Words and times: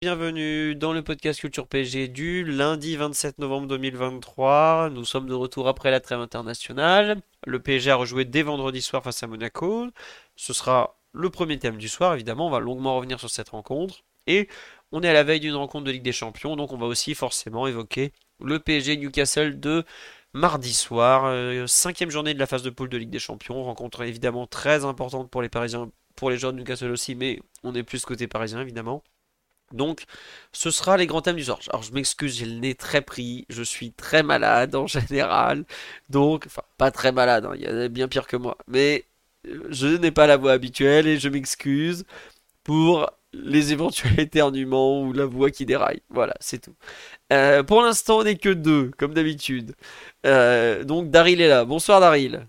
Bienvenue 0.00 0.76
dans 0.76 0.92
le 0.92 1.02
podcast 1.02 1.40
Culture 1.40 1.66
PG 1.66 2.06
du 2.06 2.44
lundi 2.44 2.94
27 2.94 3.40
novembre 3.40 3.66
2023. 3.66 4.90
Nous 4.90 5.04
sommes 5.04 5.26
de 5.26 5.34
retour 5.34 5.66
après 5.66 5.90
la 5.90 5.98
trêve 5.98 6.20
internationale. 6.20 7.20
Le 7.44 7.58
PSG 7.58 7.90
a 7.90 7.96
rejoué 7.96 8.24
dès 8.24 8.42
vendredi 8.42 8.80
soir 8.80 9.02
face 9.02 9.24
à 9.24 9.26
Monaco. 9.26 9.88
Ce 10.36 10.52
sera 10.52 11.00
le 11.12 11.30
premier 11.30 11.58
thème 11.58 11.78
du 11.78 11.88
soir, 11.88 12.14
évidemment. 12.14 12.46
On 12.46 12.50
va 12.50 12.60
longuement 12.60 12.94
revenir 12.94 13.18
sur 13.18 13.28
cette 13.28 13.48
rencontre. 13.48 14.04
Et 14.28 14.46
on 14.92 15.02
est 15.02 15.08
à 15.08 15.12
la 15.12 15.24
veille 15.24 15.40
d'une 15.40 15.56
rencontre 15.56 15.86
de 15.86 15.90
Ligue 15.90 16.04
des 16.04 16.12
Champions, 16.12 16.54
donc 16.54 16.72
on 16.72 16.78
va 16.78 16.86
aussi 16.86 17.16
forcément 17.16 17.66
évoquer 17.66 18.12
le 18.38 18.60
PSG 18.60 18.98
Newcastle 18.98 19.58
de 19.58 19.84
mardi 20.32 20.74
soir, 20.74 21.24
euh, 21.24 21.66
cinquième 21.66 22.10
journée 22.10 22.34
de 22.34 22.38
la 22.38 22.46
phase 22.46 22.62
de 22.62 22.70
poule 22.70 22.88
de 22.88 22.98
Ligue 22.98 23.10
des 23.10 23.18
Champions, 23.18 23.64
rencontre 23.64 24.02
évidemment 24.02 24.46
très 24.46 24.84
importante 24.84 25.28
pour 25.28 25.42
les 25.42 25.48
Parisiens, 25.48 25.90
pour 26.14 26.30
les 26.30 26.38
joueurs 26.38 26.52
de 26.52 26.58
Newcastle 26.58 26.92
aussi, 26.92 27.16
mais 27.16 27.40
on 27.64 27.74
est 27.74 27.82
plus 27.82 28.04
côté 28.04 28.28
parisien 28.28 28.60
évidemment. 28.60 29.02
Donc, 29.72 30.04
ce 30.52 30.70
sera 30.70 30.96
les 30.96 31.06
grands 31.06 31.22
thèmes 31.22 31.36
du 31.36 31.44
soir. 31.44 31.58
Alors, 31.70 31.82
je 31.82 31.92
m'excuse, 31.92 32.36
j'ai 32.36 32.46
le 32.46 32.54
nez 32.54 32.74
très 32.74 33.02
pris, 33.02 33.46
je 33.48 33.62
suis 33.62 33.92
très 33.92 34.22
malade 34.22 34.74
en 34.74 34.86
général, 34.88 35.64
donc, 36.10 36.44
enfin, 36.46 36.62
pas 36.78 36.90
très 36.90 37.12
malade, 37.12 37.46
hein, 37.46 37.52
il 37.54 37.62
y 37.62 37.66
a 37.66 37.88
bien 37.88 38.08
pire 38.08 38.26
que 38.26 38.36
moi, 38.36 38.56
mais 38.66 39.04
euh, 39.46 39.66
je 39.70 39.88
n'ai 39.88 40.10
pas 40.10 40.26
la 40.26 40.36
voix 40.36 40.52
habituelle 40.52 41.06
et 41.06 41.18
je 41.18 41.28
m'excuse 41.28 42.04
pour 42.64 43.10
les 43.32 43.72
éventuels 43.72 44.18
éternuements 44.20 45.02
ou 45.02 45.12
la 45.12 45.26
voix 45.26 45.50
qui 45.50 45.66
déraille. 45.66 46.02
Voilà, 46.10 46.34
c'est 46.40 46.60
tout. 46.60 46.74
Euh, 47.32 47.62
pour 47.62 47.82
l'instant, 47.82 48.18
on 48.18 48.24
n'est 48.24 48.36
que 48.36 48.48
deux, 48.48 48.90
comme 48.98 49.14
d'habitude. 49.14 49.74
Euh, 50.26 50.84
donc, 50.84 51.10
Daryl 51.10 51.40
est 51.40 51.48
là. 51.48 51.64
Bonsoir, 51.64 52.00
Daryl. 52.00 52.46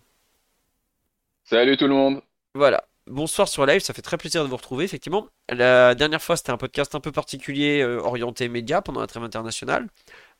Salut 1.45 1.77
tout 1.77 1.87
le 1.87 1.93
monde. 1.95 2.21
Voilà. 2.53 2.83
Bonsoir 3.09 3.47
sur 3.47 3.65
live, 3.65 3.81
ça 3.81 3.95
fait 3.95 4.03
très 4.03 4.17
plaisir 4.17 4.43
de 4.43 4.49
vous 4.49 4.55
retrouver, 4.55 4.85
effectivement. 4.85 5.29
La 5.49 5.95
dernière 5.95 6.21
fois, 6.21 6.37
c'était 6.37 6.51
un 6.51 6.57
podcast 6.57 6.93
un 6.93 6.99
peu 6.99 7.11
particulier, 7.11 7.81
euh, 7.81 7.99
orienté 7.99 8.47
média, 8.49 8.83
pendant 8.83 9.01
la 9.01 9.07
trêve 9.07 9.23
internationale. 9.23 9.87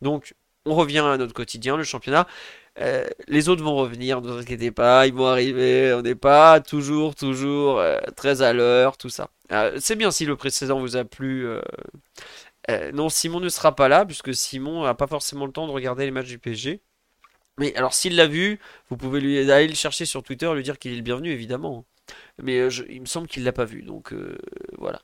Donc, 0.02 0.36
on 0.66 0.75
revient 0.75 1.00
à 1.00 1.17
notre 1.17 1.34
quotidien, 1.34 1.78
le 1.78 1.84
championnat. 1.84 2.28
Euh, 2.80 3.08
les 3.28 3.50
autres 3.50 3.64
vont 3.64 3.75
revenir, 3.75 4.22
ne 4.22 4.31
vous 4.31 4.38
inquiétez 4.38 4.70
pas, 4.70 5.08
ils 5.08 5.14
vont 5.16 5.25
arriver. 5.25 5.94
On 5.95 6.03
n'est 6.03 6.14
pas 6.14 6.59
toujours, 6.62 7.16
toujours 7.16 7.80
euh, 7.80 8.00
très 8.16 8.44
à 8.44 8.53
l'heure, 8.53 8.97
tout 8.97 9.09
ça. 9.09 9.30
C'est 9.80 9.95
bien 9.95 10.12
si 10.12 10.25
le 10.25 10.36
précédent 10.36 10.80
vous 10.80 10.95
a 10.95 11.06
plu. 11.06 11.47
non, 12.94 13.09
Simon 13.09 13.40
ne 13.40 13.50
sera 13.50 13.75
pas 13.75 13.88
là, 13.88 14.06
puisque 14.06 14.34
Simon 14.36 14.84
n'a 14.84 14.94
pas 14.94 15.08
forcément 15.08 15.47
le 15.47 15.52
temps 15.52 15.66
de 15.67 15.72
regarder 15.72 16.06
les 16.06 16.12
matchs 16.12 16.28
du 16.28 16.40
PSG. 16.40 16.81
Mais 17.58 17.75
alors, 17.75 17.94
s'il 17.94 18.16
l'a 18.16 18.28
vu, 18.28 18.59
vous 18.90 18.97
pouvez 18.97 19.20
lui 19.22 19.52
aller 19.52 19.67
le 19.67 19.75
chercher 19.75 20.06
sur 20.06 20.23
Twitter, 20.23 20.52
lui 20.53 20.64
dire 20.64 20.80
qu'il 20.80 20.94
est 20.94 20.97
le 20.97 21.02
bienvenu, 21.02 21.31
évidemment. 21.31 21.86
Mais 22.44 22.68
il 22.90 23.02
me 23.02 23.06
semble 23.06 23.28
qu'il 23.28 23.44
l'a 23.44 23.54
pas 23.54 23.66
vu, 23.66 23.82
donc 23.84 24.14
voilà 24.78 25.02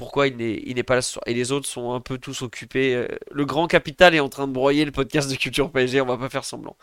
pourquoi 0.00 0.28
il 0.28 0.36
n'est 0.74 0.82
pas 0.82 0.94
là 0.94 1.02
ce 1.02 1.12
soir? 1.12 1.22
Et 1.26 1.34
les 1.34 1.52
autres 1.52 1.68
sont 1.68 1.92
un 1.92 2.00
peu 2.00 2.16
tous 2.16 2.40
occupés. 2.40 2.94
Euh, 2.94 3.06
le 3.32 3.44
grand 3.44 3.66
capital 3.66 4.14
est 4.14 4.20
en 4.20 4.30
train 4.30 4.48
de 4.48 4.52
broyer 4.52 4.86
le 4.86 4.92
podcast 4.92 5.30
de 5.30 5.36
Culture 5.36 5.70
PSG, 5.70 6.00
on 6.00 6.06
va 6.06 6.16
pas 6.16 6.30
faire 6.30 6.44
semblant. 6.44 6.78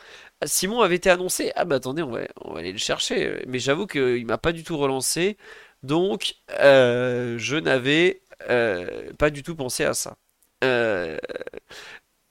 Simon 0.46 0.82
avait 0.82 0.98
été 0.98 1.10
annoncé. 1.10 1.52
Ah 1.56 1.66
bah 1.66 1.78
attendez, 1.78 2.04
on 2.04 2.12
va, 2.12 2.20
aller 2.56 2.72
le 2.72 2.78
chercher. 2.78 3.44
Mais 3.48 3.58
j'avoue 3.58 3.88
qu'il 3.88 4.24
m'a 4.28 4.38
pas 4.38 4.52
du 4.52 4.64
tout 4.64 4.78
relancé. 4.78 5.38
Donc, 5.82 6.36
euh, 6.60 7.40
je 7.40 7.56
n'avais 7.56 8.22
euh, 8.52 9.12
pas 9.18 9.32
du 9.32 9.42
tout 9.42 9.56
pensé 9.56 9.84
à 9.84 9.96
ça. 9.96 10.16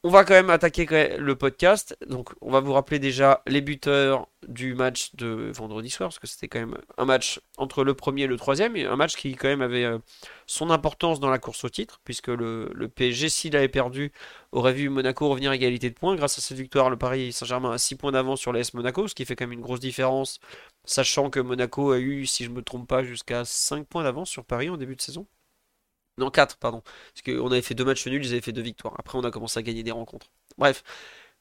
On 0.02 0.08
va 0.10 0.24
quand 0.24 0.34
même 0.34 0.50
attaquer 0.50 1.16
le 1.18 1.34
podcast. 1.34 1.96
Donc, 2.06 2.30
on 2.40 2.52
va 2.52 2.60
vous 2.60 2.72
rappeler 2.72 3.00
déjà 3.00 3.42
les 3.48 3.60
buteurs 3.60 4.28
du 4.46 4.74
match 4.74 5.14
de 5.16 5.50
vendredi 5.52 5.90
soir, 5.90 6.10
parce 6.10 6.20
que 6.20 6.28
c'était 6.28 6.46
quand 6.46 6.60
même 6.60 6.78
un 6.96 7.04
match 7.04 7.40
entre 7.56 7.82
le 7.82 7.94
premier 7.94 8.22
et 8.22 8.26
le 8.28 8.36
troisième, 8.36 8.76
et 8.76 8.84
un 8.84 8.94
match 8.94 9.16
qui 9.16 9.34
quand 9.34 9.48
même 9.48 9.62
avait 9.62 9.84
euh, 9.84 9.98
son 10.46 10.70
importance 10.70 11.18
dans 11.18 11.28
la 11.28 11.38
course 11.38 11.64
au 11.64 11.68
titre, 11.68 12.00
puisque 12.04 12.28
le, 12.28 12.88
PSG, 12.94 13.28
s'il 13.28 13.56
avait 13.56 13.68
perdu, 13.68 14.12
aurait 14.52 14.74
vu 14.74 14.88
Monaco 14.90 15.28
revenir 15.28 15.50
à 15.50 15.56
égalité 15.56 15.90
de 15.90 15.94
points. 15.94 16.14
Grâce 16.14 16.38
à 16.38 16.40
cette 16.40 16.56
victoire, 16.56 16.88
le 16.88 16.96
Paris 16.96 17.32
Saint-Germain 17.32 17.72
a 17.72 17.78
6 17.78 17.96
points 17.96 18.12
d'avance 18.12 18.40
sur 18.40 18.52
l'AS 18.52 18.74
Monaco, 18.74 19.08
ce 19.08 19.14
qui 19.14 19.24
fait 19.24 19.34
quand 19.34 19.46
même 19.46 19.54
une 19.54 19.60
grosse 19.60 19.80
différence, 19.80 20.38
sachant 20.84 21.30
que 21.30 21.40
Monaco 21.40 21.90
a 21.90 21.98
eu, 21.98 22.26
si 22.26 22.44
je 22.44 22.50
ne 22.50 22.54
me 22.54 22.62
trompe 22.62 22.86
pas, 22.88 23.02
jusqu'à 23.02 23.44
5 23.44 23.86
points 23.88 24.04
d'avance 24.04 24.30
sur 24.30 24.44
Paris 24.44 24.70
en 24.70 24.76
début 24.76 24.94
de 24.94 25.02
saison. 25.02 25.26
Non, 26.18 26.30
4, 26.30 26.56
pardon. 26.56 26.82
Parce 26.82 27.22
qu'on 27.22 27.50
avait 27.50 27.62
fait 27.62 27.74
deux 27.74 27.84
matchs 27.84 28.06
nuls, 28.06 28.24
ils 28.24 28.32
avaient 28.32 28.40
fait 28.40 28.52
deux 28.52 28.62
victoires. 28.62 28.94
Après, 28.98 29.18
on 29.18 29.24
a 29.24 29.30
commencé 29.30 29.58
à 29.58 29.62
gagner 29.62 29.82
des 29.82 29.90
rencontres. 29.90 30.30
Bref. 30.56 30.82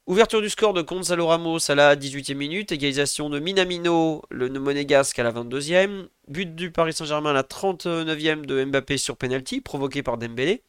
Ouverture 0.07 0.41
du 0.41 0.49
score 0.49 0.73
de 0.73 0.83
Gonzalo 0.83 1.25
Ramos 1.25 1.71
à 1.71 1.75
la 1.75 1.95
18e 1.95 2.35
minute. 2.35 2.71
Égalisation 2.71 3.29
de 3.29 3.39
Minamino, 3.39 4.21
le 4.29 4.49
monégasque, 4.49 5.17
à 5.17 5.23
la 5.23 5.31
22e. 5.31 6.07
But 6.27 6.53
du 6.55 6.71
Paris 6.71 6.93
Saint-Germain 6.93 7.31
à 7.31 7.33
la 7.33 7.43
39e 7.43 8.45
de 8.45 8.65
Mbappé 8.65 8.97
sur 8.97 9.17
penalty, 9.17 9.61
provoqué 9.61 10.03
par 10.03 10.17
Dembélé. 10.17 10.61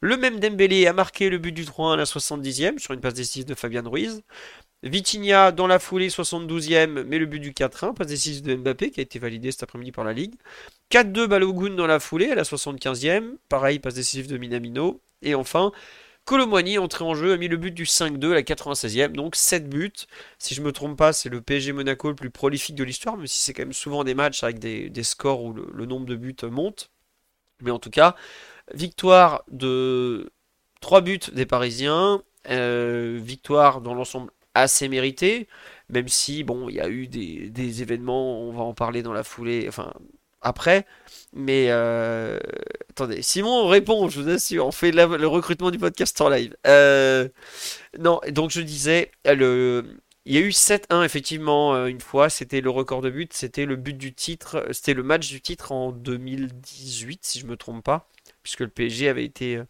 Le 0.00 0.16
même 0.16 0.38
Dembélé 0.40 0.86
a 0.86 0.92
marqué 0.92 1.30
le 1.30 1.38
but 1.38 1.52
du 1.52 1.64
3 1.64 1.94
à 1.94 1.96
la 1.96 2.04
70e 2.04 2.78
sur 2.78 2.92
une 2.92 3.00
passe 3.00 3.14
décisive 3.14 3.46
de 3.46 3.54
Fabian 3.54 3.88
Ruiz. 3.88 4.22
Vitinha 4.82 5.50
dans 5.50 5.66
la 5.66 5.78
foulée 5.78 6.10
72e, 6.10 7.04
mais 7.04 7.18
le 7.18 7.24
but 7.24 7.40
du 7.40 7.52
4-1, 7.52 7.94
passe 7.94 8.08
décisive 8.08 8.42
de 8.42 8.54
Mbappé 8.54 8.90
qui 8.90 9.00
a 9.00 9.02
été 9.02 9.18
validé 9.18 9.50
cet 9.50 9.62
après-midi 9.62 9.92
par 9.92 10.04
la 10.04 10.12
Ligue. 10.12 10.34
4-2 10.94 11.26
Balogun 11.26 11.70
dans 11.70 11.88
la 11.88 11.98
foulée 11.98 12.30
à 12.30 12.36
la 12.36 12.44
75e, 12.44 13.34
pareil, 13.48 13.80
passe 13.80 13.94
décisive 13.94 14.28
de 14.28 14.38
Minamino. 14.38 15.00
Et 15.22 15.34
enfin, 15.34 15.72
Colomboigny, 16.24 16.78
entré 16.78 17.04
en 17.04 17.16
jeu, 17.16 17.32
a 17.32 17.36
mis 17.36 17.48
le 17.48 17.56
but 17.56 17.72
du 17.72 17.82
5-2 17.82 18.30
à 18.30 18.34
la 18.34 18.42
96e, 18.42 19.10
donc 19.10 19.34
7 19.34 19.68
buts. 19.68 19.90
Si 20.38 20.54
je 20.54 20.62
me 20.62 20.70
trompe 20.70 20.96
pas, 20.96 21.12
c'est 21.12 21.28
le 21.28 21.40
PSG 21.40 21.72
Monaco 21.72 22.10
le 22.10 22.14
plus 22.14 22.30
prolifique 22.30 22.76
de 22.76 22.84
l'histoire, 22.84 23.16
même 23.16 23.26
si 23.26 23.40
c'est 23.40 23.52
quand 23.52 23.62
même 23.62 23.72
souvent 23.72 24.04
des 24.04 24.14
matchs 24.14 24.44
avec 24.44 24.60
des, 24.60 25.02
scores 25.02 25.42
où 25.42 25.52
le, 25.52 25.84
nombre 25.84 26.06
de 26.06 26.14
buts 26.14 26.36
monte. 26.48 26.90
Mais 27.60 27.72
en 27.72 27.80
tout 27.80 27.90
cas, 27.90 28.14
victoire 28.72 29.42
de 29.50 30.30
3 30.80 31.00
buts 31.00 31.18
des 31.32 31.44
Parisiens, 31.44 32.22
euh, 32.50 33.18
victoire 33.20 33.80
dans 33.80 33.94
l'ensemble 33.94 34.30
assez 34.54 34.88
mérité, 34.88 35.48
même 35.88 36.06
si, 36.06 36.44
bon, 36.44 36.68
il 36.68 36.76
y 36.76 36.80
a 36.80 36.88
eu 36.88 37.08
des, 37.08 37.82
événements, 37.82 38.40
on 38.42 38.52
va 38.52 38.62
en 38.62 38.74
parler 38.74 39.02
dans 39.02 39.12
la 39.12 39.24
foulée, 39.24 39.66
enfin, 39.66 39.92
après. 40.44 40.86
Mais 41.32 41.66
euh, 41.70 42.38
attendez, 42.90 43.20
Simon 43.22 43.66
répond, 43.66 44.08
je 44.08 44.20
vous 44.20 44.28
assure, 44.28 44.66
on 44.66 44.72
fait 44.72 44.92
le 44.92 45.26
recrutement 45.26 45.72
du 45.72 45.78
podcast 45.78 46.20
en 46.20 46.28
live. 46.28 46.56
Euh, 46.66 47.28
non, 47.98 48.20
donc 48.28 48.50
je 48.52 48.60
disais, 48.60 49.10
le, 49.24 49.98
il 50.26 50.34
y 50.34 50.38
a 50.38 50.40
eu 50.40 50.50
7-1 50.50 51.04
effectivement 51.04 51.74
euh, 51.74 51.86
une 51.86 52.00
fois, 52.00 52.30
c'était 52.30 52.60
le 52.60 52.70
record 52.70 53.00
de 53.02 53.10
but, 53.10 53.32
c'était 53.32 53.66
le 53.66 53.74
but 53.74 53.98
du 53.98 54.14
titre, 54.14 54.64
c'était 54.70 54.94
le 54.94 55.02
match 55.02 55.28
du 55.28 55.40
titre 55.40 55.72
en 55.72 55.90
2018 55.90 57.24
si 57.24 57.40
je 57.40 57.46
me 57.46 57.56
trompe 57.56 57.82
pas, 57.82 58.08
puisque 58.44 58.60
le 58.60 58.68
PSG 58.68 59.08
avait 59.08 59.24
été 59.24 59.60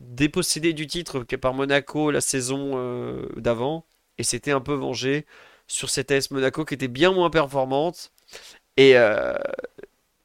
dépossédé 0.00 0.74
du 0.74 0.86
titre 0.86 1.20
par 1.20 1.54
Monaco 1.54 2.10
la 2.10 2.20
saison 2.20 3.24
d'avant 3.36 3.86
et 4.18 4.24
c'était 4.24 4.52
un 4.52 4.60
peu 4.60 4.74
vengé 4.74 5.24
sur 5.68 5.90
cette 5.90 6.10
AS 6.10 6.30
Monaco 6.30 6.64
qui 6.64 6.74
était 6.74 6.88
bien 6.88 7.12
moins 7.12 7.30
performante 7.30 8.12
et 8.78 8.96
euh, 8.96 9.34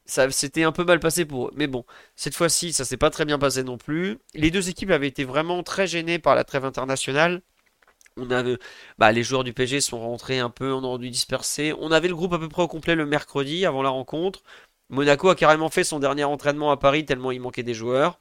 ça 0.05 0.29
s'était 0.31 0.63
un 0.63 0.71
peu 0.71 0.83
mal 0.83 0.99
passé 0.99 1.25
pour 1.25 1.47
eux. 1.47 1.51
Mais 1.55 1.67
bon, 1.67 1.85
cette 2.15 2.35
fois-ci, 2.35 2.73
ça 2.73 2.85
s'est 2.85 2.97
pas 2.97 3.09
très 3.09 3.25
bien 3.25 3.39
passé 3.39 3.63
non 3.63 3.77
plus. 3.77 4.19
Les 4.33 4.51
deux 4.51 4.69
équipes 4.69 4.91
avaient 4.91 5.07
été 5.07 5.23
vraiment 5.23 5.63
très 5.63 5.87
gênées 5.87 6.19
par 6.19 6.35
la 6.35 6.43
trêve 6.43 6.65
internationale. 6.65 7.41
On 8.17 8.29
avait, 8.29 8.57
bah, 8.99 9.11
les 9.11 9.23
joueurs 9.23 9.43
du 9.43 9.53
PSG 9.53 9.81
sont 9.81 9.99
rentrés 9.99 10.39
un 10.39 10.49
peu, 10.49 10.71
on 10.73 10.95
a 10.95 10.97
dû 10.99 11.09
disperser. 11.09 11.73
On 11.79 11.91
avait 11.91 12.07
le 12.07 12.15
groupe 12.15 12.33
à 12.33 12.39
peu 12.39 12.49
près 12.49 12.61
au 12.61 12.67
complet 12.67 12.95
le 12.95 13.05
mercredi 13.05 13.65
avant 13.65 13.81
la 13.81 13.89
rencontre. 13.89 14.43
Monaco 14.89 15.29
a 15.29 15.35
carrément 15.35 15.69
fait 15.69 15.83
son 15.83 15.99
dernier 15.99 16.23
entraînement 16.23 16.71
à 16.71 16.77
Paris 16.77 17.05
tellement 17.05 17.31
il 17.31 17.41
manquait 17.41 17.63
des 17.63 17.73
joueurs. 17.73 18.19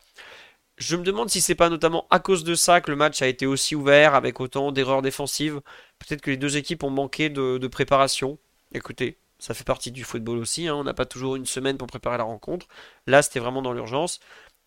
Je 0.78 0.96
me 0.96 1.02
demande 1.04 1.30
si 1.30 1.40
c'est 1.40 1.54
pas 1.54 1.68
notamment 1.68 2.06
à 2.10 2.18
cause 2.18 2.44
de 2.44 2.54
ça 2.54 2.80
que 2.80 2.90
le 2.90 2.96
match 2.96 3.22
a 3.22 3.28
été 3.28 3.46
aussi 3.46 3.76
ouvert 3.76 4.14
avec 4.14 4.40
autant 4.40 4.72
d'erreurs 4.72 5.02
défensives. 5.02 5.60
Peut-être 5.98 6.22
que 6.22 6.30
les 6.30 6.36
deux 6.36 6.56
équipes 6.56 6.82
ont 6.82 6.90
manqué 6.90 7.28
de, 7.28 7.66
préparation. 7.68 8.38
Écoutez, 8.72 9.18
ça 9.42 9.54
fait 9.54 9.64
partie 9.64 9.90
du 9.90 10.04
football 10.04 10.38
aussi. 10.38 10.68
Hein. 10.68 10.76
On 10.76 10.84
n'a 10.84 10.94
pas 10.94 11.04
toujours 11.04 11.34
une 11.34 11.46
semaine 11.46 11.76
pour 11.76 11.88
préparer 11.88 12.16
la 12.16 12.24
rencontre. 12.24 12.68
Là, 13.08 13.22
c'était 13.22 13.40
vraiment 13.40 13.60
dans 13.60 13.72
l'urgence. 13.72 14.20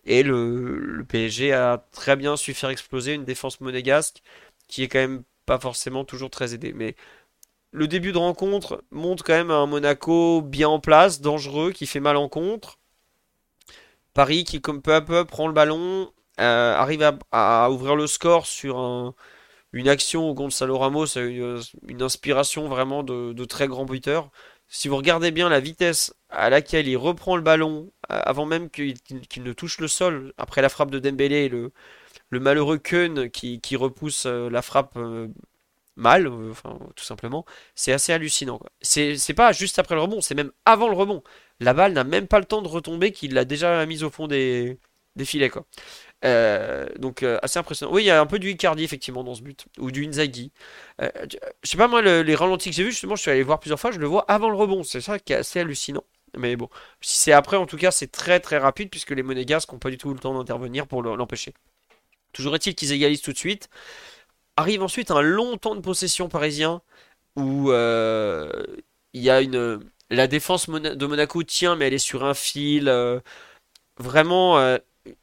Et 0.05 0.21
le, 0.21 1.05
PSG 1.07 1.53
a 1.53 1.85
très 1.93 2.17
bien 2.17 2.35
su 2.35 2.53
faire 2.53 2.69
exploser 2.69 3.13
une 3.13 3.23
défense 3.23 3.61
monégasque 3.61 4.21
qui 4.67 4.83
est 4.83 4.89
quand 4.89 4.99
même 4.99 5.23
pas 5.45 5.59
forcément 5.59 6.03
toujours 6.03 6.29
très 6.29 6.53
aidée. 6.53 6.73
Mais 6.73 6.95
le 7.71 7.87
début 7.87 8.11
de 8.11 8.17
rencontre 8.17 8.83
montre 8.91 9.23
quand 9.23 9.33
même 9.33 9.51
un 9.51 9.65
Monaco 9.65 10.41
bien 10.41 10.67
en 10.69 10.79
place, 10.81 11.21
dangereux, 11.21 11.71
qui 11.71 11.87
fait 11.87 12.01
mal 12.01 12.17
en 12.17 12.27
contre. 12.27 12.77
Paris 14.13 14.43
qui, 14.43 14.61
comme 14.61 14.81
peu 14.81 14.93
à 14.93 15.01
peu, 15.01 15.25
prend 15.25 15.47
le 15.47 15.53
ballon, 15.53 16.11
euh, 16.41 16.75
arrive 16.75 17.01
à, 17.31 17.69
ouvrir 17.71 17.95
le 17.95 18.07
score 18.07 18.45
sur 18.45 19.13
une 19.73 19.89
action 19.89 20.29
où 20.29 20.33
Gonzalo 20.33 20.77
Ramos 20.77 21.17
a 21.17 21.21
une, 21.21 21.61
une 21.87 22.01
inspiration 22.01 22.67
vraiment 22.67 23.03
de, 23.03 23.45
très 23.45 23.67
grand 23.67 23.85
buteur. 23.85 24.31
Si 24.67 24.87
vous 24.87 24.97
regardez 24.97 25.31
bien 25.31 25.49
la 25.49 25.59
vitesse 25.59 26.13
à 26.29 26.49
laquelle 26.49 26.87
il 26.87 26.97
reprend 26.97 27.35
le 27.35 27.41
ballon, 27.41 27.91
euh, 28.11 28.19
avant 28.23 28.45
même 28.45 28.69
qu'il 28.69 28.95
ne 29.37 29.53
touche 29.53 29.79
le 29.79 29.87
sol, 29.87 30.33
après 30.37 30.61
la 30.61 30.69
frappe 30.69 30.91
de 30.91 30.99
Dembélé 30.99 31.45
et 31.45 31.49
le, 31.49 31.71
malheureux 32.31 32.77
Keun 32.77 33.29
qui, 33.29 33.75
repousse 33.75 34.25
euh, 34.25 34.49
la 34.49 34.61
frappe 34.61 34.97
mal, 35.95 36.27
enfin, 36.27 36.77
tout 36.95 37.03
simplement, 37.03 37.45
c'est 37.75 37.93
assez 37.93 38.13
hallucinant. 38.13 38.59
C'est 38.81 39.33
pas 39.35 39.51
juste 39.53 39.79
après 39.79 39.95
le 39.95 40.01
rebond, 40.01 40.21
c'est 40.21 40.35
même 40.35 40.51
avant 40.65 40.89
le 40.89 40.95
rebond. 40.95 41.23
La 41.59 41.73
balle 41.73 41.93
n'a 41.93 42.03
même 42.03 42.27
pas 42.27 42.39
le 42.39 42.45
temps 42.45 42.61
de 42.61 42.67
retomber 42.67 43.11
qu'il 43.11 43.33
l'a 43.33 43.45
déjà 43.45 43.85
mise 43.85 44.03
au 44.03 44.09
fond 44.09 44.27
des, 44.27 44.77
des 45.15 45.25
filets. 45.25 45.51
Euh, 46.23 46.87
donc 46.97 47.23
euh, 47.23 47.37
assez 47.41 47.59
impressionnant. 47.59 47.91
Oui, 47.93 48.03
il 48.03 48.05
y 48.05 48.09
a 48.09 48.19
un 48.19 48.25
peu 48.25 48.39
du 48.39 48.49
Icardi 48.49 48.83
effectivement 48.83 49.23
dans 49.23 49.35
ce 49.35 49.41
but, 49.41 49.65
ou 49.77 49.91
du 49.91 50.07
Inzaghi. 50.07 50.51
Euh, 51.01 51.09
je 51.29 51.69
sais 51.69 51.77
pas 51.77 51.87
moi, 51.87 52.01
les 52.01 52.35
ralentis 52.35 52.69
que 52.69 52.75
j'ai 52.75 52.83
vus, 52.83 52.91
justement, 52.91 53.15
je 53.15 53.21
suis 53.21 53.31
allé 53.31 53.43
voir 53.43 53.59
plusieurs 53.59 53.79
fois, 53.79 53.91
je 53.91 53.99
le 53.99 54.07
vois 54.07 54.25
avant 54.29 54.49
le 54.49 54.55
rebond. 54.55 54.83
C'est 54.83 55.01
ça 55.01 55.19
qui 55.19 55.33
est 55.33 55.37
assez 55.37 55.59
hallucinant. 55.59 56.03
Mais 56.37 56.55
bon, 56.55 56.69
si 57.01 57.17
c'est 57.17 57.31
après, 57.31 57.57
en 57.57 57.65
tout 57.65 57.77
cas, 57.77 57.91
c'est 57.91 58.11
très 58.11 58.39
très 58.39 58.57
rapide 58.57 58.89
puisque 58.89 59.11
les 59.11 59.23
Monégasques 59.23 59.71
n'ont 59.71 59.79
pas 59.79 59.89
du 59.89 59.97
tout 59.97 60.13
le 60.13 60.19
temps 60.19 60.33
d'intervenir 60.33 60.87
pour 60.87 61.01
l'empêcher. 61.03 61.53
Toujours 62.33 62.55
est-il 62.55 62.75
qu'ils 62.75 62.91
égalisent 62.91 63.21
tout 63.21 63.33
de 63.33 63.37
suite. 63.37 63.69
Arrive 64.57 64.83
ensuite 64.83 65.11
un 65.11 65.21
long 65.21 65.57
temps 65.57 65.75
de 65.75 65.81
possession 65.81 66.29
parisien 66.29 66.81
où 67.35 67.71
il 67.71 69.21
y 69.21 69.29
a 69.29 69.41
une 69.41 69.81
la 70.11 70.27
défense 70.27 70.69
de 70.69 71.05
Monaco 71.05 71.43
tient, 71.43 71.75
mais 71.75 71.87
elle 71.87 71.93
est 71.93 71.97
sur 71.99 72.25
un 72.25 72.33
fil. 72.33 72.91
vraiment 73.97 74.77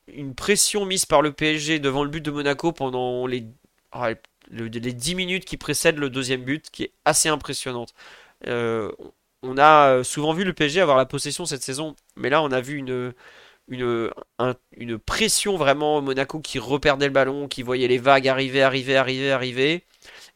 une 0.07 0.35
pression 0.35 0.85
mise 0.85 1.07
par 1.07 1.23
le 1.23 1.33
PSG 1.33 1.79
devant 1.79 2.05
le 2.05 2.11
but 2.11 2.25
de 2.25 2.31
Monaco 2.31 2.73
pendant 2.73 3.27
les, 3.27 3.47
ah, 3.93 4.11
les 4.51 4.93
10 4.93 5.15
minutes 5.15 5.45
qui 5.45 5.57
précèdent 5.57 5.99
le 5.99 6.11
deuxième 6.11 6.43
but, 6.45 6.71
qui 6.71 6.85
est 6.85 6.93
assez 7.05 7.29
impressionnante. 7.29 7.95
Euh, 8.47 8.91
on 9.43 9.59
a 9.59 10.05
souvent 10.05 10.33
vu 10.33 10.45
le 10.45 10.53
PSG 10.53 10.81
avoir 10.81 10.97
la 10.97 11.07
possession 11.07 11.47
cette 11.47 11.63
saison, 11.63 11.97
mais 12.17 12.31
là 12.31 12.43
on 12.43 12.53
a 12.53 12.61
vu 12.61 12.77
une, 12.79 13.13
pression 15.07 15.57
vraiment 15.57 16.01
Monaco 16.03 16.41
qui 16.41 16.59
reperdait 16.59 17.07
le 17.07 17.13
ballon, 17.13 17.49
qui 17.49 17.63
voyait 17.63 17.89
les 17.89 17.99
vagues 17.99 18.29
arriver, 18.29 18.63
arriver, 18.63 18.97
arriver, 18.97 19.33
arriver. 19.33 19.85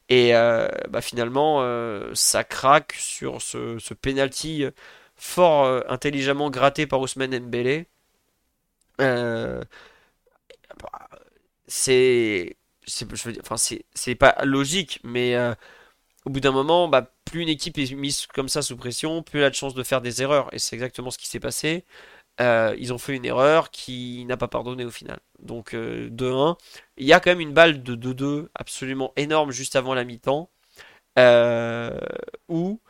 Et 0.08 0.34
euh, 0.37 0.69
bah, 0.88 1.00
finalement, 1.00 1.58
euh, 1.62 2.10
ça 2.14 2.44
craque 2.44 2.94
sur 2.94 3.43
ce, 3.43 3.78
ce 3.78 3.94
penalty 3.94 4.64
fort 5.16 5.82
intelligemment 5.88 6.50
gratté 6.50 6.87
par 6.87 7.00
Ousmane 7.00 7.38
Mbele. 7.40 7.87
Euh, 9.00 9.62
c'est 11.66 12.56
c'est 12.87 14.14
pas 14.14 14.37
logique 14.44 15.00
mais 15.02 15.34
euh, 15.34 15.54
au 16.26 16.31
bout 16.31 16.40
d'un 16.40 16.52
moment 16.52 16.88
bah, 16.88 17.12
plus 17.25 17.43
une 17.43 17.48
équipe 17.50 17.78
est 17.78 17.93
mise 17.94 18.26
comme 18.28 18.48
ça 18.48 18.62
sous 18.62 18.76
pression 18.76 19.22
plus 19.22 19.40
elle 19.40 19.46
a 19.46 19.50
de 19.50 19.56
chance 19.56 19.75
de 19.75 19.82
faire 19.84 20.00
des 20.02 20.22
erreurs. 20.22 20.52
Et 20.54 20.58
c'est 20.60 20.76
exactement 20.76 21.10
ce 21.10 21.19
qui 21.19 21.28
s'est 21.28 21.40
passé. 21.40 21.84
Euh, 22.40 22.76
ils 22.78 22.93
ont 22.94 22.98
fait 22.98 23.16
une 23.16 23.25
erreur 23.26 23.70
qui 23.70 24.25
n'a 24.26 24.37
pas 24.38 24.48
pardonné 24.48 24.84
au 24.84 24.90
final. 24.93 25.20
Donc 25.40 25.75
2-1 25.75 26.58
il 26.98 27.06
y 27.06 27.12
a 27.14 27.20
quand 27.20 27.31
même 27.31 27.40
une 27.40 27.54
balle 27.54 27.82
de 27.82 27.96
2-2 27.96 28.50
absolument 28.54 29.12
énorme 29.16 29.52
juste 29.52 29.76
avant 29.76 29.94
la 29.94 30.04
mi-temps 30.04 30.50
où 32.48 32.81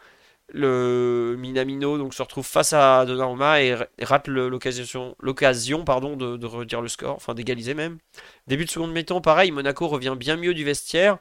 le 0.52 1.34
Minamino 1.38 1.98
donc 1.98 2.14
se 2.14 2.22
retrouve 2.22 2.46
face 2.46 2.72
à 2.72 3.04
Donnarumma 3.04 3.62
et 3.62 3.74
rate 4.00 4.28
l'occasion 4.28 5.84
pardon 5.84 6.16
de, 6.16 6.36
de, 6.36 6.46
redire 6.46 6.80
le 6.80 6.88
score, 6.88 7.16
enfin 7.16 7.34
d'égaliser 7.34 7.74
même. 7.74 7.98
Début 8.46 8.64
de 8.64 8.70
seconde 8.70 8.92
mi-temps, 8.92 9.20
pareil, 9.20 9.50
Monaco 9.50 9.88
revient 9.88 10.14
bien 10.18 10.36
mieux 10.36 10.54
du 10.54 10.64
vestiaire. 10.64 11.18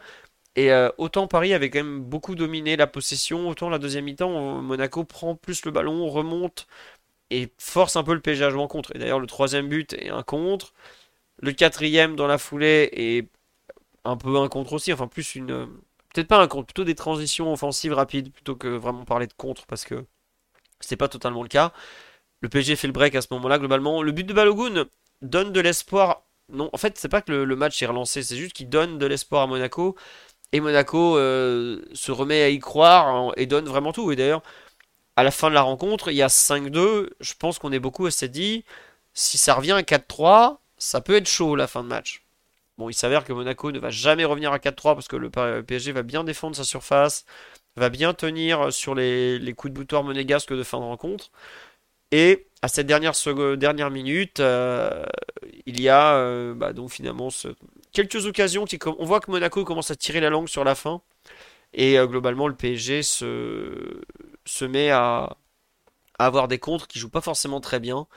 Et 0.55 0.71
euh, 0.71 0.89
autant 0.97 1.27
Paris 1.27 1.53
avait 1.53 1.69
quand 1.69 1.79
même 1.79 2.01
beaucoup 2.01 2.35
dominé 2.35 2.77
la 2.77 2.87
possession, 2.87 3.49
autant 3.49 3.69
la 3.69 3.79
deuxième 3.79 4.05
mi-temps, 4.05 4.61
Monaco 4.61 5.03
prend 5.03 5.35
plus 5.35 5.65
le 5.65 5.71
ballon, 5.71 6.07
remonte 6.07 6.67
et 7.31 7.49
force 7.57 7.95
un 7.95 8.03
peu 8.03 8.13
le 8.13 8.21
PSG 8.21 8.45
à 8.45 8.49
jouer 8.51 8.61
en 8.61 8.67
contre. 8.67 8.95
Et 8.95 8.99
d'ailleurs, 8.99 9.19
le 9.19 9.27
troisième 9.27 9.67
but 9.69 9.93
est 9.93 10.09
un 10.09 10.23
contre. 10.23 10.73
Le 11.41 11.51
quatrième 11.53 12.15
dans 12.15 12.27
la 12.27 12.37
foulée 12.37 12.89
est 12.93 13.29
un 14.05 14.17
peu 14.17 14.37
un 14.37 14.47
contre 14.49 14.73
aussi, 14.73 14.93
enfin 14.93 15.07
plus 15.07 15.35
une, 15.35 15.67
peut-être 16.15 16.27
pas 16.27 16.41
un 16.41 16.47
contre, 16.47 16.67
plutôt 16.67 16.85
des 16.85 16.95
transitions 16.95 17.51
offensives 17.51 17.93
rapides 17.93 18.31
plutôt 18.31 18.55
que 18.55 18.67
vraiment 18.67 19.03
parler 19.05 19.27
de 19.27 19.33
contre 19.33 19.65
parce 19.65 19.83
que 19.85 20.05
c'est 20.79 20.95
pas 20.95 21.09
totalement 21.09 21.43
le 21.43 21.49
cas. 21.49 21.73
Le 22.41 22.49
PSG 22.49 22.75
fait 22.75 22.87
le 22.87 22.93
break 22.93 23.15
à 23.15 23.21
ce 23.21 23.27
moment-là 23.31 23.59
globalement. 23.59 24.01
Le 24.01 24.11
but 24.11 24.23
de 24.23 24.33
Balogun 24.33 24.85
donne 25.21 25.51
de 25.51 25.59
l'espoir. 25.59 26.23
Non, 26.49 26.69
en 26.73 26.77
fait, 26.77 26.97
c'est 26.97 27.09
pas 27.09 27.21
que 27.21 27.31
le, 27.31 27.55
match 27.55 27.81
est 27.81 27.87
relancé, 27.87 28.21
c'est 28.23 28.37
juste 28.37 28.53
qu'il 28.53 28.69
donne 28.69 28.97
de 28.99 29.05
l'espoir 29.05 29.43
à 29.43 29.47
Monaco 29.47 29.95
et 30.51 30.59
Monaco 30.59 31.17
euh, 31.17 31.81
se 31.93 32.11
remet 32.11 32.43
à 32.43 32.49
y 32.49 32.59
croire 32.59 33.33
et 33.37 33.45
donne 33.47 33.65
vraiment 33.65 33.93
tout. 33.93 34.11
Et 34.11 34.15
d'ailleurs, 34.15 34.43
à 35.15 35.23
la 35.23 35.31
fin 35.31 35.49
de 35.49 35.55
la 35.55 35.63
rencontre, 35.63 36.11
il 36.11 36.15
y 36.17 36.21
a 36.21 36.27
5-2. 36.27 37.09
Je 37.19 37.33
pense 37.39 37.59
qu'on 37.59 37.71
est 37.71 37.79
beaucoup 37.79 38.07
à 38.07 38.27
dit 38.27 38.63
si 39.13 39.37
ça 39.37 39.55
revient 39.55 39.71
à 39.73 39.81
4-3, 39.81 40.57
ça 40.77 41.01
peut 41.01 41.15
être 41.15 41.27
chaud 41.27 41.55
la 41.55 41.67
fin 41.67 41.83
de 41.83 41.89
match. 41.89 42.24
Bon, 42.77 42.89
il 42.89 42.93
s'avère 42.93 43.23
que 43.23 43.31
Monaco 43.31 43.71
ne 43.71 43.79
va 43.79 43.89
jamais 43.89 44.25
revenir 44.25 44.51
à 44.51 44.57
4-3 44.59 44.95
parce 44.95 45.07
que 45.07 45.15
le 45.15 45.29
PSG 45.63 45.91
va 45.93 46.03
bien 46.03 46.23
défendre 46.23 46.55
sa 46.55 46.65
surface, 46.65 47.25
va 47.77 47.89
bien 47.89 48.13
tenir 48.13 48.71
sur 48.73 48.95
les, 48.95 49.53
coups 49.55 49.73
de 49.73 49.79
boutoir 49.79 50.03
monégasques 50.03 50.53
de 50.53 50.63
fin 50.63 50.79
de 50.79 50.83
rencontre. 50.83 51.31
Et 52.11 52.47
à 52.61 52.67
cette 52.67 52.87
dernière, 52.87 53.13
minute, 53.91 54.39
euh, 54.39 55.05
il 55.65 55.81
y 55.81 55.89
a 55.89 56.15
euh, 56.15 56.53
bah, 56.53 56.73
donc 56.73 56.91
finalement 56.91 57.29
quelques 57.91 58.25
occasions 58.25 58.65
qui, 58.65 58.79
on 58.85 59.05
voit 59.05 59.19
que 59.19 59.31
Monaco 59.31 59.63
commence 59.65 59.91
à 59.91 59.95
tirer 59.95 60.19
la 60.19 60.29
langue 60.29 60.47
sur 60.47 60.63
la 60.63 60.75
fin. 60.75 61.01
Et 61.73 61.99
euh, 61.99 62.07
globalement, 62.07 62.47
le 62.47 62.55
PSG 62.55 63.03
se, 63.03 64.01
se 64.45 64.65
met 64.65 64.91
à, 64.91 65.37
avoir 66.19 66.47
des 66.47 66.59
contres 66.59 66.87
qui 66.87 66.99
jouent 66.99 67.09
pas 67.09 67.21
forcément 67.21 67.61
très 67.61 67.79
bien. 67.79 68.07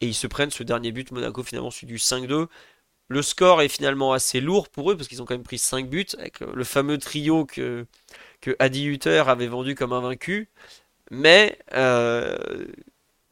Et 0.00 0.06
ils 0.08 0.14
se 0.14 0.26
prennent 0.26 0.50
ce 0.50 0.62
dernier 0.62 0.92
but. 0.92 1.10
Monaco 1.12 1.42
finalement 1.42 1.70
suit 1.70 1.86
du 1.86 1.96
5-2. 1.96 2.48
Le 3.08 3.22
score 3.22 3.62
est 3.62 3.68
finalement 3.68 4.12
assez 4.12 4.40
lourd 4.40 4.68
pour 4.68 4.90
eux 4.90 4.96
parce 4.96 5.08
qu'ils 5.08 5.22
ont 5.22 5.24
quand 5.26 5.34
même 5.34 5.42
pris 5.44 5.58
5 5.58 5.88
buts 5.88 6.06
avec 6.18 6.40
le 6.40 6.64
fameux 6.64 6.98
trio 6.98 7.44
que, 7.46 7.86
que 8.40 8.56
Adi 8.58 8.84
Hutter 8.86 9.24
avait 9.28 9.46
vendu 9.46 9.74
comme 9.74 9.92
un 9.92 10.00
vaincu. 10.00 10.48
Mais 11.10 11.58
euh, 11.74 12.36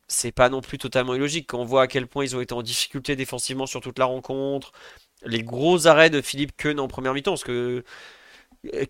c'est 0.09 0.32
pas 0.32 0.49
non 0.49 0.61
plus 0.61 0.79
totalement 0.79 1.15
illogique 1.15 1.49
quand 1.49 1.59
on 1.61 1.65
voit 1.65 1.82
à 1.82 1.87
quel 1.88 2.06
point 2.06 2.25
ils 2.25 2.37
ont 2.37 2.41
été 2.41 2.55
en 2.55 2.62
difficulté 2.62 3.17
défensivement 3.17 3.67
sur 3.67 3.81
toute 3.81 3.99
la 3.99 4.04
rencontre. 4.07 4.73
Les 5.25 5.43
gros 5.43 5.87
arrêts 5.87 6.11
de 6.11 6.21
Philippe 6.21 6.57
Keun 6.57 6.78
en 6.78 6.88
première 6.88 7.14
mi-temps 7.14 7.33
parce 7.33 7.45
que 7.45 7.85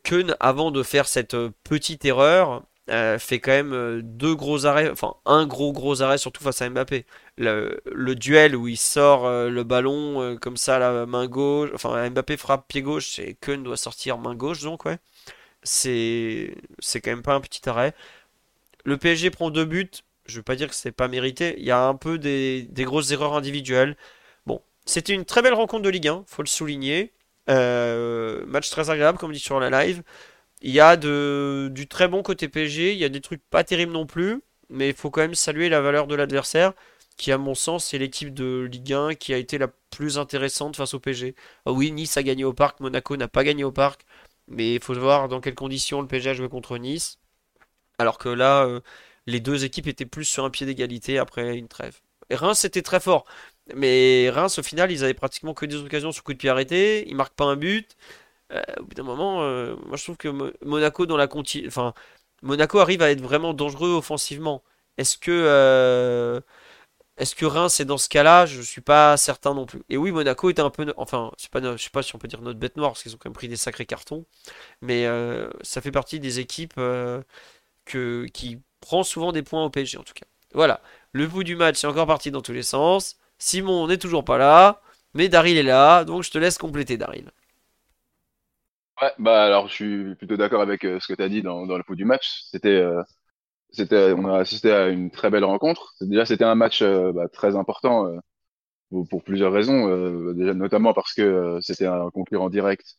Keun 0.03 0.37
avant 0.41 0.71
de 0.71 0.83
faire 0.83 1.09
cette 1.09 1.37
petite 1.64 2.05
erreur 2.05 2.64
euh, 2.91 3.19
fait 3.19 3.41
quand 3.41 3.50
même 3.50 3.73
euh, 3.73 4.03
deux 4.03 4.35
gros 4.35 4.67
arrêts, 4.67 4.91
enfin 4.91 5.14
un 5.25 5.47
gros 5.47 5.73
gros 5.73 6.03
arrêt 6.03 6.19
surtout 6.19 6.43
face 6.45 6.61
à 6.61 6.69
Mbappé. 6.69 7.07
Le, 7.38 7.81
duel 8.14 8.55
où 8.55 8.69
il 8.69 8.76
sort 8.76 9.25
euh, 9.26 9.49
le 9.49 9.64
ballon 9.64 10.37
comme 10.41 10.59
ça 10.59 10.79
la 10.79 11.07
main 11.07 11.26
gauche, 11.26 11.71
enfin 11.75 12.11
Mbappé 12.11 12.37
frappe 12.37 12.69
pied 12.69 12.83
gauche 12.83 13.19
et 13.19 13.37
Keun 13.41 13.62
doit 13.62 13.79
sortir 13.79 14.19
main 14.19 14.35
gauche 14.35 14.61
donc 14.62 14.85
ouais. 14.85 14.99
C'est 15.62 16.55
c'est 16.81 17.00
quand 17.00 17.11
même 17.12 17.23
pas 17.23 17.35
un 17.35 17.41
petit 17.41 17.69
arrêt. 17.69 17.95
Le 18.85 18.99
PSG 18.99 19.31
prend 19.31 19.50
deux 19.50 19.64
buts, 19.64 19.91
je 20.26 20.37
veux 20.37 20.43
pas 20.43 20.57
dire 20.57 20.69
que 20.69 20.75
c'est 20.75 20.93
pas 20.93 21.09
mérité, 21.09 21.55
il 21.59 21.64
y 21.64 21.71
a 21.71 21.83
un 21.87 21.95
peu 21.97 22.19
des, 22.19 22.64
des 22.64 22.85
grosses 22.85 23.11
erreurs 23.12 23.35
individuelles. 23.35 23.97
Bon, 24.47 24.62
c'était 24.87 25.14
une 25.14 25.25
très 25.25 25.43
belle 25.43 25.55
rencontre 25.55 25.83
de 25.85 25.91
Ligue 25.91 26.09
1, 26.09 26.25
faut 26.26 26.43
le 26.43 26.49
souligner. 26.49 27.12
match 27.49 28.71
très 28.71 28.91
agréable 28.91 29.19
comme 29.19 29.33
dit 29.33 29.38
sur 29.38 29.61
la 29.61 29.71
live. 29.71 30.03
Il 30.63 30.71
y 30.71 30.81
a 30.81 30.97
du 30.97 31.87
très 31.89 32.09
bon 32.09 32.23
côté 32.23 32.49
PSG, 32.49 32.93
il 32.93 32.99
y 32.99 33.05
a 33.05 33.09
des 33.09 33.21
trucs 33.21 33.43
pas 33.51 33.65
terribles 33.65 33.93
non 33.93 34.07
plus, 34.07 34.43
mais 34.71 34.89
il 34.91 34.95
faut 34.95 35.11
quand 35.11 35.21
même 35.21 35.35
saluer 35.35 35.69
la 35.69 35.81
valeur 35.81 36.07
de 36.07 36.15
l'adversaire, 36.15 36.73
qui 37.17 37.33
à 37.33 37.39
mon 37.39 37.55
sens 37.55 37.87
c'est 37.87 37.99
l'équipe 37.99 38.33
de 38.33 38.69
Ligue 38.71 38.93
1 38.93 39.15
qui 39.15 39.35
a 39.35 39.37
été 39.39 39.59
la 39.59 39.69
plus 39.91 40.19
intéressante 40.19 40.77
face 40.77 40.95
au 40.95 41.01
PSG. 41.01 41.35
Ah 41.67 41.73
oui, 41.73 41.93
Nice 41.93 42.17
a 42.17 42.23
gagné 42.23 42.45
au 42.45 42.55
parc, 42.55 42.81
Monaco 42.81 43.17
n'a 43.17 43.29
pas 43.29 43.45
gagné 43.45 43.65
au 43.65 43.73
parc, 43.73 44.05
mais 44.49 44.75
il 44.75 44.83
faut 44.83 44.95
voir 44.95 45.29
dans 45.29 45.41
quelles 45.41 45.55
conditions 45.55 46.01
le 46.01 46.09
PSG 46.09 46.31
a 46.31 46.35
joué 46.35 46.49
contre 46.49 46.79
Nice. 46.79 47.19
Alors 47.99 48.19
que 48.19 48.29
là, 48.29 48.65
euh, 48.67 48.81
les 49.27 49.41
deux 49.41 49.65
équipes 49.65 49.87
étaient 49.89 50.07
plus 50.07 50.25
sur 50.25 50.45
un 50.45 50.51
pied 50.51 50.67
d'égalité 50.67 51.19
après 51.19 51.57
une 51.57 51.69
trêve. 51.69 52.01
Reims 52.31 52.65
était 52.65 52.83
très 52.83 53.01
fort. 53.01 53.25
Mais 53.75 54.31
Reims, 54.31 54.59
au 54.59 54.63
final, 54.63 54.91
ils 54.93 55.05
avaient 55.05 55.15
pratiquement 55.15 55.55
que 55.55 55.67
des 55.67 55.77
occasions 55.77 56.13
sur 56.13 56.23
coup 56.25 56.33
de 56.33 56.39
pied 56.39 56.51
arrêté. 56.51 57.09
Ils 57.09 57.17
marquent 57.17 57.35
pas 57.35 57.45
un 57.45 57.57
but. 57.57 57.97
Euh, 58.53 58.63
au 58.81 58.85
bout 58.85 58.95
d'un 58.95 59.03
moment, 59.03 59.43
euh, 59.43 59.77
moi 59.87 59.97
je 59.97 60.05
trouve 60.05 60.17
que 60.17 60.29
Monaco 60.65 61.07
dans 61.07 61.17
la 61.17 61.29
enfin 61.67 61.95
Monaco 62.43 62.79
arrive 62.79 63.03
à 63.03 63.11
être 63.11 63.21
vraiment 63.23 63.55
dangereux 63.55 63.91
offensivement. 63.95 64.63
Est-ce 64.99 65.19
que 65.19 65.31
euh, 65.33 66.41
est-ce 67.19 67.35
que 67.37 67.47
Reims 67.47 67.81
est 67.81 67.85
dans 67.85 67.99
ce 67.99 68.09
cas-là? 68.09 68.47
Je 68.47 68.61
suis 68.63 68.81
pas 68.81 69.17
certain 69.17 69.55
non 69.55 69.67
plus. 69.67 69.83
Et 69.89 69.97
oui, 69.97 70.13
Monaco 70.13 70.51
était 70.51 70.63
un 70.63 70.71
peu, 70.71 70.93
enfin, 70.97 71.31
sais 71.39 71.49
pas, 71.51 71.61
je 71.77 71.83
sais 71.83 71.91
pas 71.91 72.03
si 72.03 72.15
on 72.17 72.19
peut 72.19 72.29
dire 72.29 72.43
notre 72.43 72.59
bête 72.59 72.77
noire 72.77 72.93
parce 72.93 73.03
qu'ils 73.03 73.15
ont 73.15 73.19
quand 73.19 73.29
même 73.31 73.35
pris 73.35 73.49
des 73.49 73.57
sacrés 73.57 73.87
cartons, 73.87 74.27
mais 74.83 75.07
ça 75.63 75.81
fait 75.81 75.93
partie 75.93 76.21
des 76.21 76.41
équipes 76.41 76.75
que 77.85 78.27
qui 78.33 78.61
prend 78.81 79.03
souvent 79.05 79.33
des 79.33 79.43
points 79.43 79.65
au 79.65 79.71
PSG 79.71 79.99
en 79.99 80.03
tout 80.03 80.15
cas. 80.15 80.27
Voilà, 80.55 80.81
le 81.13 81.27
bout 81.27 81.45
du 81.45 81.57
match 81.57 81.83
est 81.85 81.87
encore 81.87 82.07
parti 82.07 82.31
dans 82.31 82.43
tous 82.43 82.53
les 82.53 82.63
sens. 82.63 83.17
Simon 83.39 83.87
n'est 83.89 83.99
toujours 83.99 84.25
pas 84.25 84.39
là, 84.39 84.83
mais 85.15 85.29
Daryl 85.29 85.57
est 85.59 85.63
là, 85.63 86.05
donc 86.05 86.23
je 86.23 86.31
te 86.31 86.39
laisse 86.39 86.59
compléter, 86.59 86.97
Daryl. 86.97 87.31
Ouais, 89.03 89.11
bah 89.19 89.45
alors 89.45 89.69
je 89.69 89.75
suis 89.75 90.15
plutôt 90.15 90.37
d'accord 90.37 90.63
avec 90.63 90.85
euh, 90.85 91.01
ce 91.01 91.09
que 91.09 91.15
tu 91.17 91.23
as 91.23 91.29
dit 91.29 91.43
dans, 91.43 91.67
dans 91.67 91.77
le 91.77 91.83
coup 91.83 91.97
du 91.97 92.05
match. 92.05 92.45
C'était, 92.51 92.69
euh, 92.69 93.03
c'était, 93.73 94.13
on 94.13 94.27
a 94.27 94.39
assisté 94.41 94.73
à 94.73 94.89
une 94.89 95.11
très 95.11 95.31
belle 95.31 95.45
rencontre. 95.45 95.95
Déjà, 96.03 96.27
c'était 96.27 96.45
un 96.45 96.55
match 96.57 96.83
euh, 96.83 97.13
bah, 97.13 97.29
très 97.29 97.57
important 97.57 98.07
euh, 98.09 98.19
pour, 98.91 99.09
pour 99.09 99.25
plusieurs 99.25 99.53
raisons. 99.53 99.89
déjà, 100.35 100.55
notamment 100.55 100.95
parce 100.95 101.15
que 101.15 101.59
c'était 101.63 101.87
un 101.87 102.11
concurrent 102.11 102.51
direct. 102.51 102.97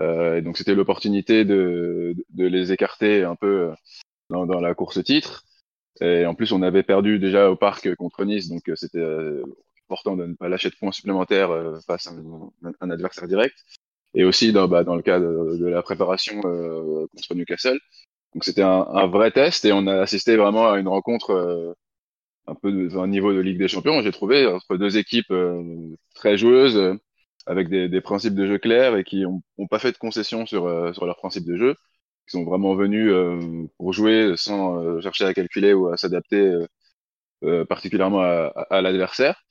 Et 0.00 0.42
donc, 0.42 0.58
c'était 0.58 0.74
l'opportunité 0.74 1.44
de, 1.44 2.14
de 2.30 2.46
les 2.46 2.72
écarter 2.72 3.24
un 3.24 3.36
peu 3.36 3.72
dans, 4.30 4.46
dans 4.46 4.60
la 4.60 4.74
course 4.74 5.02
titre. 5.04 5.44
Et 6.00 6.26
en 6.26 6.34
plus, 6.34 6.52
on 6.52 6.62
avait 6.62 6.82
perdu 6.84 7.18
déjà 7.20 7.50
au 7.50 7.56
parc 7.56 7.94
contre 7.96 8.24
Nice, 8.24 8.48
donc 8.48 8.62
c'était 8.76 9.04
important 9.88 10.16
de 10.16 10.26
ne 10.26 10.34
pas 10.34 10.48
lâcher 10.48 10.70
de 10.70 10.76
points 10.76 10.92
supplémentaires 10.92 11.50
face 11.86 12.06
à 12.08 12.12
un 12.80 12.90
adversaire 12.90 13.28
direct 13.28 13.56
et 14.14 14.24
aussi 14.24 14.52
dans, 14.52 14.68
bah, 14.68 14.84
dans 14.84 14.96
le 14.96 15.02
cas 15.02 15.18
de, 15.20 15.66
la 15.66 15.82
préparation 15.82 16.40
euh, 16.44 17.06
contre 17.14 17.34
Newcastle. 17.34 17.78
Donc 18.34 18.44
c'était 18.44 18.62
un, 18.62 18.86
un, 18.92 19.06
vrai 19.06 19.30
test 19.30 19.64
et 19.64 19.72
on 19.72 19.86
a 19.86 20.00
assisté 20.00 20.36
vraiment 20.36 20.70
à 20.70 20.78
une 20.78 20.88
rencontre 20.88 21.30
euh, 21.32 21.74
un 22.46 22.54
peu 22.54 22.72
de, 22.72 22.96
un 22.98 23.06
niveau 23.08 23.32
de 23.32 23.40
Ligue 23.40 23.58
des 23.58 23.68
Champions, 23.68 24.02
j'ai 24.02 24.12
trouvé, 24.12 24.46
entre 24.46 24.76
deux 24.76 24.96
équipes 24.98 25.30
euh, 25.30 25.94
très 26.14 26.36
joueuses, 26.36 26.76
euh, 26.76 26.94
avec 27.46 27.68
des, 27.68 27.88
des, 27.88 28.00
principes 28.00 28.34
de 28.34 28.46
jeu 28.46 28.58
clairs 28.58 28.96
et 28.96 29.04
qui 29.04 29.22
n'ont 29.22 29.66
pas 29.68 29.78
fait 29.78 29.92
de 29.92 29.98
concessions 29.98 30.46
sur, 30.46 30.66
euh, 30.66 30.92
sur 30.92 31.06
leurs 31.06 31.16
principes 31.16 31.46
de 31.46 31.56
jeu, 31.56 31.74
qui 32.26 32.32
sont 32.38 32.44
vraiment 32.44 32.74
venus 32.74 33.10
euh, 33.12 33.66
pour 33.78 33.92
jouer 33.92 34.34
sans 34.36 35.00
chercher 35.00 35.24
à 35.24 35.34
calculer 35.34 35.72
ou 35.74 35.88
à 35.88 35.96
s'adapter 35.96 36.52
particulièrement 37.68 38.20
à, 38.20 38.52
à 38.70 38.82
l'adversaire. 38.82 39.42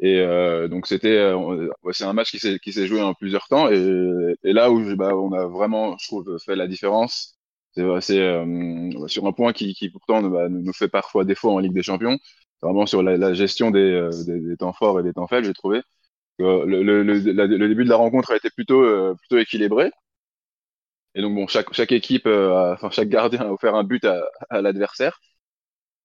Et 0.00 0.18
euh, 0.20 0.68
donc 0.68 0.86
c'était, 0.86 1.16
euh, 1.18 1.68
c'est 1.92 2.04
un 2.04 2.12
match 2.14 2.30
qui 2.30 2.38
s'est 2.38 2.58
qui 2.58 2.72
s'est 2.72 2.86
joué 2.86 3.02
en 3.02 3.14
plusieurs 3.14 3.48
temps. 3.48 3.70
Et, 3.70 4.34
et 4.44 4.52
là 4.52 4.70
où 4.70 4.96
bah, 4.96 5.14
on 5.16 5.32
a 5.32 5.46
vraiment, 5.46 5.96
je 5.98 6.06
trouve, 6.08 6.38
fait 6.44 6.56
la 6.56 6.66
différence, 6.66 7.38
c'est 7.74 7.82
euh, 8.18 9.06
sur 9.08 9.26
un 9.26 9.32
point 9.32 9.52
qui, 9.52 9.74
qui 9.74 9.90
pourtant 9.90 10.22
bah, 10.22 10.48
nous 10.48 10.72
fait 10.72 10.88
parfois 10.88 11.24
défaut 11.24 11.50
en 11.50 11.58
Ligue 11.58 11.74
des 11.74 11.82
Champions. 11.82 12.18
Vraiment 12.62 12.86
sur 12.86 13.02
la, 13.02 13.16
la 13.16 13.32
gestion 13.34 13.70
des, 13.70 13.80
euh, 13.80 14.10
des, 14.26 14.38
des, 14.40 14.56
temps 14.56 14.72
forts 14.74 15.00
et 15.00 15.02
des 15.02 15.14
temps 15.14 15.26
faibles, 15.26 15.46
j'ai 15.46 15.54
trouvé 15.54 15.80
le, 16.38 16.64
le, 16.66 16.82
le, 16.82 17.02
le, 17.04 17.68
début 17.68 17.84
de 17.84 17.90
la 17.90 17.96
rencontre 17.96 18.32
a 18.32 18.36
été 18.36 18.50
plutôt 18.50 18.82
euh, 18.82 19.14
plutôt 19.16 19.38
équilibré. 19.38 19.90
Et 21.14 21.22
donc 21.22 21.34
bon, 21.34 21.46
chaque 21.48 21.72
chaque 21.74 21.92
équipe, 21.92 22.26
euh, 22.26 22.72
enfin 22.74 22.90
chaque 22.90 23.08
gardien 23.08 23.40
a 23.40 23.52
offert 23.52 23.74
un 23.74 23.84
but 23.84 24.04
à, 24.04 24.22
à 24.48 24.60
l'adversaire. 24.62 25.18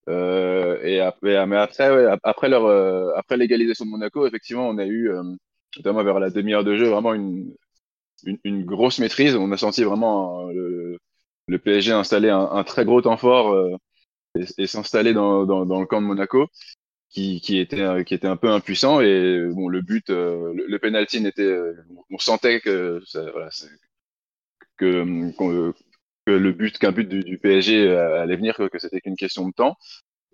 Euh, 0.09 0.79
et 0.83 0.99
après, 0.99 1.45
mais 1.47 1.57
après, 1.57 2.17
après 2.23 2.49
leur, 2.49 2.65
euh, 2.65 3.11
après 3.15 3.37
l'égalisation 3.37 3.85
de 3.85 3.91
Monaco, 3.91 4.27
effectivement, 4.27 4.69
on 4.69 4.77
a 4.77 4.85
eu, 4.85 5.09
euh, 5.09 5.23
notamment 5.77 6.03
vers 6.03 6.19
la 6.19 6.29
demi-heure 6.29 6.63
de 6.63 6.75
jeu, 6.75 6.87
vraiment 6.89 7.13
une, 7.13 7.53
une, 8.25 8.39
une, 8.43 8.65
grosse 8.65 8.99
maîtrise. 8.99 9.35
On 9.35 9.51
a 9.51 9.57
senti 9.57 9.83
vraiment 9.83 10.45
le, 10.51 10.99
le 11.47 11.59
PSG 11.59 11.91
installer 11.91 12.29
un, 12.29 12.39
un, 12.51 12.63
très 12.63 12.85
gros 12.85 13.01
temps 13.01 13.17
fort 13.17 13.51
euh, 13.53 13.75
et, 14.35 14.45
et 14.59 14.67
s'installer 14.67 15.13
dans, 15.13 15.45
dans, 15.45 15.65
dans, 15.65 15.79
le 15.81 15.87
camp 15.87 16.01
de 16.01 16.07
Monaco, 16.07 16.47
qui, 17.09 17.41
qui 17.41 17.59
était, 17.59 18.05
qui 18.05 18.13
était 18.13 18.27
un 18.27 18.37
peu 18.37 18.51
impuissant. 18.51 19.01
Et 19.01 19.47
bon, 19.53 19.69
le 19.69 19.81
but, 19.81 20.09
le, 20.09 20.53
le 20.67 20.79
penalty 20.79 21.21
n'était, 21.21 21.57
on 22.11 22.17
sentait 22.19 22.61
que, 22.61 23.01
ça, 23.05 23.31
voilà, 23.31 23.49
que, 24.77 25.73
que 26.25 26.31
le 26.31 26.51
but 26.51 26.77
qu'un 26.77 26.91
but 26.91 27.07
du, 27.07 27.23
du, 27.23 27.37
PSG 27.37 27.89
allait 27.95 28.35
venir, 28.35 28.55
que, 28.55 28.79
c'était 28.79 29.01
qu'une 29.01 29.15
question 29.15 29.47
de 29.47 29.53
temps. 29.53 29.77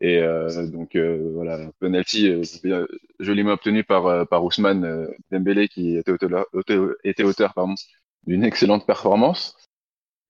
Et 0.02 0.18
euh, 0.20 0.68
donc 0.68 0.96
euh, 0.96 1.32
voilà, 1.36 1.60
penalty 1.80 2.28
euh, 2.30 2.88
joliment 3.20 3.52
obtenu 3.52 3.84
par 3.84 4.08
euh, 4.08 4.26
par 4.26 4.44
Ousmane 4.44 4.84
euh, 4.84 5.08
Dembélé 5.32 5.68
qui 5.68 5.96
était 5.96 6.12
auteur, 6.12 6.48
était 7.04 7.24
auteur 7.24 7.54
pardon 7.54 7.76
d'une 8.26 8.44
excellente 8.44 8.88
performance. 8.88 9.56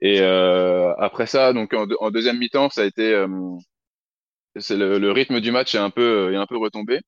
Et 0.02 0.22
euh, 0.22 0.94
après 0.98 1.28
ça, 1.28 1.54
donc 1.54 1.74
en, 1.74 2.12
deuxième 2.12 2.40
mi-temps, 2.40 2.70
ça 2.70 2.82
a 2.84 2.86
été 2.86 3.26
c'est 4.58 4.76
le, 4.78 4.98
le, 5.00 5.12
rythme 5.12 5.40
du 5.40 5.52
match 5.52 5.76
est 5.76 5.78
un 5.80 5.90
peu 5.90 6.34
est 6.34 6.38
un 6.38 6.48
peu 6.48 6.58
retombé. 6.58 7.00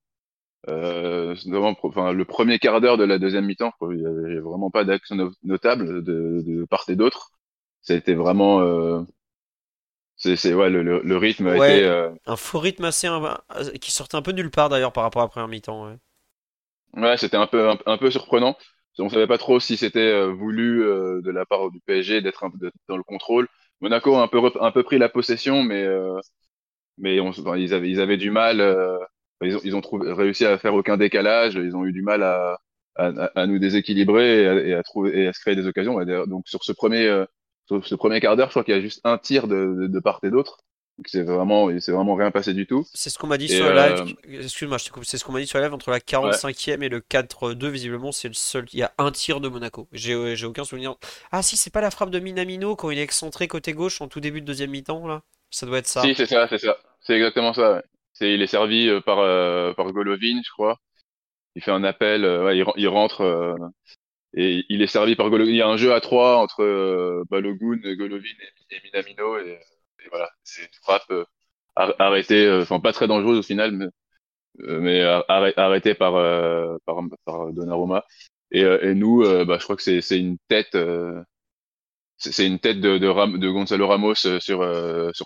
Euh, 0.70 1.36
notamment, 1.46 1.76
enfin, 1.84 2.14
le 2.14 2.26
premier 2.26 2.60
quart 2.60 2.80
d'heure 2.82 2.98
de 2.98 3.04
la 3.04 3.20
deuxième 3.20 3.46
mi-temps, 3.46 3.74
il 3.92 3.98
n'y 3.98 4.06
avait 4.06 4.40
vraiment 4.40 4.72
pas 4.72 4.86
d'action 4.86 5.32
notable 5.44 6.04
de, 6.04 6.42
de 6.46 6.66
part 6.66 6.86
et 6.90 6.96
d'autre 6.96 7.33
ça 7.84 7.94
a 7.94 7.98
été 7.98 8.16
vraiment 8.16 8.62
euh... 8.62 9.02
c'est 10.16 10.54
ouais 10.54 10.70
le, 10.70 10.82
le, 10.84 11.02
le, 11.04 11.18
rythme 11.18 11.48
a 11.48 11.56
ouais, 11.56 11.78
été 11.78 11.86
euh... 11.86 12.10
un 12.26 12.36
faux 12.36 12.60
rythme 12.60 12.86
assez 12.86 13.08
qui 13.80 13.92
sortait 13.92 14.16
un 14.16 14.22
peu 14.22 14.32
nulle 14.32 14.50
part 14.50 14.70
d'ailleurs 14.70 14.94
par 14.94 15.04
rapport 15.04 15.22
à 15.22 15.26
la 15.26 15.30
première 15.30 15.50
mi-temps 15.50 15.86
ouais, 15.86 15.98
ouais 16.96 17.18
c'était 17.18 17.38
un 17.38 17.48
peu 17.48 17.70
un, 17.70 17.78
un, 17.86 17.98
peu 17.98 18.10
surprenant. 18.10 18.58
On 19.00 19.10
savait 19.10 19.28
pas 19.28 19.40
trop 19.40 19.60
si 19.60 19.76
c'était 19.76 20.00
euh, 20.00 20.32
voulu 20.32 20.84
euh, 20.84 21.22
de 21.22 21.32
la 21.32 21.46
part 21.46 21.72
du 21.72 21.80
PSG 21.82 22.22
d'être 22.22 22.46
dans 22.88 22.98
le 22.98 23.04
contrôle. 23.04 23.48
Monaco 23.82 24.16
a 24.16 24.22
un 24.22 24.28
peu 24.28 24.40
un 24.62 24.72
peu 24.72 24.84
pris 24.84 24.98
la 24.98 25.10
possession 25.10 25.64
mais 25.64 25.84
euh, 25.84 26.20
mais 26.98 27.20
on, 27.20 27.30
enfin, 27.30 27.58
ils 27.58 27.74
avaient 27.74 27.90
ils 27.90 28.00
avaient 28.02 28.18
du 28.18 28.32
mal 28.32 28.62
ils 29.42 29.56
ont 29.58 29.62
ils 29.64 29.76
ont 29.76 29.82
trouvé, 29.82 30.14
réussi 30.14 30.46
à 30.46 30.58
faire 30.58 30.74
aucun 30.76 30.98
décalage. 30.98 31.56
Ils 31.56 31.76
ont 31.76 31.86
eu 31.86 31.92
du 31.92 32.02
mal 32.04 32.24
à 32.24 32.58
à, 32.96 33.08
à 33.36 33.48
nous 33.48 33.58
déséquilibrer 33.60 34.44
et 34.44 34.48
à, 34.48 34.54
et 34.54 34.74
à, 34.76 34.84
trouver 34.84 35.24
et 35.24 35.28
à 35.28 35.34
se 35.34 35.40
créer 35.40 35.56
des 35.56 35.68
occasions. 35.68 35.98
Donc 36.28 36.48
sur 36.48 36.64
ce 36.64 36.72
premier 36.72 37.26
ce 37.82 37.96
premier 37.96 38.20
quart 38.20 38.36
d'heure, 38.36 38.48
je 38.48 38.54
crois 38.54 38.64
qu'il 38.64 38.76
y 38.76 38.78
a 38.78 38.82
juste 38.82 39.02
un 39.04 39.18
tir 39.18 39.48
de, 39.48 39.76
de, 39.82 39.88
de 39.88 40.00
part 40.00 40.20
et 40.24 40.30
d'autre. 40.30 40.58
C'est 41.08 41.24
vraiment, 41.24 41.70
c'est 41.80 41.92
vraiment 41.92 42.14
rien 42.14 42.30
passé 42.30 42.54
du 42.54 42.68
tout. 42.68 42.86
C'est 42.94 43.10
ce 43.10 43.18
qu'on 43.18 43.26
m'a 43.26 43.38
dit 43.40 43.46
et 43.46 43.58
sur 43.58 43.74
la 43.74 43.90
live. 43.90 44.16
Euh... 44.30 44.44
Excuse-moi, 44.44 44.78
je. 44.78 44.90
C'est 45.02 45.18
ce 45.18 45.26
qu'on 45.26 45.32
m'a 45.32 45.40
dit 45.40 45.48
sur 45.48 45.58
la 45.58 45.66
live 45.66 45.74
entre 45.74 45.90
la 45.90 45.98
45e 45.98 46.78
ouais. 46.78 46.86
et 46.86 46.90
le 46.90 47.00
4-2. 47.00 47.68
Visiblement, 47.70 48.12
c'est 48.12 48.28
le 48.28 48.36
seul. 48.36 48.66
Il 48.74 48.80
y 48.80 48.84
a 48.84 48.94
un 49.00 49.12
tir 49.12 49.42
de 49.42 49.50
Monaco. 49.50 49.88
J'ai, 49.92 50.36
j'ai 50.36 50.46
aucun 50.46 50.64
souvenir. 50.64 50.96
Ah 51.32 51.42
si, 51.42 51.58
c'est 51.58 51.72
pas 51.72 51.82
la 51.82 51.90
frappe 51.90 52.12
de 52.12 52.20
Minamino 52.20 52.76
quand 52.76 52.92
il 52.92 53.00
est 53.00 53.04
excentré 53.04 53.48
côté 53.48 53.74
gauche 53.74 54.02
en 54.02 54.08
tout 54.08 54.20
début 54.20 54.42
de 54.42 54.46
deuxième 54.46 54.70
mi-temps 54.70 55.08
là. 55.08 55.24
Ça 55.50 55.66
doit 55.66 55.80
être 55.80 55.88
ça. 55.88 56.02
Si, 56.02 56.14
c'est 56.14 56.28
ça, 56.28 56.48
c'est 56.48 56.60
ça. 56.60 56.78
C'est 57.02 57.16
exactement 57.16 57.54
ça. 57.54 57.74
Ouais. 57.74 57.84
C'est, 58.14 58.32
il 58.32 58.42
est 58.44 58.48
servi 58.48 58.88
euh, 58.88 59.02
par 59.02 59.18
euh, 59.20 59.74
par 59.74 59.92
Golovin, 59.92 60.42
je 60.46 60.52
crois. 60.52 60.80
Il 61.56 61.64
fait 61.64 61.72
un 61.72 61.84
appel. 61.84 62.24
Euh, 62.24 62.46
ouais, 62.46 62.58
il, 62.58 62.66
il, 62.76 62.88
rentre 62.88 63.22
euh, 63.22 63.56
et 64.34 64.66
il 64.70 64.82
est 64.82 64.88
servi 64.88 65.16
par 65.16 65.30
Golovin. 65.30 65.50
Il 65.50 65.56
y 65.56 65.62
a 65.62 65.68
un 65.68 65.78
jeu 65.78 65.94
à 65.94 66.02
trois 66.02 66.38
entre 66.38 66.64
euh, 66.64 67.24
Balogun, 67.30 67.80
Golovin 67.96 68.24
et, 68.72 68.78
Minamino 68.84 69.38
et, 69.38 69.60
voilà, 70.10 70.30
c'est 70.44 70.64
une 70.64 70.68
frappe 70.82 71.10
euh, 71.12 71.26
arrêtée, 71.76 72.52
enfin 72.62 72.80
pas 72.80 72.94
très 72.94 73.08
dangereuse 73.08 73.40
au 73.40 73.44
final, 73.44 73.90
mais, 74.60 75.02
euh, 75.02 75.22
arrêtée 75.28 75.94
par, 75.96 76.16
euh, 76.16 76.78
par, 76.86 76.98
par 77.26 77.54
Donnarumma. 77.54 78.04
Et, 78.52 78.64
nous, 78.94 79.24
bah, 79.46 79.58
je 79.60 79.64
crois 79.64 79.76
que 79.76 79.82
c'est, 79.82 80.20
une 80.20 80.38
tête, 80.48 80.78
c'est 82.18 82.46
une 82.46 82.60
tête 82.60 82.80
de, 82.80 82.98
de, 82.98 83.50
Gonzalo 83.50 83.88
Ramos 83.88 84.16
sur, 84.16 84.60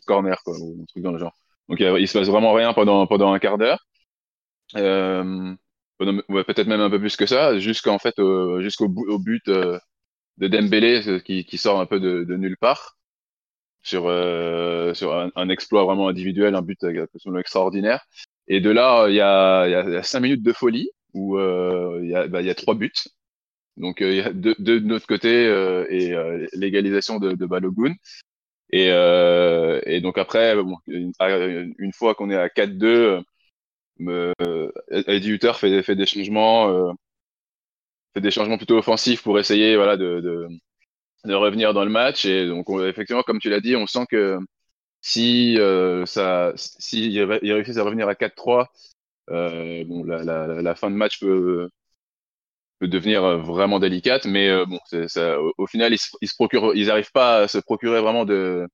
corner, 0.06 0.42
quoi, 0.44 0.54
ou 0.60 0.80
un 0.82 0.86
truc 0.86 1.04
dans 1.04 1.12
le 1.12 1.20
genre. 1.20 1.34
Donc 1.70 1.80
il 1.82 2.08
se 2.08 2.18
passe 2.18 2.28
vraiment 2.30 2.54
rien 2.54 2.74
pendant, 2.74 3.06
pendant 3.08 3.34
un 3.34 3.40
quart 3.40 3.58
d'heure. 3.58 3.80
Euh, 4.76 5.56
ouais, 6.00 6.44
peut-être 6.44 6.68
même 6.68 6.82
un 6.82 6.90
peu 6.90 7.00
plus 7.00 7.16
que 7.16 7.26
ça, 7.26 7.58
jusqu'en 7.60 8.00
fait 8.00 8.18
euh, 8.20 8.62
jusqu'au 8.62 8.86
au 8.86 9.20
but 9.20 9.48
euh, 9.48 9.80
de 10.38 10.48
Dembélé 10.48 11.22
qui, 11.26 11.46
qui 11.46 11.58
sort 11.58 11.80
un 11.80 11.86
peu 11.86 12.00
de, 12.00 12.24
de 12.24 12.38
nulle 12.38 12.58
part 12.58 12.98
sur 13.84 14.08
euh, 14.08 14.94
sur 14.94 15.16
un, 15.16 15.32
un, 15.36 15.50
exploit 15.50 15.86
vraiment 15.86 16.10
individuel, 16.10 16.56
un 16.56 16.62
but 16.62 16.84
absolument 16.84 17.40
extraordinaire. 17.40 18.06
Et 18.48 18.62
de 18.62 18.70
là, 18.70 19.08
il 19.10 19.16
y 19.16 19.22
a, 19.22 19.68
y 19.68 19.76
a 19.76 20.04
cinq 20.04 20.22
minutes 20.22 20.44
de 20.44 20.54
folie 20.54 20.90
où 21.14 21.40
il 21.40 22.10
y, 22.10 22.16
a, 22.16 22.28
bah, 22.28 22.42
y 22.42 22.50
a 22.50 22.56
trois 22.56 22.76
buts. 22.76 22.92
Donc 23.78 24.02
il 24.02 24.16
y 24.16 24.22
a 24.22 24.34
deux, 24.34 24.56
deux 24.60 24.80
de 24.82 24.86
notre 24.88 25.08
côté 25.08 25.46
et 25.90 26.16
l'égalisation 26.54 27.20
de, 27.20 27.34
de 27.34 27.46
Balogun. 27.46 27.94
Et, 28.72 28.88
et 28.88 30.02
donc 30.02 30.18
après, 30.18 30.56
bon, 30.64 30.78
une 30.88 31.94
fois 31.94 32.16
qu'on 32.16 32.30
est 32.30 32.38
à 32.38 32.50
4-2 32.50 33.24
me, 34.00 34.34
Eddie 34.92 35.30
Hutter 35.32 35.54
fait, 35.56 35.84
fait 35.84 35.96
des 35.96 36.06
changements, 36.06 36.70
euh, 36.70 36.92
fait 38.14 38.22
des 38.22 38.32
changements 38.32 38.58
plutôt 38.58 38.78
offensifs 38.78 39.24
pour 39.24 39.40
essayer 39.40 39.76
voilà 39.76 39.98
de, 39.98 40.20
de, 40.22 40.48
de 41.26 41.34
revenir 41.36 41.74
dans 41.74 41.86
le 41.86 41.92
match. 41.92 42.26
Et 42.26 42.48
donc 42.48 42.70
on, 42.70 42.86
effectivement, 42.86 43.24
comme 43.24 43.40
tu 43.40 43.50
l'as 43.50 43.62
dit, 43.62 43.76
on 43.76 43.88
sent 43.88 44.06
que 44.10 44.38
si 45.02 45.60
euh, 45.60 46.06
ça, 46.06 46.54
si 46.56 47.12
il 47.14 47.24
réussit 47.54 47.78
à 47.78 47.84
revenir 47.84 48.10
à 48.10 48.16
4-3, 48.16 48.68
euh, 49.32 49.86
bon 49.86 50.04
la, 50.06 50.24
la, 50.24 50.62
la, 50.62 50.76
fin 50.76 50.92
de 50.92 50.96
match 50.96 51.20
peut 51.20 51.70
peut 52.80 52.88
devenir 52.88 53.40
vraiment 53.40 53.80
délicate. 53.80 54.26
Mais 54.26 54.50
euh, 54.50 54.66
bon, 54.66 54.80
ça, 55.08 55.40
au, 55.42 55.54
au, 55.58 55.68
final, 55.68 55.94
ils, 55.94 56.00
ils 56.22 56.30
procurent, 56.38 56.76
ils 56.76 56.88
n'arrivent 56.88 57.12
pas 57.12 57.40
à 57.40 57.48
se 57.48 57.58
procurer 57.60 58.02
vraiment 58.02 58.26
de 58.26 58.68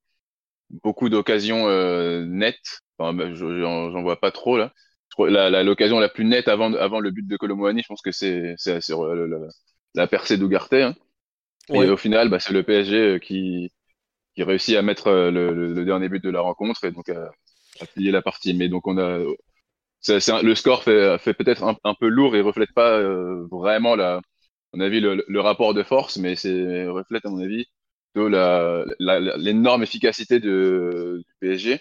beaucoup 0.83 1.09
d'occasions 1.09 1.67
euh, 1.67 2.25
nettes. 2.25 2.81
Enfin, 2.97 3.33
j'en 3.35 4.01
vois 4.03 4.19
pas 4.19 4.31
trop 4.31 4.57
là 4.57 4.71
l'occasion 5.17 5.99
la, 5.99 6.07
la, 6.07 6.09
plus 6.09 6.25
nette 6.25 6.47
avant, 6.47 6.73
avant 6.73 6.99
le 6.99 7.11
but 7.11 7.27
de 7.27 7.37
Colomboani, 7.37 7.81
je 7.81 7.87
pense 7.87 8.01
que 8.01 8.11
c'est 8.11 8.55
sur 8.81 9.05
la, 9.05 9.27
la, 9.27 9.37
la, 9.95 10.07
percée 10.07 10.37
d'Ougarté. 10.37 10.83
Hein. 10.83 10.95
Ouais. 11.69 11.87
Et 11.87 11.89
au 11.89 11.97
final, 11.97 12.29
bah, 12.29 12.39
c'est 12.39 12.53
le 12.53 12.63
PSG 12.63 13.19
qui, 13.21 13.71
qui 14.35 14.43
réussit 14.43 14.75
à 14.75 14.81
mettre 14.81 15.11
le, 15.11 15.51
le, 15.51 15.73
le, 15.73 15.85
dernier 15.85 16.09
but 16.09 16.23
de 16.23 16.29
la 16.29 16.41
rencontre 16.41 16.83
et 16.85 16.91
donc 16.91 17.09
à, 17.09 17.31
à 17.79 17.85
plier 17.85 18.11
la 18.11 18.21
partie. 18.21 18.53
Mais 18.53 18.69
donc 18.69 18.87
on 18.87 18.97
a 18.97 19.19
le 20.07 20.55
score 20.55 20.83
fait, 20.83 21.17
fait 21.19 21.33
peut-être 21.33 21.63
un, 21.63 21.93
peu 21.95 22.07
lourd 22.07 22.35
et 22.35 22.41
reflète 22.41 22.73
pas 22.73 23.01
vraiment 23.51 23.95
la, 23.95 24.15
à 24.15 24.21
mon 24.73 24.81
avis, 24.81 24.99
le, 24.99 25.23
le, 25.27 25.39
rapport 25.39 25.73
de 25.73 25.83
force, 25.83 26.17
mais 26.17 26.35
c'est 26.35 26.87
reflète 26.87 27.25
à 27.25 27.29
mon 27.29 27.39
avis 27.39 27.67
l'énorme 28.15 29.83
efficacité 29.83 30.39
de, 30.39 31.23
du 31.25 31.33
PSG. 31.39 31.79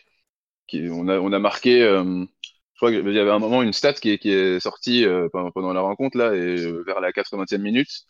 Qui, 0.68 0.88
on, 0.90 1.08
a, 1.08 1.18
on 1.18 1.32
a 1.32 1.38
marqué, 1.38 1.80
je 1.80 2.41
crois 2.86 2.90
qu'il 2.90 3.12
y 3.12 3.18
avait 3.18 3.30
un 3.30 3.38
moment 3.38 3.62
une 3.62 3.72
stat 3.72 3.94
qui 3.94 4.10
est, 4.10 4.18
qui 4.18 4.30
est 4.30 4.60
sortie 4.60 5.06
pendant, 5.32 5.50
pendant, 5.50 5.72
la 5.72 5.80
rencontre 5.80 6.18
là 6.18 6.34
et 6.34 6.56
vers 6.84 7.00
la 7.00 7.12
80e 7.12 7.58
minute, 7.58 8.06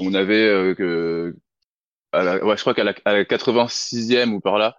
on 0.00 0.14
avait 0.14 0.74
que 0.76 1.34
ouais, 2.14 2.56
je 2.56 2.60
crois 2.60 2.74
qu'à 2.74 2.84
la, 2.84 2.94
à 3.04 3.12
la 3.12 3.24
86e 3.24 4.32
ou 4.32 4.40
par 4.40 4.58
là, 4.58 4.78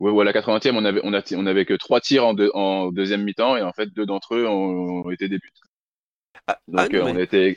ouais, 0.00 0.10
ou 0.10 0.20
à 0.20 0.24
la 0.24 0.32
80e, 0.32 0.74
on 0.74 0.84
avait, 0.84 1.00
on, 1.04 1.12
a, 1.12 1.22
on 1.34 1.46
avait 1.46 1.64
que 1.64 1.74
trois 1.74 2.00
tirs 2.00 2.26
en, 2.26 2.34
en 2.54 2.90
deuxième 2.92 3.22
mi-temps 3.22 3.56
et 3.56 3.62
en 3.62 3.72
fait, 3.72 3.86
deux 3.86 4.06
d'entre 4.06 4.34
eux 4.34 4.46
ont, 4.46 5.10
été 5.10 5.28
des 5.28 5.38
buts. 5.38 5.52
Ah, 6.46 6.58
Donc, 6.68 6.88
ah, 6.92 6.96
euh, 6.96 7.02
on 7.04 7.16
était. 7.16 7.56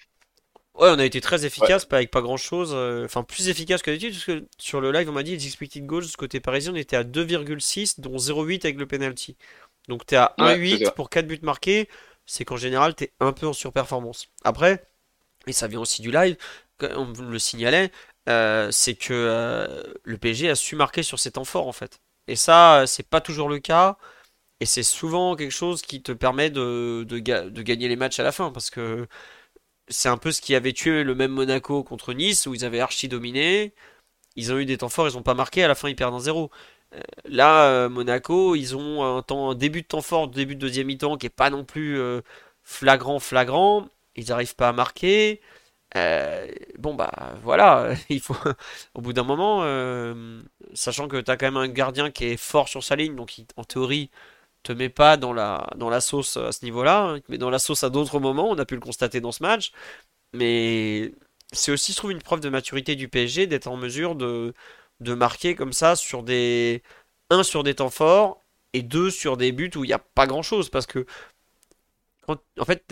Ouais, 0.76 0.90
on 0.90 0.98
a 0.98 1.06
été 1.06 1.22
très 1.22 1.46
efficace, 1.46 1.86
pas 1.86 1.98
avec 1.98 2.10
pas 2.10 2.22
grand 2.22 2.38
chose. 2.38 2.72
Euh, 2.74 3.06
enfin, 3.06 3.24
plus 3.24 3.48
efficace 3.48 3.84
que 3.84 3.92
d'habitude, 3.92 4.14
parce 4.14 4.26
que 4.26 4.48
sur 4.58 4.82
le 4.82 4.92
live, 4.92 5.08
on 5.08 5.14
m'a 5.14 5.22
dit 5.22 5.32
les 5.32 5.46
expected 5.46 5.86
goals 5.86 6.06
côté 6.18 6.40
parisien, 6.40 6.74
on 6.74 6.76
était 6.76 6.96
à 6.96 7.04
2,6, 7.04 8.02
dont 8.02 8.18
0,8 8.18 8.66
avec 8.66 8.78
le 8.78 8.88
penalty. 8.88 9.38
Donc, 9.88 10.06
t'es 10.06 10.16
à 10.16 10.34
1,8 10.38 10.94
pour 10.94 11.10
4 11.10 11.28
buts 11.28 11.40
marqués. 11.42 11.90
C'est 12.26 12.46
qu'en 12.46 12.58
général, 12.58 12.96
t'es 12.96 13.12
un 13.20 13.34
peu 13.34 13.48
en 13.48 13.54
surperformance. 13.54 14.30
Après, 14.44 14.88
et 15.48 15.54
ça 15.54 15.68
vient 15.68 15.82
aussi 15.82 16.02
du 16.02 16.12
live, 16.12 16.38
on 16.82 17.12
le 17.20 17.40
signalait, 17.40 17.92
euh, 18.30 18.72
c'est 18.72 18.96
que 18.96 19.14
euh, 19.14 19.84
le 20.04 20.18
PSG 20.18 20.50
a 20.50 20.56
su 20.56 20.76
marquer 20.76 21.04
sur 21.04 21.20
ses 21.20 21.32
temps 21.32 21.44
forts 21.44 21.68
en 21.68 21.74
fait. 21.74 22.00
Et 22.28 22.36
ça, 22.36 22.86
c'est 22.88 23.08
pas 23.08 23.22
toujours 23.22 23.50
le 23.50 23.60
cas. 23.60 23.98
Et 24.60 24.66
c'est 24.66 24.84
souvent 24.84 25.36
quelque 25.36 25.52
chose 25.52 25.82
qui 25.82 26.02
te 26.02 26.14
permet 26.14 26.50
de, 26.50 27.06
de, 27.08 27.20
gagner 27.62 27.90
les 27.90 27.96
matchs 27.98 28.20
à 28.20 28.24
la 28.24 28.32
fin. 28.32 28.52
Parce 28.52 28.70
que 28.70 29.08
c'est 29.90 30.10
un 30.10 30.18
peu 30.18 30.32
ce 30.32 30.42
qui 30.42 30.56
avait 30.56 30.74
tué 30.74 31.04
le 31.04 31.16
même 31.16 31.32
Monaco 31.32 31.84
contre 31.84 32.14
Nice, 32.14 32.48
où 32.48 32.54
ils 32.56 32.66
avaient 32.66 32.80
archi 32.80 33.10
dominé. 33.10 33.74
Ils 34.36 34.54
ont 34.54 34.60
eu 34.60 34.66
des 34.66 34.78
temps 34.80 34.90
forts, 34.90 35.08
ils 35.10 35.18
ont 35.18 35.24
pas 35.24 35.34
marqué, 35.36 35.64
à 35.64 35.68
la 35.68 35.76
fin 35.76 35.90
ils 35.90 35.96
perdent 35.96 36.16
un 36.16 36.20
0. 36.20 36.52
Euh, 36.94 37.00
là, 37.26 37.90
Monaco, 37.90 38.56
ils 38.56 38.76
ont 38.76 39.04
un, 39.04 39.22
temps, 39.22 39.54
début 39.54 39.82
de 39.82 39.88
temps 39.88 40.02
fort, 40.02 40.28
début 40.28 40.56
de 40.56 40.62
deuxième 40.62 40.88
mi-temps 40.88 41.18
qui 41.18 41.28
est 41.28 41.30
pas 41.30 41.50
non 41.50 41.66
plus 41.66 42.00
flagrant, 42.64 43.20
flagrant. 43.20 43.88
Ils 44.16 44.28
n'arrivent 44.30 44.56
pas 44.56 44.70
à 44.70 44.74
marquer. 44.74 45.42
Euh, 45.96 46.48
bon 46.80 46.96
bah 46.96 47.12
voilà, 47.44 47.94
il 48.10 48.20
faut 48.20 48.36
au 48.96 49.02
bout 49.02 49.14
d'un 49.14 49.24
moment, 49.24 49.62
euh, 49.64 50.42
sachant 50.74 51.08
que 51.08 51.22
tu 51.22 51.30
as 51.30 51.38
quand 51.38 51.46
même 51.46 51.58
un 51.58 51.68
gardien 51.68 52.10
qui 52.12 52.26
est 52.26 52.38
fort 52.38 52.68
sur 52.68 52.84
sa 52.84 52.96
ligne, 52.96 53.16
donc 53.16 53.36
en 53.58 53.64
théorie 53.64 54.10
te 54.64 54.74
met 54.74 54.90
pas 54.90 55.18
dans 55.18 55.34
la, 55.34 55.70
dans 55.78 55.90
la 55.90 56.02
sauce 56.02 56.38
à 56.38 56.52
ce 56.52 56.66
niveau-là, 56.66 57.18
mais 57.30 57.38
dans 57.38 57.50
la 57.50 57.60
sauce 57.60 57.84
à 57.84 57.90
d'autres 57.92 58.20
moments, 58.20 58.50
on 58.50 58.58
a 58.60 58.66
pu 58.66 58.76
le 58.76 58.82
constater 58.82 59.22
dans 59.22 59.32
ce 59.32 59.44
match, 59.44 59.74
mais 60.34 61.14
c'est 61.54 61.72
aussi 61.72 61.94
je 61.94 61.98
trouve 61.98 62.12
une 62.12 62.22
preuve 62.22 62.42
de 62.42 62.50
maturité 62.50 62.96
du 62.96 63.10
PSG 63.10 63.48
d'être 63.48 63.68
en 63.68 63.78
mesure 63.78 64.16
de, 64.16 64.54
de 65.04 65.14
marquer 65.14 65.56
comme 65.56 65.74
ça 65.74 65.96
sur 65.96 66.24
des 66.24 66.84
un 67.30 67.44
sur 67.44 67.64
des 67.64 67.76
temps 67.76 67.90
forts 67.90 68.42
et 68.74 68.82
deux 68.82 69.10
sur 69.12 69.38
des 69.38 69.52
buts 69.52 69.72
où 69.76 69.84
il 69.84 69.88
n'y 69.88 69.94
a 69.94 70.00
pas 70.00 70.28
grand-chose 70.28 70.70
parce 70.70 70.88
que 70.88 71.06
en 72.28 72.66
fait 72.66 72.84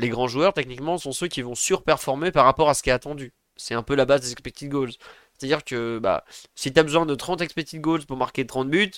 les 0.00 0.08
grands 0.08 0.28
joueurs, 0.28 0.54
techniquement, 0.54 0.98
sont 0.98 1.12
ceux 1.12 1.28
qui 1.28 1.42
vont 1.42 1.54
surperformer 1.54 2.32
par 2.32 2.44
rapport 2.44 2.68
à 2.68 2.74
ce 2.74 2.82
qui 2.82 2.90
est 2.90 2.92
attendu. 2.92 3.32
C'est 3.56 3.74
un 3.74 3.82
peu 3.82 3.94
la 3.94 4.06
base 4.06 4.22
des 4.22 4.32
expected 4.32 4.68
goals. 4.68 4.92
C'est-à-dire 5.34 5.64
que 5.64 5.98
bah, 5.98 6.24
si 6.54 6.72
tu 6.72 6.80
as 6.80 6.82
besoin 6.82 7.06
de 7.06 7.14
30 7.14 7.40
expected 7.42 7.80
goals 7.80 8.06
pour 8.06 8.16
marquer 8.16 8.46
30 8.46 8.70
buts, 8.70 8.92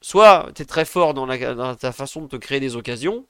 soit 0.00 0.50
tu 0.54 0.62
es 0.62 0.64
très 0.64 0.84
fort 0.84 1.14
dans, 1.14 1.26
la, 1.26 1.76
ta 1.76 1.92
façon 1.92 2.22
de 2.22 2.28
te 2.28 2.36
créer 2.36 2.60
des 2.60 2.76
occasions. 2.76 3.26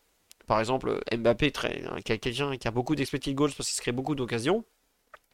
Par 0.46 0.60
exemple, 0.60 1.00
Mbappé, 1.14 1.52
très, 1.52 1.84
quelqu'un 2.04 2.56
qui 2.56 2.68
a 2.68 2.70
beaucoup 2.70 2.94
d'expected 2.94 3.34
goals 3.34 3.52
parce 3.56 3.68
qu'il 3.68 3.76
se 3.76 3.82
crée 3.82 3.92
beaucoup 3.92 4.14
d'occasions. 4.14 4.64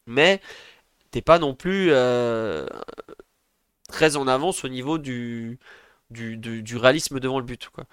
Mais 0.06 0.40
t'es 1.10 1.22
pas 1.22 1.38
non 1.38 1.54
plus 1.54 1.88
euh, 1.90 2.66
très 3.88 4.16
en 4.16 4.28
avance 4.28 4.64
au 4.64 4.68
niveau 4.68 4.98
du, 4.98 5.58
du, 6.10 6.36
du, 6.36 6.76
réalisme 6.76 7.20
devant 7.20 7.38
le 7.38 7.44
but. 7.44 7.68
Quoi. 7.70 7.84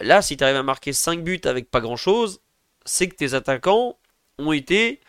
Là, 0.00 0.22
si 0.22 0.36
tu 0.36 0.44
arrives 0.44 0.56
à 0.56 0.62
marquer 0.62 0.92
5 0.92 1.22
buts 1.22 1.40
avec 1.44 1.70
pas 1.70 1.80
grand 1.80 1.96
chose, 1.96 2.40
c'est 2.84 3.08
que 3.08 3.16
tes 3.16 3.34
attaquants 3.34 3.98
ont 4.38 4.52
été 4.52 5.00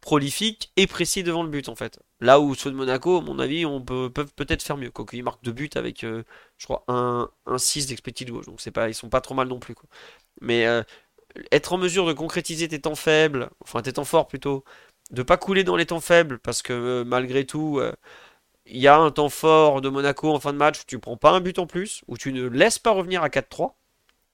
prolifiques 0.00 0.72
et 0.76 0.86
précis 0.86 1.22
devant 1.22 1.42
le 1.42 1.50
but 1.50 1.68
en 1.68 1.74
fait. 1.76 2.00
Là 2.20 2.40
où 2.40 2.54
ceux 2.54 2.70
de 2.70 2.76
Monaco, 2.76 3.18
à 3.18 3.20
mon 3.22 3.38
avis, 3.38 3.66
on 3.66 3.80
peut, 3.80 4.10
peuvent 4.10 4.32
peut-être 4.34 4.62
faire 4.62 4.76
mieux. 4.76 4.90
Quoique 4.90 5.16
ils 5.16 5.22
marquent 5.22 5.42
deux 5.42 5.52
buts 5.52 5.70
avec, 5.74 6.04
euh, 6.04 6.22
je 6.58 6.66
crois, 6.66 6.84
un, 6.88 7.30
6 7.56 7.86
d'expected 7.86 8.30
goals. 8.30 8.44
Donc 8.46 8.62
pas, 8.70 8.88
ils 8.88 8.94
sont 8.94 9.08
pas 9.08 9.20
trop 9.20 9.34
mal 9.34 9.48
non 9.48 9.58
plus. 9.58 9.74
Quoi. 9.74 9.88
Mais 10.40 10.66
euh, 10.66 10.82
être 11.52 11.72
en 11.72 11.78
mesure 11.78 12.06
de 12.06 12.12
concrétiser 12.12 12.68
tes 12.68 12.80
temps 12.80 12.94
faibles, 12.94 13.50
enfin 13.62 13.82
tes 13.82 13.92
temps 13.94 14.04
forts 14.04 14.28
plutôt, 14.28 14.64
de 15.10 15.22
pas 15.22 15.36
couler 15.36 15.64
dans 15.64 15.76
les 15.76 15.86
temps 15.86 16.00
faibles 16.00 16.38
parce 16.38 16.62
que 16.62 16.72
euh, 16.72 17.04
malgré 17.04 17.44
tout, 17.46 17.80
il 18.66 18.78
y 18.78 18.88
a 18.88 18.96
un 18.96 19.10
temps 19.10 19.28
fort 19.28 19.80
de 19.80 19.88
Monaco 19.88 20.32
en 20.32 20.40
fin 20.40 20.52
de 20.52 20.58
match 20.58 20.82
tu 20.86 20.98
prends 20.98 21.16
pas 21.16 21.32
un 21.32 21.40
but 21.40 21.58
en 21.58 21.66
plus, 21.66 22.02
où 22.08 22.16
tu 22.16 22.32
ne 22.32 22.46
laisses 22.48 22.78
pas 22.78 22.92
revenir 22.92 23.22
à 23.22 23.28
4-3 23.28 23.74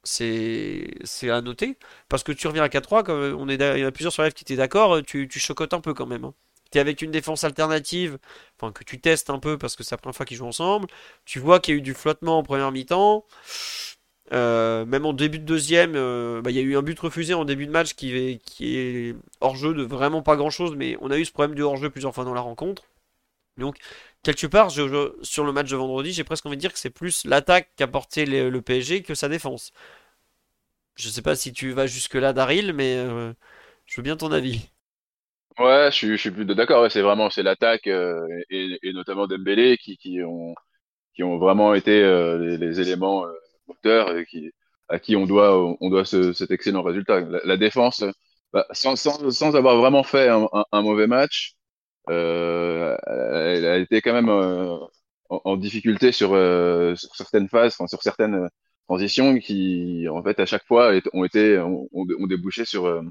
c'est 0.07 1.31
à 1.31 1.41
noter. 1.43 1.77
Parce 2.09 2.23
que 2.23 2.33
tu 2.33 2.47
reviens 2.47 2.63
à 2.63 2.69
4-3, 2.69 3.03
comme 3.03 3.37
on 3.39 3.49
est, 3.49 3.57
il 3.57 3.81
y 3.81 3.85
en 3.85 3.89
a 3.89 3.93
plusieurs 3.93 4.13
sur 4.13 4.27
qui 4.33 4.45
étaient 4.45 4.57
d'accord, 4.57 5.03
tu, 5.03 5.29
tu 5.29 5.39
chocottes 5.39 5.75
un 5.75 5.81
peu 5.81 5.95
quand 5.95 6.07
même. 6.07 6.25
Hein. 6.25 6.35
Tu 6.71 6.79
es 6.79 6.81
avec 6.81 7.03
une 7.03 7.11
défense 7.11 7.45
alternative, 7.45 8.19
enfin 8.59 8.73
que 8.73 8.85
tu 8.85 9.01
testes 9.01 9.31
un 9.31 9.39
peu 9.39 9.57
parce 9.59 9.77
que 9.77 9.85
c'est 9.85 9.95
la 9.95 9.99
première 9.99 10.17
fois 10.17 10.27
qu'ils 10.27 10.37
jouent 10.37 10.47
ensemble. 10.47 10.89
Tu 11.25 11.39
vois 11.39 11.61
qu'il 11.61 11.75
y 11.75 11.77
a 11.77 11.79
eu 11.79 11.83
du 11.83 11.95
flottement 11.95 12.39
en 12.39 12.43
première 12.43 12.73
mi-temps. 12.73 13.25
Euh, 14.33 14.85
même 14.87 15.07
en 15.07 15.13
début 15.13 15.39
de 15.39 15.45
deuxième, 15.45 15.95
euh, 15.95 16.41
bah, 16.43 16.51
il 16.51 16.57
y 16.57 16.59
a 16.59 16.63
eu 16.63 16.77
un 16.77 16.83
but 16.83 16.99
refusé 16.99 17.35
en 17.35 17.45
début 17.45 17.67
de 17.67 17.71
match 17.71 17.95
qui 17.95 18.41
est, 18.61 19.15
hors 19.41 19.57
jeu 19.57 19.73
de 19.73 19.85
vraiment 19.85 20.23
pas 20.23 20.37
grand 20.37 20.51
chose, 20.51 20.75
mais 20.77 20.97
on 21.01 21.11
a 21.11 21.19
eu 21.19 21.25
ce 21.25 21.33
problème 21.33 21.55
de 21.55 21.63
hors 21.63 21.77
jeu 21.77 21.91
plusieurs 21.91 22.15
fois 22.15 22.25
dans 22.25 22.35
la 22.35 22.41
rencontre. 22.41 22.85
Donc, 23.57 23.79
quelque 24.23 24.47
part, 24.47 24.71
sur 24.71 24.87
le 24.89 25.53
match 25.53 25.71
de 25.71 25.77
vendredi, 25.77 26.13
j'ai 26.13 26.25
presque 26.25 26.45
envie 26.47 26.57
de 26.57 26.61
dire 26.61 26.73
que 26.73 26.79
c'est 26.79 26.91
plus 26.91 27.25
l'attaque 27.25 27.71
qu'a 27.77 27.87
porté 27.87 28.27
le, 28.27 28.61
PSG 28.61 29.03
que 29.03 29.15
sa 29.15 29.29
défense. 29.29 29.73
Je 30.97 31.09
sais 31.09 31.23
pas 31.23 31.37
si 31.37 31.53
tu 31.53 31.73
vas 31.73 31.87
jusque-là, 31.87 32.33
Daryl, 32.33 32.73
mais 32.73 32.97
euh, 32.97 33.33
je 33.87 33.97
veux 33.97 34.03
bien 34.03 34.17
ton 34.17 34.33
avis. 34.33 34.69
Ouais, 35.59 35.89
je 35.91 36.17
suis, 36.17 36.31
plus 36.31 36.45
d'accord. 36.45 36.91
c'est 36.91 37.01
vraiment 37.01 37.31
c'est 37.31 37.43
l'attaque 37.43 37.87
et, 37.87 38.93
notamment 38.93 39.27
Dembélé 39.27 39.79
qui, 39.79 40.23
ont 40.23 41.39
vraiment 41.39 41.75
été 41.75 42.03
les, 42.59 42.81
éléments 42.81 43.25
moteurs 43.69 44.17
et 44.17 44.27
qui 44.27 44.53
à 44.89 44.99
qui 44.99 45.17
on 45.17 45.27
doit 45.27 45.77
on 45.81 45.91
doit 45.91 46.05
ce, 46.05 46.33
cet 46.33 46.51
excellent 46.51 46.83
résultat. 46.83 47.21
La, 47.45 47.57
défense, 47.57 48.05
bah, 48.53 48.67
sans, 48.73 48.97
sans, 48.97 49.31
sans, 49.31 49.57
avoir 49.57 49.77
vraiment 49.77 50.05
fait 50.05 50.29
un, 50.29 50.49
un 50.73 50.83
mauvais 50.83 51.07
match, 51.09 51.57
euh, 52.11 52.97
elle 53.07 53.67
a 53.67 53.79
été 53.79 54.01
quand 54.03 54.13
même 54.13 54.29
euh, 54.29 54.79
en, 55.29 55.57
difficulté 55.57 56.13
sur, 56.13 56.35
euh, 56.35 56.95
sur 56.97 57.15
certaines 57.17 57.49
phases, 57.49 57.77
sur 57.77 58.03
certaines 58.03 58.49
transitions 58.89 59.39
qui, 59.39 60.07
en 60.09 60.23
fait, 60.23 60.39
à 60.41 60.47
chaque 60.47 60.65
fois, 60.67 60.93
ont 61.13 61.25
été 61.25 61.59
ont, 61.59 61.89
ont 61.93 62.27
débouché 62.27 62.65
sur 62.65 63.03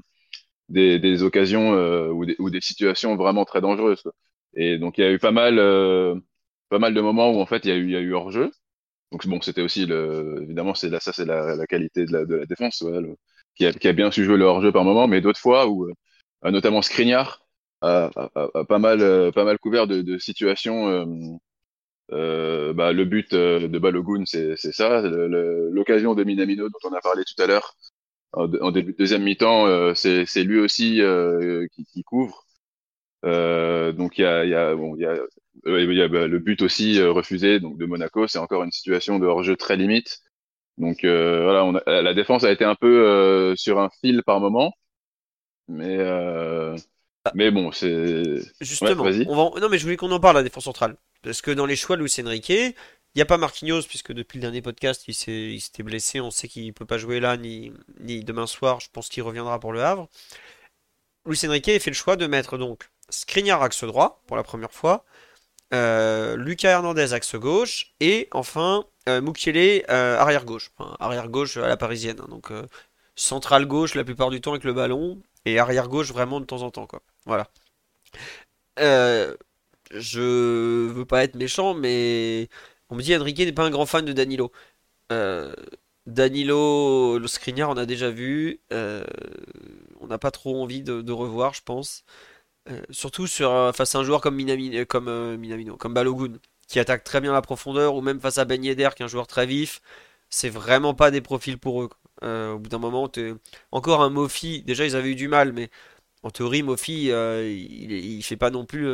des, 0.68 0.98
des, 0.98 1.22
occasions 1.22 1.72
ou, 2.10 2.24
des, 2.26 2.36
ou, 2.38 2.50
des, 2.50 2.60
situations 2.60 3.16
vraiment 3.16 3.44
très 3.44 3.60
dangereuses. 3.60 4.04
Et 4.54 4.78
donc, 4.78 4.98
il 4.98 5.02
y 5.02 5.04
a 5.04 5.12
eu 5.12 5.18
pas 5.18 5.32
mal, 5.32 5.56
pas 6.68 6.78
mal 6.78 6.94
de 6.94 7.00
moments 7.00 7.30
où, 7.32 7.40
en 7.40 7.46
fait, 7.46 7.64
il 7.64 7.68
y 7.68 7.72
a 7.72 7.76
eu, 7.76 7.84
il 7.84 7.90
y 7.92 7.96
a 7.96 8.00
eu 8.00 8.14
hors-jeu. 8.14 8.50
Donc, 9.12 9.26
bon, 9.26 9.40
c'était 9.40 9.62
aussi, 9.62 9.86
le, 9.86 10.40
évidemment, 10.42 10.74
c'est 10.74 10.90
ça, 11.00 11.12
c'est 11.12 11.24
la, 11.24 11.56
la, 11.56 11.66
qualité 11.66 12.06
de 12.06 12.12
la, 12.12 12.24
de 12.24 12.34
la 12.36 12.46
défense, 12.46 12.84
qui, 13.54 13.66
a, 13.66 13.72
qui, 13.72 13.88
a, 13.88 13.92
bien 13.92 14.10
su 14.10 14.24
jouer 14.24 14.36
le 14.36 14.44
hors-jeu 14.44 14.72
par 14.72 14.84
moment, 14.84 15.08
mais 15.08 15.20
d'autres 15.20 15.40
fois 15.40 15.68
où, 15.68 15.88
notamment 16.42 16.82
Skriniar, 16.82 17.46
a, 17.82 18.10
pas 18.68 18.78
mal 18.78 19.00
euh, 19.00 19.30
pas 19.32 19.44
mal 19.44 19.58
couvert 19.58 19.86
de, 19.86 20.02
de 20.02 20.18
situations. 20.18 20.88
Euh, 20.88 21.04
euh, 22.12 22.72
bah, 22.72 22.92
le 22.92 23.04
but 23.04 23.34
de 23.34 23.78
Balogun, 23.78 24.24
c'est 24.26 24.56
ça. 24.56 25.02
L'occasion 25.02 26.14
de 26.14 26.24
Minamino 26.24 26.68
dont 26.68 26.88
on 26.88 26.94
a 26.94 27.00
parlé 27.00 27.24
tout 27.24 27.42
à 27.42 27.46
l'heure 27.46 27.74
en, 28.32 28.46
de 28.48 28.80
deuxième 28.80 29.24
mi-temps, 29.24 29.94
c'est 29.94 30.44
lui 30.44 30.60
aussi 30.60 31.00
qui, 31.72 31.84
qui, 31.86 32.02
couvre. 32.04 32.45
Euh, 33.26 33.92
donc 33.92 34.18
il 34.18 34.22
y 34.22 34.24
a, 34.24 34.44
y 34.44 34.54
a, 34.54 34.74
bon, 34.74 34.96
il 34.96 35.02
y 35.02 35.06
a, 35.06 35.16
y 35.66 36.02
a 36.02 36.08
bah, 36.08 36.26
le 36.26 36.38
but 36.38 36.62
aussi 36.62 37.02
refusé 37.02 37.60
donc 37.60 37.76
de 37.76 37.84
Monaco. 37.84 38.26
C'est 38.26 38.38
encore 38.38 38.62
une 38.62 38.72
situation 38.72 39.18
de 39.18 39.26
hors-jeu 39.26 39.56
très 39.56 39.76
limite. 39.76 40.20
Donc 40.78 41.04
euh, 41.04 41.42
voilà, 41.42 41.64
on 41.64 41.74
a, 41.74 42.02
la 42.02 42.14
défense 42.14 42.44
a 42.44 42.52
été 42.52 42.64
un 42.64 42.74
peu 42.74 43.54
sur 43.56 43.78
un 43.80 43.90
fil 44.00 44.22
par 44.24 44.40
moment, 44.40 44.72
mais. 45.68 45.98
Mais 47.34 47.50
bon, 47.50 47.72
c'est. 47.72 48.22
Justement, 48.60 49.02
on 49.02 49.50
va... 49.50 49.60
non, 49.60 49.68
mais 49.68 49.78
je 49.78 49.82
voulais 49.82 49.96
qu'on 49.96 50.12
en 50.12 50.20
parle, 50.20 50.36
la 50.36 50.44
défense 50.44 50.62
centrale. 50.62 50.96
Parce 51.22 51.42
que 51.42 51.50
dans 51.50 51.66
les 51.66 51.74
choix 51.74 51.96
de 51.96 52.02
Luis 52.02 52.14
Enrique, 52.24 52.50
il 52.50 52.74
n'y 53.16 53.22
a 53.22 53.26
pas 53.26 53.36
Marquinhos, 53.36 53.82
puisque 53.82 54.12
depuis 54.12 54.36
le 54.36 54.42
dernier 54.42 54.62
podcast, 54.62 55.08
il 55.08 55.14
s'était 55.60 55.82
blessé. 55.82 56.20
On 56.20 56.30
sait 56.30 56.46
qu'il 56.46 56.66
ne 56.66 56.70
peut 56.70 56.84
pas 56.84 56.98
jouer 56.98 57.18
là, 57.18 57.36
ni, 57.36 57.72
ni 57.98 58.22
demain 58.22 58.46
soir. 58.46 58.78
Je 58.78 58.88
pense 58.92 59.08
qu'il 59.08 59.24
reviendra 59.24 59.58
pour 59.58 59.72
le 59.72 59.82
Havre. 59.82 60.08
Luis 61.26 61.40
Enrique 61.44 61.68
a 61.68 61.80
fait 61.80 61.90
le 61.90 61.96
choix 61.96 62.14
de 62.14 62.28
mettre 62.28 62.58
donc 62.58 62.88
Skriniar 63.08 63.62
axe 63.62 63.84
droit, 63.84 64.22
pour 64.26 64.36
la 64.36 64.42
première 64.42 64.72
fois, 64.72 65.04
Lucas 65.72 66.70
Hernandez 66.70 67.12
axe 67.12 67.36
gauche 67.36 67.94
et 68.00 68.28
enfin 68.32 68.84
Mukiele 69.06 69.84
arrière 69.88 70.44
gauche, 70.44 70.70
arrière 71.00 71.28
gauche 71.28 71.56
à 71.56 71.68
la 71.68 71.76
parisienne. 71.76 72.20
Hein. 72.20 72.26
donc 72.28 72.52
centrale 73.14 73.66
gauche 73.66 73.94
la 73.94 74.04
plupart 74.04 74.30
du 74.30 74.40
temps 74.40 74.52
avec 74.52 74.64
le 74.64 74.72
ballon 74.72 75.20
et 75.44 75.58
arrière 75.58 75.88
gauche 75.88 76.12
vraiment 76.12 76.40
de 76.40 76.46
temps 76.46 76.62
en 76.62 76.70
temps 76.70 76.86
quoi. 76.86 77.02
Voilà. 77.26 77.48
je 78.78 80.88
veux 80.88 81.04
pas 81.04 81.24
être 81.24 81.34
méchant 81.34 81.74
mais 81.74 82.48
on 82.90 82.96
me 82.96 83.02
dit 83.02 83.16
Enrique 83.16 83.38
n'est 83.38 83.52
pas 83.52 83.64
un 83.64 83.70
grand 83.70 83.86
fan 83.86 84.04
de 84.04 84.12
Danilo. 84.12 84.52
Euh, 85.12 85.54
Danilo, 86.06 87.18
le 87.18 87.26
Skriniar, 87.26 87.70
on 87.70 87.76
a 87.76 87.86
déjà 87.86 88.10
vu. 88.10 88.60
Euh, 88.72 89.04
on 90.00 90.06
n'a 90.06 90.18
pas 90.18 90.30
trop 90.30 90.62
envie 90.62 90.82
de, 90.82 91.12
revoir, 91.12 91.54
je 91.54 91.62
pense. 91.62 92.04
Euh, 92.68 92.82
surtout 92.90 93.26
sur, 93.26 93.72
face 93.74 93.94
à 93.94 93.98
un 93.98 94.04
joueur 94.04 94.20
comme, 94.20 94.34
Minamino, 94.36 94.84
comme 95.76 95.94
Balogun, 95.94 96.38
qui 96.68 96.80
attaque 96.80 97.04
très 97.04 97.20
bien 97.20 97.32
la 97.32 97.42
profondeur, 97.42 97.94
ou 97.94 98.00
même 98.00 98.20
face 98.20 98.38
à 98.38 98.44
Ben 98.44 98.64
Yedder, 98.64 98.90
qui 98.96 99.02
est 99.02 99.04
un 99.06 99.08
joueur 99.08 99.26
très 99.26 99.46
vif. 99.46 99.80
C'est 100.30 100.48
vraiment 100.50 100.94
pas 100.94 101.10
des 101.10 101.20
profils 101.20 101.58
pour 101.58 101.82
eux. 101.82 101.90
au 102.22 102.58
bout 102.58 102.68
d'un 102.68 102.78
moment, 102.78 103.10
encore 103.72 104.02
un 104.02 104.10
Mofi. 104.10 104.62
Déjà, 104.62 104.84
ils 104.84 104.96
avaient 104.96 105.10
eu 105.10 105.14
du 105.14 105.28
mal, 105.28 105.52
mais 105.52 105.70
en 106.22 106.30
théorie, 106.30 106.62
Mofi, 106.62 107.06
il, 107.10 108.22
fait 108.24 108.36
pas 108.36 108.50
non 108.50 108.64
plus 108.66 108.88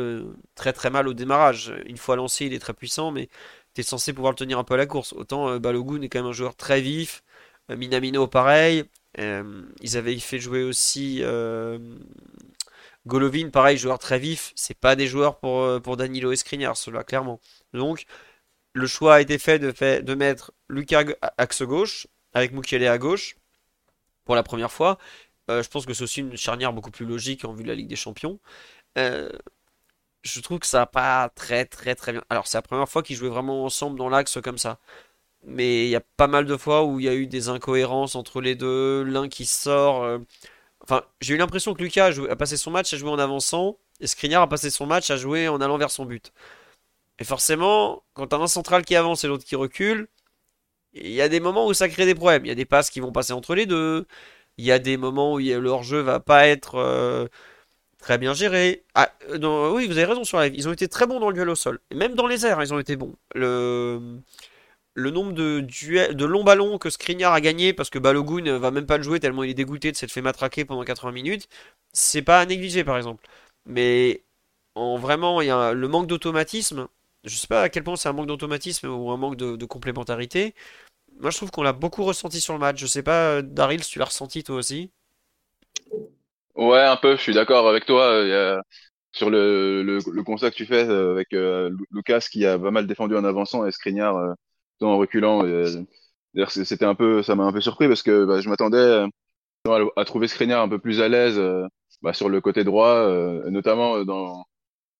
très 0.55 0.73
très 0.73 0.89
mal 0.91 1.07
au 1.07 1.13
démarrage. 1.13 1.73
Une 1.87 1.97
fois 1.97 2.15
lancé, 2.15 2.45
il 2.45 2.53
est 2.53 2.59
très 2.59 2.73
puissant, 2.73 3.11
mais 3.11 3.29
t'es 3.73 3.83
censé 3.83 4.13
pouvoir 4.13 4.31
le 4.33 4.37
tenir 4.37 4.59
un 4.59 4.63
peu 4.63 4.75
à 4.75 4.77
la 4.77 4.85
course. 4.85 5.13
Autant 5.13 5.49
euh, 5.49 5.59
Balogun 5.59 6.01
est 6.01 6.09
quand 6.09 6.19
même 6.19 6.29
un 6.29 6.33
joueur 6.33 6.55
très 6.55 6.81
vif. 6.81 7.23
Euh, 7.71 7.77
Minamino, 7.77 8.27
pareil. 8.27 8.85
Euh, 9.19 9.63
ils 9.81 9.97
avaient 9.97 10.17
fait 10.17 10.39
jouer 10.39 10.63
aussi 10.63 11.21
Golovin, 13.07 13.49
pareil, 13.49 13.77
joueur 13.77 13.99
très 13.99 14.19
vif. 14.19 14.53
C'est 14.55 14.77
pas 14.77 14.95
des 14.95 15.07
joueurs 15.07 15.39
pour, 15.39 15.81
pour 15.81 15.97
Danilo 15.97 16.31
et 16.31 16.35
cela, 16.35 17.03
clairement. 17.03 17.39
Donc, 17.73 18.05
le 18.73 18.87
choix 18.87 19.15
a 19.15 19.21
été 19.21 19.37
fait 19.37 19.59
de, 19.59 19.71
fait, 19.71 20.03
de 20.03 20.15
mettre 20.15 20.53
Lucas 20.69 21.05
axe 21.37 21.63
gauche, 21.63 22.07
avec 22.33 22.53
Mukiele 22.53 22.87
à 22.87 22.97
gauche, 22.97 23.35
pour 24.25 24.35
la 24.35 24.43
première 24.43 24.71
fois. 24.71 24.97
je 25.49 25.67
pense 25.67 25.85
que 25.85 25.93
c'est 25.93 26.03
aussi 26.03 26.21
une 26.21 26.37
charnière 26.37 26.73
beaucoup 26.73 26.91
plus 26.91 27.05
logique 27.05 27.45
en 27.45 27.53
vue 27.53 27.63
de 27.63 27.67
la 27.69 27.75
Ligue 27.75 27.89
des 27.89 27.95
Champions 27.95 28.39
je 30.23 30.39
trouve 30.41 30.59
que 30.59 30.67
ça 30.67 30.79
va 30.79 30.85
pas 30.85 31.29
très 31.29 31.65
très 31.65 31.95
très 31.95 32.13
bien. 32.13 32.23
Alors 32.29 32.47
c'est 32.47 32.57
la 32.57 32.61
première 32.61 32.89
fois 32.89 33.03
qu'ils 33.03 33.15
jouaient 33.17 33.29
vraiment 33.29 33.65
ensemble 33.65 33.97
dans 33.97 34.09
l'axe 34.09 34.39
comme 34.41 34.57
ça. 34.57 34.79
Mais 35.45 35.85
il 35.85 35.89
y 35.91 35.95
a 35.95 36.01
pas 36.17 36.27
mal 36.27 36.45
de 36.45 36.57
fois 36.57 36.85
où 36.85 36.99
il 36.99 37.05
y 37.05 37.09
a 37.09 37.15
eu 37.15 37.27
des 37.27 37.49
incohérences 37.49 38.15
entre 38.15 38.41
les 38.41 38.55
deux, 38.55 39.03
l'un 39.03 39.29
qui 39.29 39.45
sort. 39.45 40.03
Euh, 40.03 40.19
enfin, 40.83 41.03
j'ai 41.21 41.35
eu 41.35 41.37
l'impression 41.37 41.73
que 41.73 41.81
Lucas 41.83 42.13
a, 42.29 42.35
passé 42.35 42.57
son 42.57 42.71
match 42.71 42.93
à 42.93 42.97
jouer 42.97 43.09
en 43.09 43.19
avançant, 43.19 43.77
et 43.99 44.07
Skriniar 44.07 44.41
a 44.41 44.49
passé 44.49 44.69
son 44.69 44.85
match 44.85 45.09
à 45.11 45.17
jouer 45.17 45.47
en 45.47 45.61
allant 45.61 45.77
vers 45.77 45.91
son 45.91 46.05
but. 46.05 46.33
Et 47.19 47.23
forcément, 47.23 48.03
quand 48.13 48.27
t'as 48.27 48.37
un 48.37 48.47
central 48.47 48.85
qui 48.85 48.95
avance 48.95 49.23
et 49.23 49.27
l'autre 49.27 49.45
qui 49.45 49.55
recule, 49.55 50.07
il 50.93 51.11
y 51.11 51.21
a 51.21 51.29
des 51.29 51.39
moments 51.39 51.67
où 51.67 51.73
ça 51.73 51.89
crée 51.89 52.05
des 52.05 52.15
problèmes. 52.15 52.45
Il 52.45 52.49
y 52.49 52.51
a 52.51 52.55
des 52.55 52.65
passes 52.65 52.89
qui 52.89 52.99
vont 52.99 53.11
passer 53.11 53.33
entre 53.33 53.55
les 53.55 53.65
deux. 53.65 54.07
Il 54.57 54.65
y 54.65 54.71
a 54.71 54.79
des 54.79 54.97
moments 54.97 55.33
où 55.33 55.39
leur 55.39 55.83
jeu 55.83 55.99
va 56.01 56.19
pas 56.19 56.47
être 56.47 56.75
euh, 56.75 57.27
Très 58.03 58.17
bien 58.17 58.33
géré. 58.33 58.83
Ah, 58.95 59.13
euh, 59.29 59.71
oui, 59.71 59.87
vous 59.87 59.97
avez 59.97 60.03
raison 60.03 60.25
sur 60.25 60.37
la 60.37 60.47
Ils 60.47 60.67
ont 60.67 60.73
été 60.73 60.89
très 60.89 61.07
bons 61.07 61.21
dans 61.21 61.29
le 61.29 61.33
duel 61.35 61.47
au 61.47 61.55
sol. 61.55 61.79
Et 61.89 61.95
même 61.95 62.15
dans 62.15 62.27
les 62.27 62.45
airs, 62.45 62.61
ils 62.61 62.73
ont 62.73 62.79
été 62.79 62.97
bons. 62.97 63.15
Le, 63.33 64.19
le 64.95 65.09
nombre 65.11 65.33
de, 65.33 65.59
duels, 65.61 66.15
de 66.15 66.25
longs 66.25 66.43
ballons 66.43 66.77
que 66.77 66.89
Skriniar 66.89 67.33
a 67.33 67.41
gagné, 67.41 67.73
parce 67.73 67.89
que 67.89 67.99
Balogun 67.99 68.57
va 68.57 68.71
même 68.71 68.85
pas 68.85 68.97
le 68.97 69.03
jouer 69.03 69.19
tellement 69.19 69.43
il 69.43 69.51
est 69.51 69.55
dégoûté 69.55 69.91
de 69.91 69.97
s'être 69.97 70.11
fait 70.11 70.21
matraquer 70.21 70.65
pendant 70.65 70.83
80 70.83 71.11
minutes, 71.11 71.47
c'est 71.93 72.21
pas 72.21 72.39
à 72.39 72.45
négliger 72.45 72.83
par 72.83 72.97
exemple. 72.97 73.25
Mais 73.65 74.23
en 74.75 74.97
vraiment, 74.97 75.41
il 75.41 75.47
y 75.47 75.51
a 75.51 75.73
le 75.73 75.87
manque 75.87 76.07
d'automatisme. 76.07 76.87
Je 77.23 77.35
sais 77.37 77.47
pas 77.47 77.61
à 77.61 77.69
quel 77.69 77.83
point 77.83 77.95
c'est 77.95 78.09
un 78.09 78.13
manque 78.13 78.27
d'automatisme 78.27 78.87
ou 78.89 79.11
un 79.11 79.17
manque 79.17 79.37
de, 79.37 79.65
complémentarité. 79.65 80.55
Moi, 81.19 81.31
je 81.31 81.37
trouve 81.37 81.51
qu'on 81.51 81.63
l'a 81.63 81.73
beaucoup 81.73 82.03
ressenti 82.03 82.41
sur 82.41 82.53
le 82.53 82.59
match. 82.59 82.79
Je 82.79 82.87
sais 82.87 83.03
pas, 83.03 83.41
Daryl, 83.41 83.83
si 83.83 83.91
tu 83.91 83.99
l'as 83.99 84.05
ressenti 84.05 84.43
toi 84.43 84.55
aussi. 84.57 84.91
Ouais, 86.55 86.81
un 86.81 86.97
peu, 86.97 87.15
je 87.15 87.21
suis 87.21 87.33
d'accord 87.33 87.67
avec 87.67 87.85
toi. 87.85 88.03
Euh, 88.03 88.59
sur 89.11 89.29
le, 89.29 89.99
constat 90.25 90.51
que 90.51 90.55
tu 90.55 90.65
fais 90.65 90.87
euh, 90.89 91.11
avec 91.11 91.33
euh, 91.33 91.71
Lucas 91.91 92.25
qui 92.31 92.45
a 92.45 92.57
pas 92.59 92.71
mal 92.71 92.87
défendu 92.87 93.15
en 93.15 93.23
avançant 93.23 93.65
et 93.65 93.71
Skriniar 93.71 94.35
en 94.87 94.97
reculant. 94.97 95.43
D'ailleurs, 96.33 96.51
c'était 96.51 96.85
un 96.85 96.95
peu, 96.95 97.23
ça 97.23 97.35
m'a 97.35 97.43
un 97.43 97.53
peu 97.53 97.61
surpris 97.61 97.87
parce 97.87 98.03
que 98.03 98.25
bah, 98.25 98.41
je 98.41 98.49
m'attendais 98.49 99.05
à, 99.95 100.05
trouver 100.05 100.27
Skriniar 100.27 100.61
un 100.61 100.69
peu 100.69 100.79
plus 100.79 101.01
à 101.01 101.09
l'aise 101.09 101.39
bah, 102.01 102.13
sur 102.13 102.29
le 102.29 102.41
côté 102.41 102.63
droit, 102.63 103.07
notamment 103.49 104.03
dans 104.03 104.43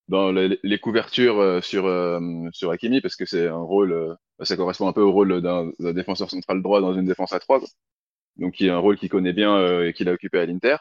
dans 0.09 0.31
les, 0.31 0.79
couvertures 0.79 1.63
sur 1.63 1.89
sur 2.53 2.71
Hakimi 2.71 3.01
parce 3.01 3.15
que 3.15 3.25
c'est 3.25 3.47
un 3.47 3.57
rôle, 3.57 4.17
bah, 4.39 4.45
ça 4.45 4.57
correspond 4.57 4.87
un 4.87 4.93
peu 4.93 5.01
au 5.01 5.11
rôle 5.11 5.41
d'un 5.41 5.71
défenseur 5.93 6.29
central 6.29 6.61
droit 6.61 6.81
dans 6.81 6.93
une 6.93 7.05
défense 7.05 7.33
à 7.33 7.39
trois. 7.39 7.61
Donc, 8.37 8.53
qui 8.55 8.67
est 8.67 8.71
un 8.71 8.79
rôle 8.79 8.97
qu'il 8.97 9.09
connaît 9.09 9.33
bien 9.33 9.83
et 9.83 9.93
qu'il 9.93 10.09
a 10.09 10.13
occupé 10.13 10.39
à 10.39 10.45
l'Inter. 10.45 10.77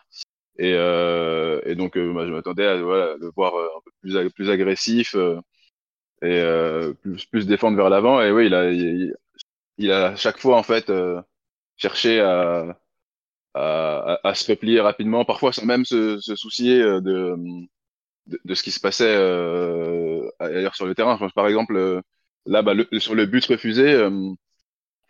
Et, 0.59 0.75
euh, 0.75 1.75
donc, 1.75 1.97
euh, 1.97 2.27
je 2.27 2.33
m'attendais 2.33 2.67
à 2.67 2.77
le 2.77 3.31
voir 3.35 3.55
euh, 3.55 3.67
un 3.77 3.81
peu 3.85 3.91
plus, 4.01 4.31
plus 4.31 4.51
agressif 4.51 5.17
et 6.23 6.43
plus, 7.03 7.27
plus 7.27 7.47
défendre 7.47 7.77
vers 7.77 7.91
l'avant. 7.91 8.21
Et 8.23 8.31
oui, 8.33 8.47
il 8.47 8.55
a, 8.55 8.71
il, 9.79 9.93
a 9.93 10.09
à 10.09 10.17
chaque 10.17 10.39
fois 10.39 10.59
en 10.59 10.63
fait 10.63 10.93
cherché 11.77 12.21
à, 12.21 12.79
à, 13.55 14.21
à, 14.25 14.35
se 14.35 14.51
replier 14.51 14.81
rapidement, 14.81 15.25
parfois 15.25 15.53
sans 15.53 15.65
même 15.67 15.85
se, 15.85 16.21
se 16.21 16.37
soucier 16.37 16.79
de, 16.81 17.01
de, 18.27 18.39
de, 18.45 18.55
ce 18.55 18.63
qui 18.63 18.71
se 18.71 18.81
passait 18.81 19.15
euh, 19.17 20.29
ailleurs 20.39 20.75
sur 20.75 20.87
le 20.87 20.95
terrain. 20.95 21.19
par 21.35 21.47
exemple, 21.47 22.03
là, 22.47 22.63
bah, 22.63 22.75
le, 22.75 22.89
sur 23.01 23.15
le 23.15 23.27
but 23.27 23.45
refusé, 23.47 23.93
euh, 23.93 24.11
en 24.11 24.37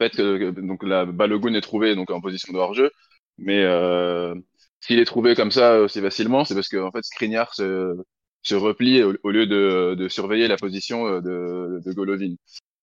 fait, 0.01 0.20
donc 0.20 0.83
la 0.85 1.05
Balogun 1.07 1.55
est 1.55 1.61
trouvé 1.61 1.94
donc 1.94 2.11
en 2.11 2.20
position 2.20 2.53
de 2.53 2.59
hors-jeu, 2.59 2.90
mais 3.38 3.62
euh, 3.64 4.35
s'il 4.81 4.98
est 4.98 5.05
trouvé 5.05 5.35
comme 5.35 5.51
ça 5.51 5.81
aussi 5.81 6.01
facilement, 6.01 6.44
c'est 6.44 6.55
parce 6.55 6.68
que 6.68 6.79
en 6.79 6.90
fait 6.92 7.05
Skriniar 7.05 7.55
se, 7.55 7.96
se 8.43 8.55
replie 8.55 9.03
au, 9.03 9.31
lieu 9.31 9.47
de, 9.47 9.95
de, 9.95 10.09
surveiller 10.09 10.49
la 10.49 10.57
position 10.57 11.07
euh, 11.07 11.21
de, 11.21 11.81
de 11.85 11.93
Golovin. 11.93 12.35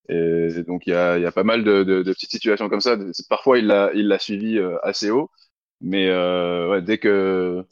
Et 0.10 0.64
donc 0.68 0.88
il 0.88 0.92
y 0.92 0.94
a, 0.94 1.20
y 1.20 1.26
a, 1.26 1.32
pas 1.32 1.44
mal 1.44 1.64
de, 1.64 1.84
de, 1.84 2.02
de, 2.04 2.14
petites 2.14 2.32
situations 2.32 2.70
comme 2.70 2.82
ça. 2.82 2.98
Parfois 3.30 3.60
il 3.60 3.68
l'a 3.68 3.92
il 3.94 4.08
l'a 4.08 4.20
suivi 4.20 4.58
euh, 4.58 4.78
assez 4.84 5.12
haut, 5.12 5.30
mais 5.82 6.08
euh, 6.10 6.70
ouais, 6.72 6.82
dès 6.82 6.98
que 6.98 7.64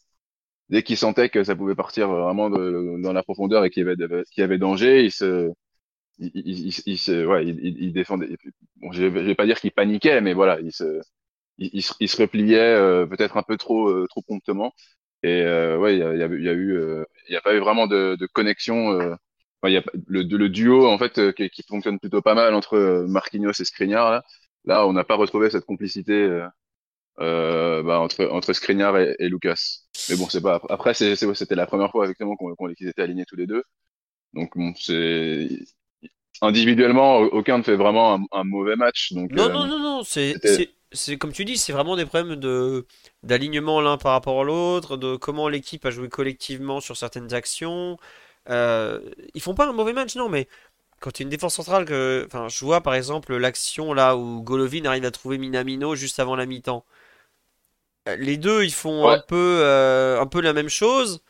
dès 0.70 0.84
qu'il 0.84 0.98
sentait 0.98 1.30
que 1.30 1.44
ça 1.44 1.56
pouvait 1.56 1.76
partir 1.76 2.10
vraiment 2.10 2.50
dans 2.50 3.14
la 3.14 3.24
profondeur 3.24 3.66
et 3.66 3.70
qu'il 3.72 3.86
y 3.86 3.90
avait 3.90 4.24
qu'il 4.32 4.42
y 4.42 4.44
avait 4.44 4.58
danger, 4.60 5.06
il 5.06 5.12
se 5.12 5.52
il, 6.20 6.32
il, 6.36 6.74
il, 6.86 6.98
se 6.98 7.26
ouais 7.26 7.46
il, 7.48 7.94
défendait. 7.94 8.30
Bon, 8.78 8.92
je, 8.92 9.06
vais 9.06 9.36
pas 9.36 9.46
dire 9.46 9.60
qu'il 9.60 9.72
paniquait, 9.72 10.22
mais 10.22 10.34
voilà, 10.34 10.60
il 10.62 10.74
se 10.74 11.02
il, 11.58 11.82
se, 11.82 12.22
repliait 12.22 12.60
euh, 12.60 13.06
peut-être 13.06 13.38
un 13.38 13.44
peu 13.44 13.58
trop 13.58 13.90
euh, 13.90 14.08
trop 14.10 14.22
promptement. 14.22 14.74
Et 15.24 15.42
euh, 15.42 15.78
ouais, 15.78 15.96
il 15.96 16.00
y 16.00 16.04
a, 16.04 16.16
y, 16.16 16.24
a, 16.24 16.28
y 16.28 16.50
a, 16.50 16.54
eu, 16.54 16.80
il 17.28 17.32
n'y 17.32 17.36
a 17.36 17.42
pas 17.42 17.56
eu 17.56 17.60
vraiment 17.60 17.88
de, 17.88 18.16
de 18.20 18.26
connexion. 18.28 18.90
Enfin, 19.62 19.72
y 19.72 19.78
a, 19.78 19.84
le, 20.08 20.24
le 20.24 20.50
duo 20.50 20.88
en 20.88 20.98
fait 20.98 21.34
qui, 21.34 21.50
qui, 21.50 21.64
fonctionne 21.68 22.00
plutôt 22.00 22.22
pas 22.22 22.36
mal 22.36 22.54
entre 22.54 23.06
Marquinhos 23.08 23.60
et 23.60 23.66
Skriniar. 23.66 24.12
Là, 24.12 24.24
là 24.66 24.88
on 24.88 24.94
n'a 24.94 25.04
pas 25.04 25.16
retrouvé 25.16 25.50
cette 25.50 25.66
complicité 25.66 26.48
euh, 27.20 27.82
bah, 27.82 28.00
entre 28.00 28.28
entre 28.28 28.54
Skriniar 28.54 28.98
et, 28.98 29.16
et, 29.20 29.28
Lucas. 29.28 29.80
Mais 30.10 30.16
bon, 30.16 30.30
c'est 30.30 30.42
pas 30.42 30.62
après 30.70 30.94
c'était 30.94 31.56
la 31.56 31.66
première 31.66 31.90
fois 31.92 32.06
effectivement 32.06 32.36
qu'on 32.36 32.54
qu 32.56 32.76
qu'ils 32.76 32.88
étaient 32.88 33.02
alignés 33.02 33.26
tous 33.26 33.36
les 33.36 33.48
deux. 33.48 33.64
Donc 34.34 34.56
bon, 34.56 34.74
c'est 34.76 35.50
individuellement 36.42 37.18
aucun 37.18 37.58
ne 37.58 37.64
fait 37.64 37.76
vraiment 37.76 38.14
un, 38.14 38.20
un 38.32 38.44
mauvais 38.44 38.76
match. 38.76 39.14
Donc 39.14 39.32
non 39.32 39.50
non 39.50 39.66
non 39.66 39.80
non, 39.80 40.04
c'est 40.04 40.36
c'est 40.92 41.18
comme 41.18 41.34
tu 41.34 41.46
dis, 41.46 41.58
c'est 41.58 41.74
vraiment 41.74 41.96
des 41.96 42.06
problèmes 42.06 42.36
de 42.36 42.86
d'alignement 43.24 43.82
l'un 43.82 43.98
par 43.98 44.14
rapport 44.14 44.42
à 44.42 44.44
l'autre, 44.44 44.98
de 44.98 45.16
comment 45.16 45.50
l'équipe 45.50 45.86
a 45.86 45.92
joué 45.92 46.10
collectivement 46.10 46.80
sur 46.82 46.98
certaines 46.98 47.34
actions. 47.34 47.98
Euh, 48.50 49.02
ils 49.34 49.42
font 49.42 49.56
pas 49.56 49.68
un 49.68 49.74
mauvais 49.74 49.94
match, 49.94 50.16
non, 50.16 50.30
mais 50.30 50.48
quand 51.00 51.12
tu 51.12 51.24
es 51.24 51.26
une 51.26 51.30
défense 51.30 51.56
centrale, 51.56 51.86
que, 51.86 52.24
enfin, 52.28 52.48
je 52.50 52.64
vois 52.66 52.82
par 52.82 52.96
exemple 52.96 53.36
l'action 53.38 53.94
là 53.94 54.18
où 54.18 54.42
Golovin 54.44 54.86
arrive 54.86 55.06
à 55.06 55.12
trouver 55.12 55.38
Minamino 55.38 55.96
juste 55.96 56.20
avant 56.20 56.36
la 56.36 56.46
mi-temps. 56.46 56.86
Euh, 58.08 58.16
les 58.18 58.38
deux, 58.38 58.64
ils 58.64 58.74
font 58.74 59.08
un 59.10 59.20
peu 59.20 59.36
euh, 59.64 60.20
un 60.22 60.28
peu 60.28 60.42
la 60.42 60.54
même 60.54 60.70
chose. 60.70 61.22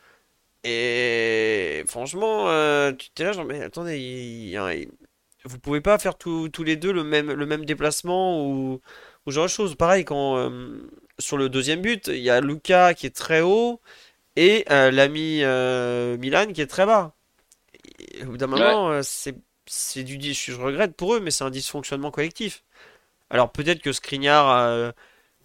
Et 0.63 1.83
franchement, 1.87 2.49
euh, 2.49 2.93
tu 2.93 3.09
t'es 3.11 3.23
là 3.23 3.33
genre, 3.33 3.45
mais 3.45 3.63
attendez, 3.63 3.99
il, 3.99 4.89
vous 5.45 5.59
pouvez 5.59 5.81
pas 5.81 5.97
faire 5.99 6.17
tous 6.17 6.49
les 6.63 6.75
deux 6.75 6.91
le 6.91 7.03
même, 7.03 7.31
le 7.31 7.45
même 7.45 7.65
déplacement 7.65 8.45
ou 8.45 8.81
ou 9.27 9.31
genre 9.31 9.45
de 9.45 9.49
choses. 9.49 9.75
Pareil, 9.75 10.05
quand 10.05 10.37
euh, 10.37 10.89
sur 11.19 11.37
le 11.37 11.49
deuxième 11.49 11.81
but, 11.81 12.07
il 12.07 12.19
y 12.19 12.29
a 12.31 12.41
Luca 12.41 12.93
qui 12.95 13.05
est 13.05 13.15
très 13.15 13.41
haut 13.41 13.81
et 14.35 14.65
euh, 14.71 14.89
l'ami 14.89 15.43
euh, 15.43 16.17
Milan 16.17 16.47
qui 16.53 16.61
est 16.61 16.67
très 16.67 16.85
bas. 16.85 17.13
au 18.23 18.25
bout 18.25 18.37
d'un 18.37 18.47
moment, 18.47 19.03
c'est, 19.03 19.35
c'est 19.67 20.03
du. 20.03 20.17
Je 20.33 20.55
regrette 20.55 20.95
pour 20.95 21.13
eux, 21.13 21.19
mais 21.19 21.31
c'est 21.31 21.43
un 21.43 21.49
dysfonctionnement 21.51 22.09
collectif. 22.11 22.63
Alors 23.29 23.51
peut-être 23.51 23.81
que 23.81 23.91
Skriniar 23.91 24.93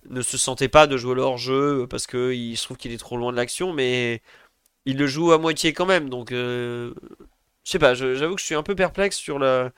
ne 0.08 0.22
se 0.22 0.38
sentait 0.38 0.68
pas 0.68 0.86
de 0.86 0.96
jouer 0.96 1.16
leur 1.16 1.36
jeu 1.36 1.86
parce 1.90 2.06
qu'il 2.06 2.56
se 2.56 2.64
trouve 2.64 2.76
qu'il 2.76 2.92
est 2.92 2.98
trop 2.98 3.16
loin 3.16 3.32
de 3.32 3.36
l'action, 3.36 3.72
mais 3.72 4.22
il 4.86 4.96
le 4.98 5.06
joue 5.06 5.32
à 5.32 5.38
moitié 5.38 5.72
quand 5.72 5.86
même. 5.86 6.08
Donc 6.08 6.30
je 6.30 6.92
sais 7.64 7.80
pas, 7.80 7.94
j'avoue 7.94 8.36
que 8.36 8.40
je 8.40 8.46
suis 8.46 8.54
un 8.54 8.62
peu 8.62 8.76
perplexe 8.76 9.16
sur 9.16 9.40
la, 9.40 9.72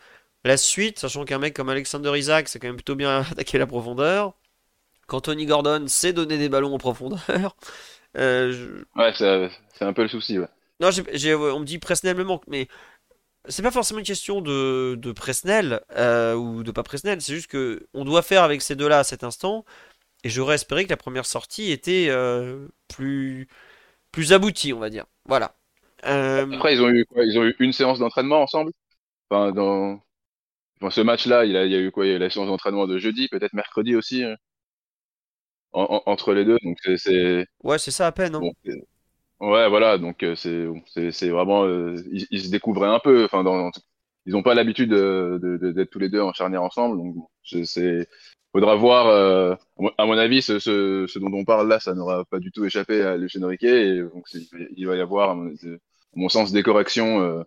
la 0.45 0.57
suite, 0.57 0.99
sachant 0.99 1.25
qu'un 1.25 1.39
mec 1.39 1.55
comme 1.55 1.69
Alexander 1.69 2.13
Isaac, 2.19 2.49
c'est 2.49 2.59
quand 2.59 2.69
même 2.69 2.77
plutôt 2.77 2.97
bien 2.97 3.21
attaqué 3.31 3.59
la 3.59 3.67
profondeur. 3.67 4.35
Qu'Anthony 5.09 5.47
Gordon 5.47 5.87
sait 5.89 6.13
donner 6.15 6.39
des 6.39 6.49
ballons 6.51 6.75
en 6.75 6.79
profondeur. 6.79 7.21
Euh, 8.17 8.53
je- 8.53 8.85
Ouais, 8.97 9.13
c'est 9.15 9.85
un 9.85 9.93
peu 9.93 10.03
le 10.03 10.09
souci, 10.09 10.39
ouais. 10.39 10.49
Non, 10.81 10.89
on 10.89 11.61
me 11.61 11.65
dit 11.65 11.79
Presnel 11.79 12.17
me 12.17 12.25
manque, 12.25 12.43
mais 12.49 12.69
c'est 13.49 13.63
pas 13.63 13.71
forcément 13.73 14.01
une 14.01 14.07
question 14.07 14.41
de, 14.43 14.97
de 14.99 15.13
Presnel 15.13 15.83
euh, 15.97 16.35
ou 16.35 16.63
de 16.65 16.73
pas 16.73 16.83
Presnel, 16.85 17.21
c'est 17.23 17.35
juste 17.35 17.49
que 17.49 17.89
on 17.95 18.05
doit 18.05 18.23
faire 18.23 18.43
avec 18.45 18.63
ces 18.63 18.77
deux-là 18.77 19.01
à 19.01 19.05
cet 19.05 19.25
instant, 19.25 19.65
et 20.25 20.31
j'aurais 20.31 20.57
espéré 20.57 20.85
que 20.85 20.91
la 20.91 20.97
première 20.99 21.27
sortie 21.27 21.73
était 21.73 22.09
euh, 22.11 22.69
plus, 22.89 23.49
plus 24.13 24.33
aboutie, 24.33 24.73
on 24.75 24.81
va 24.81 24.91
dire. 24.91 25.07
Voilà. 25.27 25.57
Après, 26.51 26.75
ils 26.75 26.81
ont 26.83 26.89
eu 26.89 27.05
quoi? 27.07 27.25
Ils 27.25 27.39
ont 27.39 27.45
eu 27.45 27.55
une 27.59 27.73
séance 27.73 27.99
d'entraînement 27.99 28.43
ensemble? 28.43 28.73
Enfin, 29.31 29.53
dans 29.53 30.01
enfin, 30.81 30.91
ce 30.91 31.01
match-là, 31.01 31.45
il 31.45 31.57
a, 31.57 31.65
il 31.67 31.73
y 31.73 31.75
a 31.77 31.81
eu 31.81 31.91
quoi? 31.91 32.07
Il 32.07 32.11
y 32.11 32.13
a 32.13 32.17
eu 32.17 32.19
la 32.19 32.31
séance 32.31 32.47
d'entraînement 32.49 32.87
de 32.87 32.99
jeudi, 32.99 33.29
peut-être 33.29 33.53
mercredi 33.55 33.97
aussi, 33.97 34.25
euh, 34.25 34.35
en- 35.73 36.03
en- 36.07 36.11
entre 36.11 36.33
les 36.35 36.45
deux. 36.45 36.59
Donc 36.63 36.79
c'est 36.97 37.47
ouais, 37.63 37.79
c'est 37.79 37.91
ça 37.91 38.07
à 38.07 38.13
peine, 38.13 38.35
hein. 38.35 38.41
bon. 38.41 38.53
c'est- 38.65 38.85
Ouais, 39.41 39.69
voilà. 39.69 39.99
Donc 39.99 40.23
euh, 40.23 40.37
c'est 40.37 40.67
c'est 40.89 41.13
c'est 41.13 41.31
vraiment 41.31 41.65
euh, 41.65 41.97
ils, 42.13 42.27
ils 42.31 42.43
se 42.45 42.51
découvraient 42.51 42.89
un 42.89 43.01
peu. 43.01 43.25
Enfin, 43.25 43.45
dans, 43.45 43.71
ils 44.27 44.33
n'ont 44.33 44.43
pas 44.45 44.55
l'habitude 44.55 44.91
de, 44.91 45.41
de- 45.43 45.59
de- 45.59 45.73
d'être 45.73 45.91
tous 45.91 45.99
les 46.01 46.09
deux 46.11 46.21
en 46.23 46.33
charnière 46.33 46.63
ensemble. 46.63 46.99
Donc 46.99 47.17
c'est 47.45 48.09
faudra 48.53 48.77
voir. 48.77 49.09
euh, 49.09 49.55
à 49.99 50.07
mon 50.07 50.19
avis, 50.19 50.43
ce, 50.43 50.59
ce, 50.61 51.07
ce 51.09 51.19
dont 51.21 51.33
on 51.35 51.45
parle 51.45 51.69
là, 51.69 51.81
ça 51.81 51.95
n'aura 51.95 52.25
pas 52.27 52.39
du 52.41 52.53
tout 52.53 52.65
échappé 52.65 53.03
à 53.03 53.17
Luis 53.19 53.33
Enrique. 53.43 53.65
Et 53.65 54.01
donc 54.03 54.27
il 54.77 54.87
va 54.87 54.97
y 54.97 55.01
avoir, 55.01 55.31
à 55.31 55.35
mon, 55.37 55.49
à 55.51 55.79
mon 56.15 56.29
sens, 56.31 56.53
des 56.53 56.63
corrections 56.63 57.21
euh, 57.23 57.43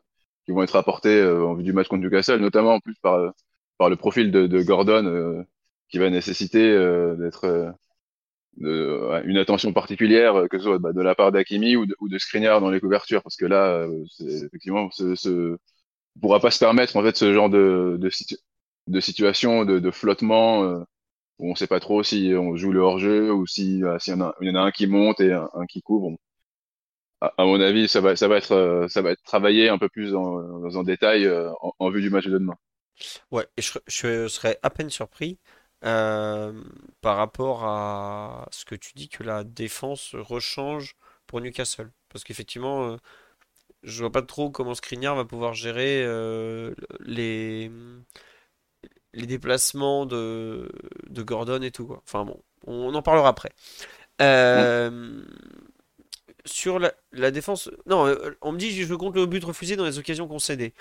qui 0.48 0.54
vont 0.54 0.64
être 0.64 0.78
apportées 0.78 1.22
euh, 1.22 1.46
en 1.46 1.56
vue 1.56 1.64
du 1.66 1.74
match 1.74 1.90
contre 1.90 2.04
Newcastle, 2.04 2.40
notamment 2.42 2.76
en 2.76 2.82
plus 2.82 2.96
par 3.04 3.34
par 3.80 3.90
le 3.92 3.98
profil 3.98 4.32
de, 4.32 4.48
de 4.48 4.64
Gordon 4.64 5.06
euh, 5.08 5.44
qui 5.90 6.00
va 6.00 6.10
nécessiter 6.12 6.64
euh, 6.72 7.16
d'être 7.18 7.46
euh, 8.64 9.22
une 9.26 9.38
attention 9.38 9.74
particulière, 9.74 10.36
euh, 10.36 10.48
que 10.48 10.58
ce 10.58 10.66
soit 10.66 10.80
bah, 10.80 10.94
de 10.94 11.02
la 11.02 11.16
part 11.16 11.32
d'Akimi 11.32 11.76
ou 11.76 11.86
de, 11.86 11.96
ou 12.00 12.10
de 12.10 12.18
Skriniar 12.18 12.60
dans 12.62 12.70
les 12.72 12.80
couvertures, 12.80 13.22
parce 13.24 13.36
que 13.36 13.46
là, 13.46 13.66
euh, 13.88 14.04
effectivement, 14.20 14.90
ce, 14.92 15.16
ce, 15.16 15.58
on 16.18 16.20
pourra 16.22 16.40
pas 16.42 16.52
se 16.52 16.60
permettre 16.60 16.98
en 16.98 17.04
fait 17.04 17.18
ce 17.18 17.34
genre 17.34 17.50
de, 17.50 17.98
de, 18.00 18.10
de 18.88 19.00
situation, 19.02 19.66
de, 19.66 19.80
de 19.80 19.92
flottement, 19.92 20.64
euh, 20.66 20.80
où 21.40 21.52
on 21.52 21.56
sait 21.56 21.68
pas 21.68 21.80
trop 21.82 22.04
si 22.04 22.34
on 22.38 22.58
joue 22.58 22.72
le 22.74 22.82
hors-jeu 22.82 23.32
ou 23.34 23.48
si 23.48 23.84
euh, 23.84 24.00
s'il 24.00 24.14
y 24.14 24.18
en 24.18 24.22
a, 24.22 24.36
il 24.42 24.50
y 24.50 24.52
en 24.52 24.56
a 24.56 24.62
un 24.62 24.72
qui 24.72 24.88
monte 24.88 25.22
et 25.22 25.34
un, 25.34 25.50
qui 25.70 25.82
couvre. 25.84 26.18
À, 27.22 27.34
à 27.38 27.46
mon 27.46 27.60
avis, 27.62 27.88
ça 27.88 28.02
va, 28.02 28.16
ça 28.16 28.28
va 28.28 28.38
être, 28.38 28.52
euh, 28.54 28.88
ça 28.88 29.02
va 29.02 29.12
être 29.12 29.24
travaillé 29.24 29.70
un 29.70 29.78
peu 29.78 29.90
plus 29.90 30.16
en, 30.16 30.60
dans 30.60 30.80
un 30.80 30.84
détail 30.84 31.26
euh, 31.26 31.52
en, 31.62 31.74
en 31.80 31.90
vue 31.90 32.02
du 32.02 32.10
match 32.10 32.26
de 32.26 32.32
demain. 32.32 32.58
Ouais, 33.32 33.48
et 33.58 33.62
je, 33.62 33.78
je 33.88 34.28
serais 34.28 34.60
à 34.64 34.70
peine 34.70 34.90
surpris 34.90 35.40
euh, 35.86 36.54
par 37.02 37.18
rapport 37.18 37.64
à 37.66 38.48
ce 38.52 38.66
que 38.66 38.76
tu 38.76 38.94
dis 38.96 39.10
que 39.10 39.24
la 39.24 39.44
défense 39.44 40.16
rechange 40.16 40.96
pour 41.28 41.42
Newcastle. 41.42 41.92
Parce 42.10 42.24
qu'effectivement, 42.24 42.92
euh, 42.94 42.98
je 43.84 44.02
vois 44.02 44.12
pas 44.12 44.22
trop 44.24 44.52
comment 44.52 44.76
Skriniar 44.76 45.16
va 45.16 45.26
pouvoir 45.26 45.54
gérer 45.54 46.04
euh, 46.06 46.74
les, 47.02 47.72
les 49.14 49.26
déplacements 49.26 50.06
de, 50.06 50.70
de 51.10 51.24
Gordon 51.24 51.62
et 51.62 51.72
tout, 51.72 51.88
quoi. 51.88 52.02
Enfin 52.06 52.26
bon, 52.26 52.42
on 52.66 52.94
en 52.94 53.02
parlera 53.02 53.30
après. 53.30 53.52
Euh, 54.22 55.24
sur 56.48 56.80
la, 56.80 57.32
défense, 57.32 57.70
non, 57.86 58.08
euh, 58.08 58.38
on 58.42 58.52
me 58.52 58.58
dit 58.58 58.72
je 58.84 58.94
compte 58.96 59.16
le 59.16 59.26
but 59.26 59.44
refusé 59.44 59.76
dans 59.76 59.86
les 59.86 60.00
occasions 60.00 60.28
concédées. 60.28 60.74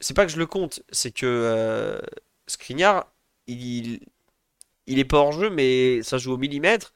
C'est 0.00 0.14
pas 0.14 0.26
que 0.26 0.32
je 0.32 0.38
le 0.38 0.46
compte, 0.46 0.82
c'est 0.90 1.12
que 1.12 1.26
euh, 1.26 2.00
il, 3.46 4.00
il 4.86 4.98
est 4.98 5.04
pas 5.04 5.18
hors 5.18 5.32
jeu, 5.32 5.50
mais 5.50 6.02
ça 6.02 6.18
joue 6.18 6.32
au 6.32 6.36
millimètre. 6.38 6.92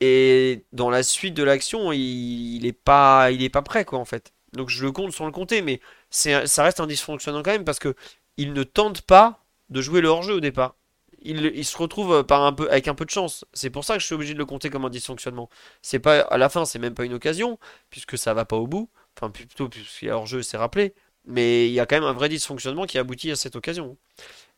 Et 0.00 0.64
dans 0.72 0.90
la 0.90 1.02
suite 1.02 1.34
de 1.34 1.42
l'action, 1.42 1.92
il, 1.92 2.56
il 2.56 2.66
est 2.66 2.72
pas, 2.72 3.30
il 3.30 3.42
est 3.42 3.48
pas 3.50 3.62
prêt, 3.62 3.84
quoi, 3.84 3.98
en 3.98 4.04
fait. 4.04 4.32
Donc 4.52 4.70
je 4.70 4.84
le 4.84 4.92
compte 4.92 5.12
sans 5.12 5.26
le 5.26 5.32
compter, 5.32 5.62
mais 5.62 5.80
ça 6.10 6.62
reste 6.62 6.80
un 6.80 6.86
dysfonctionnant 6.86 7.42
quand 7.42 7.52
même 7.52 7.64
parce 7.64 7.78
que 7.78 7.94
il 8.36 8.52
ne 8.52 8.62
tente 8.62 9.02
pas 9.02 9.44
de 9.70 9.80
jouer 9.82 10.00
le 10.00 10.08
hors-jeu 10.08 10.34
au 10.34 10.40
départ. 10.40 10.76
Il, 11.22 11.64
se 11.64 11.76
retrouve 11.76 12.24
avec 12.70 12.88
un 12.88 12.94
peu 12.94 13.04
de 13.04 13.10
chance. 13.10 13.44
C'est 13.52 13.70
pour 13.70 13.84
ça 13.84 13.94
que 13.94 14.00
je 14.00 14.06
suis 14.06 14.14
obligé 14.14 14.34
de 14.34 14.38
le 14.38 14.46
compter 14.46 14.70
comme 14.70 14.84
un 14.84 14.90
dysfonctionnement. 14.90 15.48
C'est 15.82 15.98
pas, 15.98 16.20
à 16.20 16.38
la 16.38 16.48
fin, 16.48 16.64
c'est 16.64 16.78
même 16.78 16.94
pas 16.94 17.04
une 17.04 17.14
occasion, 17.14 17.58
puisque 17.90 18.16
ça 18.16 18.34
va 18.34 18.44
pas 18.44 18.56
au 18.56 18.66
bout. 18.66 18.88
Enfin, 19.16 19.30
plutôt, 19.30 19.68
puisqu'il 19.68 20.08
y 20.08 20.10
a 20.10 20.16
hors-jeu, 20.16 20.42
c'est 20.42 20.56
rappelé. 20.56 20.94
Mais 21.24 21.66
il 21.68 21.72
y 21.72 21.80
a 21.80 21.86
quand 21.86 21.96
même 21.96 22.04
un 22.04 22.12
vrai 22.12 22.28
dysfonctionnement 22.28 22.86
qui 22.86 22.98
aboutit 22.98 23.30
à 23.32 23.36
cette 23.36 23.56
occasion. 23.56 23.96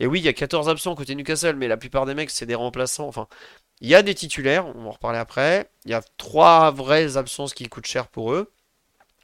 Et 0.01 0.07
oui, 0.07 0.21
il 0.21 0.25
y 0.25 0.29
a 0.29 0.33
14 0.33 0.69
absents 0.69 0.95
côté 0.95 1.15
Newcastle, 1.15 1.57
mais 1.57 1.69
la 1.69 1.77
plupart 1.79 2.07
des 2.07 2.15
mecs, 2.15 2.31
c'est 2.31 2.47
des 2.47 2.55
remplaçants. 2.55 3.09
Enfin, 3.09 3.29
il 3.81 3.89
y 3.89 3.95
a 3.95 4.03
des 4.03 4.15
titulaires, 4.15 4.67
on 4.67 4.83
va 4.83 4.89
en 4.89 4.91
reparler 4.93 5.19
après. 5.19 5.71
Il 5.85 5.91
y 5.91 5.95
a 5.95 6.03
trois 6.19 6.71
vraies 6.71 7.17
absences 7.17 7.55
qui 7.55 7.69
coûtent 7.69 7.87
cher 7.87 8.09
pour 8.09 8.33
eux. 8.33 8.53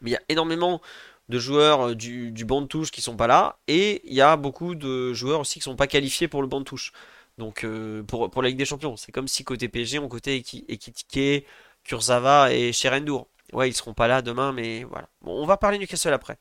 Mais 0.01 0.11
il 0.11 0.12
y 0.14 0.16
a 0.16 0.23
énormément 0.29 0.81
de 1.29 1.38
joueurs 1.38 1.88
euh, 1.88 1.94
du, 1.94 2.33
du 2.33 2.44
banc 2.44 2.62
de 2.62 2.66
touche 2.66 2.90
qui 2.90 3.03
sont 3.03 3.16
pas 3.16 3.27
là. 3.27 3.59
Et 3.68 4.03
il 4.05 4.14
y 4.14 4.20
a 4.20 4.37
beaucoup 4.37 4.75
de 4.75 5.12
joueurs 5.12 5.40
aussi 5.40 5.59
qui 5.59 5.64
sont 5.64 5.77
pas 5.77 5.87
qualifiés 5.87 6.29
pour 6.29 6.42
le 6.42 6.49
banc 6.49 6.61
de 6.61 6.64
touche. 6.64 6.92
Donc 7.38 7.64
euh, 7.64 8.03
pour, 8.05 8.31
pour 8.31 8.42
la 8.42 8.49
Ligue 8.49 8.59
des 8.59 8.64
Champions. 8.64 8.97
C'est 8.97 9.12
comme 9.12 9.29
si 9.29 9.44
côté 9.44 9.68
PSG, 9.68 9.99
on 9.99 10.09
Eki- 10.09 10.64
Ekitike, 10.68 11.47
Kurzawa 11.85 12.53
et 12.53 12.73
Cherendour. 12.73 13.29
Ouais, 13.53 13.68
ils 13.68 13.75
seront 13.75 13.94
pas 13.94 14.09
là 14.09 14.23
demain, 14.23 14.53
mais 14.53 14.85
voilà. 14.85 15.09
Bon, 15.23 15.40
on 15.42 15.47
va 15.47 15.57
parler 15.57 15.79
Newcastle 15.79 16.12
après. 16.12 16.38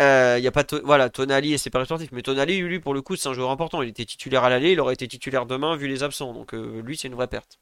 Euh, 0.00 0.36
Il 0.38 0.44
y 0.44 0.46
a 0.48 0.52
pas 0.52 0.64
voilà 0.84 1.10
Tonali 1.10 1.52
et 1.54 1.58
c'est 1.58 1.70
pas 1.70 1.78
rétortif 1.80 2.10
mais 2.12 2.22
Tonali 2.22 2.60
lui 2.60 2.80
pour 2.80 2.94
le 2.94 3.02
coup 3.02 3.16
c'est 3.16 3.28
un 3.28 3.34
joueur 3.34 3.50
important 3.50 3.82
il 3.82 3.90
était 3.90 4.06
titulaire 4.06 4.42
à 4.44 4.50
l'aller 4.50 4.72
il 4.72 4.80
aurait 4.80 4.94
été 4.94 5.06
titulaire 5.06 5.46
demain 5.46 5.76
vu 5.76 5.86
les 5.88 6.02
absents 6.02 6.32
donc 6.32 6.54
euh, 6.54 6.80
lui 6.82 6.96
c'est 6.96 7.08
une 7.08 7.14
vraie 7.14 7.28
perte 7.28 7.58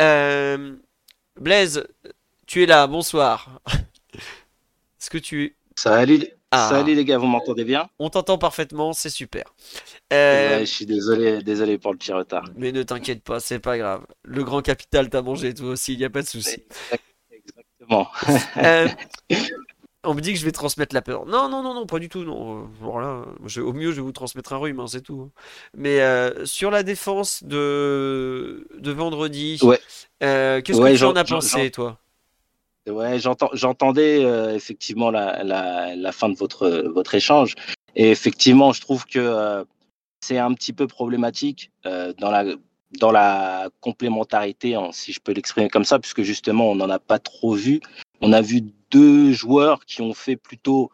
euh, 0.00 0.76
Blaise 1.40 1.86
tu 2.46 2.62
es 2.62 2.66
là 2.66 2.86
bonsoir 2.86 3.60
est-ce 5.00 5.10
que 5.10 5.18
tu 5.18 5.56
Salut, 5.74 6.35
ah 6.50 6.68
salut 6.70 6.94
les 6.94 7.04
gars, 7.04 7.18
vous 7.18 7.26
m'entendez 7.26 7.64
bien? 7.64 7.88
on 7.98 8.08
t'entend 8.10 8.38
parfaitement 8.38 8.92
c'est 8.92 9.10
super 9.10 9.44
Ouais, 10.10 10.16
Euh, 10.16 10.60
je 10.60 10.64
suis 10.64 10.86
désolé, 10.86 11.42
désolé 11.42 11.78
pour 11.78 11.92
le 11.92 11.98
petit 11.98 12.12
retard. 12.12 12.44
mais 12.56 12.72
ne 12.72 12.82
t'inquiète 12.82 13.22
pas 13.22 13.40
c'est 13.40 13.58
pas 13.58 13.76
grave 13.78 14.06
le 14.24 14.44
grand 14.44 14.62
capital 14.62 15.10
t'a 15.10 15.22
mangé 15.22 15.54
toi 15.54 15.70
aussi 15.70 15.94
il 15.94 16.00
y 16.00 16.04
a 16.04 16.10
pas 16.10 16.22
de 16.22 16.26
souci 16.28 16.62
Exactement. 17.30 18.08
Euh, 18.58 18.88
on 20.04 20.14
me 20.14 20.20
dit 20.20 20.32
que 20.32 20.38
je 20.38 20.44
vais 20.44 20.52
transmettre 20.52 20.94
la 20.94 21.02
peur. 21.02 21.26
Non, 21.26 21.48
non, 21.48 21.62
non, 21.62 21.74
non, 21.74 21.86
pas 21.86 21.98
du 21.98 22.08
tout. 22.08 22.24
Non. 22.24 22.68
Alors 22.80 23.00
là, 23.00 23.24
je- 23.44 23.60
au 23.60 23.72
mieux, 23.72 23.90
je 23.90 23.96
vais 23.96 24.02
vous 24.02 24.12
transmettre 24.12 24.52
un 24.52 24.56
rhume, 24.56 24.80
hein, 24.80 24.86
c'est 24.88 25.00
tout. 25.02 25.30
Mais 25.74 26.00
euh, 26.00 26.44
sur 26.44 26.70
la 26.70 26.82
défense 26.82 27.44
de, 27.44 28.66
de 28.78 28.90
vendredi, 28.92 29.58
Ouais, 29.62 29.78
qu'est-ce 30.20 30.80
que 30.80 30.96
tu 30.96 31.04
en 31.04 31.16
as 31.16 31.24
pensé, 31.24 31.70
toi? 31.70 31.98
Ouais, 32.88 33.18
j'entendais 33.52 34.24
euh, 34.24 34.54
effectivement 34.54 35.10
la, 35.10 35.42
la, 35.42 35.96
la 35.96 36.12
fin 36.12 36.28
de 36.28 36.36
votre, 36.36 36.68
votre 36.92 37.14
échange. 37.14 37.54
Et 37.94 38.10
effectivement, 38.10 38.72
je 38.72 38.80
trouve 38.80 39.06
que 39.06 39.18
euh, 39.18 39.64
c'est 40.20 40.38
un 40.38 40.52
petit 40.54 40.72
peu 40.72 40.86
problématique 40.86 41.70
euh, 41.86 42.12
dans 42.18 42.30
la, 42.30 42.44
dans 42.98 43.10
la 43.10 43.68
complémentarité, 43.80 44.76
si 44.92 45.12
je 45.12 45.20
peux 45.20 45.32
l'exprimer 45.32 45.68
comme 45.68 45.84
ça, 45.84 45.98
puisque 45.98 46.22
justement, 46.22 46.70
on 46.70 46.74
n'en 46.74 46.90
a 46.90 46.98
pas 46.98 47.18
trop 47.18 47.54
vu. 47.54 47.80
On 48.20 48.32
a 48.32 48.40
vu 48.40 48.62
deux 48.90 49.32
joueurs 49.32 49.84
qui 49.84 50.02
ont 50.02 50.14
fait 50.14 50.36
plutôt 50.36 50.90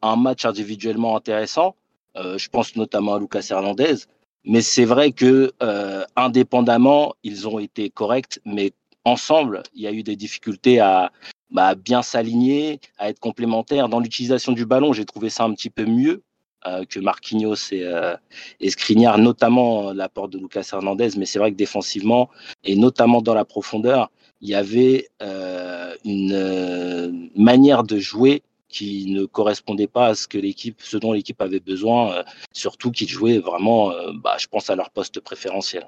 un 0.00 0.16
match 0.16 0.44
individuellement 0.44 1.16
intéressant. 1.16 1.76
Euh, 2.16 2.38
je 2.38 2.48
pense 2.48 2.76
notamment 2.76 3.14
à 3.14 3.18
Lucas 3.18 3.46
Hernandez. 3.50 3.96
Mais 4.44 4.60
c'est 4.60 4.84
vrai 4.84 5.12
que 5.12 5.52
euh, 5.62 6.04
indépendamment, 6.16 7.14
ils 7.22 7.46
ont 7.46 7.58
été 7.58 7.90
corrects, 7.90 8.40
mais 8.44 8.72
ensemble, 9.04 9.62
il 9.74 9.82
y 9.82 9.86
a 9.86 9.92
eu 9.92 10.02
des 10.02 10.16
difficultés 10.16 10.80
à 10.80 11.12
bah, 11.50 11.74
bien 11.74 12.02
s'aligner, 12.02 12.80
à 12.98 13.08
être 13.10 13.20
complémentaires. 13.20 13.88
Dans 13.88 14.00
l'utilisation 14.00 14.52
du 14.52 14.64
ballon, 14.66 14.92
j'ai 14.92 15.04
trouvé 15.04 15.30
ça 15.30 15.44
un 15.44 15.52
petit 15.52 15.70
peu 15.70 15.84
mieux 15.84 16.22
euh, 16.66 16.84
que 16.84 17.00
Marquinhos 17.00 17.72
et, 17.72 17.82
euh, 17.82 18.16
et 18.60 18.70
Skriniar, 18.70 19.18
notamment 19.18 19.92
l'apport 19.92 20.28
de 20.28 20.38
Lucas 20.38 20.68
Hernandez. 20.72 21.10
Mais 21.18 21.26
c'est 21.26 21.38
vrai 21.38 21.50
que 21.52 21.56
défensivement, 21.56 22.30
et 22.64 22.76
notamment 22.76 23.20
dans 23.20 23.34
la 23.34 23.44
profondeur, 23.44 24.10
il 24.40 24.48
y 24.48 24.54
avait 24.54 25.08
euh, 25.22 25.94
une 26.04 26.32
euh, 26.32 27.12
manière 27.36 27.84
de 27.84 27.98
jouer 27.98 28.42
qui 28.68 29.06
ne 29.06 29.24
correspondait 29.26 29.86
pas 29.86 30.06
à 30.08 30.14
ce 30.14 30.26
que 30.26 30.38
l'équipe, 30.38 30.80
ce 30.82 30.96
dont 30.96 31.12
l'équipe 31.12 31.40
avait 31.40 31.60
besoin, 31.60 32.12
euh, 32.12 32.22
surtout 32.52 32.90
qu'ils 32.90 33.08
jouaient 33.08 33.38
vraiment, 33.38 33.92
euh, 33.92 34.12
bah, 34.14 34.36
je 34.38 34.46
pense 34.48 34.70
à 34.70 34.74
leur 34.74 34.90
poste 34.90 35.20
préférentiel. 35.20 35.86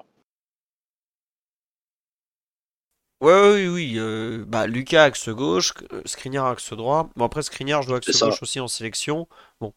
Ouais, 3.21 3.53
oui, 3.53 3.67
oui. 3.67 3.93
euh, 3.97 4.43
bah, 4.47 4.67
Lucas 4.67 5.03
axe 5.03 5.29
gauche, 5.29 5.73
euh, 5.93 6.01
Skriniar 6.05 6.45
axe 6.47 6.73
droit. 6.73 7.09
Bon, 7.15 7.25
après, 7.25 7.41
Skriniar 7.41 7.81
joue 7.81 7.95
C'est 8.01 8.09
axe 8.09 8.21
gauche 8.23 8.43
aussi 8.43 8.59
en 8.59 8.67
sélection. 8.67 9.27
Bon. 9.61 9.73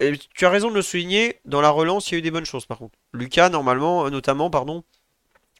Et 0.00 0.12
tu 0.34 0.46
as 0.46 0.50
raison 0.50 0.70
de 0.70 0.74
le 0.74 0.82
souligner, 0.82 1.40
dans 1.44 1.60
la 1.60 1.70
relance, 1.70 2.10
il 2.10 2.14
y 2.14 2.16
a 2.16 2.18
eu 2.18 2.22
des 2.22 2.30
bonnes 2.30 2.44
choses, 2.44 2.66
par 2.66 2.78
contre. 2.78 2.96
Lucas, 3.12 3.48
normalement, 3.48 4.06
euh, 4.06 4.10
notamment, 4.10 4.50
pardon, 4.50 4.84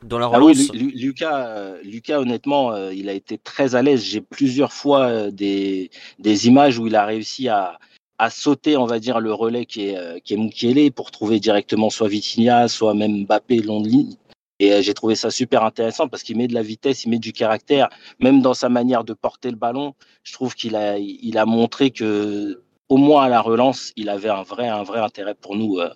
dans 0.03 0.19
la 0.19 0.27
Ah 0.27 0.39
oui, 0.41 0.53
relance. 0.53 0.73
Lu- 0.73 0.79
Lu- 0.79 0.93
Lucas, 0.95 1.49
euh, 1.49 1.81
Lucas, 1.83 2.21
honnêtement, 2.21 2.73
euh, 2.73 2.95
il 2.95 3.09
a 3.09 3.15
été 3.15 3.39
très 3.39 3.75
à 3.75 3.83
l'aise. 3.83 4.05
J'ai 4.05 4.21
plusieurs 4.21 4.73
fois 4.73 5.31
des, 5.31 5.91
des 6.19 6.47
images 6.47 6.79
où 6.79 6.87
il 6.87 6.95
a 6.95 7.05
réussi 7.05 7.49
à, 7.49 7.79
à 8.19 8.31
sauter, 8.31 8.77
on 8.77 8.87
va 8.87 9.01
dire, 9.01 9.19
le 9.19 9.33
relais 9.33 9.67
qui 9.67 9.89
est, 9.89 10.21
qui 10.21 10.35
est 10.35 10.37
Mukiele 10.37 10.93
pour 10.93 11.11
trouver 11.11 11.41
directement 11.41 11.91
soit 11.91 12.09
Vitinha, 12.09 12.69
soit 12.69 12.95
même 12.95 13.25
Mbappé 13.25 13.61
long 13.61 13.81
de 13.81 13.89
ligne. 13.89 14.15
Et 14.59 14.73
euh, 14.73 14.83
j'ai 14.83 14.95
trouvé 14.95 15.15
ça 15.15 15.31
super 15.31 15.63
intéressant 15.65 16.09
parce 16.09 16.23
qu'il 16.23 16.37
met 16.37 16.49
de 16.49 16.55
la 16.55 16.63
vitesse, 16.63 17.05
il 17.05 17.11
met 17.11 17.19
du 17.19 17.33
caractère, 17.33 17.89
même 18.19 18.43
dans 18.43 18.55
sa 18.55 18.69
manière 18.69 19.05
de 19.05 19.15
porter 19.15 19.51
le 19.51 19.57
ballon. 19.57 19.95
Je 20.25 20.33
trouve 20.33 20.55
qu'il 20.55 20.75
a, 20.77 20.99
il 20.99 21.39
a 21.39 21.47
montré 21.47 21.91
que, 21.91 22.63
au 22.89 22.97
moins 22.97 23.25
à 23.25 23.29
la 23.29 23.41
relance, 23.41 23.93
il 23.97 24.09
avait 24.09 24.31
un 24.31 24.43
vrai, 24.43 24.69
un 24.69 24.83
vrai 24.83 25.01
intérêt 25.01 25.35
pour 25.35 25.57
nous 25.57 25.79
euh, 25.79 25.91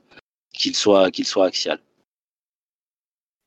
qu'il 0.53 0.77
soit, 0.77 1.11
qu'il 1.11 1.27
soit 1.27 1.47
axial. 1.47 1.81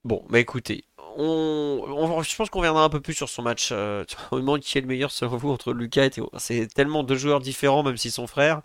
Bon, 0.03 0.23
bah 0.29 0.39
écoutez, 0.39 0.83
on, 1.17 2.21
je 2.21 2.35
pense 2.35 2.49
qu'on 2.49 2.59
reviendra 2.59 2.83
un 2.83 2.89
peu 2.89 3.01
plus 3.01 3.13
sur 3.13 3.29
son 3.29 3.41
match. 3.41 3.69
Euh, 3.71 4.03
au 4.31 4.37
moment 4.37 4.57
qui 4.59 4.77
est 4.77 4.81
le 4.81 4.87
meilleur 4.87 5.11
selon 5.11 5.37
vous 5.37 5.49
entre 5.49 5.73
Lucas 5.73 6.05
et 6.05 6.09
Théo. 6.09 6.29
C'est 6.37 6.67
tellement 6.73 7.03
deux 7.03 7.15
joueurs 7.15 7.39
différents, 7.39 7.83
même 7.83 7.97
s'ils 7.97 8.11
sont 8.11 8.27
frères, 8.27 8.61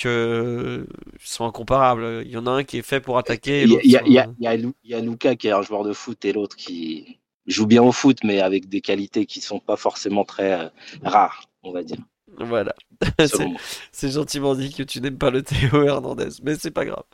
que 0.00 0.86
sont 1.22 1.44
incomparables. 1.44 2.22
Il 2.24 2.30
y 2.30 2.36
en 2.36 2.46
a 2.46 2.50
un 2.50 2.64
qui 2.64 2.78
est 2.78 2.82
fait 2.82 3.00
pour 3.00 3.18
attaquer. 3.18 3.64
Il 3.64 3.78
y, 3.84 3.90
y, 3.90 4.94
a 4.94 5.00
Lucas 5.00 5.36
qui 5.36 5.48
est 5.48 5.52
un 5.52 5.62
joueur 5.62 5.84
de 5.84 5.92
foot 5.92 6.24
et 6.24 6.32
l'autre 6.32 6.56
qui 6.56 7.18
joue 7.46 7.66
bien 7.66 7.82
au 7.82 7.92
foot, 7.92 8.18
mais 8.24 8.40
avec 8.40 8.68
des 8.68 8.80
qualités 8.80 9.26
qui 9.26 9.40
sont 9.40 9.60
pas 9.60 9.76
forcément 9.76 10.24
très 10.24 10.52
euh, 10.52 10.68
rares, 11.02 11.48
on 11.62 11.72
va 11.72 11.82
dire. 11.82 11.98
Voilà. 12.38 12.74
c'est 13.92 14.10
gentiment 14.10 14.54
dit 14.54 14.72
que 14.72 14.82
tu 14.82 15.00
n'aimes 15.00 15.18
pas 15.18 15.30
le 15.30 15.42
Théo 15.42 15.82
Hernandez, 15.82 16.30
mais 16.42 16.54
c'est 16.56 16.70
pas 16.70 16.84
grave. 16.84 17.04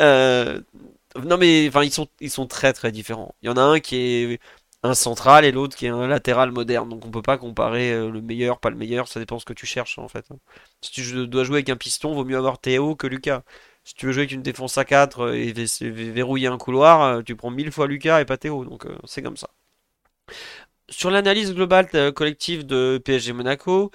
Euh, 0.00 0.60
non 1.22 1.36
mais 1.36 1.68
enfin 1.68 1.82
ils 1.82 1.92
sont 1.92 2.08
ils 2.20 2.30
sont 2.30 2.46
très 2.46 2.72
très 2.72 2.90
différents. 2.90 3.34
Il 3.42 3.46
y 3.46 3.48
en 3.50 3.56
a 3.56 3.62
un 3.62 3.80
qui 3.80 3.96
est 3.96 4.40
un 4.82 4.94
central 4.94 5.44
et 5.44 5.52
l'autre 5.52 5.76
qui 5.76 5.86
est 5.86 5.90
un 5.90 6.06
latéral 6.06 6.50
moderne. 6.50 6.88
Donc 6.88 7.06
on 7.06 7.10
peut 7.10 7.22
pas 7.22 7.38
comparer 7.38 7.92
euh, 7.92 8.10
le 8.10 8.20
meilleur, 8.20 8.58
pas 8.60 8.70
le 8.70 8.76
meilleur, 8.76 9.08
ça 9.08 9.20
dépend 9.20 9.38
ce 9.38 9.44
que 9.44 9.52
tu 9.52 9.66
cherches 9.66 9.98
en 9.98 10.08
fait. 10.08 10.26
Si 10.80 10.90
tu 10.90 11.28
dois 11.28 11.44
jouer 11.44 11.56
avec 11.56 11.68
un 11.70 11.76
piston, 11.76 12.14
vaut 12.14 12.24
mieux 12.24 12.36
avoir 12.36 12.58
Théo 12.58 12.96
que 12.96 13.06
Lucas. 13.06 13.42
Si 13.84 13.94
tu 13.94 14.06
veux 14.06 14.12
jouer 14.12 14.22
avec 14.22 14.32
une 14.32 14.42
défense 14.42 14.78
à 14.78 14.84
4 14.84 15.20
euh, 15.20 15.34
et 15.34 15.52
verrouiller 15.52 16.48
un 16.48 16.58
couloir, 16.58 17.02
euh, 17.02 17.22
tu 17.22 17.36
prends 17.36 17.50
mille 17.50 17.72
fois 17.72 17.86
Lucas 17.86 18.20
et 18.20 18.24
pas 18.24 18.36
Théo. 18.36 18.64
Donc 18.64 18.86
c'est 19.04 19.22
comme 19.22 19.36
ça. 19.36 19.50
Sur 20.88 21.10
l'analyse 21.10 21.54
globale 21.54 22.12
collective 22.12 22.66
de 22.66 23.00
PSG 23.02 23.32
Monaco, 23.32 23.90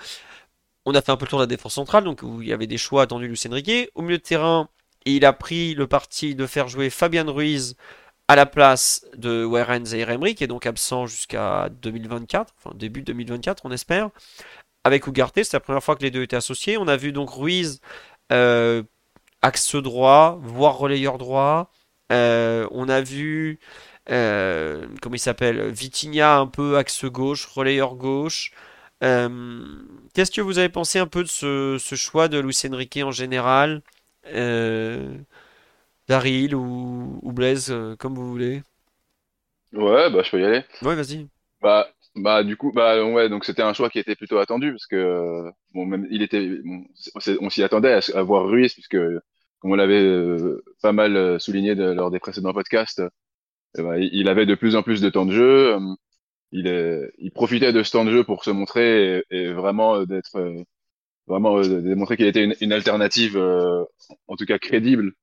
on 0.86 0.95
a 0.95 1.02
fait 1.02 1.12
un 1.12 1.17
peu 1.17 1.26
le 1.26 1.30
tour 1.30 1.39
de 1.39 1.43
la 1.43 1.47
défense 1.47 1.73
centrale, 1.76 2.04
donc 2.06 2.23
où 2.23 2.41
il 2.41 2.47
y 2.47 2.54
avait 2.54 2.67
des 2.67 2.78
choix 2.78 3.04
attendus 3.04 3.28
Lucien 3.28 3.52
Riquet. 3.52 3.91
Au 3.93 4.02
milieu 4.02 4.17
de 4.17 4.23
terrain, 4.23 4.69
il 5.06 5.26
a 5.26 5.34
pris 5.34 5.73
le 5.76 5.88
parti 5.88 6.36
de 6.36 6.47
faire 6.47 6.69
jouer 6.69 6.89
Fabien 6.89 7.30
Ruiz 7.30 7.76
à 8.28 8.36
la 8.36 8.46
place 8.46 9.06
de 9.16 9.46
Warren 9.46 9.86
Zaire 9.86 10.18
qui 10.36 10.44
est 10.44 10.48
donc 10.48 10.66
absent 10.66 11.06
jusqu'à 11.08 11.70
2024, 11.82 12.54
enfin 12.58 12.76
début 12.76 13.02
2024, 13.02 13.66
on 13.66 13.72
espère. 13.72 14.10
Avec 14.84 15.08
Ugarte, 15.08 15.44
c'est 15.44 15.54
la 15.54 15.60
première 15.60 15.84
fois 15.84 15.96
que 15.96 16.04
les 16.04 16.12
deux 16.12 16.24
étaient 16.24 16.36
associés. 16.36 16.78
On 16.78 16.88
a 16.88 16.98
vu 16.98 17.12
donc 17.12 17.30
Ruiz 17.30 17.82
euh, 18.32 18.84
axe 19.42 19.76
droit, 19.76 20.40
voire 20.42 20.78
relayeur 20.78 21.18
droit. 21.18 21.72
Euh, 22.12 22.68
on 22.72 22.88
a 22.90 23.02
vu, 23.02 23.60
euh, 24.10 24.88
comment 25.02 25.16
il 25.16 25.20
s'appelle, 25.20 25.70
Vitinha 25.72 26.38
un 26.38 26.48
peu 26.48 26.78
axe 26.78 27.06
gauche, 27.06 27.46
relayeur 27.46 27.96
gauche. 27.96 28.52
Qu'est-ce 29.02 30.32
que 30.32 30.42
vous 30.42 30.58
avez 30.58 30.70
pensé 30.70 31.00
un 31.00 31.08
peu 31.08 31.24
de 31.24 31.30
ce, 31.30 31.78
ce 31.80 31.96
choix 31.96 32.28
de 32.28 32.40
Luis 32.40 32.58
Enrique 32.66 33.00
en 33.04 33.12
général? 33.12 33.82
Daryl 36.08 36.56
ou, 36.56 37.20
ou 37.22 37.32
Blaise, 37.34 37.72
euh, 37.72 37.96
comme 37.98 38.15
vous 38.15 38.30
voulez. 38.30 38.62
Ouais, 39.74 40.10
bah 40.10 40.24
je 40.24 40.32
peux 40.32 40.41
y 40.41 40.46
aller. 40.46 40.63
Ouais, 40.82 40.96
vas-y. 40.96 41.28
Bah, 41.62 41.88
bah 42.15 42.43
du 42.43 42.56
coup, 42.56 42.72
bah 42.72 43.04
ouais, 43.04 43.30
donc 43.30 43.46
c'était 43.46 43.62
un 43.62 43.74
choix 43.74 43.89
qui 43.89 44.00
était 44.00 44.15
plutôt 44.15 44.38
attendu 44.38 44.72
parce 44.72 44.88
que 44.88 45.50
bon, 45.74 45.86
même 45.86 46.08
il 46.10 46.22
était, 46.22 46.62
on 47.41 47.50
s'y 47.50 47.63
attendait 47.63 48.00
à, 48.13 48.24
voir 48.24 48.48
Ruiz 48.48 48.74
puisque 48.74 48.98
comme 49.60 49.72
on 49.72 49.76
l'avait 49.76 50.02
euh, 50.02 50.63
pas 50.82 50.93
mal 50.93 51.39
souligné 51.39 51.76
lors 51.76 52.12
des 52.12 52.20
précédents 52.20 52.54
podcasts, 52.54 53.02
eh 53.78 53.82
ben, 53.82 53.98
il 53.98 54.30
avait 54.30 54.46
de 54.46 54.56
plus 54.56 54.76
en 54.76 54.84
plus 54.84 55.02
de 55.02 55.10
temps 55.10 55.26
de 55.26 55.34
jeu. 55.34 55.78
il, 56.52 56.67
est, 56.67 57.12
il 57.17 57.32
profitait 57.32 57.74
de 57.74 57.84
ce 57.84 57.91
temps 57.91 58.06
de 58.06 58.12
jeu 58.12 58.24
pour 58.24 58.43
se 58.43 58.52
montrer 58.52 59.24
et 59.30 59.52
vraiment 59.52 60.06
d'être 60.06 60.65
vraiment 61.28 61.58
euh, 61.58 61.82
démontrer 61.82 62.17
qu'il 62.17 62.26
était 62.26 62.43
une, 62.43 62.56
une 62.62 62.74
alternative, 62.74 63.38
euh, 63.38 63.84
en 64.28 64.36
tout 64.36 64.46
cas 64.46 64.58
crédible, 64.58 65.13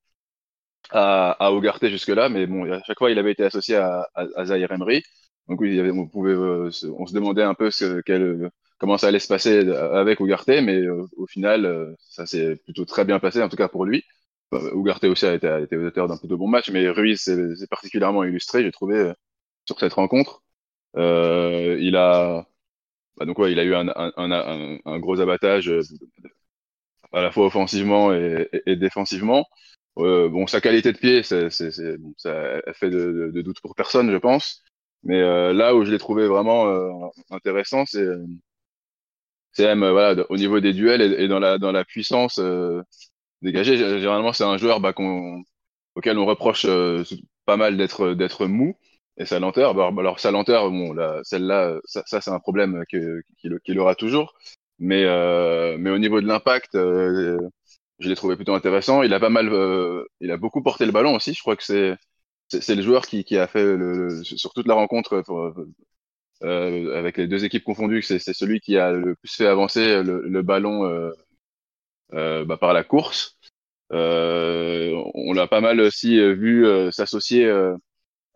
à, 0.90 1.32
à 1.32 1.52
Ogarte 1.52 1.86
jusque-là. 1.88 2.28
Mais 2.28 2.46
bon, 2.46 2.70
à 2.72 2.82
chaque 2.84 2.98
fois, 2.98 3.10
il 3.10 3.18
avait 3.18 3.32
été 3.32 3.44
associé 3.44 3.76
à, 3.76 4.08
à, 4.14 4.26
à 4.36 4.44
Zahir 4.46 4.70
Emery. 4.72 5.02
Donc 5.48 5.60
on 5.62 6.08
pouvait, 6.08 6.32
euh, 6.32 6.70
on 6.98 7.06
se 7.06 7.14
demandait 7.14 7.42
un 7.42 7.54
peu 7.54 7.70
ce, 7.70 8.00
quel, 8.02 8.50
comment 8.78 8.96
ça 8.98 9.08
allait 9.08 9.18
se 9.18 9.28
passer 9.28 9.68
avec 9.68 10.20
Ugarte, 10.20 10.48
mais 10.48 10.80
au 10.88 11.26
final, 11.26 11.94
ça 11.98 12.24
s'est 12.26 12.56
plutôt 12.56 12.84
très 12.86 13.04
bien 13.04 13.18
passé, 13.20 13.42
en 13.42 13.48
tout 13.50 13.56
cas 13.56 13.68
pour 13.68 13.84
lui. 13.84 14.04
Ugarte 14.52 15.04
aussi 15.04 15.26
a 15.26 15.34
été, 15.34 15.48
a 15.48 15.60
été 15.60 15.76
auteur 15.76 16.08
d'un 16.08 16.16
plutôt 16.16 16.38
bon 16.38 16.48
match, 16.48 16.70
mais 16.70 16.88
Ruiz 16.88 17.20
c'est 17.20 17.68
particulièrement 17.68 18.24
illustré, 18.24 18.62
j'ai 18.62 18.72
trouvé, 18.72 19.12
sur 19.66 19.78
cette 19.80 19.92
rencontre. 19.94 20.42
Euh, 20.96 21.76
il 21.80 21.96
a, 21.96 22.46
bah 23.16 23.26
donc 23.26 23.38
ouais, 23.38 23.52
il 23.52 23.58
a 23.60 23.64
eu 23.64 23.74
un, 23.74 23.88
un, 23.88 24.80
un, 24.86 24.98
gros 25.00 25.20
abattage 25.20 25.68
euh, 25.70 25.82
à 27.12 27.22
la 27.22 27.30
fois 27.30 27.46
offensivement 27.46 28.12
et, 28.12 28.48
et, 28.66 28.76
défensivement. 28.76 29.46
Euh, 29.98 30.28
bon, 30.28 30.46
sa 30.46 30.60
qualité 30.60 30.92
de 30.92 30.98
pied, 30.98 31.22
c'est, 31.22 31.50
c'est, 31.50 31.98
bon, 31.98 32.12
ça 32.16 32.60
fait 32.74 32.90
de, 32.90 33.30
de, 33.32 33.42
doute 33.42 33.60
pour 33.60 33.74
personne, 33.74 34.10
je 34.10 34.16
pense. 34.16 34.62
Mais 35.04 35.20
euh, 35.20 35.52
là 35.52 35.74
où 35.74 35.84
je 35.84 35.90
l'ai 35.92 35.98
trouvé 35.98 36.26
vraiment 36.26 36.66
euh, 36.68 36.90
intéressant, 37.30 37.84
c'est 37.86 38.06
c'est 39.52 39.66
même 39.66 39.88
voilà 39.88 40.24
au 40.30 40.36
niveau 40.36 40.60
des 40.60 40.72
duels 40.72 41.00
et, 41.02 41.24
et, 41.24 41.28
dans 41.28 41.38
la 41.38 41.58
dans 41.58 41.72
la 41.72 41.84
puissance 41.84 42.40
dégagée. 43.42 43.76
Généralement, 43.76 44.32
c'est 44.32 44.44
un 44.44 44.58
joueur 44.58 44.80
bah, 44.80 44.92
qu'on, 44.92 45.42
auquel 45.94 46.18
on 46.18 46.26
reproche 46.26 46.66
pas 47.46 47.56
mal 47.56 47.76
d'être 47.76 48.14
d'être 48.14 48.46
mou 48.46 48.76
et 49.16 49.26
sa 49.26 49.38
lenteur. 49.38 49.74
Bah, 49.74 49.90
alors 49.98 50.18
sa 50.20 50.30
lenteur, 50.32 50.70
bon, 50.70 50.96
celle-là, 51.24 51.78
ça, 51.84 52.02
ça 52.06 52.20
c'est 52.20 52.30
un 52.30 52.40
problème 52.40 52.84
qu'il 52.88 53.78
aura 53.78 53.94
toujours. 53.94 54.34
Mais, 54.78 55.04
euh, 55.04 55.76
mais 55.78 55.90
au 55.90 55.98
niveau 55.98 56.20
de 56.20 56.26
l'impact, 56.26 56.74
euh, 56.74 57.38
je 57.98 58.08
l'ai 58.08 58.16
trouvé 58.16 58.36
plutôt 58.36 58.54
intéressant. 58.54 59.02
Il 59.02 59.14
a 59.14 59.20
pas 59.20 59.30
mal, 59.30 59.48
euh, 59.52 60.04
il 60.20 60.30
a 60.30 60.36
beaucoup 60.36 60.62
porté 60.62 60.86
le 60.86 60.92
ballon 60.92 61.14
aussi. 61.14 61.34
Je 61.34 61.40
crois 61.40 61.56
que 61.56 61.64
c'est 61.64 61.96
c'est 62.48 62.74
le 62.74 62.82
joueur 62.82 63.06
qui, 63.06 63.24
qui 63.24 63.38
a 63.38 63.46
fait 63.46 63.64
le, 63.76 64.22
sur 64.22 64.52
toute 64.52 64.68
la 64.68 64.74
rencontre 64.74 65.22
pour, 65.22 65.52
euh, 66.42 66.98
avec 66.98 67.16
les 67.16 67.26
deux 67.26 67.44
équipes 67.44 67.64
confondues, 67.64 68.02
c'est 68.02 68.18
celui 68.18 68.60
qui 68.60 68.76
a 68.78 68.92
le 68.92 69.16
plus 69.16 69.34
fait 69.34 69.46
avancer 69.46 70.02
le, 70.02 70.22
le 70.28 70.42
ballon 70.42 70.84
euh, 72.12 72.44
bah, 72.44 72.56
par 72.58 72.72
la 72.74 72.84
course. 72.84 73.38
on 73.90 75.32
l'a 75.32 75.46
pas 75.48 75.60
mal 75.60 75.80
aussi 75.80 76.16
vu 76.34 76.66
s'associer 76.92 77.50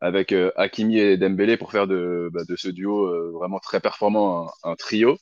avec 0.01 0.33
euh, 0.33 0.51
Hakimi 0.57 0.99
et 0.99 1.17
Dembélé 1.17 1.57
pour 1.57 1.73
faire 1.73 1.87
de, 1.87 2.31
bah, 2.33 2.43
de 2.49 2.57
ce 2.57 2.69
duo 2.69 3.07
euh, 3.07 3.33
vraiment 3.33 3.59
très 3.59 3.81
performant 3.81 4.51
un, 4.63 4.77
trio. 4.77 5.19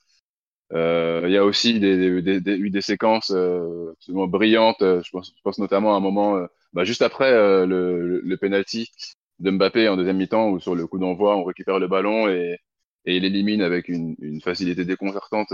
Euh, 0.72 1.22
il 1.26 1.32
y 1.32 1.36
a 1.36 1.44
aussi 1.44 1.78
des, 1.80 2.20
des, 2.22 2.40
des, 2.40 2.56
eu 2.56 2.70
des 2.70 2.80
séquences 2.80 3.30
euh, 3.34 3.92
absolument 3.92 4.26
brillantes. 4.26 4.80
Je 4.80 5.10
pense, 5.10 5.32
je 5.36 5.42
pense 5.42 5.58
notamment 5.58 5.94
à 5.94 5.96
un 5.98 6.00
moment, 6.00 6.40
bah, 6.72 6.84
juste 6.84 7.02
après 7.02 7.32
le, 7.66 8.20
le, 8.22 8.36
penalty 8.36 8.90
de 9.38 9.50
Mbappé 9.50 9.88
en 9.88 9.96
deuxième 9.96 10.16
mi-temps, 10.18 10.50
où 10.50 10.60
sur 10.60 10.74
le 10.74 10.86
coup 10.86 10.98
d'envoi, 10.98 11.36
on 11.36 11.44
récupère 11.44 11.78
le 11.78 11.88
ballon 11.88 12.28
et, 12.28 12.58
et 13.04 13.16
il 13.16 13.24
élimine 13.24 13.62
avec 13.62 13.88
une, 13.88 14.16
une 14.20 14.40
facilité 14.40 14.84
déconcertante 14.84 15.52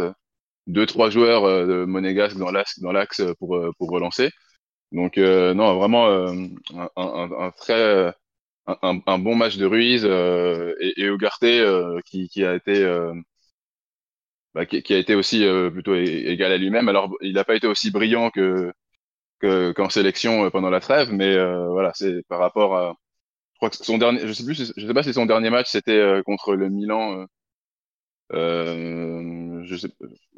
deux 0.68 0.86
trois 0.86 1.10
joueurs 1.10 1.66
de 1.66 1.84
monégasque 1.84 2.36
dans 2.38 2.50
l'axe 2.52 2.78
dans 2.80 2.92
l'axe 2.92 3.22
pour 3.38 3.58
pour 3.78 3.90
relancer. 3.90 4.30
Donc 4.92 5.18
non, 5.18 5.76
vraiment 5.78 6.08
un, 6.08 6.48
un, 6.96 7.30
un, 7.38 7.50
très 7.52 8.12
un, 8.66 9.00
un, 9.06 9.18
bon 9.18 9.34
match 9.36 9.56
de 9.56 9.66
Ruiz 9.66 10.04
euh, 10.04 10.74
et, 10.80 11.00
et 11.02 11.04
Ugarte 11.06 11.42
euh, 11.44 12.00
qui, 12.06 12.28
qui, 12.28 12.44
a 12.44 12.54
été 12.54 12.82
euh, 12.84 13.12
bah, 14.54 14.66
qui, 14.66 14.82
qui, 14.82 14.94
a 14.94 14.98
été 14.98 15.14
aussi 15.14 15.44
plutôt 15.72 15.94
égal 15.94 16.52
à 16.52 16.58
lui-même. 16.58 16.88
Alors 16.88 17.14
il 17.20 17.34
n'a 17.34 17.44
pas 17.44 17.56
été 17.56 17.66
aussi 17.66 17.90
brillant 17.90 18.30
que 18.30 18.72
qu'en 19.40 19.88
sélection 19.88 20.50
pendant 20.50 20.70
la 20.70 20.80
trêve, 20.80 21.12
mais 21.12 21.36
voilà, 21.70 21.92
c'est 21.94 22.22
par 22.28 22.38
rapport 22.38 22.76
à 22.76 22.94
je 23.54 23.58
crois 23.58 23.70
que 23.70 23.76
son 23.76 23.98
dernier, 23.98 24.26
je 24.26 24.32
sais 24.32 24.44
plus, 24.44 24.72
je 24.76 24.86
sais 24.86 24.94
pas 24.94 25.02
si 25.02 25.12
son 25.12 25.26
dernier 25.26 25.50
match 25.50 25.68
c'était 25.70 26.20
contre 26.24 26.54
le 26.54 26.68
Milan. 26.68 27.26
Euh, 28.34 29.62
je 29.64 29.76
sais, 29.76 29.88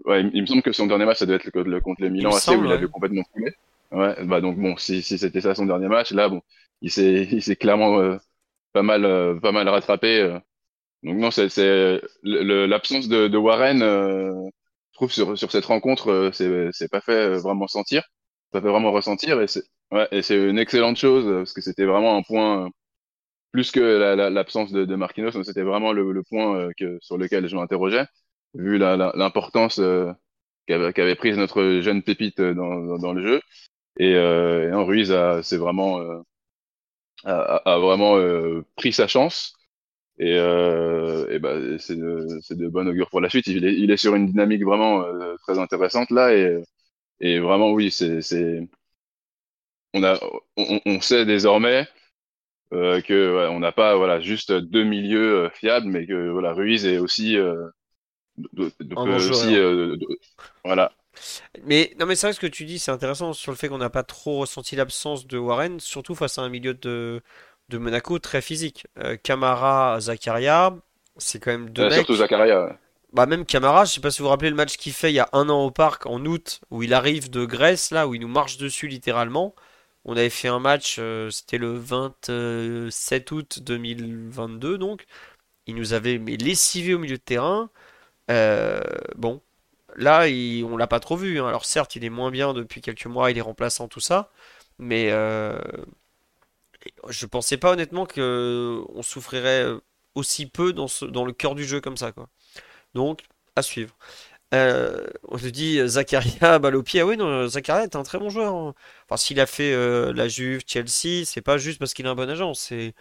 ouais, 0.04 0.24
il, 0.32 0.42
me 0.42 0.46
semble 0.46 0.62
que 0.62 0.72
son 0.72 0.86
dernier 0.86 1.04
match 1.04 1.18
ça 1.18 1.26
doit 1.26 1.36
être 1.36 1.44
le, 1.54 1.80
contre 1.80 2.02
le 2.02 2.08
Milan 2.08 2.30
AC 2.30 2.48
où 2.56 2.64
il 2.64 2.72
a 2.72 2.76
vu 2.76 2.88
complètement 2.88 3.22
coulé. 3.32 3.52
Ouais, 3.92 4.16
bah 4.24 4.40
donc 4.40 4.58
bon, 4.58 4.76
si, 4.76 5.02
si 5.02 5.18
c'était 5.18 5.40
ça 5.40 5.54
son 5.54 5.66
dernier 5.66 5.86
match, 5.88 6.10
là 6.12 6.28
bon, 6.28 6.42
il 6.80 6.90
s'est 6.90 7.28
il 7.30 7.42
s'est 7.42 7.54
clairement 7.56 8.00
euh, 8.00 8.16
pas 8.72 8.82
mal 8.82 9.04
euh, 9.04 9.38
pas 9.38 9.52
mal 9.52 9.68
rattrapé. 9.68 10.38
Euh. 11.04 11.08
Donc 11.08 11.18
non, 11.18 11.30
c'est 11.30 12.00
l'absence 12.22 13.08
de, 13.08 13.28
de 13.28 13.38
Warren, 13.38 13.80
je 13.80 14.50
trouve 14.94 15.12
sur 15.12 15.36
sur 15.38 15.50
cette 15.50 15.64
rencontre, 15.64 16.30
c'est 16.32 16.68
c'est 16.72 16.90
pas 16.90 17.00
fait 17.00 17.36
vraiment 17.38 17.66
sentir, 17.68 18.02
ça 18.52 18.60
fait 18.60 18.68
vraiment 18.68 18.92
ressentir 18.92 19.40
et 19.40 19.46
c'est 19.48 19.64
ouais 19.92 20.08
une 20.30 20.58
excellente 20.58 20.96
chose 20.96 21.26
parce 21.26 21.52
que 21.52 21.60
c'était 21.60 21.84
vraiment 21.84 22.16
un 22.16 22.22
point 22.22 22.70
plus 23.52 23.70
que 23.70 23.80
l'absence 23.80 24.72
de, 24.72 24.84
de 24.84 24.96
Marquinhos, 24.96 25.42
c'était 25.44 25.62
vraiment 25.62 25.92
le, 25.92 26.12
le 26.12 26.22
point 26.24 26.70
que 26.76 26.98
sur 27.00 27.18
lequel 27.18 27.48
je 27.48 27.56
m'interrogeais 27.56 28.06
vu 28.54 28.78
l'importance 28.78 29.80
qui 30.66 30.72
avait, 30.72 31.14
prise 31.16 31.36
notre 31.36 31.80
jeune 31.80 32.02
pépite 32.02 32.40
dans, 32.40 32.98
dans, 32.98 33.12
le 33.12 33.22
jeu. 33.22 33.40
Et, 33.98 34.12
et 34.12 34.70
Ruiz 34.72 35.14
c'est 35.42 35.56
vraiment 35.56 36.00
a, 37.24 37.78
vraiment 37.78 38.16
pris 38.76 38.92
sa 38.92 39.06
chance. 39.06 39.54
Et, 40.18 40.36
euh, 40.38 41.28
et 41.28 41.38
bah, 41.38 41.56
c'est 41.78 41.96
de, 41.96 42.54
de 42.54 42.68
bon 42.68 42.88
augure 42.88 43.10
pour 43.10 43.20
la 43.20 43.28
suite. 43.28 43.46
Il 43.48 43.64
est, 43.64 43.74
il 43.74 43.90
est 43.90 43.96
sur 43.96 44.14
une 44.14 44.26
dynamique 44.26 44.64
vraiment 44.64 45.02
euh, 45.04 45.34
très 45.42 45.58
intéressante 45.58 46.10
là. 46.10 46.32
Et, 46.34 46.62
et 47.20 47.38
vraiment, 47.40 47.72
oui, 47.72 47.90
c'est, 47.90 48.20
on, 49.92 50.02
a, 50.04 50.18
on, 50.56 50.80
on, 50.86 51.00
sait 51.00 51.24
désormais 51.24 51.86
euh, 52.72 53.00
que 53.00 53.36
ouais, 53.36 53.46
on 53.54 53.60
n'a 53.60 53.72
pas 53.72 53.96
voilà, 53.96 54.20
juste 54.20 54.52
deux 54.52 54.84
milieux 54.84 55.46
euh, 55.46 55.50
fiables, 55.50 55.88
mais 55.88 56.06
que 56.06 56.30
voilà, 56.30 56.52
Ruiz 56.52 56.86
est 56.86 56.98
aussi. 56.98 57.36
De, 58.36 58.72
aussi 58.90 59.56
voilà. 60.64 60.92
Mais 61.62 61.94
non, 61.98 62.06
mais 62.06 62.16
c'est 62.16 62.26
vrai 62.26 62.34
ce 62.34 62.40
que 62.40 62.46
tu 62.46 62.64
dis, 62.64 62.78
c'est 62.78 62.90
intéressant 62.90 63.32
sur 63.32 63.52
le 63.52 63.56
fait 63.56 63.68
qu'on 63.68 63.78
n'a 63.78 63.90
pas 63.90 64.02
trop 64.02 64.38
ressenti 64.40 64.74
l'absence 64.76 65.26
de 65.26 65.38
Warren, 65.38 65.78
surtout 65.80 66.14
face 66.14 66.38
à 66.38 66.42
un 66.42 66.48
milieu 66.48 66.74
de 66.74 67.22
de 67.68 67.78
Monaco 67.78 68.18
très 68.18 68.42
physique. 68.42 68.86
Euh, 68.98 69.16
Camara, 69.22 70.00
Zakaria, 70.00 70.74
c'est 71.16 71.38
quand 71.38 71.50
même 71.50 71.70
deux 71.70 71.84
mecs. 71.84 71.94
Surtout 71.94 72.16
Zakaria. 72.16 72.78
Bah 73.12 73.26
même 73.26 73.46
Camara, 73.46 73.84
je 73.84 73.92
sais 73.92 74.00
pas 74.00 74.10
si 74.10 74.18
vous 74.18 74.24
vous 74.24 74.30
rappelez 74.30 74.50
le 74.50 74.56
match 74.56 74.76
qu'il 74.76 74.92
fait 74.92 75.12
il 75.12 75.14
y 75.14 75.20
a 75.20 75.28
un 75.32 75.48
an 75.48 75.64
au 75.64 75.70
parc 75.70 76.04
en 76.06 76.24
août 76.24 76.60
où 76.70 76.82
il 76.82 76.92
arrive 76.92 77.30
de 77.30 77.44
Grèce 77.44 77.92
là 77.92 78.08
où 78.08 78.14
il 78.14 78.20
nous 78.20 78.28
marche 78.28 78.56
dessus 78.58 78.88
littéralement. 78.88 79.54
On 80.04 80.16
avait 80.16 80.30
fait 80.30 80.48
un 80.48 80.58
match, 80.58 80.96
euh, 80.98 81.30
c'était 81.30 81.58
le 81.58 81.74
27 81.78 83.30
août 83.30 83.60
2022 83.62 84.78
donc. 84.78 85.04
Il 85.66 85.76
nous 85.76 85.92
avait 85.92 86.18
mais 86.18 86.36
lessivé 86.36 86.92
au 86.92 86.98
milieu 86.98 87.16
de 87.16 87.22
terrain. 87.22 87.70
Euh, 88.30 88.80
bon, 89.16 89.40
là 89.96 90.26
il, 90.26 90.64
on 90.64 90.76
l'a 90.76 90.88
pas 90.88 91.00
trop 91.00 91.16
vu. 91.16 91.38
Hein. 91.38 91.46
Alors 91.46 91.66
certes 91.66 91.94
il 91.94 92.04
est 92.04 92.10
moins 92.10 92.32
bien 92.32 92.52
depuis 92.52 92.80
quelques 92.80 93.06
mois, 93.06 93.30
il 93.30 93.38
est 93.38 93.42
remplaçant 93.42 93.86
tout 93.86 94.00
ça, 94.00 94.32
mais 94.78 95.12
je 97.08 97.26
pensais 97.26 97.56
pas 97.56 97.72
honnêtement 97.72 98.06
que 98.06 98.82
on 98.94 99.02
souffrirait 99.02 99.66
aussi 100.14 100.46
peu 100.46 100.72
dans, 100.72 100.86
dans 101.10 101.24
le 101.24 101.32
cœur 101.32 101.54
du 101.54 101.64
jeu 101.64 101.80
comme 101.80 101.96
ça, 101.96 102.12
quoi. 102.12 102.28
Donc, 102.94 103.22
à 103.56 103.62
suivre. 103.62 103.96
Euh, 104.54 105.06
on 105.28 105.38
te 105.38 105.46
dit 105.46 105.80
Zakaria 105.86 106.58
balle 106.60 106.82
pied. 106.82 107.00
Ah 107.00 107.06
oui, 107.06 107.16
non, 107.16 107.48
Zakaria 107.48 107.84
est 107.84 107.96
un 107.96 108.02
très 108.04 108.18
bon 108.18 108.30
joueur. 108.30 108.54
Hein. 108.54 108.74
Enfin, 109.06 109.16
s'il 109.16 109.40
a 109.40 109.46
fait 109.46 109.72
euh, 109.72 110.12
la 110.12 110.28
Juve, 110.28 110.62
Chelsea, 110.66 111.24
c'est 111.24 111.42
pas 111.42 111.58
juste 111.58 111.78
parce 111.78 111.94
qu'il 111.94 112.06
a 112.06 112.10
un 112.10 112.14
bon 112.14 112.30
agent. 112.30 112.54
C'est, 112.54 112.94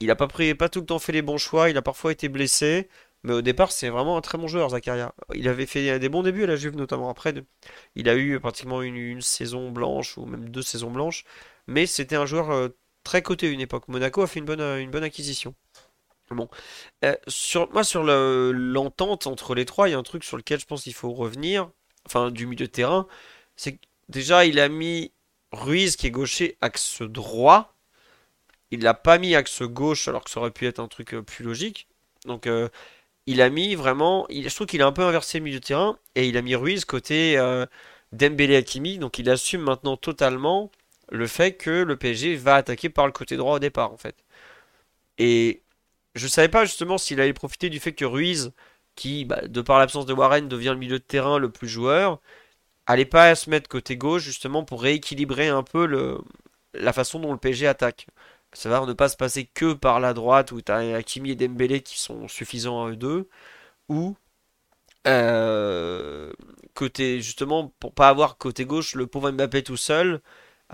il 0.00 0.10
a 0.10 0.16
pas 0.16 0.28
pris, 0.28 0.54
pas 0.54 0.68
tout 0.68 0.80
le 0.80 0.86
temps 0.86 0.98
fait 0.98 1.12
les 1.12 1.22
bons 1.22 1.38
choix. 1.38 1.70
Il 1.70 1.76
a 1.78 1.82
parfois 1.82 2.12
été 2.12 2.28
blessé, 2.28 2.88
mais 3.22 3.32
au 3.34 3.42
départ, 3.42 3.72
c'est 3.72 3.88
vraiment 3.88 4.16
un 4.18 4.20
très 4.20 4.38
bon 4.38 4.48
joueur, 4.48 4.70
Zakaria. 4.70 5.14
Il 5.34 5.48
avait 5.48 5.66
fait 5.66 5.98
des 5.98 6.08
bons 6.08 6.22
débuts 6.22 6.44
à 6.44 6.46
la 6.48 6.56
Juve, 6.56 6.76
notamment 6.76 7.10
après. 7.10 7.34
Il 7.96 8.08
a 8.08 8.16
eu 8.16 8.40
pratiquement 8.40 8.82
une, 8.82 9.22
saison 9.22 9.70
blanche 9.70 10.18
ou 10.18 10.26
même 10.26 10.50
deux 10.50 10.62
saisons 10.62 10.90
blanches, 10.90 11.24
mais 11.66 11.86
c'était 11.86 12.16
un 12.16 12.26
joueur 12.26 12.50
euh, 12.50 12.68
très 13.04 13.22
coté 13.22 13.50
une 13.50 13.60
époque. 13.60 13.88
Monaco 13.88 14.22
a 14.22 14.26
fait 14.26 14.40
une 14.40 14.46
bonne, 14.46 14.60
une 14.60 14.90
bonne 14.90 15.04
acquisition. 15.04 15.54
Bon. 16.30 16.48
Euh, 17.04 17.14
sur, 17.28 17.70
moi, 17.72 17.84
sur 17.84 18.02
l'entente 18.04 19.26
entre 19.26 19.54
les 19.54 19.64
trois, 19.64 19.88
il 19.88 19.92
y 19.92 19.94
a 19.94 19.98
un 19.98 20.02
truc 20.02 20.24
sur 20.24 20.36
lequel 20.36 20.58
je 20.60 20.66
pense 20.66 20.82
qu'il 20.84 20.94
faut 20.94 21.12
revenir, 21.12 21.70
enfin, 22.06 22.30
du 22.30 22.46
milieu 22.46 22.66
de 22.66 22.70
terrain. 22.70 23.06
C'est 23.56 23.78
déjà, 24.08 24.44
il 24.46 24.58
a 24.60 24.68
mis 24.68 25.12
Ruiz 25.52 25.96
qui 25.96 26.06
est 26.06 26.10
gaucher 26.10 26.56
axe 26.60 27.02
droit. 27.02 27.74
Il 28.70 28.82
l'a 28.82 28.94
pas 28.94 29.18
mis 29.18 29.34
axe 29.34 29.62
gauche 29.62 30.08
alors 30.08 30.24
que 30.24 30.30
ça 30.30 30.40
aurait 30.40 30.50
pu 30.50 30.66
être 30.66 30.80
un 30.80 30.88
truc 30.88 31.14
euh, 31.14 31.22
plus 31.22 31.44
logique. 31.44 31.88
Donc, 32.26 32.46
euh, 32.46 32.68
il 33.26 33.40
a 33.42 33.50
mis 33.50 33.74
vraiment. 33.74 34.26
Il, 34.30 34.48
je 34.48 34.54
trouve 34.54 34.66
qu'il 34.66 34.82
a 34.82 34.86
un 34.86 34.92
peu 34.92 35.02
inversé 35.02 35.38
le 35.38 35.44
milieu 35.44 35.60
de 35.60 35.64
terrain 35.64 35.98
et 36.14 36.28
il 36.28 36.36
a 36.36 36.42
mis 36.42 36.54
Ruiz 36.56 36.84
côté 36.84 37.36
Dembélé 38.12 38.56
Hakimi. 38.56 38.98
Donc, 38.98 39.18
il 39.18 39.30
assume 39.30 39.62
maintenant 39.62 39.96
totalement 39.96 40.70
le 41.10 41.26
fait 41.26 41.54
que 41.54 41.70
le 41.70 41.96
PSG 41.96 42.36
va 42.36 42.56
attaquer 42.56 42.88
par 42.90 43.06
le 43.06 43.12
côté 43.12 43.36
droit 43.36 43.56
au 43.56 43.58
départ, 43.58 43.92
en 43.92 43.96
fait. 43.96 44.16
Et 45.18 45.62
je 46.14 46.26
savais 46.28 46.48
pas 46.48 46.64
justement 46.64 46.98
s'il 46.98 47.20
allait 47.20 47.32
profiter 47.32 47.70
du 47.70 47.80
fait 47.80 47.92
que 47.92 48.04
Ruiz, 48.04 48.52
qui, 48.96 49.24
bah, 49.24 49.42
de 49.46 49.60
par 49.62 49.78
l'absence 49.78 50.06
de 50.06 50.12
Warren, 50.14 50.48
devient 50.48 50.70
le 50.70 50.76
milieu 50.76 50.98
de 50.98 51.04
terrain 51.04 51.38
le 51.38 51.50
plus 51.50 51.68
joueur, 51.68 52.20
allait 52.86 53.04
pas 53.06 53.34
se 53.34 53.50
mettre 53.50 53.68
côté 53.68 53.96
gauche 53.96 54.22
justement 54.24 54.64
pour 54.64 54.82
rééquilibrer 54.82 55.48
un 55.48 55.62
peu 55.62 55.86
le, 55.86 56.18
la 56.74 56.92
façon 56.92 57.20
dont 57.20 57.32
le 57.32 57.38
PSG 57.38 57.66
attaque. 57.66 58.06
Va 58.64 58.86
ne 58.86 58.92
pas 58.92 59.08
se 59.08 59.16
passer 59.16 59.46
que 59.46 59.72
par 59.74 60.00
la 60.00 60.14
droite 60.14 60.52
où 60.52 60.60
tu 60.62 60.70
as 60.72 60.78
Hakimi 60.96 61.32
et 61.32 61.34
Dembélé 61.36 61.82
qui 61.82 61.98
sont 62.00 62.28
suffisants 62.28 62.84
à 62.86 62.90
eux 62.90 62.96
deux, 62.96 63.28
ou 63.88 64.16
euh, 65.06 66.32
côté 66.74 67.20
justement 67.20 67.72
pour 67.80 67.94
pas 67.94 68.08
avoir 68.08 68.38
côté 68.38 68.64
gauche 68.64 68.94
le 68.94 69.06
pauvre 69.06 69.30
Mbappé 69.32 69.62
tout 69.62 69.76
seul 69.76 70.20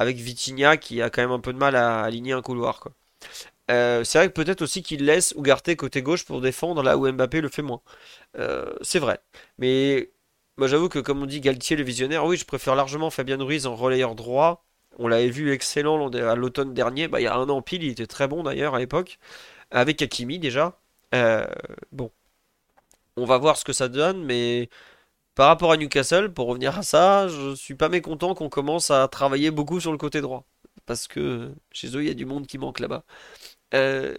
avec 0.00 0.16
Vitinha 0.16 0.78
qui 0.78 1.02
a 1.02 1.10
quand 1.10 1.20
même 1.20 1.30
un 1.30 1.40
peu 1.40 1.52
de 1.52 1.58
mal 1.58 1.76
à 1.76 2.00
aligner 2.00 2.32
un 2.32 2.40
couloir. 2.40 2.82
Euh, 3.70 4.02
c'est 4.02 4.16
vrai 4.16 4.28
que 4.28 4.32
peut-être 4.32 4.62
aussi 4.62 4.82
qu'il 4.82 5.04
laisse 5.04 5.34
Ougarté 5.36 5.76
côté 5.76 6.00
gauche 6.00 6.24
pour 6.24 6.40
défendre 6.40 6.82
là 6.82 6.96
où 6.96 7.06
Mbappé 7.12 7.42
le 7.42 7.50
fait 7.50 7.60
moins. 7.60 7.82
Euh, 8.38 8.72
c'est 8.80 8.98
vrai. 8.98 9.20
Mais 9.58 10.10
moi 10.56 10.68
j'avoue 10.68 10.88
que 10.88 10.98
comme 11.00 11.22
on 11.22 11.26
dit 11.26 11.40
Galtier 11.40 11.76
le 11.76 11.84
visionnaire, 11.84 12.24
oui 12.24 12.38
je 12.38 12.46
préfère 12.46 12.74
largement 12.74 13.10
Fabien 13.10 13.36
Ruiz 13.44 13.66
en 13.66 13.76
relayeur 13.76 14.14
droit. 14.14 14.64
On 14.98 15.06
l'avait 15.06 15.28
vu 15.28 15.52
excellent 15.52 16.08
à 16.08 16.34
l'automne 16.34 16.72
dernier, 16.72 17.06
bah, 17.06 17.20
il 17.20 17.24
y 17.24 17.26
a 17.26 17.34
un 17.36 17.48
an 17.50 17.60
pile, 17.60 17.82
il 17.84 17.90
était 17.90 18.06
très 18.06 18.26
bon 18.26 18.42
d'ailleurs 18.42 18.74
à 18.74 18.78
l'époque. 18.78 19.18
Avec 19.70 20.00
Hakimi 20.00 20.38
déjà. 20.38 20.80
Euh, 21.14 21.46
bon. 21.92 22.10
On 23.16 23.26
va 23.26 23.36
voir 23.36 23.58
ce 23.58 23.64
que 23.64 23.72
ça 23.74 23.88
donne, 23.88 24.24
mais 24.24 24.70
par 25.34 25.48
rapport 25.48 25.72
à 25.72 25.76
Newcastle, 25.76 26.32
pour 26.32 26.48
revenir 26.48 26.78
à 26.78 26.82
ça, 26.82 27.28
je 27.28 27.54
suis 27.54 27.74
pas 27.74 27.88
mécontent 27.88 28.34
qu'on 28.34 28.48
commence 28.48 28.90
à 28.90 29.06
travailler 29.08 29.50
beaucoup 29.50 29.80
sur 29.80 29.92
le 29.92 29.98
côté 29.98 30.20
droit. 30.20 30.44
Parce 30.86 31.08
que 31.08 31.52
chez 31.72 31.96
eux, 31.96 32.02
il 32.02 32.08
y 32.08 32.10
a 32.10 32.14
du 32.14 32.26
monde 32.26 32.46
qui 32.46 32.58
manque 32.58 32.80
là-bas. 32.80 33.04
Euh, 33.74 34.16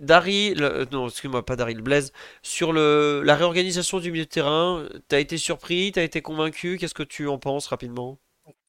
Daryl, 0.00 0.62
euh, 0.62 0.86
non, 0.92 1.08
excuse-moi, 1.08 1.44
pas 1.44 1.56
Daryl, 1.56 1.82
Blaise, 1.82 2.12
sur 2.42 2.72
le, 2.72 3.22
la 3.24 3.36
réorganisation 3.36 4.00
du 4.00 4.10
milieu 4.10 4.24
de 4.24 4.28
terrain, 4.28 4.86
t'as 5.08 5.20
été 5.20 5.36
surpris, 5.36 5.92
t'as 5.92 6.02
été 6.02 6.22
convaincu, 6.22 6.78
qu'est-ce 6.78 6.94
que 6.94 7.02
tu 7.02 7.28
en 7.28 7.38
penses 7.38 7.66
rapidement? 7.66 8.18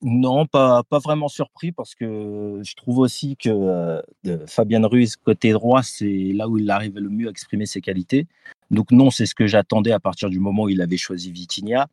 Non, 0.01 0.45
pas, 0.45 0.83
pas 0.83 0.99
vraiment 0.99 1.27
surpris 1.27 1.71
parce 1.71 1.95
que 1.95 2.59
je 2.63 2.75
trouve 2.75 2.99
aussi 2.99 3.37
que 3.37 3.49
euh, 3.49 4.01
Fabien 4.47 4.85
Ruiz, 4.85 5.15
côté 5.15 5.51
droit, 5.51 5.83
c'est 5.83 6.31
là 6.33 6.47
où 6.47 6.57
il 6.57 6.69
arrive 6.69 6.97
le 6.97 7.09
mieux 7.09 7.27
à 7.27 7.31
exprimer 7.31 7.65
ses 7.65 7.81
qualités. 7.81 8.27
Donc 8.71 8.91
non, 8.91 9.11
c'est 9.11 9.25
ce 9.25 9.35
que 9.35 9.47
j'attendais 9.47 9.91
à 9.91 9.99
partir 9.99 10.29
du 10.29 10.39
moment 10.39 10.63
où 10.63 10.69
il 10.69 10.81
avait 10.81 10.97
choisi 10.97 11.31
Vitinha. 11.31 11.87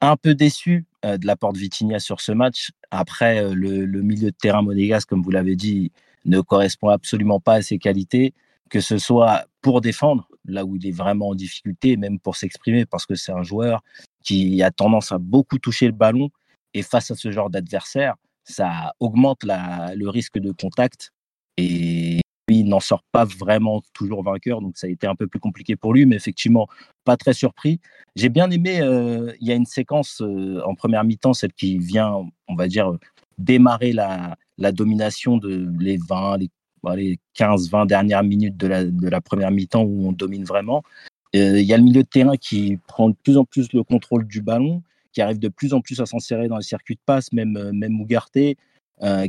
Un 0.00 0.16
peu 0.16 0.34
déçu 0.34 0.84
euh, 1.04 1.16
de 1.16 1.26
l'apport 1.26 1.52
de 1.52 1.58
Vitinha 1.58 1.98
sur 1.98 2.20
ce 2.20 2.32
match. 2.32 2.70
Après, 2.90 3.42
euh, 3.42 3.54
le, 3.54 4.02
milieu 4.02 4.30
de 4.30 4.36
terrain 4.36 4.62
monégasque, 4.62 5.08
comme 5.08 5.22
vous 5.22 5.30
l'avez 5.30 5.56
dit, 5.56 5.90
ne 6.26 6.40
correspond 6.40 6.88
absolument 6.88 7.40
pas 7.40 7.54
à 7.54 7.62
ses 7.62 7.78
qualités, 7.78 8.34
que 8.68 8.80
ce 8.80 8.98
soit 8.98 9.46
pour 9.62 9.80
défendre, 9.80 10.28
là 10.44 10.64
où 10.64 10.76
il 10.76 10.86
est 10.86 10.92
vraiment 10.92 11.28
en 11.28 11.34
difficulté, 11.34 11.96
même 11.96 12.18
pour 12.18 12.36
s'exprimer, 12.36 12.84
parce 12.84 13.06
que 13.06 13.14
c'est 13.14 13.32
un 13.32 13.42
joueur 13.42 13.82
qui 14.22 14.62
a 14.62 14.70
tendance 14.70 15.12
à 15.12 15.18
beaucoup 15.18 15.58
toucher 15.58 15.86
le 15.86 15.92
ballon. 15.92 16.30
Et 16.74 16.82
face 16.82 17.10
à 17.10 17.14
ce 17.14 17.30
genre 17.30 17.50
d'adversaire, 17.50 18.16
ça 18.42 18.92
augmente 19.00 19.44
le 19.44 20.08
risque 20.08 20.38
de 20.38 20.50
contact. 20.52 21.12
Et 21.56 22.20
il 22.64 22.70
n'en 22.70 22.80
sort 22.80 23.02
pas 23.12 23.24
vraiment 23.24 23.82
toujours 23.92 24.22
vainqueur, 24.22 24.62
donc 24.62 24.76
ça 24.76 24.86
a 24.86 24.90
été 24.90 25.06
un 25.06 25.14
peu 25.14 25.26
plus 25.26 25.38
compliqué 25.38 25.76
pour 25.76 25.92
lui, 25.92 26.06
mais 26.06 26.16
effectivement, 26.16 26.66
pas 27.04 27.16
très 27.18 27.34
surpris. 27.34 27.78
J'ai 28.16 28.30
bien 28.30 28.50
aimé, 28.50 28.80
euh, 28.80 29.32
il 29.40 29.48
y 29.48 29.52
a 29.52 29.54
une 29.54 29.66
séquence 29.66 30.22
euh, 30.22 30.62
en 30.64 30.74
première 30.74 31.04
mi-temps, 31.04 31.34
celle 31.34 31.52
qui 31.52 31.78
vient, 31.78 32.26
on 32.48 32.54
va 32.54 32.66
dire, 32.66 32.92
démarrer 33.36 33.92
la, 33.92 34.36
la 34.56 34.72
domination 34.72 35.36
de 35.36 35.68
les 35.78 35.98
20, 36.08 36.38
les, 36.38 37.18
15-20 37.34 37.86
dernières 37.86 38.22
minutes 38.22 38.56
de 38.56 38.66
la, 38.66 38.84
de 38.84 39.08
la 39.08 39.20
première 39.20 39.50
mi-temps 39.50 39.82
où 39.82 40.06
on 40.06 40.12
domine 40.12 40.44
vraiment. 40.44 40.82
Euh, 41.34 41.60
il 41.60 41.66
y 41.66 41.72
a 41.72 41.78
le 41.78 41.82
milieu 41.82 42.02
de 42.02 42.08
terrain 42.08 42.36
qui 42.36 42.78
prend 42.86 43.08
de 43.08 43.16
plus 43.22 43.36
en 43.36 43.44
plus 43.44 43.72
le 43.72 43.82
contrôle 43.82 44.26
du 44.26 44.42
ballon, 44.42 44.82
qui 45.12 45.22
arrive 45.22 45.38
de 45.38 45.48
plus 45.48 45.72
en 45.74 45.80
plus 45.80 46.00
à 46.00 46.06
s'insérer 46.06 46.48
dans 46.48 46.58
les 46.58 46.62
circuits 46.62 46.94
de 46.94 47.00
passe, 47.04 47.32
même, 47.32 47.70
même 47.72 48.00
Ougarté, 48.00 48.56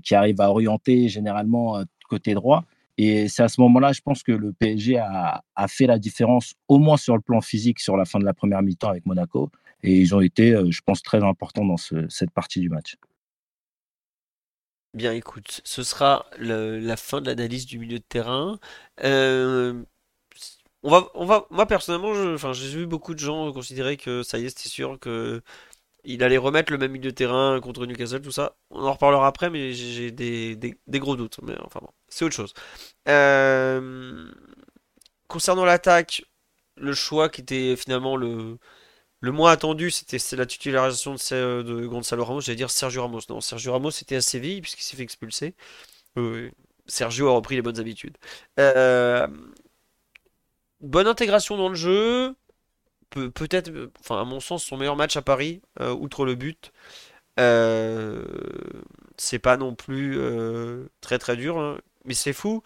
qui 0.04 0.16
arrive 0.16 0.42
à 0.42 0.50
orienter 0.50 1.08
généralement 1.08 1.82
côté 2.10 2.34
droit. 2.34 2.66
Et 2.98 3.28
c'est 3.28 3.44
à 3.44 3.48
ce 3.48 3.60
moment-là, 3.62 3.92
je 3.92 4.02
pense 4.02 4.24
que 4.24 4.32
le 4.32 4.54
PSG 4.54 4.98
a, 4.98 5.44
fait 5.68 5.88
la 5.88 6.00
différence, 6.00 6.54
au 6.68 6.80
moins 6.80 6.98
sur 6.98 7.16
le 7.16 7.22
plan 7.22 7.42
physique, 7.42 7.80
sur 7.80 7.98
la 7.98 8.06
fin 8.06 8.20
de 8.20 8.26
la 8.26 8.34
première 8.34 8.62
mi-temps 8.62 8.90
avec 8.90 9.06
Monaco. 9.06 9.52
Et 9.84 9.98
ils 9.98 10.16
ont 10.16 10.22
été, 10.22 10.54
euh, 10.54 10.72
je 10.72 10.82
pense, 10.86 11.02
très 11.04 11.24
importants 11.24 11.66
dans 11.66 11.78
cette 11.78 12.32
partie 12.32 12.60
du 12.60 12.70
match. 12.70 12.96
Bien, 14.94 15.12
écoute, 15.12 15.62
ce 15.66 15.84
sera 15.84 16.26
la 16.40 16.96
fin 16.96 17.20
de 17.20 17.28
l'analyse 17.28 17.66
du 17.66 17.80
milieu 17.80 18.00
de 18.00 18.04
terrain. 18.08 18.60
Euh, 19.04 19.84
on 20.84 20.90
va, 20.90 21.10
on 21.16 21.26
va, 21.26 21.46
moi 21.50 21.66
personnellement, 21.66 22.14
j'ai 22.54 22.70
vu 22.70 22.86
beaucoup 22.86 23.14
de 23.14 23.20
gens 23.20 23.52
considérer 23.52 23.98
que 23.98 24.24
ça 24.24 24.38
y 24.38 24.46
est, 24.46 24.50
c'était 24.50 24.70
sûr 24.70 25.00
que 25.00 25.42
il 26.06 26.24
allait 26.24 26.38
remettre 26.38 26.72
le 26.72 26.78
même 26.78 26.92
milieu 26.92 27.12
de 27.12 27.16
terrain 27.16 27.60
contre 27.62 27.86
Newcastle, 27.86 28.22
tout 28.22 28.32
ça. 28.32 28.56
On 28.70 28.84
en 28.84 28.94
reparlera 28.94 29.28
après, 29.28 29.50
mais 29.50 29.74
j'ai 29.74 30.12
des, 30.12 30.76
gros 31.00 31.16
doutes. 31.16 31.40
Mais 31.44 31.56
enfin 31.64 31.80
bon, 31.82 31.90
c'est 32.08 32.26
autre 32.26 32.36
chose. 32.36 32.54
Euh, 33.08 34.32
concernant 35.28 35.66
l'attaque, 35.66 36.24
le 36.78 36.94
choix 36.94 37.30
qui 37.30 37.42
était 37.42 37.76
finalement 37.76 38.18
le, 38.18 38.58
moins 39.22 39.52
attendu, 39.52 39.92
c'était 39.92 40.20
la 40.36 40.46
titularisation 40.46 41.16
de, 41.16 41.62
de 41.64 41.86
Gonzalo 41.88 42.24
Ramos. 42.24 42.42
J'allais 42.42 42.58
dire 42.58 42.72
Sergio 42.72 43.02
Ramos. 43.02 43.22
Non, 43.30 43.42
Sergio 43.42 43.72
Ramos 43.72 43.90
était 43.90 44.18
à 44.18 44.22
Séville 44.22 44.62
puisqu'il 44.62 44.84
s'est 44.84 44.98
fait 44.98 45.04
expulser. 45.04 45.56
Sergio 46.88 47.30
a 47.30 47.34
repris 47.34 47.56
les 47.56 47.62
bonnes 47.62 47.80
habitudes. 47.80 48.18
Euh, 48.60 49.28
bonne 50.82 51.08
intégration 51.08 51.58
dans 51.58 51.70
le 51.70 51.76
jeu. 51.76 52.36
Peut-être, 53.10 53.72
enfin, 54.00 54.22
à 54.22 54.26
mon 54.26 54.40
sens, 54.40 54.64
son 54.64 54.78
meilleur 54.78 54.96
match 54.96 55.16
à 55.18 55.22
Paris, 55.22 55.62
euh, 55.80 55.94
outre 55.94 56.26
le 56.26 56.36
but. 56.36 56.72
Euh, 57.40 58.24
c'est 59.18 59.40
pas 59.40 59.58
non 59.58 59.76
plus 59.76 60.20
très 61.02 61.20
très 61.20 61.36
dur, 61.36 61.60
hein. 61.60 61.80
mais 62.06 62.14
c'est 62.14 62.34
fou 62.34 62.64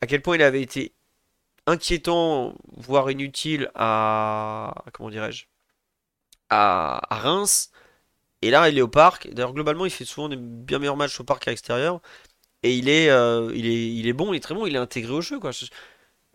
à 0.00 0.06
quel 0.06 0.22
point 0.22 0.36
il 0.36 0.42
avait 0.42 0.62
été 0.62 0.94
inquiétant, 1.66 2.54
voire 2.76 3.10
inutile 3.10 3.70
à 3.74 4.74
comment 4.92 5.10
dirais-je 5.10 5.46
à, 6.50 7.00
Reims. 7.10 7.70
Et 8.42 8.50
là, 8.50 8.68
il 8.68 8.78
est 8.78 8.82
au 8.82 8.88
parc. 8.88 9.28
D'ailleurs, 9.30 9.54
globalement, 9.54 9.86
il 9.86 9.90
fait 9.90 10.04
souvent 10.04 10.28
des 10.28 10.36
bien 10.36 10.78
meilleurs 10.78 10.96
matchs 10.96 11.20
au 11.20 11.24
parc 11.24 11.44
qu'à 11.44 11.50
l'extérieur. 11.52 12.00
Et 12.62 12.74
il 12.76 12.88
est, 12.88 13.10
euh, 13.10 13.52
il, 13.54 13.66
est, 13.66 13.94
il 13.94 14.08
est 14.08 14.12
bon, 14.12 14.32
il 14.32 14.36
est 14.38 14.40
très 14.40 14.54
bon, 14.54 14.66
il 14.66 14.74
est 14.76 14.78
intégré 14.78 15.12
au 15.12 15.20
jeu. 15.20 15.40
Quoi. 15.40 15.52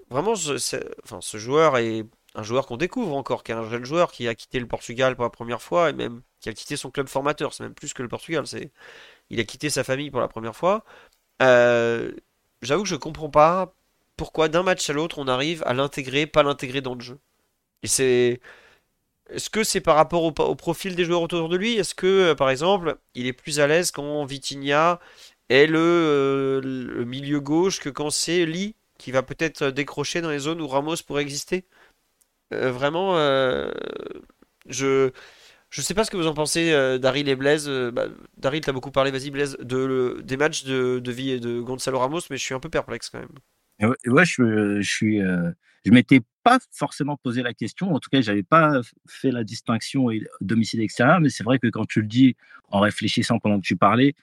Vraiment, 0.10 0.34
enfin, 0.34 1.20
ce 1.22 1.38
joueur 1.38 1.78
est 1.78 2.06
un 2.36 2.44
joueur 2.44 2.68
qu'on 2.68 2.78
découvre 2.78 3.16
encore, 3.16 3.44
qui 3.44 3.52
est 3.52 3.56
un 3.56 3.70
jeune 3.70 3.86
joueur 3.86 4.12
qui 4.12 4.28
a 4.28 4.36
quitté 4.36 4.60
le 4.60 4.68
Portugal 4.68 5.16
pour 5.16 5.24
la 5.24 5.30
première 5.30 5.62
fois 5.62 5.90
et 5.90 5.94
même 5.94 6.22
qui 6.42 6.50
a 6.50 6.54
quitté 6.54 6.78
son 6.78 6.92
club 6.92 7.08
formateur. 7.08 7.54
C'est 7.54 7.64
même 7.64 7.74
plus 7.74 7.94
que 7.94 8.04
le 8.04 8.10
Portugal. 8.10 8.46
C'est, 8.46 8.72
il 9.30 9.40
a 9.40 9.44
quitté 9.46 9.70
sa 9.70 9.84
famille 9.84 10.12
pour 10.12 10.20
la 10.20 10.28
première 10.28 10.56
fois. 10.56 10.84
Euh, 11.42 12.12
j'avoue 12.62 12.84
que 12.84 12.90
je 12.90 12.96
comprends 12.96 13.30
pas 13.30 13.74
pourquoi 14.18 14.50
d'un 14.50 14.64
match 14.64 14.90
à 14.90 14.94
l'autre 14.94 15.20
on 15.20 15.28
arrive 15.28 15.64
à 15.66 15.74
l'intégrer, 15.74 16.28
pas 16.28 16.44
l'intégrer 16.44 16.82
dans 16.82 16.96
le 16.96 17.02
jeu. 17.02 17.20
Et 17.84 17.88
c'est. 17.88 18.42
Est-ce 19.30 19.50
que 19.50 19.64
c'est 19.64 19.82
par 19.82 19.96
rapport 19.96 20.24
au, 20.24 20.32
profil 20.56 20.96
des 20.96 21.06
joueurs 21.06 21.22
autour 21.22 21.50
de 21.50 21.58
lui? 21.58 21.76
Est-ce 21.78 21.96
que, 21.96 22.06
euh, 22.08 22.36
par 22.36 22.50
exemple, 22.52 22.98
il 23.16 23.26
est 23.28 23.34
plus 23.34 23.60
à 23.60 23.68
l'aise 23.68 23.92
quand 23.92 24.24
Vitinha 24.26 25.00
est 25.50 25.68
le, 25.68 26.62
le 26.64 27.06
milieu 27.06 27.40
gauche 27.40 27.80
que 27.80 27.90
quand 27.90 28.12
c'est 28.12 28.46
Lee 28.46 28.76
qui 29.00 29.12
va 29.12 29.24
peut-être 29.24 29.66
décrocher 29.68 30.22
dans 30.22 30.30
les 30.30 30.40
zones 30.40 30.62
où 30.62 30.68
Ramos 30.68 30.98
pourrait 31.08 31.24
exister? 31.24 31.66
euh, 31.66 31.85
Vraiment, 32.52 33.18
euh, 33.18 33.72
je 34.68 35.12
je 35.70 35.82
sais 35.82 35.94
pas 35.94 36.06
ce 36.06 36.12
que 36.12 36.18
vous 36.18 36.28
en 36.28 36.34
pensez, 36.34 36.72
Daryl 37.00 37.28
et 37.28 37.36
Blaise. 37.36 37.70
Bah, 37.70 38.06
Daryl, 38.38 38.62
t'as 38.62 38.72
beaucoup 38.72 38.92
parlé, 38.92 39.12
vas-y 39.12 39.30
Blaise, 39.30 39.58
de, 39.60 40.22
des 40.24 40.38
matchs 40.38 40.64
de, 40.64 41.00
de 41.00 41.12
vie 41.12 41.40
de 41.40 41.60
Gonzalo 41.60 42.00
Ramos, 42.00 42.22
mais 42.30 42.38
je 42.38 42.44
suis 42.44 42.54
un 42.54 42.60
peu 42.60 42.70
perplexe 42.70 43.10
quand 43.10 43.20
même. 43.20 43.92
Ouais, 44.06 44.26
je, 44.26 44.80
je 44.82 44.90
suis, 44.90 45.22
euh, 45.22 45.52
je 45.86 45.92
m'étais 45.92 46.22
pas 46.44 46.60
forcément 46.72 47.18
posé 47.18 47.44
la 47.44 47.54
question. 47.54 47.94
En 47.94 48.00
tout 48.00 48.10
cas, 48.10 48.22
j'avais 48.22 48.44
pas 48.44 48.80
fait 49.08 49.32
la 49.32 49.44
distinction 49.44 50.08
domicile 50.42 50.82
extérieur, 50.82 51.20
mais 51.20 51.30
c'est 51.30 51.44
vrai 51.44 51.60
que 51.60 51.68
quand 51.68 51.86
tu 51.86 52.02
le 52.02 52.08
dis 52.08 52.36
en 52.70 52.80
réfléchissant 52.80 53.40
pendant 53.40 53.58
que 53.60 53.66
tu 53.66 53.76
parlais, 53.76 54.14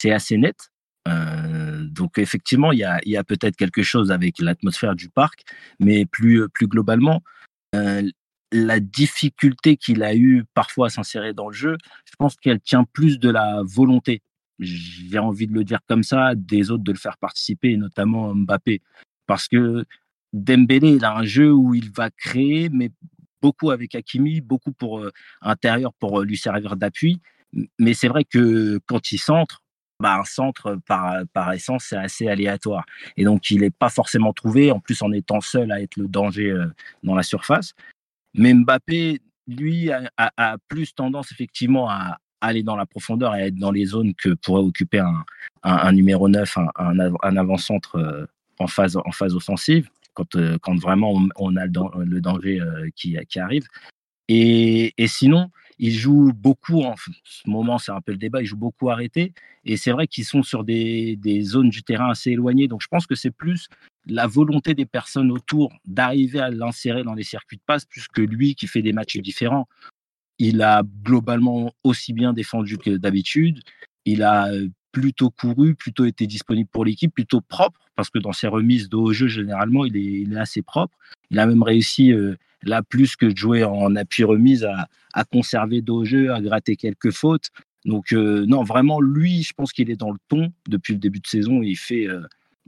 c'est 0.00 0.12
assez 0.12 0.36
net. 0.36 0.70
Euh, 1.08 1.82
donc 1.84 2.18
effectivement, 2.18 2.72
il 2.72 2.78
y 2.78 2.84
a, 2.84 3.00
y 3.04 3.16
a 3.16 3.24
peut-être 3.24 3.56
quelque 3.56 3.82
chose 3.82 4.12
avec 4.12 4.38
l'atmosphère 4.38 4.94
du 4.94 5.08
parc, 5.08 5.42
mais 5.80 6.06
plus, 6.06 6.48
plus 6.50 6.68
globalement, 6.68 7.16
euh, 7.16 7.39
la 7.72 8.80
difficulté 8.80 9.76
qu'il 9.76 10.02
a 10.02 10.14
eu 10.14 10.44
parfois 10.54 10.88
à 10.88 10.90
s'insérer 10.90 11.32
dans 11.32 11.48
le 11.48 11.54
jeu, 11.54 11.76
je 12.04 12.12
pense 12.18 12.36
qu'elle 12.36 12.60
tient 12.60 12.84
plus 12.84 13.18
de 13.18 13.30
la 13.30 13.62
volonté 13.64 14.22
j'ai 14.60 15.18
envie 15.18 15.46
de 15.46 15.54
le 15.54 15.64
dire 15.64 15.80
comme 15.88 16.02
ça, 16.02 16.34
des 16.34 16.70
autres 16.70 16.84
de 16.84 16.92
le 16.92 16.98
faire 16.98 17.16
participer, 17.18 17.76
notamment 17.76 18.34
Mbappé. 18.34 18.82
Parce 19.26 19.48
que 19.48 19.84
Dembélé, 20.32 20.92
il 20.92 21.04
a 21.04 21.16
un 21.16 21.24
jeu 21.24 21.52
où 21.52 21.74
il 21.74 21.90
va 21.90 22.10
créer, 22.10 22.68
mais 22.68 22.90
beaucoup 23.42 23.70
avec 23.70 23.94
Hakimi, 23.94 24.40
beaucoup 24.40 24.72
pour 24.72 25.00
euh, 25.00 25.10
intérieur 25.40 25.92
pour 25.94 26.20
euh, 26.20 26.24
lui 26.24 26.36
servir 26.36 26.76
d'appui. 26.76 27.20
Mais 27.78 27.94
c'est 27.94 28.08
vrai 28.08 28.24
que 28.24 28.78
quand 28.86 29.12
il 29.12 29.18
centre, 29.18 29.59
bah, 30.00 30.16
un 30.18 30.24
centre 30.24 30.78
par, 30.86 31.52
essence, 31.52 31.84
c'est 31.90 31.96
assez 31.96 32.26
aléatoire. 32.26 32.84
Et 33.16 33.24
donc, 33.24 33.50
il 33.50 33.60
n'est 33.60 33.70
pas 33.70 33.90
forcément 33.90 34.32
trouvé, 34.32 34.72
en 34.72 34.80
plus 34.80 35.02
en 35.02 35.12
étant 35.12 35.40
seul 35.40 35.70
à 35.70 35.80
être 35.80 35.96
le 35.96 36.08
danger 36.08 36.50
euh, 36.50 36.66
dans 37.02 37.14
la 37.14 37.22
surface. 37.22 37.74
Mais 38.34 38.54
Mbappé, 38.54 39.20
lui, 39.46 39.90
a, 39.90 40.56
plus 40.68 40.94
tendance 40.94 41.32
effectivement 41.32 41.90
à, 41.90 42.18
aller 42.40 42.62
dans 42.62 42.76
la 42.76 42.86
profondeur 42.86 43.36
et 43.36 43.48
être 43.48 43.56
dans 43.56 43.70
les 43.70 43.84
zones 43.84 44.14
que 44.14 44.30
pourrait 44.30 44.62
occuper 44.62 45.02
un, 45.62 45.92
numéro 45.92 46.28
9, 46.28 46.56
un, 46.76 47.36
avant-centre 47.36 47.96
euh, 47.96 48.26
en 48.58 48.66
phase, 48.66 48.96
en 48.96 49.12
phase 49.12 49.34
offensive, 49.34 49.90
quand, 50.14 50.34
euh, 50.36 50.56
vraiment 50.80 51.12
on, 51.36 51.56
a 51.56 51.66
le, 51.66 52.20
danger 52.20 52.60
qui, 52.96 53.18
arrive. 53.38 53.66
Et, 54.28 54.94
sinon, 55.06 55.50
ils 55.82 55.94
jouent 55.94 56.32
beaucoup, 56.34 56.82
en 56.82 56.94
ce 57.24 57.48
moment 57.48 57.78
c'est 57.78 57.90
un 57.90 58.02
peu 58.02 58.12
le 58.12 58.18
débat, 58.18 58.42
ils 58.42 58.46
jouent 58.46 58.56
beaucoup 58.56 58.90
arrêté. 58.90 59.32
Et 59.64 59.78
c'est 59.78 59.92
vrai 59.92 60.06
qu'ils 60.06 60.26
sont 60.26 60.42
sur 60.42 60.62
des, 60.62 61.16
des, 61.16 61.42
zones 61.42 61.70
du 61.70 61.82
terrain 61.82 62.10
assez 62.10 62.32
éloignées. 62.32 62.68
Donc 62.68 62.82
je 62.82 62.88
pense 62.88 63.06
que 63.06 63.14
c'est 63.14 63.30
plus 63.30 63.68
la 64.06 64.26
volonté 64.26 64.74
des 64.74 64.84
personnes 64.84 65.30
autour 65.30 65.72
d'arriver 65.86 66.38
à 66.38 66.50
l'insérer 66.50 67.02
dans 67.02 67.14
les 67.14 67.22
circuits 67.22 67.56
de 67.56 67.62
passe, 67.64 67.86
plus 67.86 68.08
que 68.08 68.20
lui 68.20 68.54
qui 68.54 68.66
fait 68.66 68.82
des 68.82 68.92
matchs 68.92 69.16
différents. 69.18 69.68
Il 70.38 70.60
a 70.60 70.82
globalement 71.02 71.72
aussi 71.82 72.12
bien 72.12 72.34
défendu 72.34 72.76
que 72.76 72.98
d'habitude. 72.98 73.60
Il 74.04 74.22
a 74.22 74.50
plutôt 74.92 75.30
couru, 75.30 75.74
plutôt 75.74 76.04
été 76.04 76.26
disponible 76.26 76.68
pour 76.68 76.84
l'équipe, 76.84 77.14
plutôt 77.14 77.40
propre, 77.40 77.80
parce 77.96 78.10
que 78.10 78.18
dans 78.18 78.32
ses 78.32 78.48
remises 78.48 78.90
de 78.90 78.96
haut 78.96 79.12
jeu, 79.12 79.28
généralement, 79.28 79.86
il 79.86 79.96
est, 79.96 80.36
assez 80.36 80.60
propre. 80.60 80.96
Il 81.30 81.38
a 81.38 81.46
même 81.46 81.62
réussi, 81.62 82.12
là, 82.62 82.82
plus 82.82 83.16
que 83.16 83.26
de 83.26 83.36
jouer 83.36 83.64
en 83.64 83.94
appui 83.96 84.24
remise, 84.24 84.64
à, 85.14 85.24
conserver 85.24 85.82
haut 85.88 86.04
jeu, 86.04 86.32
à 86.32 86.40
gratter 86.40 86.76
quelques 86.76 87.10
fautes. 87.10 87.50
Donc, 87.84 88.12
non, 88.12 88.62
vraiment, 88.62 89.00
lui, 89.00 89.42
je 89.42 89.52
pense 89.54 89.72
qu'il 89.72 89.90
est 89.90 89.96
dans 89.96 90.10
le 90.10 90.18
ton 90.28 90.52
depuis 90.68 90.94
le 90.94 90.98
début 90.98 91.20
de 91.20 91.26
saison. 91.26 91.62
Il 91.62 91.76
fait 91.76 92.06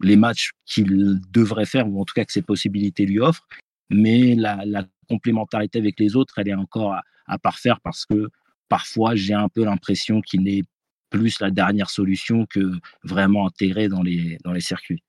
les 0.00 0.16
matchs 0.16 0.50
qu'il 0.64 1.20
devrait 1.30 1.66
faire, 1.66 1.88
ou 1.88 2.00
en 2.00 2.04
tout 2.04 2.14
cas 2.14 2.24
que 2.24 2.32
ses 2.32 2.42
possibilités 2.42 3.06
lui 3.06 3.20
offrent. 3.20 3.46
Mais 3.90 4.34
la, 4.34 4.84
complémentarité 5.08 5.78
avec 5.78 6.00
les 6.00 6.16
autres, 6.16 6.38
elle 6.38 6.48
est 6.48 6.54
encore 6.54 6.94
à, 7.26 7.38
parfaire 7.38 7.80
parce 7.80 8.06
que 8.06 8.30
parfois 8.70 9.14
j'ai 9.14 9.34
un 9.34 9.48
peu 9.48 9.64
l'impression 9.64 10.22
qu'il 10.22 10.42
n'est 10.42 10.62
plus 11.10 11.38
la 11.40 11.50
dernière 11.50 11.90
solution 11.90 12.46
que 12.46 12.72
vraiment 13.04 13.46
intégré 13.46 13.88
dans 13.88 14.02
les 14.02 14.60
circuits. 14.60 15.02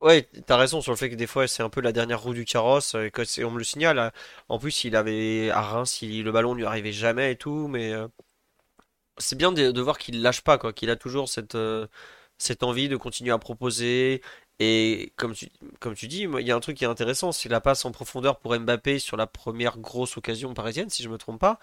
Ouais, 0.00 0.28
t'as 0.46 0.56
raison 0.56 0.80
sur 0.80 0.92
le 0.92 0.96
fait 0.96 1.10
que 1.10 1.14
des 1.14 1.26
fois 1.26 1.46
c'est 1.46 1.62
un 1.62 1.68
peu 1.68 1.82
la 1.82 1.92
dernière 1.92 2.22
roue 2.22 2.32
du 2.32 2.46
carrosse, 2.46 2.94
et 2.94 3.10
que 3.10 3.44
on 3.44 3.50
me 3.50 3.58
le 3.58 3.64
signale. 3.64 3.98
Hein. 3.98 4.12
En 4.48 4.58
plus, 4.58 4.84
il 4.84 4.96
avait 4.96 5.50
à 5.50 5.60
Reims, 5.60 6.00
le 6.02 6.30
ballon 6.30 6.54
lui 6.54 6.64
arrivait 6.64 6.92
jamais 6.92 7.32
et 7.32 7.36
tout, 7.36 7.68
mais 7.68 7.92
euh, 7.92 8.08
c'est 9.18 9.36
bien 9.36 9.52
de, 9.52 9.80
voir 9.80 9.98
qu'il 9.98 10.22
lâche 10.22 10.40
pas, 10.42 10.58
quoi, 10.58 10.72
qu'il 10.72 10.90
a 10.90 10.96
toujours 10.96 11.28
cette, 11.28 11.54
euh, 11.54 11.86
cette 12.38 12.62
envie 12.62 12.88
de 12.88 12.96
continuer 12.96 13.32
à 13.32 13.38
proposer. 13.38 14.22
Et 14.58 15.12
comme 15.16 15.34
tu, 15.34 15.48
comme 15.80 15.94
tu 15.94 16.08
dis, 16.08 16.22
il 16.22 16.46
y 16.46 16.50
a 16.52 16.56
un 16.56 16.60
truc 16.60 16.76
qui 16.76 16.84
est 16.84 16.88
intéressant, 16.88 17.32
c'est 17.32 17.48
la 17.48 17.60
passe 17.60 17.84
en 17.84 17.92
profondeur 17.92 18.38
pour 18.38 18.58
Mbappé 18.58 18.98
sur 18.98 19.16
la 19.16 19.26
première 19.26 19.78
grosse 19.78 20.16
occasion 20.16 20.54
parisienne, 20.54 20.90
si 20.90 21.02
je 21.02 21.08
me 21.08 21.18
trompe 21.18 21.40
pas. 21.40 21.58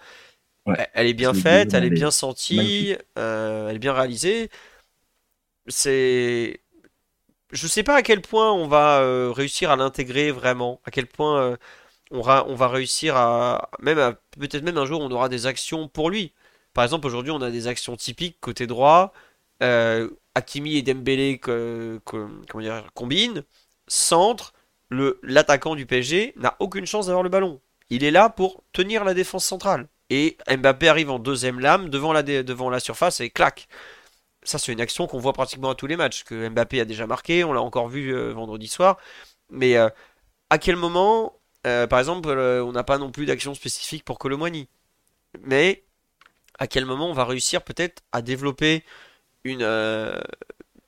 Elle 0.94 1.06
est 1.06 1.14
bien 1.14 1.32
faite, 1.32 1.74
elle 1.74 1.84
est 1.84 1.90
bien 1.90 2.10
sentie, 2.10 2.94
euh, 3.18 3.68
elle 3.68 3.76
est 3.76 3.80
bien 3.80 3.94
réalisée. 3.94 4.50
C'est, 5.66 6.60
je 7.52 7.66
sais 7.66 7.82
pas 7.82 7.96
à 7.96 8.02
quel 8.02 8.20
point 8.20 8.52
on 8.52 8.66
va 8.66 9.00
euh, 9.00 9.32
réussir 9.32 9.70
à 9.70 9.76
l'intégrer 9.76 10.30
vraiment, 10.30 10.80
à 10.84 10.90
quel 10.90 11.06
point 11.06 11.40
euh, 11.40 11.56
on, 12.10 12.22
va, 12.22 12.68
réussir 12.68 13.16
à, 13.16 13.70
même 13.80 14.14
peut-être 14.38 14.62
même 14.62 14.78
un 14.78 14.86
jour 14.86 15.00
on 15.00 15.10
aura 15.10 15.28
des 15.28 15.46
actions 15.46 15.88
pour 15.88 16.10
lui. 16.10 16.32
Par 16.74 16.84
exemple, 16.84 17.06
aujourd'hui 17.06 17.32
on 17.32 17.42
a 17.42 17.50
des 17.50 17.66
actions 17.66 17.96
typiques 17.96 18.38
côté 18.40 18.66
droit. 18.66 19.12
Hakimi 20.34 20.76
et 20.76 20.82
Dembélé 20.82 21.40
combinent, 22.94 23.42
centre, 23.88 24.52
le, 24.88 25.18
l'attaquant 25.22 25.74
du 25.74 25.86
PSG 25.86 26.34
n'a 26.36 26.56
aucune 26.60 26.86
chance 26.86 27.06
d'avoir 27.06 27.22
le 27.22 27.28
ballon. 27.28 27.60
Il 27.90 28.04
est 28.04 28.10
là 28.10 28.28
pour 28.28 28.62
tenir 28.72 29.04
la 29.04 29.14
défense 29.14 29.44
centrale. 29.44 29.88
Et 30.10 30.38
Mbappé 30.48 30.88
arrive 30.88 31.10
en 31.10 31.18
deuxième 31.18 31.60
lame 31.60 31.90
devant 31.90 32.12
la, 32.12 32.22
devant 32.22 32.70
la 32.70 32.80
surface 32.80 33.20
et 33.20 33.30
clac. 33.30 33.68
Ça, 34.48 34.58
c'est 34.58 34.72
une 34.72 34.80
action 34.80 35.06
qu'on 35.06 35.18
voit 35.18 35.34
pratiquement 35.34 35.68
à 35.68 35.74
tous 35.74 35.86
les 35.86 35.96
matchs, 35.98 36.24
que 36.24 36.48
Mbappé 36.48 36.80
a 36.80 36.86
déjà 36.86 37.06
marqué, 37.06 37.44
on 37.44 37.52
l'a 37.52 37.60
encore 37.60 37.90
vu 37.90 38.14
euh, 38.14 38.32
vendredi 38.32 38.66
soir. 38.66 38.96
Mais 39.50 39.76
euh, 39.76 39.90
à 40.48 40.56
quel 40.56 40.76
moment, 40.76 41.38
euh, 41.66 41.86
par 41.86 41.98
exemple, 41.98 42.30
on 42.30 42.72
n'a 42.72 42.82
pas 42.82 42.96
non 42.96 43.10
plus 43.10 43.26
d'action 43.26 43.52
spécifique 43.52 44.06
pour 44.06 44.18
Colomwani? 44.18 44.66
Mais 45.42 45.84
à 46.58 46.66
quel 46.66 46.86
moment 46.86 47.10
on 47.10 47.12
va 47.12 47.26
réussir 47.26 47.62
peut-être 47.62 48.02
à 48.10 48.22
développer 48.22 48.84
une, 49.44 49.68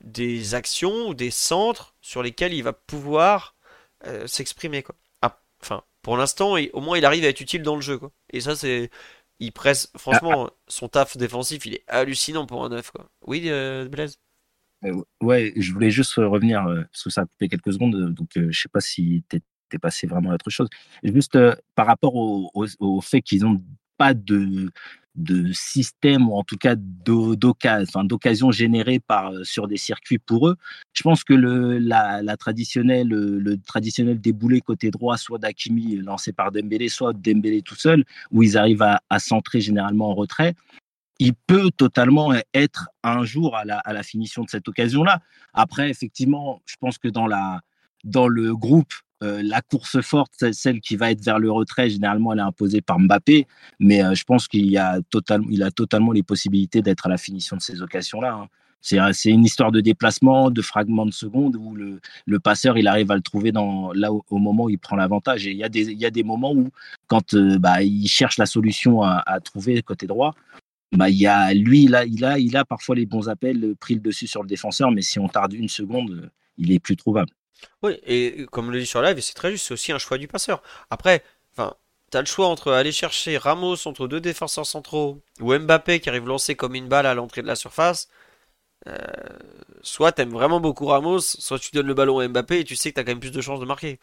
des 0.03 0.55
actions 0.55 1.09
ou 1.09 1.13
des 1.13 1.29
centres 1.29 1.93
sur 2.01 2.23
lesquels 2.23 2.53
il 2.53 2.63
va 2.63 2.73
pouvoir 2.73 3.55
s'exprimer. 4.25 4.83
Ah, 5.21 5.39
enfin, 5.61 5.83
pour 6.01 6.17
l'instant, 6.17 6.55
au 6.73 6.81
moins 6.81 6.97
il 6.97 7.05
arrive 7.05 7.25
à 7.25 7.27
être 7.27 7.41
utile 7.41 7.61
dans 7.61 7.75
le 7.75 7.81
jeu. 7.81 7.99
Quoi. 7.99 8.11
Et 8.31 8.41
ça, 8.41 8.55
c'est. 8.55 8.89
Il 9.41 9.51
presse. 9.51 9.91
Franchement, 9.97 10.45
ah, 10.45 10.49
ah. 10.51 10.59
son 10.67 10.87
taf 10.87 11.17
défensif, 11.17 11.65
il 11.65 11.73
est 11.73 11.83
hallucinant 11.87 12.45
pour 12.45 12.63
un 12.63 12.69
neuf. 12.69 12.91
Quoi. 12.91 13.09
Oui, 13.25 13.43
euh, 13.47 13.89
Blaise? 13.89 14.17
Ouais, 15.21 15.53
je 15.57 15.73
voulais 15.73 15.91
juste 15.91 16.13
revenir, 16.15 16.63
parce 16.63 17.03
que 17.03 17.09
ça 17.09 17.21
a 17.21 17.25
coupé 17.25 17.49
quelques 17.49 17.73
secondes, 17.73 18.13
donc 18.13 18.29
je 18.35 18.59
sais 18.59 18.69
pas 18.69 18.79
si 18.79 19.23
tu 19.29 19.39
t'es 19.69 19.77
passé 19.77 20.07
vraiment 20.07 20.31
à 20.31 20.35
autre 20.35 20.49
chose. 20.49 20.69
Juste 21.03 21.37
par 21.75 21.85
rapport 21.85 22.15
au, 22.15 23.01
fait 23.01 23.21
qu'ils 23.21 23.43
n'ont 23.43 23.61
pas 23.97 24.15
de, 24.15 24.71
de 25.15 25.51
système 25.53 26.29
ou 26.29 26.35
en 26.35 26.43
tout 26.43 26.57
cas 26.57 26.75
d'occasion 26.77 28.51
générée 28.51 28.99
par, 28.99 29.33
sur 29.43 29.67
des 29.67 29.77
circuits 29.77 30.19
pour 30.19 30.47
eux. 30.47 30.55
Je 30.93 31.03
pense 31.03 31.23
que 31.23 31.33
le, 31.33 31.79
la, 31.79 32.37
traditionnelle, 32.37 33.09
le 33.09 33.57
traditionnel 33.57 34.19
déboulé 34.21 34.61
côté 34.61 34.89
droit, 34.89 35.17
soit 35.17 35.37
d'Akimi 35.37 35.97
lancé 35.97 36.31
par 36.31 36.51
Dembélé, 36.51 36.87
soit 36.89 37.13
Dembélé 37.13 37.61
tout 37.61 37.75
seul, 37.75 38.05
où 38.31 38.43
ils 38.43 38.57
arrivent 38.57 38.83
à, 38.83 39.01
à 39.09 39.19
centrer 39.19 39.61
généralement 39.61 40.09
en 40.09 40.15
retrait 40.15 40.55
il 41.21 41.35
peut 41.35 41.69
totalement 41.69 42.33
être 42.55 42.89
un 43.03 43.23
jour 43.23 43.55
à 43.55 43.63
la, 43.63 43.77
à 43.77 43.93
la 43.93 44.01
finition 44.01 44.43
de 44.43 44.49
cette 44.49 44.67
occasion-là. 44.67 45.19
Après, 45.53 45.87
effectivement, 45.91 46.63
je 46.65 46.75
pense 46.79 46.97
que 46.97 47.07
dans, 47.07 47.27
la, 47.27 47.61
dans 48.03 48.27
le 48.27 48.55
groupe, 48.55 48.91
euh, 49.23 49.41
la 49.43 49.61
course 49.61 50.01
forte, 50.01 50.51
celle 50.51 50.81
qui 50.81 50.95
va 50.95 51.11
être 51.11 51.23
vers 51.23 51.39
le 51.39 51.51
retrait, 51.51 51.89
généralement, 51.89 52.33
elle 52.33 52.39
est 52.39 52.43
imposée 52.43 52.81
par 52.81 52.99
Mbappé. 52.99 53.47
Mais 53.79 54.03
euh, 54.03 54.15
je 54.15 54.23
pense 54.23 54.47
qu'il 54.47 54.77
a, 54.77 54.99
il 55.49 55.63
a 55.63 55.71
totalement 55.71 56.11
les 56.11 56.23
possibilités 56.23 56.81
d'être 56.81 57.05
à 57.05 57.09
la 57.09 57.17
finition 57.17 57.55
de 57.55 57.61
ces 57.61 57.81
occasions-là. 57.81 58.33
Hein. 58.33 58.47
C'est 58.81 59.29
une 59.29 59.45
histoire 59.45 59.71
de 59.71 59.79
déplacement, 59.79 60.49
de 60.49 60.61
fragments 60.61 61.05
de 61.05 61.11
secondes 61.11 61.55
où 61.55 61.75
le, 61.75 62.39
passeur, 62.39 62.77
il 62.77 62.87
arrive 62.87 63.11
à 63.11 63.15
le 63.15 63.21
trouver 63.21 63.51
là 63.51 64.11
au, 64.11 64.37
moment 64.37 64.65
où 64.65 64.69
il 64.69 64.79
prend 64.79 64.95
l'avantage. 64.95 65.45
Et 65.45 65.51
il 65.51 65.57
y, 65.57 65.63
a 65.63 66.09
des, 66.09 66.23
moments 66.23 66.53
où, 66.53 66.69
quand 67.07 67.35
euh, 67.35 67.59
bah, 67.59 67.83
il 67.83 68.07
cherche 68.07 68.37
la 68.37 68.47
solution 68.47 69.03
à, 69.03 69.39
trouver 69.43 69.81
côté 69.83 70.07
droit, 70.07 70.33
bah, 70.93 71.09
il 71.09 71.25
a, 71.27 71.53
lui, 71.53 71.83
il 71.83 71.95
a, 71.95 72.05
il, 72.37 72.57
a, 72.57 72.65
parfois 72.65 72.95
les 72.95 73.05
bons 73.05 73.29
appels, 73.29 73.63
euh, 73.63 73.75
pris 73.79 73.93
le 73.93 74.01
dessus 74.01 74.27
sur 74.27 74.41
le 74.41 74.47
défenseur, 74.47 74.91
mais 74.91 75.03
si 75.03 75.19
on 75.19 75.27
tarde 75.27 75.53
une 75.53 75.69
seconde, 75.69 76.11
euh, 76.11 76.29
il 76.57 76.71
est 76.71 76.79
plus 76.79 76.97
trouvable. 76.97 77.31
Oui, 77.83 77.99
et 78.05 78.45
comme 78.51 78.71
le 78.71 78.79
dit 78.79 78.85
sur 78.85 79.01
live, 79.01 79.19
c'est 79.21 79.33
très 79.33 79.51
juste, 79.51 79.67
c'est 79.67 79.73
aussi 79.73 79.91
un 79.91 79.97
choix 79.99 80.17
du 80.17 80.27
passeur. 80.27 80.61
Après, 80.89 81.23
enfin, 81.53 81.75
tu 82.11 82.17
as 82.17 82.21
le 82.21 82.27
choix 82.27 82.47
entre 82.47 82.71
aller 82.71 82.91
chercher 82.91 83.37
Ramos 83.37 83.87
entre 83.87 84.07
deux 84.07 84.21
défenseurs 84.21 84.65
centraux 84.65 85.21
ou 85.39 85.57
Mbappé 85.57 85.99
qui 85.99 86.09
arrive 86.09 86.27
lancé 86.27 86.55
comme 86.55 86.75
une 86.75 86.87
balle 86.87 87.05
à 87.05 87.13
l'entrée 87.13 87.41
de 87.41 87.47
la 87.47 87.55
surface. 87.55 88.09
Euh, 88.87 88.97
soit 89.83 90.11
tu 90.13 90.23
aimes 90.23 90.31
vraiment 90.31 90.59
beaucoup 90.59 90.87
Ramos, 90.87 91.19
soit 91.21 91.59
tu 91.59 91.71
donnes 91.71 91.87
le 91.87 91.93
ballon 91.93 92.19
à 92.19 92.27
Mbappé 92.27 92.59
et 92.61 92.63
tu 92.65 92.75
sais 92.75 92.91
que 92.91 92.95
tu 92.95 93.01
as 93.01 93.03
quand 93.03 93.11
même 93.11 93.19
plus 93.19 93.31
de 93.31 93.41
chances 93.41 93.59
de 93.59 93.65
marquer. 93.65 93.99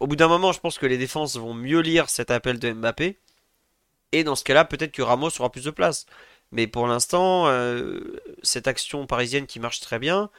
au 0.00 0.06
bout 0.06 0.16
d'un 0.16 0.28
moment, 0.28 0.52
je 0.52 0.60
pense 0.60 0.78
que 0.78 0.86
les 0.86 0.98
défenses 0.98 1.36
vont 1.36 1.54
mieux 1.54 1.80
lire 1.80 2.10
cet 2.10 2.30
appel 2.30 2.58
de 2.58 2.72
Mbappé 2.72 3.18
et 4.12 4.24
dans 4.24 4.36
ce 4.36 4.44
cas-là, 4.44 4.64
peut-être 4.64 4.92
que 4.92 5.02
Ramos 5.02 5.30
aura 5.38 5.50
plus 5.50 5.64
de 5.64 5.70
place. 5.70 6.06
Mais 6.52 6.66
pour 6.66 6.86
l'instant, 6.86 7.48
euh, 7.48 8.00
cette 8.42 8.68
action 8.68 9.06
parisienne 9.06 9.46
qui 9.46 9.60
marche 9.60 9.80
très 9.80 9.98
bien, 9.98 10.30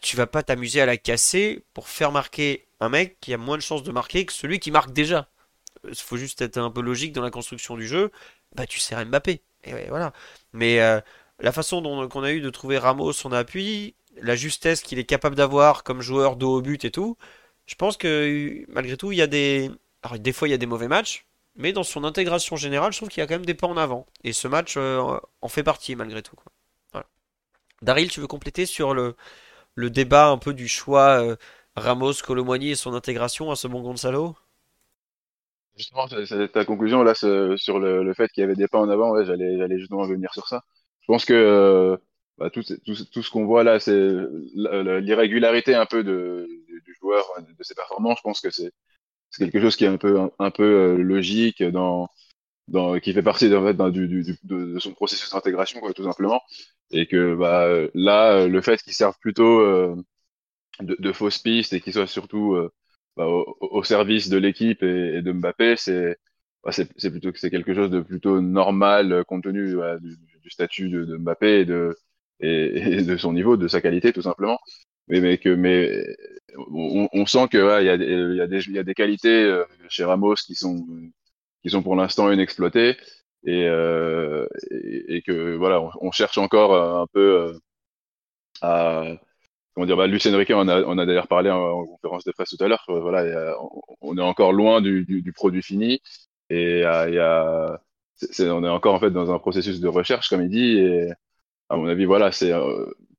tu 0.00 0.16
vas 0.16 0.26
pas 0.26 0.42
t'amuser 0.42 0.80
à 0.80 0.86
la 0.86 0.96
casser 0.96 1.64
pour 1.74 1.88
faire 1.88 2.12
marquer 2.12 2.66
un 2.80 2.88
mec 2.88 3.18
qui 3.20 3.34
a 3.34 3.38
moins 3.38 3.56
de 3.56 3.62
chances 3.62 3.82
de 3.82 3.92
marquer 3.92 4.26
que 4.26 4.32
celui 4.32 4.58
qui 4.58 4.70
marque 4.70 4.92
déjà. 4.92 5.28
Il 5.84 5.94
faut 5.94 6.16
juste 6.16 6.40
être 6.40 6.58
un 6.58 6.70
peu 6.70 6.80
logique 6.80 7.12
dans 7.12 7.22
la 7.22 7.30
construction 7.30 7.76
du 7.76 7.86
jeu. 7.86 8.10
Bah, 8.54 8.66
tu 8.66 8.78
sers 8.80 9.04
Mbappé. 9.04 9.42
Et 9.64 9.88
voilà. 9.88 10.12
Mais 10.52 10.80
euh, 10.80 11.00
la 11.40 11.52
façon 11.52 11.80
dont 11.80 12.08
qu'on 12.08 12.22
a 12.22 12.32
eu 12.32 12.40
de 12.40 12.50
trouver 12.50 12.78
Ramos 12.78 13.12
son 13.12 13.32
appui, 13.32 13.94
la 14.20 14.36
justesse 14.36 14.82
qu'il 14.82 14.98
est 14.98 15.04
capable 15.04 15.36
d'avoir 15.36 15.84
comme 15.84 16.00
joueur 16.00 16.36
de 16.36 16.44
haut 16.44 16.60
but 16.60 16.84
et 16.84 16.90
tout, 16.90 17.16
je 17.66 17.74
pense 17.74 17.96
que 17.96 18.64
malgré 18.68 18.96
tout, 18.96 19.12
il 19.12 19.18
y 19.18 19.22
a 19.22 19.26
des. 19.26 19.70
Alors, 20.02 20.18
des 20.18 20.32
fois, 20.32 20.48
il 20.48 20.52
y 20.52 20.54
a 20.54 20.58
des 20.58 20.66
mauvais 20.66 20.88
matchs, 20.88 21.26
mais 21.56 21.72
dans 21.72 21.82
son 21.82 22.04
intégration 22.04 22.56
générale, 22.56 22.92
je 22.92 22.98
trouve 22.98 23.08
qu'il 23.08 23.20
y 23.20 23.24
a 23.24 23.26
quand 23.26 23.34
même 23.34 23.46
des 23.46 23.54
pas 23.54 23.66
en 23.66 23.76
avant. 23.76 24.06
Et 24.24 24.32
ce 24.32 24.48
match 24.48 24.74
euh, 24.76 25.18
en 25.42 25.48
fait 25.48 25.62
partie 25.62 25.96
malgré 25.96 26.22
tout. 26.22 26.36
Daryl, 27.82 28.10
tu 28.10 28.20
veux 28.20 28.26
compléter 28.26 28.66
sur 28.66 28.92
le, 28.92 29.14
le 29.78 29.90
débat 29.90 30.28
un 30.28 30.38
peu 30.38 30.54
du 30.54 30.66
choix 30.66 31.22
euh, 31.22 31.36
Ramos, 31.76 32.14
Colomboigny 32.26 32.70
et 32.70 32.74
son 32.74 32.94
intégration 32.94 33.52
à 33.52 33.56
ce 33.56 33.68
bon 33.68 33.80
Gonzalo? 33.80 34.34
Justement, 35.76 36.08
ta 36.08 36.64
conclusion 36.64 37.04
là 37.04 37.14
sur 37.14 37.78
le, 37.78 38.12
fait 38.14 38.28
qu'il 38.32 38.40
y 38.40 38.44
avait 38.44 38.56
des 38.56 38.66
pas 38.66 38.80
en 38.80 38.88
avant. 38.88 39.22
J'allais 39.24 39.78
justement 39.78 40.04
venir 40.04 40.34
sur 40.34 40.48
ça. 40.48 40.62
Je 41.02 41.06
pense 41.06 41.24
que 41.24 41.32
euh, 41.32 41.96
bah, 42.38 42.50
tout, 42.50 42.62
ce 42.62 43.30
qu'on 43.30 43.46
voit 43.46 43.62
là, 43.62 43.78
c'est 43.78 44.10
l'irrégularité 44.54 45.76
un 45.76 45.86
peu 45.86 46.02
du 46.02 46.96
joueur, 47.00 47.24
de 47.38 47.62
ses 47.62 47.76
performances. 47.76 48.18
Je 48.18 48.22
pense 48.22 48.40
que 48.40 48.50
c'est 48.50 48.72
c'est 49.30 49.44
quelque 49.44 49.60
chose 49.60 49.76
qui 49.76 49.84
est 49.84 49.88
un 49.88 49.98
peu 49.98 50.18
un, 50.38 50.50
peu 50.50 50.64
euh, 50.64 50.96
logique 50.96 51.62
dans 51.62 52.08
dans 52.68 52.98
qui 53.00 53.12
fait 53.12 53.22
partie 53.22 53.54
en 53.54 53.64
fait, 53.64 53.76
du, 53.90 54.08
du, 54.08 54.38
de, 54.44 54.78
son 54.78 54.92
processus 54.92 55.30
d'intégration 55.30 55.80
tout 55.94 56.04
simplement. 56.04 56.40
Et 56.90 57.06
que 57.06 57.34
bah 57.34 57.68
là 57.94 58.46
le 58.46 58.60
fait 58.62 58.80
qu'il 58.82 58.92
serve 58.94 59.14
plutôt 59.20 59.60
euh, 59.60 59.96
de, 60.80 60.96
de, 60.98 61.12
fausses 61.12 61.38
pistes 61.38 61.72
et 61.72 61.80
qu'il 61.80 61.92
soit 61.92 62.06
surtout 62.06 62.54
euh, 62.54 62.70
bah, 63.16 63.26
au, 63.26 63.82
service 63.84 64.28
de 64.28 64.38
l'équipe 64.38 64.82
et, 64.82 65.22
de 65.22 65.32
Mbappé 65.32 65.76
c'est 65.76 66.16
bah, 66.64 66.72
c'est 66.72 67.10
plutôt 67.10 67.30
c'est 67.34 67.50
quelque 67.50 67.74
chose 67.74 67.90
de 67.90 68.00
plutôt 68.00 68.40
normal 68.40 69.24
compte 69.26 69.44
tenu 69.44 69.76
du, 70.00 70.16
du, 70.42 70.50
statut 70.50 70.88
de, 70.90 71.04
de, 71.04 71.16
Mbappé 71.16 71.60
et 71.60 71.64
de 71.64 71.96
et, 72.40 73.02
de 73.02 73.16
son 73.16 73.32
niveau 73.32 73.56
de 73.56 73.68
sa 73.68 73.80
qualité 73.80 74.12
tout 74.12 74.22
simplement. 74.22 74.58
Mais 75.08 75.20
mais 75.20 75.38
que 75.38 75.50
mais 75.50 76.04
on, 76.56 77.08
on 77.12 77.26
sent 77.26 77.48
que 77.50 77.80
il 77.82 77.86
y, 77.86 77.90
a, 77.90 77.96
y, 77.96 78.40
a 78.40 78.46
des, 78.46 78.70
y 78.70 78.78
a 78.78 78.82
des 78.84 78.94
qualités 78.94 79.42
euh, 79.44 79.64
chez 79.88 80.04
Ramos 80.04 80.34
qui 80.34 80.54
sont 80.54 80.86
qui 81.68 81.72
sont 81.72 81.82
pour 81.82 81.96
l'instant 81.96 82.30
inexploitées 82.32 82.96
et, 83.44 83.66
euh, 83.66 84.46
et, 84.70 85.16
et, 85.16 85.22
que 85.22 85.54
voilà 85.56 85.82
on, 86.00 86.10
cherche 86.10 86.38
encore 86.38 86.74
un 86.74 87.06
peu 87.12 87.20
euh, 87.20 87.58
à 88.62 89.04
comment 89.74 89.86
dire 89.86 89.96
bah, 89.96 90.06
Lucien 90.06 90.36
Riquet 90.36 90.54
on 90.54 90.68
a, 90.68 91.00
a 91.02 91.06
d'ailleurs 91.06 91.28
parlé 91.28 91.50
en, 91.50 91.84
conférence 91.86 92.24
de 92.24 92.32
presse 92.32 92.50
tout 92.50 92.64
à 92.64 92.68
l'heure 92.68 92.84
voilà 92.88 93.54
on 94.00 94.16
est 94.16 94.22
encore 94.22 94.52
loin 94.52 94.80
du, 94.80 95.04
du, 95.04 95.22
du 95.22 95.32
produit 95.32 95.62
fini 95.62 96.00
et 96.50 96.84
on 96.86 98.64
est 98.64 98.68
encore 98.68 98.94
en 98.94 99.00
fait 99.00 99.10
dans 99.10 99.30
un 99.30 99.38
processus 99.38 99.80
de 99.80 99.88
recherche 99.88 100.28
comme 100.28 100.42
il 100.42 100.50
dit 100.50 100.78
et 100.78 101.12
à 101.68 101.76
mon 101.76 101.86
avis 101.86 102.06
voilà 102.06 102.32
c'est 102.32 102.52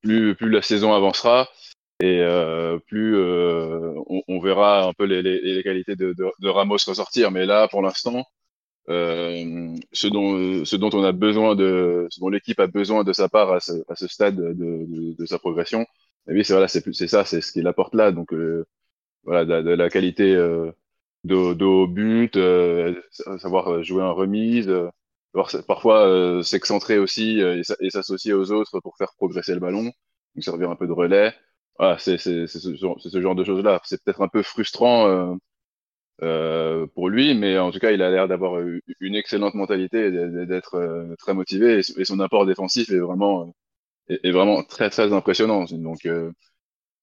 plus 0.01 0.35
plus 0.35 0.49
la 0.49 0.61
saison 0.61 0.93
avancera 0.93 1.47
et 2.01 2.21
euh, 2.21 2.79
plus 2.87 3.17
euh, 3.17 3.93
on, 4.27 4.39
verra 4.39 4.83
un 4.85 4.93
peu 4.93 5.03
les, 5.03 5.21
les, 5.21 5.63
qualités 5.63 5.95
de, 5.97 6.15
Ramos 6.47 6.77
ressortir. 6.87 7.31
Mais 7.31 7.45
là, 7.45 7.67
pour 7.67 7.81
l'instant, 7.81 8.19
euh, 8.19 8.21
ce, 8.89 10.07
dont, 10.07 10.65
ce 10.65 10.75
dont 10.75 10.89
on 10.93 11.03
a 11.03 11.11
besoin 11.11 11.55
de, 11.55 12.07
ce 12.09 12.19
dont 12.19 12.29
l'équipe 12.29 12.59
a 12.59 12.67
besoin 12.67 13.03
de 13.03 13.13
sa 13.13 13.29
part 13.29 13.51
à 13.51 13.59
ce, 13.59 13.73
à 13.87 13.95
ce 13.95 14.07
stade 14.07 14.35
de, 14.35 14.53
de, 14.53 15.15
de, 15.15 15.25
sa 15.25 15.39
progression, 15.39 15.85
et 16.27 16.33
oui, 16.33 16.45
c'est 16.45 16.53
voilà, 16.53 16.67
c'est 16.67 17.07
ça, 17.07 17.25
c'est 17.25 17.41
ce 17.41 17.51
qu'il 17.51 17.67
apporte 17.67 17.95
là. 17.95 18.11
Donc 18.11 18.33
euh, 18.33 18.65
voilà, 19.23 19.45
de, 19.45 19.69
la 19.71 19.89
qualité 19.89 20.35
euh, 20.35 20.71
de, 21.23 21.35
haut 21.35 21.87
but, 21.87 22.35
euh, 22.37 22.95
savoir 23.39 23.83
jouer 23.83 24.03
en 24.03 24.13
remise, 24.15 24.71
parfois 25.67 26.43
s'excentrer 26.43 26.97
aussi 26.99 27.39
et 27.39 27.89
s'associer 27.89 28.33
aux 28.33 28.51
autres 28.51 28.79
pour 28.81 28.97
faire 28.97 29.13
progresser 29.17 29.53
le 29.53 29.59
ballon, 29.59 29.85
donc 30.35 30.43
servir 30.43 30.69
un 30.71 30.75
peu 30.75 30.87
de 30.87 30.93
relais. 30.93 31.33
Voilà, 31.77 31.97
c'est 31.97 32.17
ce, 32.17 32.45
ce, 32.47 33.21
genre 33.21 33.35
de 33.35 33.43
choses-là. 33.43 33.81
C'est 33.85 34.03
peut-être 34.03 34.21
un 34.21 34.27
peu 34.27 34.43
frustrant 34.43 35.37
euh, 36.23 36.83
euh, 36.83 36.87
pour 36.87 37.09
lui, 37.09 37.33
mais 37.35 37.57
en 37.59 37.71
tout 37.71 37.79
cas, 37.79 37.91
il 37.91 38.01
a 38.01 38.09
l'air 38.11 38.27
d'avoir 38.27 38.61
une 38.99 39.15
excellente 39.15 39.53
mentalité, 39.55 40.11
d'être 40.11 40.75
euh, 40.75 41.15
très 41.17 41.33
motivé, 41.33 41.79
et, 41.97 42.05
son 42.05 42.19
apport 42.19 42.45
défensif 42.45 42.89
est 42.91 42.99
vraiment, 42.99 43.53
est, 44.09 44.31
vraiment 44.31 44.63
très 44.63 44.89
très 44.89 45.13
impressionnant. 45.13 45.65
Donc, 45.71 46.05
euh, 46.05 46.31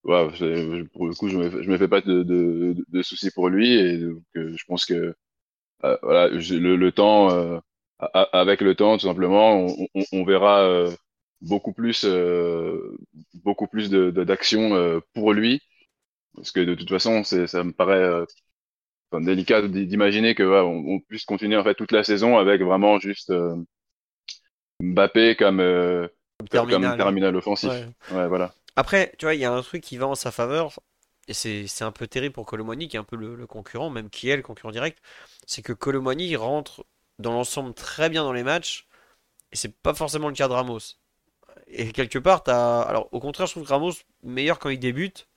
pour 0.03 1.07
le 1.09 1.15
coup, 1.15 1.29
je 1.29 1.37
me, 1.39 1.63
je 1.63 1.71
me 1.71 1.79
fais 1.79 1.89
pas 1.89 2.01
de, 2.01 2.23
de, 2.23 2.77
de 2.89 3.03
soucis 3.03 3.31
pour 3.33 3.49
lui, 3.49 3.75
et 3.75 4.01
je 4.35 4.65
pense 4.69 4.85
que 4.87 5.15
voilà, 6.03 6.29
le, 6.29 6.77
le 6.77 6.93
temps, 6.93 7.61
avec 8.33 8.61
le 8.61 8.75
temps, 8.75 8.99
tout 8.99 9.07
simplement, 9.07 9.67
on, 9.67 9.89
on, 9.95 10.05
on 10.13 10.25
verra 10.25 10.89
beaucoup 11.41 11.73
plus, 11.73 12.05
euh, 12.05 12.97
beaucoup 13.35 13.67
plus 13.69 13.91
de, 13.91 14.11
d'action 14.11 14.75
euh, 14.75 15.01
pour 15.15 15.33
lui. 15.33 15.61
Parce 16.35 16.53
que 16.53 16.61
de 16.61 16.75
toute 16.75 16.91
façon, 16.91 17.25
ça 17.25 17.65
me 17.65 17.73
paraît 17.73 18.25
euh, 19.15 19.21
délicat 19.21 19.63
d'imaginer 19.63 20.35
que 20.35 20.43
on, 20.43 21.01
puisse 21.01 21.25
continuer 21.25 21.57
en 21.57 21.65
fait 21.65 21.75
toute 21.75 21.93
la 21.93 22.05
saison 22.05 22.39
avec 22.39 22.63
vraiment 22.63 22.99
juste 22.99 23.33
Mbappé 24.81 25.37
comme, 25.37 25.59
terminal. 26.51 26.91
comme 26.91 26.97
terminal 26.99 27.37
offensif. 27.37 27.71
Ouais. 28.13 28.29
voilà. 28.29 28.53
Après, 28.77 29.13
tu 29.19 29.25
vois, 29.25 29.35
il 29.35 29.41
y 29.41 29.45
a 29.45 29.53
un 29.53 29.63
truc 29.63 29.83
qui 29.83 29.97
va 29.97 30.07
en 30.07 30.15
sa 30.15 30.31
faveur, 30.31 30.79
et 31.29 31.33
c'est, 31.33 31.67
c'est 31.67 31.85
un 31.85 31.93
peu 31.93 32.07
terrible 32.07 32.35
pour 32.35 32.45
Colomani, 32.45 32.89
qui 32.89 32.97
est 32.97 33.01
un 33.01 33.05
peu 33.05 33.17
le, 33.17 33.47
concurrent, 33.47 33.89
même 33.89 34.11
qui 34.11 34.29
est 34.29 34.37
le 34.37 34.43
concurrent 34.43 34.71
direct, 34.71 34.99
c'est 35.47 35.63
que 35.63 35.73
Colomani 35.73 36.37
rentre 36.37 36.85
dans 37.19 37.33
l'ensemble 37.33 37.73
très 37.73 38.11
bien 38.11 38.23
dans 38.23 38.35
les 38.35 38.43
matchs, 38.43 38.87
et 39.53 39.57
c'est 39.57 39.75
pas 39.75 39.95
forcément 39.95 40.29
le 40.29 40.35
cas 40.35 40.49
de 40.49 40.53
Ramos. 40.53 40.99
Et 41.69 41.93
quelque 41.93 42.19
part, 42.19 42.43
as... 42.49 42.83
alors 42.83 43.09
au 43.13 43.21
contraire, 43.21 43.47
je 43.47 43.53
trouve 43.53 43.67
Ramos 43.67 43.93
meilleur 44.23 44.59
quand 44.59 44.69
il 44.69 44.79
débute. 44.79 45.29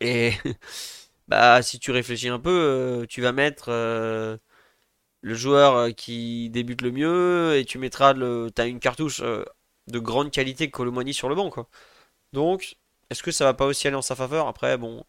Et 0.00 0.32
bah, 1.30 1.62
si 1.62 1.80
tu 1.80 1.92
réfléchis 1.92 2.28
un 2.28 2.40
peu, 2.40 2.50
euh, 2.50 3.06
tu 3.06 3.22
vas 3.22 3.32
mettre 3.32 3.66
euh, 3.70 4.38
le 5.22 5.34
joueur 5.34 5.76
euh, 5.76 5.90
qui 5.92 6.50
débute 6.50 6.82
le 6.82 6.92
mieux 6.92 7.56
et 7.56 7.64
tu 7.64 7.78
mettras 7.78 8.14
le. 8.14 8.50
T'as 8.54 8.68
une 8.68 8.80
cartouche 8.80 9.22
de 9.22 9.98
grande 9.98 10.30
qualité 10.32 10.70
Colomani 10.70 11.14
sur 11.14 11.28
le 11.28 11.36
banc, 11.36 11.50
quoi. 11.50 11.68
Donc, 12.32 12.76
est-ce 13.10 13.22
que 13.22 13.32
ça 13.32 13.44
va 13.46 13.54
pas 13.54 13.66
aussi 13.66 13.88
aller 13.88 13.96
en 13.96 14.02
sa 14.02 14.16
faveur? 14.16 14.48
Après, 14.48 14.78
bon, 14.78 15.04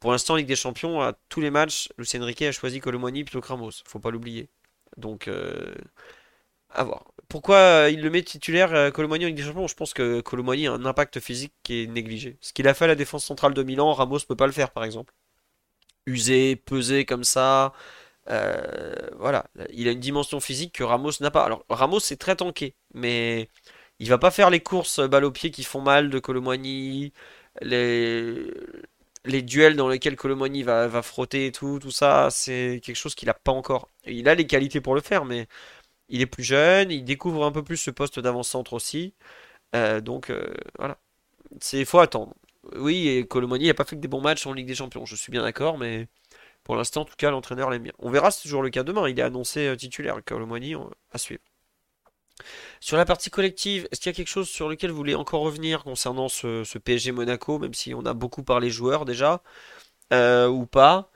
Pour 0.00 0.12
l'instant, 0.12 0.36
Ligue 0.36 0.48
des 0.48 0.56
Champions, 0.56 1.02
à 1.02 1.14
tous 1.30 1.40
les 1.42 1.50
matchs, 1.50 1.90
Lucien 1.98 2.24
Riquet 2.24 2.48
a 2.48 2.52
choisi 2.52 2.80
Colomani 2.80 3.24
plutôt 3.24 3.40
que 3.42 3.48
Ramos. 3.48 3.72
Faut 3.86 4.00
pas 4.00 4.10
l'oublier. 4.12 4.48
Donc, 4.98 5.30
à 6.70 6.84
voir. 6.84 7.04
Pourquoi 7.28 7.88
il 7.90 8.00
le 8.02 8.10
met 8.10 8.22
titulaire 8.22 8.92
Colomani 8.92 9.24
en 9.24 9.28
Ligue 9.28 9.36
des 9.36 9.42
Champions? 9.42 9.66
Je 9.66 9.74
pense 9.74 9.94
que 9.94 10.20
Colomani 10.20 10.66
a 10.68 10.72
un 10.72 10.84
impact 10.84 11.20
physique 11.20 11.54
qui 11.62 11.82
est 11.82 11.86
négligé. 11.86 12.36
Ce 12.40 12.52
qu'il 12.52 12.68
a 12.68 12.74
fait 12.74 12.84
à 12.84 12.88
la 12.88 12.94
défense 12.94 13.24
centrale 13.24 13.54
de 13.54 13.62
Milan, 13.62 13.92
Ramos 13.92 14.20
peut 14.28 14.36
pas 14.36 14.46
le 14.46 14.52
faire, 14.52 14.70
par 14.70 14.84
exemple. 14.84 15.12
Usé, 16.06 16.56
pesé 16.56 17.04
comme 17.04 17.24
ça. 17.24 17.72
voilà, 19.18 19.46
il 19.72 19.88
a 19.88 19.92
une 19.92 20.00
dimension 20.00 20.40
physique 20.40 20.72
que 20.74 20.84
Ramos 20.84 21.12
n'a 21.20 21.30
pas. 21.30 21.44
Alors 21.44 21.64
Ramos 21.68 22.00
c'est 22.00 22.16
très 22.16 22.36
tanké, 22.36 22.74
mais 22.94 23.48
il 23.98 24.08
va 24.08 24.18
pas 24.18 24.30
faire 24.30 24.50
les 24.50 24.60
courses 24.60 25.00
balle 25.00 25.24
au 25.24 25.32
pied 25.32 25.50
qui 25.50 25.64
font 25.64 25.80
mal 25.80 26.10
de 26.10 26.18
Colomani, 26.18 27.12
les 27.62 28.52
les 29.24 29.42
duels 29.42 29.76
dans 29.76 29.88
lesquels 29.88 30.16
Colomani 30.16 30.62
va, 30.62 30.88
va 30.88 31.02
frotter 31.02 31.46
et 31.46 31.52
tout, 31.52 31.78
tout 31.80 31.90
ça, 31.90 32.28
c'est 32.30 32.80
quelque 32.84 32.96
chose 32.96 33.14
qu'il 33.14 33.26
n'a 33.26 33.34
pas 33.34 33.52
encore. 33.52 33.88
Il 34.06 34.28
a 34.28 34.34
les 34.34 34.46
qualités 34.46 34.80
pour 34.80 34.94
le 34.94 35.00
faire, 35.00 35.24
mais 35.24 35.48
il 36.08 36.22
est 36.22 36.26
plus 36.26 36.44
jeune, 36.44 36.90
il 36.92 37.04
découvre 37.04 37.44
un 37.46 37.52
peu 37.52 37.64
plus 37.64 37.76
ce 37.78 37.90
poste 37.90 38.20
d'avant-centre 38.20 38.74
aussi. 38.74 39.14
Euh, 39.74 40.00
donc 40.00 40.30
euh, 40.30 40.54
voilà, 40.78 40.98
c'est 41.60 41.84
faut 41.86 42.00
attendre. 42.00 42.34
Oui, 42.74 43.08
et 43.08 43.26
Colomani 43.26 43.66
n'a 43.66 43.74
pas 43.74 43.84
fait 43.84 43.96
que 43.96 44.00
des 44.00 44.08
bons 44.08 44.20
matchs 44.20 44.46
en 44.46 44.52
Ligue 44.52 44.66
des 44.66 44.74
Champions, 44.74 45.04
je 45.06 45.16
suis 45.16 45.30
bien 45.30 45.42
d'accord, 45.42 45.78
mais 45.78 46.08
pour 46.64 46.76
l'instant, 46.76 47.02
en 47.02 47.04
tout 47.04 47.14
cas, 47.16 47.30
l'entraîneur 47.30 47.70
l'aime 47.70 47.84
bien. 47.84 47.92
On 48.00 48.10
verra 48.10 48.32
c'est 48.32 48.42
toujours 48.42 48.62
le 48.62 48.70
cas 48.70 48.82
demain. 48.82 49.08
Il 49.08 49.18
est 49.20 49.22
annoncé 49.22 49.68
euh, 49.68 49.76
titulaire, 49.76 50.18
Colomani, 50.24 50.74
à 51.12 51.18
suivre. 51.18 51.42
Sur 52.80 52.96
la 52.96 53.04
partie 53.04 53.30
collective, 53.30 53.88
est-ce 53.90 54.00
qu'il 54.00 54.10
y 54.10 54.14
a 54.14 54.16
quelque 54.16 54.28
chose 54.28 54.48
sur 54.48 54.68
lequel 54.68 54.90
vous 54.90 54.96
voulez 54.96 55.14
encore 55.14 55.42
revenir 55.42 55.84
concernant 55.84 56.28
ce, 56.28 56.78
PSG 56.78 57.12
Monaco, 57.12 57.58
même 57.58 57.72
si 57.72 57.94
on 57.94 58.04
a 58.04 58.14
beaucoup 58.14 58.42
parlé 58.42 58.68
joueurs 58.68 59.04
déjà, 59.04 59.42
euh, 60.12 60.48
ou 60.48 60.66
pas 60.66 61.10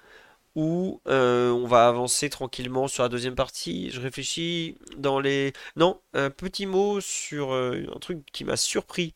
Ou 0.56 1.00
euh, 1.08 1.50
on 1.50 1.66
va 1.66 1.88
avancer 1.88 2.30
tranquillement 2.30 2.88
sur 2.88 3.02
la 3.02 3.08
deuxième 3.08 3.34
partie 3.34 3.90
Je 3.90 4.00
réfléchis 4.00 4.78
dans 4.96 5.20
les... 5.20 5.52
Non, 5.76 6.00
un 6.14 6.30
petit 6.30 6.66
mot 6.66 7.00
sur 7.00 7.52
un 7.52 7.98
truc 8.00 8.24
qui 8.32 8.44
m'a 8.44 8.56
surpris 8.56 9.14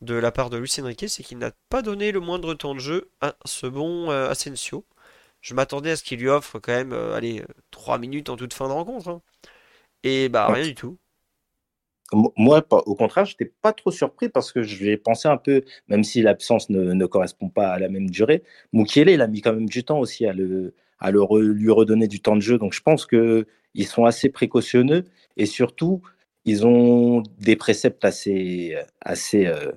de 0.00 0.14
la 0.14 0.32
part 0.32 0.50
de 0.50 0.56
Lucien 0.56 0.84
Riquet, 0.84 1.08
c'est 1.08 1.22
qu'il 1.22 1.38
n'a 1.38 1.52
pas 1.70 1.82
donné 1.82 2.12
le 2.12 2.20
moindre 2.20 2.54
temps 2.54 2.74
de 2.74 2.80
jeu 2.80 3.10
à 3.20 3.36
ce 3.44 3.66
bon 3.66 4.10
Asensio. 4.10 4.84
Je 5.40 5.54
m'attendais 5.54 5.92
à 5.92 5.96
ce 5.96 6.02
qu'il 6.02 6.20
lui 6.20 6.28
offre 6.28 6.58
quand 6.58 6.72
même, 6.72 6.92
allez, 6.92 7.44
3 7.70 7.98
minutes 7.98 8.28
en 8.28 8.36
toute 8.36 8.54
fin 8.54 8.68
de 8.68 8.72
rencontre. 8.72 9.08
Hein. 9.08 9.22
Et 10.04 10.28
bah 10.28 10.48
rien 10.52 10.64
du 10.64 10.74
tout. 10.74 10.98
Moi, 12.12 12.66
au 12.70 12.94
contraire, 12.94 13.26
je 13.26 13.32
n'étais 13.32 13.52
pas 13.60 13.74
trop 13.74 13.90
surpris 13.90 14.30
parce 14.30 14.50
que 14.50 14.62
je 14.62 14.82
vais 14.82 14.96
penser 14.96 15.28
un 15.28 15.36
peu, 15.36 15.62
même 15.88 16.04
si 16.04 16.22
l'absence 16.22 16.70
ne, 16.70 17.06
correspond 17.06 17.50
pas 17.50 17.68
à 17.68 17.78
la 17.78 17.90
même 17.90 18.08
durée, 18.08 18.42
Mukiele, 18.72 19.10
il 19.10 19.20
a 19.20 19.26
mis 19.26 19.42
quand 19.42 19.52
même 19.52 19.68
du 19.68 19.84
temps 19.84 19.98
aussi 19.98 20.24
à, 20.24 20.32
le, 20.32 20.74
à 21.00 21.10
le 21.10 21.22
lui 21.52 21.70
redonner 21.70 22.08
du 22.08 22.20
temps 22.20 22.34
de 22.34 22.40
jeu. 22.40 22.56
Donc 22.56 22.72
je 22.72 22.80
pense 22.80 23.06
qu'ils 23.06 23.86
sont 23.86 24.06
assez 24.06 24.30
précautionneux 24.30 25.04
et 25.36 25.44
surtout, 25.44 26.00
ils 26.44 26.66
ont 26.66 27.22
des 27.40 27.56
préceptes 27.56 28.04
assez, 28.04 28.76
assez 29.00 29.46
euh, 29.46 29.72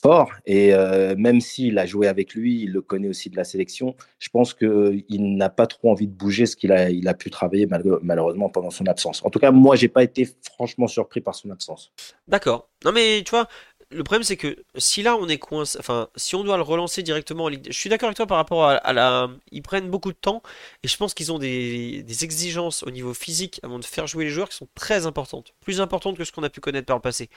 fort. 0.00 0.32
Et 0.46 0.74
euh, 0.74 1.14
même 1.16 1.40
s'il 1.40 1.78
a 1.78 1.86
joué 1.86 2.08
avec 2.08 2.34
lui, 2.34 2.62
il 2.62 2.72
le 2.72 2.80
connaît 2.80 3.08
aussi 3.08 3.30
de 3.30 3.36
la 3.36 3.44
sélection, 3.44 3.94
je 4.18 4.28
pense 4.28 4.54
qu'il 4.54 5.36
n'a 5.36 5.48
pas 5.48 5.66
trop 5.66 5.90
envie 5.90 6.06
de 6.06 6.12
bouger 6.12 6.46
ce 6.46 6.56
qu'il 6.56 6.72
a, 6.72 6.90
il 6.90 7.08
a 7.08 7.14
pu 7.14 7.30
travailler 7.30 7.66
malheureusement 8.02 8.48
pendant 8.48 8.70
son 8.70 8.86
absence. 8.86 9.24
En 9.24 9.30
tout 9.30 9.38
cas, 9.38 9.50
moi, 9.50 9.76
j'ai 9.76 9.88
pas 9.88 10.02
été 10.02 10.28
franchement 10.42 10.86
surpris 10.86 11.20
par 11.20 11.34
son 11.34 11.50
absence. 11.50 11.92
D'accord. 12.28 12.68
Non, 12.84 12.92
mais 12.92 13.22
tu 13.24 13.30
vois, 13.30 13.46
le 13.92 14.04
problème, 14.04 14.22
c'est 14.22 14.36
que 14.36 14.56
si 14.76 15.02
là 15.02 15.16
on 15.16 15.28
est 15.28 15.38
coincé, 15.38 15.76
enfin, 15.80 16.08
si 16.14 16.36
on 16.36 16.44
doit 16.44 16.56
le 16.56 16.62
relancer 16.62 17.02
directement 17.02 17.44
en 17.44 17.48
Ligue, 17.48 17.66
je 17.66 17.76
suis 17.76 17.90
d'accord 17.90 18.06
avec 18.06 18.16
toi 18.16 18.26
par 18.26 18.36
rapport 18.36 18.64
à, 18.64 18.92
la, 18.92 19.28
ils 19.50 19.62
prennent 19.62 19.90
beaucoup 19.90 20.12
de 20.12 20.16
temps 20.16 20.42
et 20.84 20.88
je 20.88 20.96
pense 20.96 21.12
qu'ils 21.12 21.32
ont 21.32 21.40
des, 21.40 22.04
exigences 22.22 22.84
au 22.84 22.90
niveau 22.90 23.14
physique 23.14 23.60
avant 23.64 23.80
de 23.80 23.84
faire 23.84 24.06
jouer 24.06 24.24
les 24.24 24.30
joueurs 24.30 24.48
qui 24.48 24.56
sont 24.56 24.68
très 24.76 25.06
importantes, 25.06 25.54
plus 25.60 25.80
importantes 25.80 26.16
que 26.16 26.24
ce 26.24 26.30
qu'on 26.30 26.44
a 26.44 26.50
pu 26.50 26.60
connaître 26.60 26.86
par 26.86 26.96
le 26.96 27.02
passé. 27.02 27.30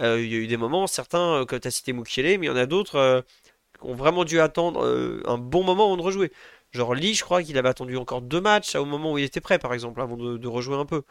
Euh, 0.00 0.22
il 0.22 0.32
y 0.32 0.34
a 0.34 0.38
eu 0.38 0.46
des 0.46 0.56
moments, 0.56 0.86
certains, 0.86 1.42
euh, 1.42 1.44
comme 1.44 1.60
tu 1.60 1.68
as 1.68 1.70
cité 1.70 1.92
Mukiele, 1.92 2.38
mais 2.38 2.46
il 2.46 2.48
y 2.48 2.52
en 2.52 2.56
a 2.56 2.66
d'autres 2.66 2.96
euh, 2.96 3.20
qui 3.78 3.86
ont 3.86 3.94
vraiment 3.94 4.24
dû 4.24 4.40
attendre 4.40 5.22
un 5.26 5.38
bon 5.38 5.62
moment 5.62 5.86
avant 5.86 5.98
de 5.98 6.02
rejouer. 6.02 6.32
Genre 6.72 6.94
Lee, 6.94 7.14
je 7.14 7.24
crois 7.24 7.42
qu'il 7.42 7.58
avait 7.58 7.68
attendu 7.68 7.96
encore 7.98 8.22
deux 8.22 8.40
matchs 8.40 8.74
au 8.76 8.84
moment 8.86 9.12
où 9.12 9.18
il 9.18 9.24
était 9.24 9.40
prêt, 9.40 9.58
par 9.58 9.74
exemple, 9.74 10.00
avant 10.00 10.16
de, 10.16 10.48
rejouer 10.48 10.76
un 10.76 10.86
peu. 10.86 11.02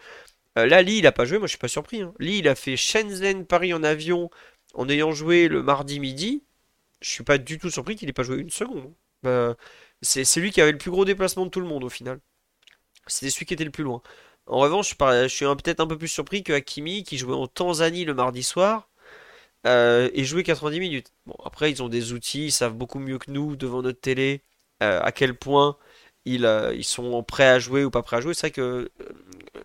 là, 0.56 0.82
Lee, 0.82 0.98
il 1.00 1.08
a 1.08 1.12
pas 1.12 1.26
joué, 1.26 1.38
moi 1.38 1.48
je 1.48 1.52
suis 1.52 1.60
pas 1.60 1.68
surpris. 1.68 2.02
Hein. 2.02 2.14
Lee, 2.20 2.40
il 2.40 2.48
a 2.48 2.56
fait 2.56 2.78
Shenzhen, 2.78 3.46
Paris 3.46 3.74
en 3.74 3.84
avion 3.84 4.30
en 4.78 4.90
ayant 4.90 5.12
joué 5.12 5.48
le 5.50 5.64
mardi 5.64 6.00
midi, 6.00 6.44
je 7.02 7.10
suis 7.10 7.24
pas 7.24 7.38
du 7.38 7.60
tout 7.60 7.70
surpris 7.70 7.96
qu'il 7.96 8.10
ait 8.10 8.14
pas 8.14 8.24
joué 8.24 8.38
une 8.38 8.52
seconde. 8.52 8.94
Bah, 9.24 9.56
c'est 10.02 10.24
lui 10.38 10.52
qui 10.52 10.62
avait 10.62 10.72
le 10.72 10.78
plus 10.78 10.92
gros 10.92 11.06
déplacement 11.06 11.46
de 11.46 11.52
tout 11.52 11.60
le 11.60 11.68
monde 11.68 11.84
au 11.84 11.90
final. 11.90 12.20
C'était 13.08 13.32
celui 13.32 13.46
qui 13.46 13.54
était 13.56 13.66
le 13.66 13.72
plus 13.72 13.84
loin. 13.84 14.02
En 14.48 14.60
revanche, 14.60 14.96
je 15.00 15.28
suis 15.28 15.46
peut-être 15.46 15.80
un 15.82 15.88
peu 15.88 15.98
plus 15.98 16.08
surpris 16.08 16.44
que 16.44 16.54
Hakimi 16.54 17.04
qui 17.04 17.18
jouait 17.18 17.36
en 17.36 17.48
Tanzanie 17.48 18.06
le 18.06 18.14
mardi 18.14 18.44
soir 18.44 18.90
euh, 19.66 20.10
et 20.14 20.24
jouait 20.24 20.44
90 20.44 20.80
minutes. 20.80 21.14
Bon, 21.26 21.36
après, 21.46 21.72
ils 21.72 21.84
ont 21.84 21.90
des 21.90 22.14
outils, 22.14 22.48
ils 22.48 22.52
savent 22.52 22.76
beaucoup 22.76 23.00
mieux 23.00 23.18
que 23.20 23.32
nous 23.32 23.56
devant 23.56 23.82
notre 23.82 24.00
télé 24.00 24.44
euh, 24.84 25.02
à 25.02 25.12
quel 25.12 25.36
point 25.36 25.78
ils, 26.26 26.46
euh, 26.46 26.74
ils, 26.76 26.84
sont 26.86 27.24
prêts 27.24 27.48
à 27.48 27.60
jouer 27.60 27.84
ou 27.84 27.92
pas 27.92 28.04
prêts 28.04 28.18
à 28.18 28.22
jouer. 28.22 28.34
C'est 28.34 28.48
vrai 28.48 28.52
que 28.52 28.92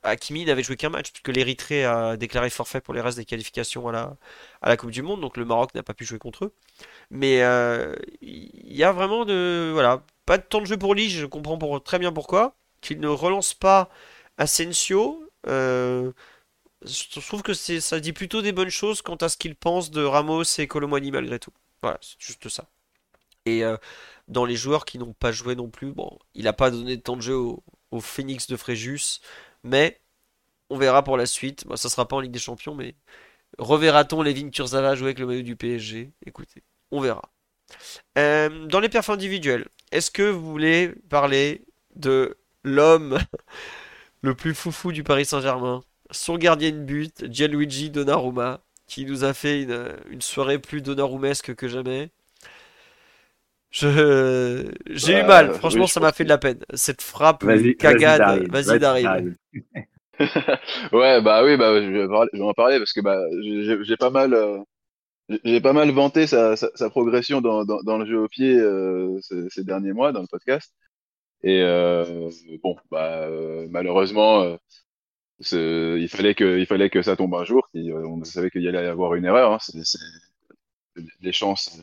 Hakimi 0.02 0.44
n'avait 0.44 0.62
joué 0.62 0.76
qu'un 0.76 0.88
match, 0.88 1.12
puisque 1.12 1.28
l'Érythrée 1.28 1.84
a 1.84 2.16
déclaré 2.16 2.50
forfait 2.50 2.80
pour 2.80 2.94
les 2.94 3.00
restes 3.00 3.18
des 3.18 3.24
qualifications 3.24 3.88
à 3.88 3.92
la, 3.92 4.16
à 4.60 4.68
la 4.68 4.76
Coupe 4.76 4.90
du 4.90 5.02
Monde, 5.02 5.20
donc 5.20 5.36
le 5.36 5.44
Maroc 5.44 5.74
n'a 5.74 5.82
pas 5.82 5.94
pu 5.94 6.04
jouer 6.04 6.18
contre 6.18 6.46
eux. 6.46 6.54
Mais 7.10 7.42
euh, 7.42 7.94
il 8.20 8.76
y 8.76 8.84
a 8.84 8.92
vraiment 8.92 9.24
de. 9.24 9.70
Voilà, 9.72 10.02
pas 10.26 10.38
de 10.38 10.42
temps 10.42 10.60
de 10.60 10.66
jeu 10.66 10.76
pour 10.76 10.94
Lige, 10.94 11.18
je 11.18 11.26
comprends 11.26 11.58
pour, 11.58 11.82
très 11.82 11.98
bien 11.98 12.12
pourquoi. 12.12 12.56
Qu'il 12.80 13.00
ne 13.00 13.08
relance 13.08 13.54
pas 13.54 13.90
Asensio. 14.38 15.28
Euh, 15.46 16.12
je 16.84 17.20
trouve 17.20 17.42
que 17.42 17.54
ça 17.54 18.00
dit 18.00 18.12
plutôt 18.12 18.42
des 18.42 18.52
bonnes 18.52 18.70
choses 18.70 19.02
quant 19.02 19.16
à 19.16 19.28
ce 19.28 19.36
qu'il 19.36 19.54
pense 19.54 19.90
de 19.90 20.02
Ramos 20.02 20.44
et 20.58 20.66
Colomani 20.66 21.10
malgré 21.10 21.38
tout. 21.38 21.52
Voilà, 21.82 21.98
c'est 22.00 22.16
juste 22.18 22.48
ça. 22.48 22.68
Et 23.44 23.64
euh, 23.64 23.76
dans 24.28 24.44
les 24.44 24.56
joueurs 24.56 24.84
qui 24.84 24.98
n'ont 24.98 25.12
pas 25.12 25.32
joué 25.32 25.54
non 25.54 25.68
plus, 25.68 25.92
bon, 25.92 26.18
il 26.34 26.44
n'a 26.44 26.52
pas 26.52 26.70
donné 26.70 26.96
de 26.96 27.02
temps 27.02 27.16
de 27.16 27.22
jeu 27.22 27.36
au, 27.36 27.62
au 27.90 28.00
Phoenix 28.00 28.46
de 28.46 28.56
Fréjus. 28.56 29.20
Mais 29.64 30.00
on 30.70 30.78
verra 30.78 31.04
pour 31.04 31.16
la 31.16 31.26
suite. 31.26 31.66
Bon, 31.66 31.76
ça 31.76 31.88
sera 31.88 32.08
pas 32.08 32.16
en 32.16 32.20
Ligue 32.20 32.32
des 32.32 32.38
Champions, 32.38 32.74
mais 32.74 32.94
reverra-t-on 33.58 34.22
Levin 34.22 34.50
Kurzawa 34.50 34.94
jouer 34.94 35.08
avec 35.08 35.18
le 35.18 35.26
maillot 35.26 35.42
du 35.42 35.56
PSG 35.56 36.12
Écoutez, 36.26 36.62
on 36.90 37.00
verra. 37.00 37.30
Euh, 38.18 38.66
dans 38.66 38.80
les 38.80 38.88
perfs 38.88 39.10
individuels, 39.10 39.66
est-ce 39.92 40.10
que 40.10 40.22
vous 40.22 40.50
voulez 40.50 40.94
parler 41.08 41.64
de 41.94 42.38
l'homme 42.64 43.18
le 44.22 44.34
plus 44.34 44.54
foufou 44.54 44.92
du 44.92 45.04
Paris 45.04 45.26
Saint-Germain? 45.26 45.82
Son 46.10 46.36
gardien 46.36 46.72
de 46.72 46.80
but, 46.80 47.30
Gianluigi 47.30 47.90
Donnarumma, 47.90 48.60
qui 48.86 49.06
nous 49.06 49.24
a 49.24 49.32
fait 49.32 49.62
une, 49.62 50.20
soirée 50.20 50.58
plus 50.58 50.82
Donnarumesque 50.82 51.54
que 51.54 51.68
jamais. 51.68 52.10
Je 53.72 54.70
j'ai 54.90 55.20
eu 55.20 55.22
mal, 55.24 55.54
franchement 55.54 55.86
ça 55.86 55.98
m'a 55.98 56.12
fait 56.12 56.24
de 56.24 56.28
la 56.28 56.38
peine. 56.38 56.60
Cette 56.74 57.00
frappe 57.00 57.44
cagade, 57.78 58.46
vas-y 58.50 58.78
Daryl. 58.78 59.34
ouais 60.92 61.20
bah 61.22 61.42
oui 61.42 61.56
bah 61.56 61.82
je 61.82 61.88
vais, 61.88 62.42
en 62.42 62.52
parler 62.52 62.78
parce 62.78 62.92
que 62.92 63.00
bah 63.00 63.18
j'ai 63.82 63.96
pas 63.96 64.10
mal 64.10 64.34
euh, 64.34 64.58
j'ai 65.42 65.60
pas 65.60 65.72
mal 65.72 65.90
vanté 65.90 66.26
sa, 66.26 66.54
sa, 66.54 66.90
progression 66.90 67.40
dans, 67.40 67.64
dans, 67.64 67.82
dans, 67.82 67.98
le 67.98 68.06
jeu 68.06 68.20
au 68.20 68.28
pied 68.28 68.54
euh, 68.54 69.18
ces, 69.20 69.64
derniers 69.64 69.94
mois 69.94 70.12
dans 70.12 70.20
le 70.20 70.26
podcast 70.26 70.72
et 71.42 71.62
euh, 71.62 72.28
bon 72.62 72.76
bah 72.90 73.26
malheureusement 73.70 74.58
il 75.40 76.08
fallait 76.08 76.34
que 76.34 76.58
il 76.58 76.66
fallait 76.66 76.90
que 76.90 77.02
ça 77.02 77.16
tombe 77.16 77.34
un 77.34 77.44
jour 77.44 77.68
on 77.74 78.22
savait 78.24 78.50
qu'il 78.50 78.62
y 78.62 78.68
allait 78.68 78.84
y 78.84 78.86
avoir 78.86 79.14
une 79.14 79.24
erreur 79.24 79.52
hein. 79.52 79.58
c'est 79.60 79.98
les 81.22 81.32
chances 81.32 81.82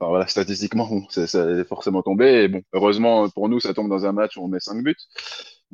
Enfin, 0.00 0.10
voilà, 0.10 0.26
statistiquement, 0.28 1.08
ça, 1.10 1.22
est 1.22 1.64
forcément 1.64 2.02
tombé. 2.02 2.48
Bon, 2.48 2.62
heureusement 2.72 3.28
pour 3.30 3.48
nous, 3.48 3.60
ça 3.60 3.74
tombe 3.74 3.88
dans 3.88 4.06
un 4.06 4.12
match 4.12 4.36
où 4.36 4.44
on 4.44 4.48
met 4.48 4.60
5 4.60 4.82
buts. 4.82 4.96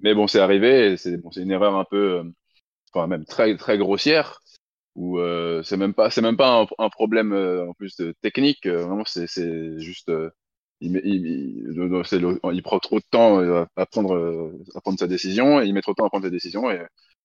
Mais 0.02 0.14
bon, 0.14 0.26
c'est 0.26 0.40
arrivé. 0.40 0.96
C'est 0.96 1.16
bon, 1.18 1.30
une 1.30 1.50
erreur 1.50 1.76
un 1.76 1.84
peu, 1.84 2.20
euh, 2.20 2.24
enfin 2.92 3.06
même 3.06 3.24
très 3.26 3.56
très 3.56 3.78
grossière. 3.78 4.40
Où 4.96 5.18
euh, 5.18 5.62
c'est 5.64 5.76
même 5.76 5.94
pas, 5.94 6.10
c'est 6.10 6.22
même 6.22 6.36
pas 6.36 6.66
un, 6.78 6.88
problème 6.90 7.32
euh, 7.32 7.68
en 7.68 7.74
plus 7.74 7.96
de 7.96 8.14
technique. 8.22 8.66
vraiment, 8.66 9.04
c'est 9.06 9.26
juste, 9.80 10.10
il, 10.80 11.00
il, 11.04 11.74
il, 12.52 12.62
prend 12.62 12.78
trop 12.78 12.98
de 12.98 13.04
temps 13.10 13.40
à 13.76 13.86
prendre 13.86 14.52
à 14.74 14.80
prendre 14.80 14.98
sa 14.98 15.06
décision 15.08 15.60
et 15.60 15.66
il 15.66 15.74
met 15.74 15.82
trop 15.82 15.92
de 15.92 15.96
temps 15.96 16.06
à 16.06 16.10
prendre 16.10 16.24
sa 16.24 16.30
décision 16.30 16.70
et 16.70 16.80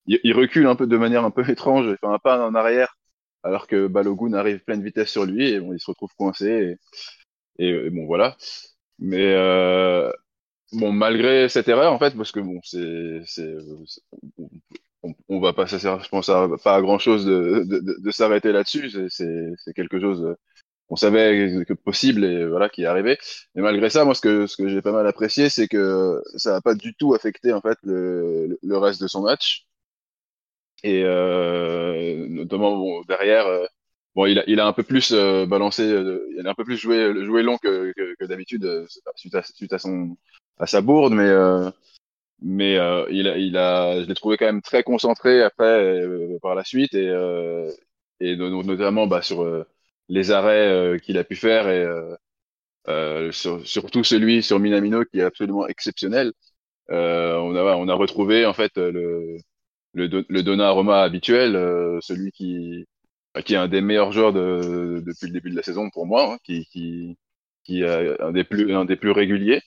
il, 0.06 0.32
recule 0.34 0.66
un 0.66 0.76
peu 0.76 0.86
de 0.86 0.96
manière 0.96 1.24
un 1.24 1.30
peu 1.30 1.44
étrange. 1.50 1.86
Il 1.86 1.96
fait 1.98 2.06
un 2.06 2.18
pas 2.18 2.44
en 2.46 2.54
arrière 2.54 2.96
alors 3.42 3.66
que 3.66 3.86
Balogun 3.86 4.34
arrive 4.34 4.60
pleine 4.60 4.82
vitesse 4.82 5.10
sur 5.10 5.24
lui 5.24 5.48
et 5.50 5.60
bon, 5.60 5.72
il 5.72 5.80
se 5.80 5.90
retrouve 5.90 6.10
coincé. 6.16 6.76
Et, 7.58 7.90
bon, 7.90 8.06
voilà. 8.06 8.36
Mais 8.98 9.34
euh, 9.34 10.10
bon, 10.72 10.92
malgré 10.92 11.48
cette 11.48 11.68
erreur, 11.68 11.92
en 11.92 11.98
fait, 11.98 12.16
parce 12.16 12.32
que 12.32 12.40
bon, 12.40 12.60
c'est, 12.62 13.22
on, 15.02 15.14
on, 15.28 15.40
va 15.40 15.52
pas, 15.52 15.66
ça 15.66 15.78
je 15.78 16.08
pense, 16.08 16.30
pas 16.62 16.76
à 16.76 16.80
grand 16.82 16.98
chose 16.98 17.24
de, 17.24 17.64
de, 17.66 18.00
de, 18.02 18.10
s'arrêter 18.10 18.52
là-dessus. 18.52 18.90
C'est, 19.10 19.72
quelque 19.74 20.00
chose 20.00 20.36
on 20.90 20.96
savait 20.96 21.64
que 21.66 21.72
possible 21.72 22.24
et 22.24 22.46
voilà 22.46 22.68
qui 22.68 22.82
est 22.82 22.86
arrivé. 22.86 23.16
Mais 23.54 23.62
malgré 23.62 23.90
ça, 23.90 24.04
moi 24.04 24.14
ce 24.14 24.20
que 24.20 24.46
ce 24.46 24.56
que 24.56 24.68
j'ai 24.68 24.82
pas 24.82 24.92
mal 24.92 25.06
apprécié, 25.06 25.48
c'est 25.48 25.68
que 25.68 26.20
ça 26.36 26.52
n'a 26.52 26.60
pas 26.60 26.74
du 26.74 26.94
tout 26.94 27.14
affecté 27.14 27.52
en 27.52 27.60
fait 27.60 27.78
le, 27.84 28.58
le 28.60 28.78
reste 28.78 29.00
de 29.00 29.06
son 29.06 29.22
match. 29.22 29.66
Et 30.82 31.02
euh, 31.04 32.26
notamment 32.28 32.76
bon, 32.76 33.02
derrière, 33.02 33.46
euh, 33.46 33.66
bon 34.14 34.26
il 34.26 34.38
a 34.38 34.44
il 34.46 34.60
a 34.60 34.66
un 34.66 34.72
peu 34.72 34.82
plus 34.82 35.12
euh, 35.12 35.46
balancé, 35.46 35.82
euh, 35.82 36.26
il 36.38 36.46
a 36.46 36.50
un 36.50 36.54
peu 36.54 36.64
plus 36.64 36.76
joué 36.76 37.24
joué 37.24 37.42
long 37.42 37.58
que 37.58 37.92
que, 37.96 38.14
que 38.18 38.24
d'habitude 38.24 38.86
suite 39.16 39.34
à 39.34 39.42
suite 39.42 39.72
à 39.72 39.78
son 39.78 40.16
à 40.58 40.66
sa 40.66 40.80
bourde, 40.80 41.12
mais 41.14 41.30
mais 42.42 42.74
il 43.10 43.28
a 43.28 43.36
il 43.36 43.56
a 43.56 44.02
je 44.02 44.06
l'ai 44.06 44.14
trouvé 44.14 44.36
quand 44.36 44.46
même 44.46 44.62
très 44.62 44.82
concentré 44.82 45.42
après 45.42 46.02
par 46.42 46.54
la 46.54 46.64
suite 46.64 46.94
et 46.94 47.08
et 48.20 48.36
notamment 48.36 49.06
bah, 49.06 49.22
sur 49.22 49.64
les 50.10 50.32
arrêts 50.32 50.68
euh, 50.68 50.98
qu'il 50.98 51.18
a 51.18 51.24
pu 51.24 51.36
faire 51.36 51.68
et 51.68 51.82
euh, 51.84 52.14
euh, 52.88 53.32
sur, 53.32 53.66
surtout 53.66 54.04
celui 54.04 54.42
sur 54.42 54.58
Minamino 54.60 55.04
qui 55.04 55.20
est 55.20 55.22
absolument 55.22 55.66
exceptionnel. 55.68 56.32
on 56.90 57.56
a 57.56 57.76
on 57.76 57.88
a 57.88 57.94
retrouvé 57.94 58.46
en 58.46 58.54
fait 58.54 58.72
le 58.76 59.38
le, 59.94 60.24
le 60.28 60.42
Donnarumma 60.42 61.02
habituel, 61.02 61.54
celui 62.02 62.32
qui 62.32 62.86
qui 63.44 63.54
est 63.54 63.56
un 63.56 63.68
des 63.68 63.80
meilleurs 63.80 64.12
joueurs 64.12 64.32
de, 64.32 65.02
depuis 65.06 65.26
le 65.26 65.32
début 65.32 65.50
de 65.50 65.56
la 65.56 65.62
saison 65.62 65.88
pour 65.90 66.06
moi, 66.06 66.34
hein, 66.34 66.38
qui, 66.44 66.66
qui, 66.66 67.16
qui 67.64 67.82
est 67.82 68.20
un 68.20 68.32
des 68.32 68.44
plus, 68.44 68.74
un 68.74 68.84
des 68.84 68.96
plus 68.96 69.12
réguliers. 69.12 69.62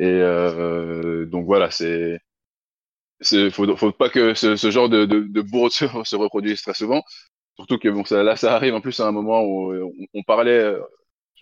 Et 0.00 0.06
euh, 0.06 1.26
donc 1.26 1.46
voilà, 1.46 1.70
c'est, 1.70 2.20
faut, 3.50 3.76
faut 3.76 3.92
pas 3.92 4.08
que 4.10 4.34
ce, 4.34 4.56
ce 4.56 4.70
genre 4.70 4.88
de, 4.88 5.04
de, 5.06 5.20
de 5.20 5.40
bourde 5.42 5.72
se, 5.72 5.86
se, 6.04 6.16
reproduise 6.16 6.60
très 6.62 6.74
souvent. 6.74 7.02
Surtout 7.56 7.78
que 7.78 7.88
bon, 7.88 8.04
ça, 8.04 8.22
là, 8.22 8.36
ça 8.36 8.54
arrive 8.54 8.74
en 8.74 8.80
plus 8.80 9.00
à 9.00 9.06
un 9.08 9.12
moment 9.12 9.42
où 9.42 9.72
on, 9.74 9.92
on 10.14 10.22
parlait, 10.24 10.58
euh, 10.58 10.80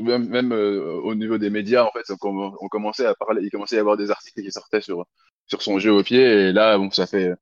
même, 0.01 0.29
même 0.29 0.53
euh, 0.53 1.01
au 1.05 1.15
niveau 1.15 1.39
des 1.39 1.51
médias, 1.51 1.85
en 1.85 1.91
fait, 1.93 2.05
on, 2.23 2.53
on, 2.61 2.69
commençait 2.69 3.07
à 3.07 3.15
parler, 3.15 3.43
il 3.45 3.51
commençait 3.51 3.77
à 3.77 3.79
y 3.79 3.81
avoir 3.81 3.97
des 3.97 4.11
articles 4.11 4.43
qui 4.43 4.53
sortaient 4.53 4.81
sur, 4.81 5.07
sur 5.47 5.63
son 5.63 5.79
jeu 5.79 5.93
au 5.93 6.03
pied, 6.05 6.23
et 6.23 6.53
là, 6.53 6.79
bon, 6.79 6.91
ça 6.91 7.07
fait, 7.07 7.33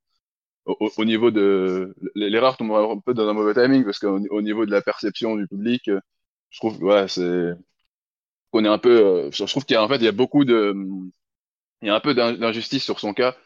au, 0.64 0.90
au 0.96 1.04
niveau 1.04 1.30
de, 1.30 1.94
l'erreur 2.14 2.56
tombe 2.56 2.72
un 2.72 3.00
peu 3.00 3.14
dans 3.14 3.28
un 3.28 3.32
mauvais 3.32 3.54
timing, 3.54 3.84
parce 3.84 3.98
qu'au 3.98 4.18
au 4.30 4.42
niveau 4.42 4.66
de 4.66 4.70
la 4.70 4.82
perception 4.82 5.36
du 5.36 5.46
public, 5.46 5.90
je 6.50 6.58
trouve, 6.58 6.82
ouais, 6.82 7.08
c'est, 7.08 7.52
qu'on 8.50 8.64
est 8.64 8.68
un 8.68 8.78
peu, 8.78 9.30
je 9.32 9.44
trouve 9.44 9.64
qu'il 9.64 9.74
y 9.74 9.76
a, 9.76 9.82
en 9.82 9.88
fait, 9.88 9.96
il 9.96 10.04
y 10.04 10.08
a 10.08 10.12
beaucoup 10.12 10.44
de, 10.44 10.74
il 11.82 11.88
y 11.88 11.90
a 11.90 11.94
un 11.94 12.00
peu 12.00 12.14
d'injustice 12.14 12.84
sur 12.84 13.00
son 13.00 13.14
cas, 13.14 13.36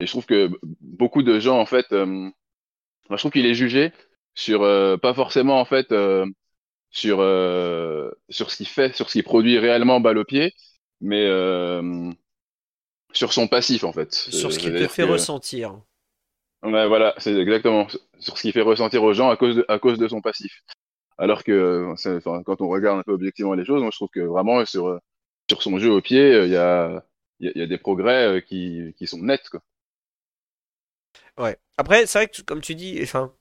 et 0.00 0.06
je 0.06 0.10
trouve 0.10 0.26
que 0.26 0.50
beaucoup 0.80 1.22
de 1.22 1.38
gens, 1.40 1.58
en 1.58 1.66
fait, 1.66 1.86
euh, 1.92 2.28
je 3.10 3.16
trouve 3.16 3.30
qu'il 3.30 3.46
est 3.46 3.54
jugé 3.54 3.92
sur 4.36 4.62
euh, 4.62 4.96
pas 4.96 5.14
forcément 5.14 5.58
en 5.60 5.64
fait 5.64 5.90
euh, 5.90 6.26
sur 6.90 7.18
euh, 7.20 8.10
sur 8.28 8.50
ce 8.50 8.56
qu'il 8.56 8.68
fait, 8.68 8.94
sur 8.94 9.08
ce 9.08 9.14
qu'il 9.14 9.24
produit 9.24 9.58
réellement 9.58 9.98
balle 10.00 10.18
au 10.18 10.24
pied, 10.24 10.54
mais 11.00 11.26
sur 13.12 13.32
son 13.32 13.48
passif 13.48 13.82
en 13.84 13.92
fait. 13.92 14.12
Sur 14.12 14.52
ce 14.52 14.58
qu'il 14.58 14.74
te 14.74 14.86
fait 14.86 15.02
ressentir. 15.02 15.80
Voilà, 16.70 17.14
c'est 17.18 17.34
exactement 17.36 17.86
sur 18.18 18.36
ce 18.36 18.42
qu'il 18.42 18.52
fait 18.52 18.62
ressentir 18.62 19.02
aux 19.02 19.12
gens 19.12 19.30
à 19.30 19.36
cause 19.36 19.56
de, 19.56 19.64
à 19.68 19.78
cause 19.78 19.98
de 19.98 20.08
son 20.08 20.20
passif. 20.20 20.62
Alors 21.18 21.44
que 21.44 21.86
enfin, 21.92 22.42
quand 22.44 22.60
on 22.60 22.68
regarde 22.68 22.98
un 22.98 23.02
peu 23.02 23.12
objectivement 23.12 23.54
les 23.54 23.64
choses, 23.64 23.82
je 23.84 23.96
trouve 23.96 24.10
que 24.10 24.20
vraiment 24.20 24.64
sur 24.66 25.00
sur 25.48 25.62
son 25.62 25.78
jeu 25.78 25.90
au 25.90 26.00
pied, 26.02 26.44
il 26.44 26.50
y 26.50 26.56
a 26.56 27.02
y, 27.40 27.58
y, 27.58 27.62
a 27.62 27.66
des 27.66 27.78
progrès 27.78 28.44
qui, 28.46 28.94
qui 28.98 29.06
sont 29.06 29.18
nets 29.18 29.48
quoi. 29.50 29.62
Ouais. 31.38 31.56
Après, 31.76 32.06
c'est 32.06 32.18
vrai 32.18 32.28
que 32.28 32.42
comme 32.42 32.60
tu 32.60 32.74
dis, 32.74 32.98
enfin, 33.02 33.32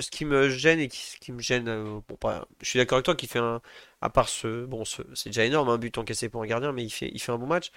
ce 0.00 0.10
qui 0.10 0.24
me 0.24 0.48
gêne 0.48 0.80
et 0.80 0.88
qui, 0.88 1.18
qui 1.20 1.32
me 1.32 1.40
gêne, 1.40 1.68
euh, 1.68 2.00
bon, 2.08 2.16
pas, 2.16 2.46
je 2.60 2.68
suis 2.70 2.78
d'accord 2.78 2.96
avec 2.96 3.04
toi 3.04 3.14
qu'il 3.14 3.28
fait 3.28 3.38
un, 3.38 3.60
à 4.00 4.10
part 4.10 4.28
ce, 4.28 4.64
bon, 4.64 4.84
ce, 4.84 5.02
c'est 5.14 5.28
déjà 5.30 5.44
énorme, 5.44 5.68
un 5.68 5.78
but 5.78 5.96
encaissé 5.98 6.28
pour 6.28 6.42
un 6.42 6.46
gardien, 6.46 6.72
mais 6.72 6.84
il 6.84 6.90
fait, 6.90 7.10
il 7.12 7.20
fait 7.20 7.32
un 7.32 7.38
bon 7.38 7.46
match. 7.46 7.70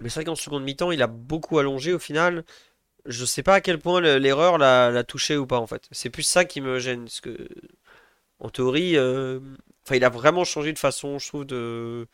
Mais 0.00 0.08
c'est 0.08 0.20
vrai 0.20 0.24
qu'en 0.24 0.34
seconde 0.34 0.64
mi-temps, 0.64 0.90
il 0.92 1.02
a 1.02 1.06
beaucoup 1.06 1.58
allongé 1.58 1.92
au 1.92 1.98
final. 1.98 2.44
Je 3.08 3.24
sais 3.24 3.42
pas 3.42 3.54
à 3.54 3.60
quel 3.60 3.78
point 3.78 4.00
l'erreur 4.00 4.58
l'a 4.58 5.04
touché 5.04 5.36
ou 5.36 5.46
pas 5.46 5.58
en 5.58 5.66
fait. 5.66 5.82
C'est 5.92 6.10
plus 6.10 6.22
ça 6.22 6.44
qui 6.44 6.60
me 6.60 6.78
gêne, 6.78 7.04
parce 7.04 7.20
que 7.20 7.48
en 8.38 8.50
théorie, 8.50 8.96
euh, 8.96 9.40
il 9.90 10.04
a 10.04 10.08
vraiment 10.08 10.44
changé 10.44 10.72
de 10.72 10.78
façon, 10.78 11.18
je 11.18 11.28
trouve, 11.28 11.46
de, 11.46 12.06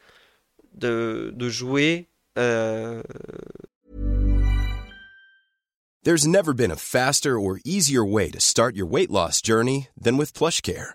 de, 0.74 1.48
jouer. 1.48 2.08
Euh, 2.38 3.02
There's 6.04 6.26
never 6.26 6.52
been 6.52 6.70
a 6.70 6.76
faster 6.76 7.38
or 7.38 7.60
easier 7.64 8.04
way 8.04 8.30
to 8.30 8.40
start 8.40 8.74
your 8.74 8.86
weight 8.86 9.10
loss 9.10 9.40
journey 9.40 9.88
than 9.96 10.16
with 10.16 10.32
PlushCare. 10.32 10.94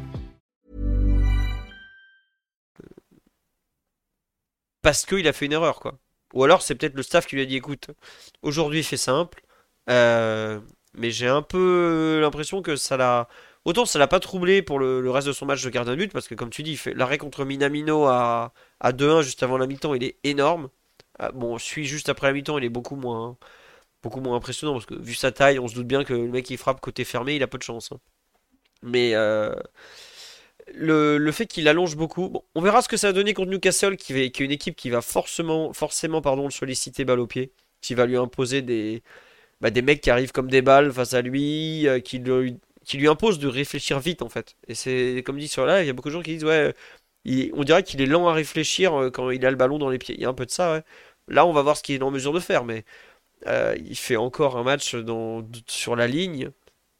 Parce 4.81 5.05
qu'il 5.05 5.27
a 5.27 5.33
fait 5.33 5.45
une 5.45 5.53
erreur, 5.53 5.79
quoi. 5.79 5.99
Ou 6.33 6.43
alors 6.43 6.61
c'est 6.61 6.75
peut-être 6.75 6.95
le 6.95 7.03
staff 7.03 7.27
qui 7.27 7.35
lui 7.35 7.43
a 7.43 7.45
dit 7.45 7.57
écoute, 7.57 7.89
aujourd'hui 8.41 8.83
fait 8.83 8.97
simple, 8.97 9.43
euh, 9.89 10.59
mais 10.95 11.11
j'ai 11.11 11.27
un 11.27 11.41
peu 11.41 12.19
l'impression 12.21 12.61
que 12.61 12.75
ça 12.75 12.97
l'a. 12.97 13.27
Autant 13.65 13.85
ça 13.85 13.99
l'a 13.99 14.07
pas 14.07 14.19
troublé 14.19 14.61
pour 14.61 14.79
le, 14.79 15.09
reste 15.11 15.27
de 15.27 15.33
son 15.33 15.45
match 15.45 15.63
de 15.63 15.69
gardien 15.69 15.93
de 15.93 15.97
but, 15.99 16.11
parce 16.13 16.27
que 16.27 16.35
comme 16.35 16.49
tu 16.49 16.63
dis, 16.63 16.79
l'arrêt 16.95 17.17
contre 17.17 17.45
Minamino 17.45 18.05
à, 18.05 18.53
à 18.79 18.91
2-1 18.93 19.21
juste 19.23 19.43
avant 19.43 19.57
la 19.57 19.67
mi-temps, 19.67 19.93
il 19.93 20.03
est 20.03 20.17
énorme. 20.23 20.69
Ah, 21.19 21.31
bon, 21.31 21.57
suis 21.59 21.85
juste 21.85 22.09
après 22.09 22.27
la 22.27 22.33
mi-temps, 22.33 22.57
il 22.57 22.63
est 22.63 22.69
beaucoup 22.69 22.95
moins 22.95 23.37
beaucoup 24.03 24.21
moins 24.21 24.35
impressionnant 24.37 24.73
parce 24.73 24.85
que 24.85 24.95
vu 24.95 25.13
sa 25.13 25.31
taille, 25.31 25.59
on 25.59 25.67
se 25.67 25.75
doute 25.75 25.87
bien 25.87 26.03
que 26.03 26.13
le 26.13 26.27
mec 26.27 26.45
qui 26.45 26.57
frappe 26.57 26.81
côté 26.81 27.03
fermé, 27.05 27.35
il 27.35 27.43
a 27.43 27.47
peu 27.47 27.57
de 27.57 27.63
chance. 27.63 27.91
Hein. 27.91 27.99
Mais 28.83 29.13
euh, 29.15 29.55
le, 30.73 31.17
le, 31.17 31.31
fait 31.31 31.47
qu'il 31.47 31.67
allonge 31.67 31.95
beaucoup, 31.95 32.29
bon, 32.29 32.43
on 32.55 32.61
verra 32.61 32.81
ce 32.81 32.89
que 32.89 32.97
ça 32.97 33.07
va 33.07 33.13
donner 33.13 33.33
contre 33.33 33.49
Newcastle, 33.51 33.97
qui, 33.97 34.13
qui 34.31 34.43
est 34.43 34.45
une 34.45 34.51
équipe 34.51 34.75
qui 34.75 34.89
va 34.89 35.01
forcément, 35.01 35.73
forcément 35.73 36.21
pardon, 36.21 36.45
le 36.45 36.51
solliciter 36.51 37.05
balle 37.05 37.19
au 37.19 37.27
pied, 37.27 37.51
qui 37.81 37.95
va 37.95 38.05
lui 38.05 38.17
imposer 38.17 38.61
des, 38.61 39.03
bah, 39.61 39.69
des 39.71 39.81
mecs 39.81 40.01
qui 40.01 40.09
arrivent 40.09 40.31
comme 40.31 40.49
des 40.49 40.61
balles 40.61 40.91
face 40.91 41.13
à 41.13 41.21
lui, 41.21 41.87
euh, 41.87 41.99
qui, 41.99 42.19
lui, 42.19 42.57
qui 42.85 42.97
lui 42.97 43.07
imposent 43.07 43.39
de 43.39 43.47
réfléchir 43.47 43.99
vite 43.99 44.21
en 44.21 44.29
fait. 44.29 44.55
Et 44.67 44.75
c'est 44.75 45.23
comme 45.25 45.37
dit 45.39 45.47
sur 45.47 45.65
là, 45.65 45.83
il 45.83 45.87
y 45.87 45.89
a 45.89 45.93
beaucoup 45.93 46.09
de 46.09 46.13
gens 46.13 46.21
qui 46.21 46.33
disent 46.33 46.45
ouais, 46.45 46.73
on 47.53 47.63
dirait 47.63 47.83
qu'il 47.83 48.01
est 48.01 48.05
lent 48.05 48.27
à 48.27 48.33
réfléchir 48.33 48.93
euh, 48.99 49.09
quand 49.11 49.29
il 49.31 49.45
a 49.45 49.51
le 49.51 49.57
ballon 49.57 49.77
dans 49.77 49.89
les 49.89 49.97
pieds. 49.99 50.15
Il 50.15 50.21
y 50.21 50.25
a 50.25 50.29
un 50.29 50.33
peu 50.33 50.45
de 50.45 50.51
ça. 50.51 50.73
Ouais. 50.73 50.83
Là, 51.27 51.45
on 51.45 51.53
va 51.53 51.61
voir 51.61 51.77
ce 51.77 51.83
qu'il 51.83 51.95
est 51.95 52.03
en 52.03 52.11
mesure 52.11 52.33
de 52.33 52.39
faire, 52.39 52.65
mais 52.65 52.85
euh, 53.47 53.75
il 53.79 53.97
fait 53.97 54.17
encore 54.17 54.57
un 54.57 54.63
match 54.63 54.95
dans, 54.95 55.47
sur 55.67 55.95
la 55.95 56.07
ligne 56.07 56.51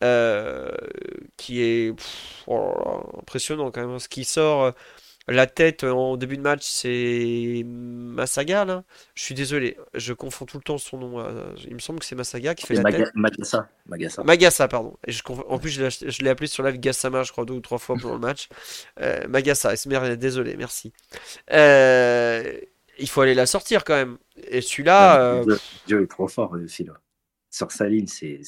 euh, 0.04 0.72
qui 1.38 1.62
est 1.62 1.94
oh 2.48 2.74
impressionnant 3.20 3.72
quand 3.72 3.86
même. 3.86 4.00
Ce 4.00 4.08
qui 4.08 4.24
sort 4.24 4.64
euh, 4.64 4.72
la 5.28 5.46
tête 5.46 5.84
en 5.84 6.18
début 6.18 6.38
de 6.38 6.42
match, 6.42 6.64
c'est 6.64 7.64
Massaga 7.66 8.66
là. 8.66 8.84
Je 9.14 9.24
suis 9.24 9.36
désolé, 9.36 9.78
je 9.94 10.14
confonds 10.14 10.46
tout 10.46 10.58
le 10.58 10.64
temps 10.64 10.78
son 10.78 10.98
nom. 10.98 11.26
Il 11.68 11.76
me 11.76 11.80
semble 11.80 12.00
que 12.00 12.06
c'est 12.06 12.16
Massaga 12.16 12.56
qui 12.56 12.66
fait 12.66 12.74
la 12.74 12.92
tête. 12.92 13.12
Magassa. 13.16 13.70
Magassa. 13.86 14.24
Magassa, 14.24 14.68
pardon. 14.68 14.98
Et 15.06 15.12
je 15.12 15.22
En 15.48 15.60
plus, 15.60 15.70
je 15.70 16.24
l'ai 16.24 16.30
appelé 16.30 16.48
sur 16.48 16.64
live 16.64 16.80
Gassama, 16.80 17.24
je 17.24 17.32
crois, 17.32 17.46
deux 17.46 17.54
ou 17.54 17.62
trois 17.62 17.78
fois 17.78 17.96
pendant 18.02 18.16
le 18.16 18.20
match. 18.20 18.50
Euh, 19.00 19.28
Magassa, 19.28 19.74
désolé, 20.16 20.56
merci. 20.58 20.92
Euh, 21.52 22.60
il 22.98 23.10
faut 23.10 23.22
aller 23.22 23.34
la 23.34 23.46
sortir 23.46 23.84
quand 23.84 23.96
même. 23.96 24.18
Et 24.50 24.62
celui-là. 24.62 25.22
Euh... 25.22 25.58
Dieu 25.88 26.04
est 26.04 26.08
trop 26.08 26.28
fort, 26.28 26.56
Philo. 26.68 26.94
Sur 27.50 27.72
sa 27.72 27.88
ligne, 27.88 28.08
c'est 28.08 28.42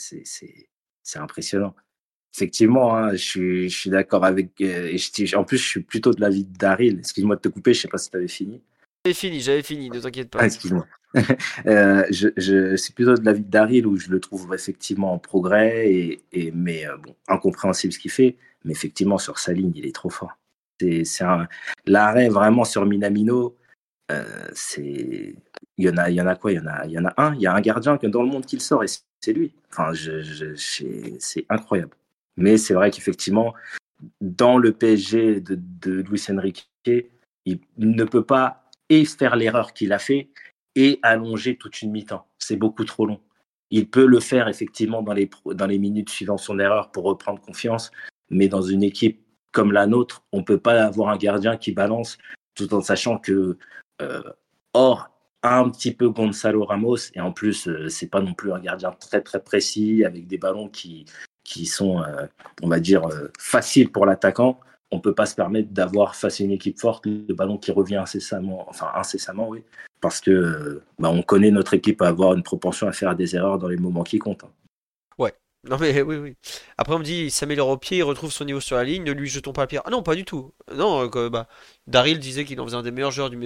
impressionnant. 1.16 1.76
Effectivement, 2.36 2.96
hein, 2.98 3.12
je 3.12 3.24
suis, 3.24 3.70
je 3.70 3.78
suis 3.78 3.90
d'accord 3.92 4.26
avec. 4.26 4.60
Euh, 4.62 4.88
et 4.88 4.98
je, 4.98 5.36
en 5.36 5.44
plus, 5.44 5.58
je 5.58 5.68
suis 5.68 5.82
plutôt 5.82 6.12
de 6.12 6.20
l'avis 6.20 6.46
de 6.46 6.58
Daryl. 6.58 6.98
Excuse-moi 7.00 7.36
de 7.36 7.42
te 7.42 7.50
couper, 7.50 7.74
je 7.74 7.82
sais 7.82 7.88
pas 7.88 8.00
si 8.00 8.10
tu 8.10 8.18
avais 8.18 8.28
fini. 8.28 8.62
j'avais 9.06 9.14
fini, 9.14 9.40
j'avais 9.40 9.62
fini, 9.62 9.90
ne 9.90 10.00
t'inquiète 10.00 10.32
pas. 10.32 10.40
Ah, 10.42 10.46
excuse-moi. 10.46 10.88
Euh, 11.68 12.04
je, 12.10 12.30
je, 12.38 12.76
c'est 12.76 12.96
plutôt 12.96 13.14
de 13.14 13.24
l'avis 13.24 13.44
de 13.44 13.50
Daryl 13.50 13.86
où 13.86 13.98
je 13.98 14.10
le 14.10 14.20
trouve 14.20 14.52
effectivement 14.56 15.14
en 15.14 15.20
progrès, 15.20 15.94
et, 15.94 16.22
et 16.32 16.52
mais 16.52 16.88
euh, 16.88 16.98
bon, 16.98 17.16
incompréhensible 17.28 17.94
ce 17.94 18.00
qu'il 18.00 18.10
fait. 18.10 18.36
Mais 18.66 18.72
effectivement, 18.72 19.20
sur 19.20 19.38
sa 19.38 19.54
ligne, 19.54 19.74
il 19.76 19.86
est 19.86 19.94
trop 19.94 20.10
fort. 20.10 20.40
C'est, 20.82 21.04
c'est. 21.04 21.24
L'arrêt 21.86 22.30
vraiment 22.30 22.66
sur 22.66 22.88
Minamino, 22.88 23.56
euh, 24.12 24.48
c'est... 24.54 25.36
Il 25.78 25.86
y, 25.86 25.90
en 25.90 25.98
a, 25.98 26.10
il 26.10 26.16
y 26.16 26.22
en 26.22 26.26
a 26.26 26.36
quoi? 26.36 26.52
Il 26.52 26.56
y 26.56 26.60
en 26.60 26.66
a, 26.66 26.86
il 26.86 26.92
y 26.92 27.00
en 27.00 27.06
a 27.06 27.14
un. 27.18 27.36
Il 27.36 27.42
y 27.42 27.48
a 27.48 27.54
un 27.54 27.62
gardien 27.62 28.00
que 28.00 28.08
dans 28.08 28.24
le 28.24 28.30
monde 28.30 28.46
qui 28.46 28.56
le 28.56 28.62
sort 28.62 28.84
et 28.84 28.88
c'est 29.24 29.34
lui. 29.34 29.54
Enfin, 29.72 29.94
je, 29.94 30.22
je, 30.22 30.54
c'est 31.20 31.46
incroyable. 31.48 31.96
Mais 32.36 32.58
c'est 32.58 32.74
vrai 32.74 32.92
qu'effectivement, 32.92 33.54
dans 34.20 34.58
le 34.58 34.74
PSG 34.74 35.40
de, 35.40 35.58
de 35.58 36.02
Luis 36.02 36.26
Enrique, 36.30 36.70
il 37.46 37.60
ne 37.78 38.04
peut 38.04 38.26
pas 38.26 38.70
et 38.90 39.06
faire 39.06 39.38
l'erreur 39.38 39.74
qu'il 39.74 39.94
a 39.94 40.00
fait 40.00 40.30
et 40.76 41.00
allonger 41.04 41.56
toute 41.56 41.82
une 41.82 41.92
mi-temps. 41.92 42.28
C'est 42.38 42.58
beaucoup 42.58 42.84
trop 42.84 43.06
long. 43.06 43.22
Il 43.70 43.90
peut 43.90 44.06
le 44.06 44.20
faire 44.20 44.50
effectivement 44.50 45.02
dans 45.02 45.14
les, 45.14 45.30
dans 45.46 45.68
les 45.68 45.80
minutes 45.80 46.10
suivant 46.10 46.38
son 46.38 46.60
erreur 46.60 46.92
pour 46.92 47.06
reprendre 47.06 47.40
confiance, 47.40 47.92
mais 48.30 48.50
dans 48.50 48.62
une 48.62 48.84
équipe 48.84 49.22
comme 49.54 49.72
la 49.72 49.88
nôtre, 49.88 50.24
on 50.34 50.40
ne 50.40 50.44
peut 50.44 50.60
pas 50.60 50.84
avoir 50.84 51.10
un 51.10 51.18
gardien 51.18 51.56
qui 51.56 51.72
balance 51.72 52.18
tout 52.56 52.74
en 52.74 52.82
sachant 52.82 53.20
que, 53.20 53.58
euh, 54.02 54.24
or, 54.74 55.13
un 55.44 55.70
petit 55.70 55.94
peu 55.94 56.10
Gonzalo 56.10 56.64
Ramos, 56.64 57.12
et 57.14 57.22
en 57.22 57.32
plus, 57.32 57.68
euh, 57.68 57.90
c'est 57.90 58.08
pas 58.08 58.22
non 58.22 58.34
plus 58.34 58.52
un 58.54 58.60
gardien 58.60 58.92
très 58.92 59.22
très 59.22 59.42
précis, 59.42 60.06
avec 60.06 60.28
des 60.28 60.38
ballons 60.38 60.70
qui, 60.70 61.06
sont, 61.66 62.02
euh, 62.02 62.26
on 62.62 62.70
va 62.70 62.80
dire, 62.80 63.06
euh, 63.08 63.32
faciles 63.38 63.92
pour 63.92 64.06
l'attaquant 64.06 64.60
on 64.94 65.00
peut 65.00 65.16
pas 65.16 65.26
se 65.26 65.34
permettre 65.34 65.70
d'avoir 65.72 66.16
face 66.16 66.40
à 66.40 66.44
une 66.44 66.52
équipe 66.52 66.80
forte 66.80 67.08
le 67.08 67.34
ballon 67.34 67.58
qui 67.58 67.72
revient 67.72 67.96
incessamment, 67.96 68.66
enfin 68.70 68.92
incessamment, 68.94 69.50
oui, 69.50 69.64
parce 70.00 70.22
que 70.22 70.84
bah, 71.00 71.10
on 71.10 71.24
connaît 71.24 71.50
notre 71.50 71.74
équipe 71.74 72.02
à 72.04 72.10
avoir 72.10 72.34
une 72.36 72.44
propension 72.44 72.88
à 72.88 72.92
faire 72.92 73.16
des 73.16 73.36
erreurs 73.36 73.58
dans 73.58 73.68
les 73.68 73.78
moments 73.78 74.04
qui 74.04 74.20
comptent. 74.20 74.44
Hein. 74.44 74.52
Non 75.66 75.78
mais 75.80 76.02
oui, 76.02 76.18
oui. 76.18 76.36
Après 76.78 76.94
on 76.94 77.00
me 77.00 77.04
dit, 77.04 77.26
il 77.26 77.32
s'améliore 77.32 77.70
au 77.70 77.78
pied, 77.78 77.98
il 77.98 78.04
retrouve 78.04 78.32
son 78.32 78.44
niveau 78.46 78.60
sur 78.60 78.76
la 78.76 78.84
ligne, 78.84 79.04
ne 79.04 79.14
lui 79.14 79.30
jetons 79.30 79.54
pas 79.54 79.62
la 79.62 79.68
pierre. 79.68 79.82
Ah 79.86 79.92
non, 79.92 80.04
pas 80.04 80.16
du 80.16 80.26
tout. 80.26 80.54
Non, 80.76 81.10
euh, 81.16 81.30
bah, 81.30 81.48
Daryl 81.88 82.20
disait 82.20 82.44
qu'il 82.44 82.60
en 82.60 82.66
faisait 82.66 82.76
un 82.76 82.84
des 82.84 82.92
meilleurs 82.92 83.12
joueurs 83.12 83.30
du, 83.30 83.38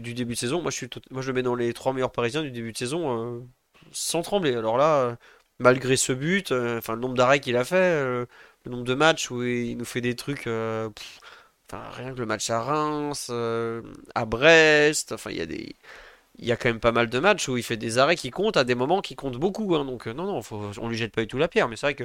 début 0.00 0.34
de 0.34 0.38
saison. 0.38 0.62
Moi 0.62 0.70
je, 0.70 0.86
le 0.86 1.32
mets 1.32 1.42
dans 1.42 1.56
les 1.56 1.72
trois 1.72 1.92
meilleurs 1.92 2.12
parisiens 2.12 2.42
du 2.42 2.52
début 2.52 2.72
de 2.72 2.78
saison, 2.78 3.36
euh, 3.36 3.40
sans 3.92 4.22
trembler. 4.22 4.54
Alors 4.54 4.78
là, 4.78 4.96
euh, 5.00 5.16
malgré 5.58 5.96
ce 5.96 6.12
but, 6.12 6.52
enfin 6.52 6.94
le 6.94 7.00
nombre 7.00 7.14
d'arrêts 7.14 7.40
qu'il 7.40 7.56
a 7.56 7.64
fait, 7.64 8.26
le 8.66 8.70
nombre 8.70 8.84
de 8.84 8.94
matchs 8.94 9.30
où 9.30 9.42
il 9.42 9.76
nous 9.76 9.84
fait 9.84 10.00
des 10.00 10.16
trucs. 10.16 10.46
Euh, 10.46 10.90
rien 11.72 12.14
que 12.14 12.18
le 12.20 12.26
match 12.26 12.50
à 12.50 12.60
Reims, 12.62 13.28
euh, 13.30 13.82
à 14.14 14.24
Brest. 14.24 15.12
Enfin, 15.12 15.30
il 15.30 15.38
y 15.38 15.40
a 15.40 15.46
des. 15.46 15.76
Il 16.38 16.44
y 16.46 16.52
a 16.52 16.56
quand 16.56 16.68
même 16.68 16.80
pas 16.80 16.92
mal 16.92 17.08
de 17.08 17.18
matchs 17.18 17.48
où 17.48 17.56
il 17.56 17.62
fait 17.62 17.76
des 17.76 17.98
arrêts 17.98 18.16
qui 18.16 18.30
comptent 18.30 18.56
à 18.56 18.64
des 18.64 18.74
moments 18.74 19.00
qui 19.00 19.16
comptent 19.16 19.38
beaucoup. 19.38 19.74
Hein. 19.74 19.84
donc, 19.84 20.06
euh, 20.06 20.12
non, 20.12 20.26
non, 20.26 20.42
faut, 20.42 20.70
on 20.78 20.88
lui 20.88 20.96
jette 20.96 21.12
pas 21.12 21.22
du 21.22 21.28
tout 21.28 21.38
la 21.38 21.48
pierre. 21.48 21.68
Mais 21.68 21.76
c'est 21.76 21.86
vrai 21.86 21.94
que 21.94 22.04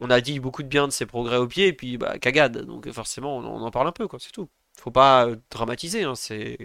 on 0.00 0.10
a 0.10 0.20
dit 0.20 0.40
beaucoup 0.40 0.62
de 0.62 0.68
bien 0.68 0.86
de 0.86 0.92
ses 0.92 1.06
progrès 1.06 1.36
au 1.36 1.46
pied, 1.48 1.68
et 1.68 1.72
puis 1.72 1.98
bah, 1.98 2.18
cagade. 2.18 2.58
Donc, 2.58 2.90
forcément, 2.92 3.38
on, 3.38 3.62
en 3.62 3.70
parle 3.70 3.88
un 3.88 3.92
peu, 3.92 4.08
quoi. 4.08 4.18
C'est 4.20 4.32
tout. 4.32 4.48
Faut 4.78 4.90
pas 4.90 5.28
dramatiser. 5.50 6.04
Hein, 6.04 6.14
c'est. 6.14 6.58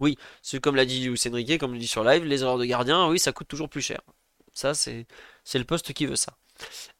Oui, 0.00 0.16
c'est 0.42 0.60
comme 0.60 0.76
l'a 0.76 0.84
dit 0.84 1.08
Lucien 1.08 1.32
Riquet, 1.32 1.58
comme 1.58 1.72
le 1.72 1.78
dit 1.78 1.86
sur 1.86 2.04
live, 2.04 2.24
les 2.24 2.42
erreurs 2.42 2.58
de 2.58 2.64
gardien, 2.64 3.08
oui, 3.08 3.18
ça 3.20 3.32
coûte 3.32 3.48
toujours 3.48 3.68
plus 3.68 3.82
cher. 3.82 4.00
Ça, 4.52 4.74
c'est 4.74 5.06
le 5.54 5.64
poste 5.64 5.92
qui 5.92 6.06
veut 6.06 6.16
ça. 6.16 6.36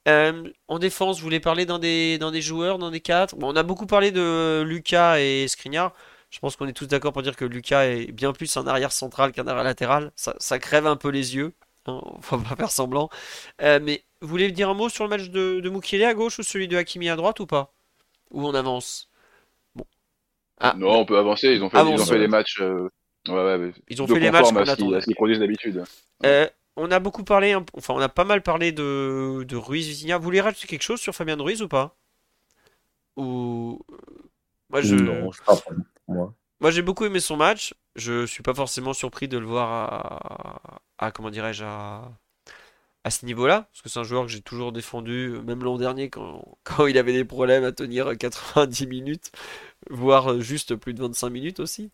Euh, 0.08 0.50
en 0.68 0.78
défense, 0.78 1.18
vous 1.18 1.24
voulez 1.24 1.40
parler 1.40 1.66
d'un 1.66 1.78
des, 1.78 2.18
des 2.18 2.42
joueurs, 2.42 2.78
d'un 2.78 2.90
des 2.90 3.00
quatre? 3.00 3.36
Bon, 3.36 3.52
On 3.52 3.56
a 3.56 3.62
beaucoup 3.62 3.86
parlé 3.86 4.10
de 4.10 4.62
Lucas 4.66 5.18
et 5.18 5.48
Skriniar. 5.48 5.92
Je 6.32 6.38
pense 6.38 6.56
qu'on 6.56 6.66
est 6.66 6.72
tous 6.72 6.86
d'accord 6.86 7.12
pour 7.12 7.22
dire 7.22 7.36
que 7.36 7.44
Lucas 7.44 7.84
est 7.84 8.10
bien 8.10 8.32
plus 8.32 8.56
un 8.56 8.66
arrière 8.66 8.90
central 8.90 9.32
qu'un 9.32 9.46
arrière 9.46 9.64
latéral. 9.64 10.12
Ça, 10.16 10.58
crève 10.58 10.86
un 10.86 10.96
peu 10.96 11.10
les 11.10 11.36
yeux. 11.36 11.52
Hein, 11.86 12.00
on 12.32 12.36
va 12.36 12.48
pas 12.48 12.56
faire 12.56 12.70
semblant. 12.70 13.10
Euh, 13.60 13.78
mais 13.82 14.02
vous 14.22 14.28
voulez 14.28 14.50
dire 14.50 14.70
un 14.70 14.74
mot 14.74 14.88
sur 14.88 15.04
le 15.04 15.10
match 15.10 15.28
de, 15.28 15.60
de 15.60 15.68
Mukele 15.68 16.04
à 16.04 16.14
gauche 16.14 16.38
ou 16.38 16.42
celui 16.42 16.68
de 16.68 16.76
Hakimi 16.78 17.10
à 17.10 17.16
droite 17.16 17.38
ou 17.40 17.46
pas? 17.46 17.74
Ou 18.30 18.46
on 18.46 18.54
avance? 18.54 19.10
Bon. 19.74 19.84
Ah, 20.58 20.74
non, 20.74 21.00
on 21.00 21.04
peut 21.04 21.18
avancer. 21.18 21.52
Ils 21.52 21.62
ont 21.62 21.68
fait, 21.68 21.78
ils 21.78 22.00
ont 22.00 22.06
fait 22.06 22.18
les 22.18 22.28
matchs. 22.28 22.62
Euh, 22.62 22.88
ouais, 23.28 23.34
ouais, 23.34 23.72
ils 23.90 24.00
ont 24.00 24.06
fait 24.06 24.18
les 24.18 24.30
matchs 24.30 24.48
qu'on 24.48 24.56
attendait. 24.56 25.00
qu'ils 25.02 25.14
produisent 25.14 25.38
d'habitude. 25.38 25.84
Euh, 26.24 26.48
on 26.76 26.90
a 26.90 26.98
beaucoup 26.98 27.24
parlé, 27.24 27.54
enfin 27.74 27.92
on 27.92 28.00
a 28.00 28.08
pas 28.08 28.24
mal 28.24 28.40
parlé 28.40 28.72
de, 28.72 29.44
de 29.46 29.56
Ruiz 29.56 29.86
Vitinha. 29.86 30.16
Vous 30.16 30.24
voulez 30.24 30.40
rajouter 30.40 30.66
quelque 30.66 30.82
chose 30.82 31.00
sur 31.00 31.14
Fabien 31.14 31.36
Ruiz 31.36 31.60
ou 31.60 31.68
pas? 31.68 31.94
Ou 33.16 33.84
moi 34.70 34.80
je 34.80 34.94
non, 34.94 35.30
pas 35.44 35.58
moi. 36.08 36.34
J'ai 36.70 36.82
beaucoup 36.82 37.04
aimé 37.04 37.20
son 37.20 37.36
match. 37.36 37.74
Je 37.96 38.26
suis 38.26 38.42
pas 38.42 38.54
forcément 38.54 38.92
surpris 38.92 39.28
de 39.28 39.38
le 39.38 39.46
voir 39.46 40.70
à, 40.98 41.10
comment 41.10 41.30
dirais-je 41.30 41.64
à, 41.64 42.10
ce 43.10 43.26
niveau-là, 43.26 43.62
parce 43.72 43.82
que 43.82 43.88
c'est 43.88 43.98
un 43.98 44.04
joueur 44.04 44.26
que 44.26 44.30
j'ai 44.30 44.42
toujours 44.42 44.70
défendu, 44.70 45.36
même 45.44 45.64
l'an 45.64 45.76
dernier 45.76 46.08
quand, 46.08 46.44
quand 46.64 46.86
il 46.86 46.96
avait 46.98 47.12
des 47.12 47.24
problèmes 47.24 47.64
à 47.64 47.72
tenir 47.72 48.16
90 48.16 48.86
minutes, 48.86 49.32
voire 49.90 50.40
juste 50.40 50.76
plus 50.76 50.94
de 50.94 51.02
25 51.02 51.30
minutes 51.30 51.60
aussi. 51.60 51.90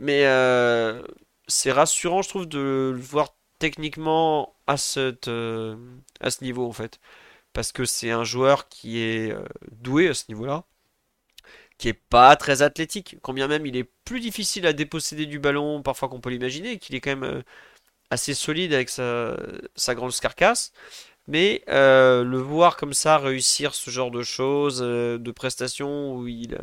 Mais 0.00 0.26
euh, 0.26 1.02
c'est 1.48 1.72
rassurant, 1.72 2.22
je 2.22 2.28
trouve, 2.30 2.46
de 2.46 2.92
le 2.94 3.00
voir 3.00 3.34
techniquement 3.58 4.56
à, 4.66 4.76
cette, 4.76 5.28
euh, 5.28 5.76
à 6.20 6.30
ce 6.30 6.44
niveau 6.44 6.66
en 6.66 6.72
fait. 6.72 7.00
Parce 7.52 7.72
que 7.72 7.84
c'est 7.84 8.10
un 8.10 8.24
joueur 8.24 8.68
qui 8.68 8.98
est 9.00 9.32
euh, 9.32 9.44
doué 9.72 10.08
à 10.08 10.14
ce 10.14 10.24
niveau-là, 10.28 10.64
qui 11.80 11.88
est 11.88 11.94
pas 11.94 12.36
très 12.36 12.62
athlétique, 12.62 13.16
combien 13.22 13.48
même 13.48 13.66
il 13.66 13.76
est 13.76 13.88
plus 14.04 14.20
difficile 14.20 14.66
à 14.66 14.72
déposséder 14.72 15.26
du 15.26 15.38
ballon 15.38 15.82
parfois 15.82 16.08
qu'on 16.08 16.20
peut 16.20 16.30
l'imaginer, 16.30 16.78
qu'il 16.78 16.94
est 16.94 17.00
quand 17.00 17.10
même 17.10 17.24
euh, 17.24 17.42
assez 18.10 18.34
solide 18.34 18.74
avec 18.74 18.90
sa, 18.90 19.36
grande 19.94 20.12
carcasse. 20.20 20.72
Mais 21.28 21.62
le 21.68 22.38
voir 22.38 22.76
comme 22.76 22.94
ça 22.94 23.18
réussir 23.18 23.74
ce 23.74 23.90
genre 23.90 24.10
de 24.10 24.22
choses, 24.22 24.80
de 24.80 25.30
prestations 25.30 26.16
où 26.16 26.26
il, 26.26 26.58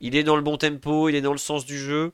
il 0.00 0.16
est 0.16 0.24
dans 0.24 0.36
le 0.36 0.42
bon 0.42 0.56
tempo, 0.56 1.08
il 1.08 1.14
est 1.14 1.20
dans 1.20 1.32
le 1.32 1.38
sens 1.38 1.64
du 1.66 1.78
jeu, 1.78 2.12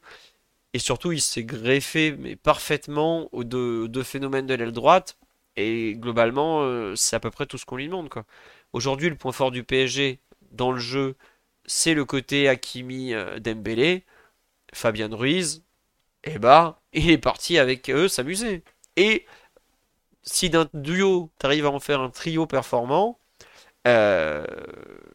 et 0.75 0.79
surtout, 0.79 1.13
il 1.13 1.21
s'est 1.21 1.45
greffé 1.45 2.15
mais 2.19 2.37
parfaitement 2.37 3.29
aux 3.33 3.45
deux, 3.45 4.03
phénomènes 4.03 4.47
de 4.47 4.55
l'aile 4.55 4.73
droite. 4.73 5.19
Et 5.57 5.95
globalement, 5.97 6.63
euh, 6.63 6.95
c'est 6.95 7.17
à 7.17 7.21
peu 7.21 7.31
près 7.31 7.47
tout 7.47 7.59
ce 7.59 7.65
qu'on 7.67 7.77
lui 7.77 7.87
demande. 7.87 8.09
Aujourd'hui, 8.73 9.09
le 9.09 9.17
point 9.17 9.33
fort 9.33 9.51
du 9.51 9.65
PSG 9.65 10.21
dans 10.53 10.73
le 10.73 10.79
jeu, 10.79 11.17
c'est 11.69 11.95
le 11.95 12.05
côté 12.05 12.49
Hakimi 12.49 13.15
euh, 13.15 13.39
Dembélé, 13.41 14.05
Fabien 14.75 15.11
Ruiz. 15.15 15.65
Et 16.25 16.39
bah, 16.39 16.83
il 16.93 17.11
est 17.11 17.19
parti 17.19 17.59
avec 17.59 17.91
eux 17.91 18.09
s'amuser. 18.09 18.65
Et 18.97 19.27
si 20.23 20.51
d'un 20.51 20.69
duo, 20.75 21.31
tu 21.41 21.47
arrives 21.47 21.67
à 21.67 21.71
en 21.71 21.81
faire 21.81 22.01
un 22.01 22.11
trio 22.11 22.47
performant, 22.47 23.19
euh, 23.87 24.47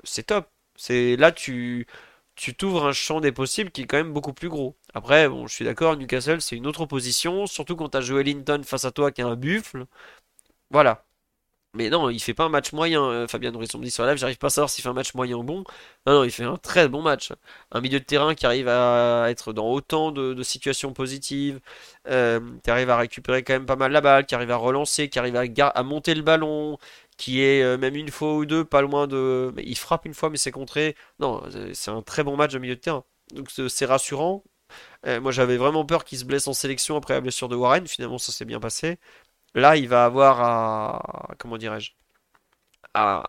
c'est 0.04 0.24
top. 0.28 0.50
C'est 0.76 1.16
là 1.18 1.32
tu 1.32 1.88
tu 2.36 2.56
t'ouvres 2.56 2.86
un 2.88 2.94
champ 2.94 3.22
des 3.22 3.32
possibles 3.32 3.72
qui 3.72 3.84
est 3.84 3.88
quand 3.88 3.98
même 3.98 4.14
beaucoup 4.14 4.34
plus 4.34 4.50
gros. 4.50 4.78
Après, 4.94 5.30
bon, 5.30 5.48
je 5.48 5.54
suis 5.56 5.66
d'accord, 5.66 5.98
Newcastle, 5.98 6.42
c'est 6.42 6.56
une 6.58 6.68
autre 6.68 6.82
opposition, 6.82 7.48
surtout 7.48 7.76
quand 7.76 7.90
tu 7.90 7.98
as 7.98 8.02
Joel 8.02 8.26
Linton 8.28 8.64
face 8.64 8.86
à 8.86 8.92
toi 8.92 9.12
qui 9.12 9.22
est 9.22 9.24
un 9.26 9.36
buffle. 9.36 9.86
Voilà. 10.72 11.06
Mais 11.76 11.90
non, 11.90 12.12
il 12.12 12.20
fait 12.20 12.36
pas 12.36 12.44
un 12.44 12.50
match 12.50 12.72
moyen, 12.72 13.04
euh, 13.04 13.28
Fabien 13.28 13.52
Ruiz. 13.52 13.70
On 13.74 13.80
me 13.80 13.84
dit 13.84 13.90
sur 13.90 14.06
live, 14.06 14.18
j'arrive 14.18 14.38
pas 14.38 14.48
à 14.48 14.50
savoir 14.52 14.70
s'il 14.70 14.84
fait 14.84 14.90
un 14.90 14.94
match 14.94 15.16
moyen 15.16 15.38
ou 15.38 15.44
bon. 15.44 15.64
Non, 16.06 16.14
non, 16.14 16.24
il 16.24 16.30
fait 16.30 16.44
un 16.44 16.58
très 16.58 16.88
bon 16.88 17.02
match. 17.02 17.32
Un 17.72 17.82
milieu 17.82 18.00
de 18.00 18.06
terrain 18.06 18.36
qui 18.36 18.46
arrive 18.46 18.68
à 18.68 19.26
être 19.30 19.54
dans 19.54 19.68
autant 19.72 20.12
de, 20.12 20.44
situations 20.44 20.94
positives, 20.94 21.60
euh, 22.08 22.40
qui 22.64 22.70
arrive 22.70 22.92
à 22.92 22.98
récupérer 22.98 23.44
quand 23.44 23.54
même 23.54 23.66
pas 23.66 23.76
mal 23.76 23.92
la 23.92 24.02
balle, 24.02 24.26
qui 24.28 24.36
arrive 24.36 24.52
à 24.52 24.56
relancer, 24.58 25.10
qui 25.10 25.18
arrive 25.18 25.36
à, 25.36 25.84
monter 25.84 26.14
le 26.14 26.22
ballon, 26.22 26.78
qui 27.18 27.42
est 27.42 27.64
euh, 27.64 27.78
même 27.78 27.96
une 27.96 28.12
fois 28.12 28.36
ou 28.36 28.46
deux, 28.46 28.64
pas 28.66 28.82
loin 28.82 29.08
de. 29.08 29.52
Mais 29.56 29.64
il 29.66 29.78
frappe 29.78 30.06
une 30.06 30.14
fois, 30.14 30.30
mais 30.30 30.38
c'est 30.38 30.52
contré. 30.52 30.96
Non, 31.20 31.42
c'est 31.74 31.92
un 31.92 32.04
très 32.04 32.24
bon 32.24 32.38
match 32.38 32.54
de 32.54 32.60
milieu 32.60 32.76
de 32.76 32.82
terrain. 32.82 33.04
Donc 33.34 33.50
c'est 33.52 33.86
rassurant. 33.86 34.44
Moi 35.06 35.32
j'avais 35.32 35.58
vraiment 35.58 35.86
peur 35.86 36.04
qu'il 36.06 36.18
se 36.18 36.26
blesse 36.26 36.48
en 36.48 36.54
sélection 36.54 36.98
après 36.98 37.14
la 37.16 37.22
blessure 37.22 37.50
de 37.50 37.56
Warren. 37.56 37.88
Finalement, 37.88 38.18
ça 38.18 38.32
s'est 38.32 38.46
bien 38.46 38.60
passé. 38.60 39.00
Là, 39.56 39.78
il 39.78 39.88
va 39.88 40.06
avoir 40.06 40.42
à. 40.42 41.36
Comment 41.40 41.58
dirais-je 41.58 41.92
À 42.94 43.24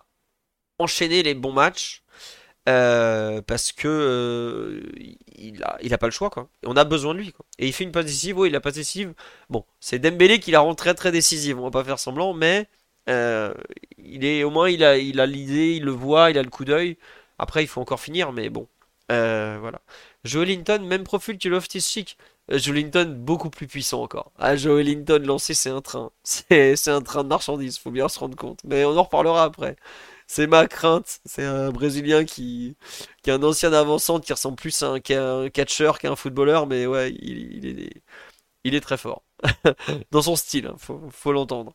enchaîner 0.79 1.22
les 1.22 1.35
bons 1.35 1.53
matchs. 1.53 2.03
Euh, 2.66 3.43
parce 3.43 3.72
que 3.72 4.83
il, 5.37 5.62
a, 5.64 5.77
il 5.83 5.93
a 5.93 5.99
pas 5.99 6.07
le 6.07 6.12
choix 6.12 6.31
quoi. 6.31 6.49
on 6.64 6.77
a 6.79 6.85
besoin 6.85 7.12
de 7.12 7.18
lui 7.18 7.33
quoi. 7.33 7.45
Et 7.59 7.66
il 7.66 7.75
fait 7.75 7.85
une 7.85 7.93
passe 7.93 8.07
décisive, 8.07 8.39
oui, 8.39 8.49
il 8.49 8.57
a 8.57 8.61
passe. 8.61 8.79
Bon, 9.51 9.66
c'est 9.81 9.99
Dembélé 9.99 10.41
qui 10.41 10.51
la 10.51 10.61
rend 10.61 10.75
très 10.75 10.95
très 10.95 11.12
décisive, 11.12 11.59
on 11.59 11.64
va 11.64 11.70
pas 11.70 11.85
faire 11.85 11.99
semblant, 11.99 12.33
mais 12.33 12.66
euh, 13.11 13.53
il 13.99 14.25
est 14.25 14.45
au 14.45 14.51
moins 14.51 14.70
il 14.70 14.83
a 14.83 14.97
l'idée, 15.27 15.75
il 15.77 15.85
le 15.85 15.91
voit, 15.93 16.31
il 16.31 16.39
a 16.39 16.43
le 16.43 16.49
coup 16.51 16.64
d'œil. 16.64 16.97
Après 17.39 17.62
il 17.62 17.66
faut 17.66 17.83
encore 17.83 18.01
finir, 18.01 18.33
mais 18.33 18.49
bon, 18.49 18.66
euh, 19.12 19.59
voilà. 19.61 19.81
Joelinton, 20.25 20.81
même 20.85 21.05
profil 21.05 21.39
que 21.39 21.49
Loftus 21.49 21.87
Cheek. 21.87 22.16
Euh, 22.51 22.59
Joelinton 22.59 23.15
beaucoup 23.19 23.51
plus 23.51 23.67
puissant 23.67 24.03
encore. 24.03 24.33
Ah, 24.39 24.57
Joelinton 24.57 25.21
lancé 25.25 25.55
c'est 25.55 25.71
un 25.71 25.81
train, 25.81 26.11
c'est 26.25 26.89
un 26.89 27.01
train 27.03 27.23
de 27.25 27.29
marchandises, 27.29 27.79
faut 27.79 27.91
bien 27.91 28.09
se 28.09 28.19
rendre 28.19 28.37
compte. 28.37 28.61
Mais 28.65 28.85
on 28.85 28.97
en 28.97 29.03
reparlera 29.03 29.45
après. 29.45 29.77
c'est 30.27 30.47
ma 30.47 30.67
crainte. 30.67 31.21
C'est 31.25 31.45
un 31.45 31.71
Brésilien 31.71 32.25
qui, 32.25 32.77
qui 33.23 33.31
est 33.31 33.33
un 33.35 33.43
ancien 33.43 33.73
avançant 33.73 34.21
qui 34.21 34.33
ressemble 34.33 34.57
plus 34.57 34.83
à 34.83 34.89
un, 34.93 35.01
catcheur 35.51 35.99
qu'à 35.99 36.11
un 36.11 36.17
footballeur, 36.17 36.67
mais 36.67 36.87
ouais, 36.87 37.13
il, 37.21 37.67
est, 37.67 38.03
il 38.65 38.75
est 38.75 38.81
très 38.81 38.99
fort. 38.99 39.23
Dans 40.11 40.23
son 40.23 40.37
style, 40.37 40.67
hein, 40.67 40.77
faut, 40.79 41.03
faut 41.11 41.33
l'entendre. 41.33 41.75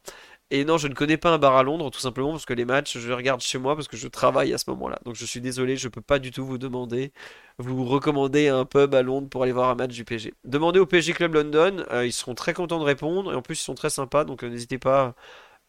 Et 0.51 0.65
non, 0.65 0.77
je 0.79 0.87
ne 0.87 0.95
connais 0.95 1.17
pas 1.17 1.29
un 1.29 1.37
bar 1.37 1.55
à 1.57 1.63
Londres, 1.63 1.91
tout 1.91 1.99
simplement 1.99 2.31
parce 2.31 2.45
que 2.45 2.53
les 2.53 2.65
matchs, 2.65 2.97
je 2.97 3.07
les 3.07 3.13
regarde 3.13 3.39
chez 3.39 3.59
moi 3.59 3.75
parce 3.75 3.87
que 3.87 3.97
je 3.97 4.07
travaille 4.07 4.51
à 4.51 4.57
ce 4.57 4.67
moment-là. 4.71 4.99
Donc 5.05 5.13
je 5.15 5.25
suis 5.25 5.41
désolé, 5.41 5.77
je 5.77 5.87
ne 5.87 5.91
peux 5.91 6.01
pas 6.01 6.17
du 6.17 6.31
tout 6.31 6.43
vous 6.43 6.57
demander, 6.57 7.13
vous 7.59 7.85
recommander 7.85 8.47
un 8.47 8.65
pub 8.65 8.95
à 8.95 9.03
Londres 9.03 9.29
pour 9.29 9.43
aller 9.43 9.51
voir 9.51 9.69
un 9.69 9.75
match 9.75 9.93
du 9.93 10.05
PSG. 10.05 10.33
Demandez 10.45 10.79
au 10.79 10.87
PSG 10.87 11.13
Club 11.13 11.35
London, 11.35 11.85
euh, 11.91 12.05
ils 12.05 12.13
seront 12.13 12.33
très 12.33 12.53
contents 12.53 12.79
de 12.79 12.83
répondre 12.83 13.31
et 13.31 13.35
en 13.35 13.43
plus 13.43 13.61
ils 13.61 13.63
sont 13.63 13.75
très 13.75 13.91
sympas, 13.91 14.23
donc 14.23 14.43
euh, 14.43 14.49
n'hésitez 14.49 14.79
pas 14.79 15.13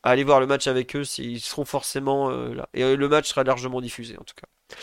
à 0.03 0.11
aller 0.13 0.25
voir 0.25 0.41
le 0.41 0.47
match 0.47 0.67
avec 0.67 0.97
eux, 0.97 1.05
s'ils 1.05 1.41
seront 1.43 1.67
forcément 1.67 2.31
euh, 2.31 2.55
là. 2.55 2.69
Et 2.73 2.97
le 2.97 3.09
match 3.09 3.29
sera 3.29 3.45
largement 3.45 3.83
diffusé 3.83 4.17
en 4.19 4.25
tout 4.25 4.35
cas. 4.35 4.77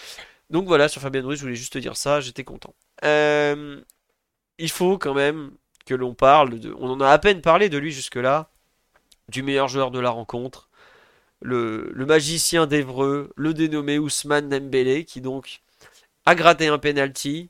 Donc 0.52 0.68
voilà, 0.68 0.90
sur 0.90 1.02
Fabien 1.02 1.24
Ruiz, 1.26 1.40
je 1.40 1.44
voulais 1.44 1.56
juste 1.56 1.74
te 1.74 1.80
dire 1.80 1.98
ça, 1.98 2.22
j'étais 2.22 2.44
content. 2.44 2.76
il 3.04 4.70
faut 4.70 4.98
quand 5.00 5.14
même 5.16 5.52
que 5.88 5.96
l'on 5.96 6.14
parle 6.14 6.60
de... 6.60 6.76
On 6.80 6.90
en 6.92 7.02
a 7.02 7.10
à 7.10 7.18
peine 7.18 7.42
parlé 7.42 7.70
de 7.70 7.78
lui 7.78 7.92
jusque-là 7.92 8.52
du 9.30 9.44
meilleur 9.44 9.68
joueur 9.68 9.92
de 9.92 10.00
la 10.00 10.10
rencontre, 10.10 10.70
le, 11.42 11.92
magicien 11.96 12.66
d'Evreux, 12.66 13.32
le 13.36 13.54
dénommé 13.54 14.00
Ousmane 14.00 14.50
Dembélé, 14.50 15.06
qui 15.06 15.22
donc 15.22 15.62
a 16.26 16.36
gratté 16.36 16.68
un 16.68 16.78
penalty, 16.78 17.50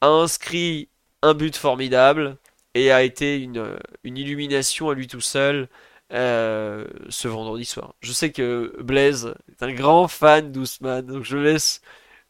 a 0.00 0.08
inscrit 0.08 0.88
un 1.22 1.34
but 1.34 1.56
formidable 1.56 2.36
et 2.74 2.90
a 2.90 3.02
été 3.02 3.38
une, 3.38 3.78
illumination 4.04 4.90
à 4.90 4.94
lui 4.94 5.06
tout 5.06 5.20
seul 5.20 5.68
euh, 6.12 6.86
ce 7.08 7.28
vendredi 7.28 7.64
soir. 7.64 7.94
Je 8.00 8.12
sais 8.12 8.32
que 8.32 8.74
Blaise 8.82 9.34
est 9.50 9.62
un 9.62 9.72
grand 9.72 10.08
fan 10.08 10.52
d'Ousmane, 10.52 11.06
donc 11.06 11.24
je 11.24 11.36
laisse 11.36 11.80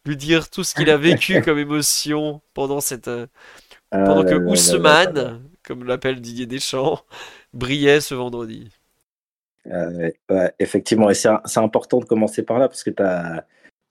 lui 0.04 0.16
dire 0.16 0.50
tout 0.50 0.64
ce 0.64 0.74
qu'il 0.74 0.90
a 0.90 0.96
vécu 0.96 1.40
comme 1.44 1.58
émotion 1.58 2.42
pendant 2.52 2.80
cette 2.80 3.08
euh, 3.08 3.26
pendant 3.90 4.22
ah 4.22 4.24
que 4.24 4.34
Ousmane, 4.34 5.42
comme 5.62 5.84
l'appelle 5.84 6.20
Didier 6.20 6.46
Deschamps, 6.46 7.00
brillait 7.54 8.00
ce 8.00 8.14
vendredi. 8.14 8.68
Euh, 9.66 10.10
effectivement, 10.58 11.08
et 11.08 11.14
c'est 11.14 11.30
important 11.56 11.98
de 11.98 12.04
commencer 12.04 12.42
par 12.42 12.58
là 12.58 12.68
parce 12.68 12.84
que 12.84 12.90
tu 12.90 13.02
as, 13.02 13.46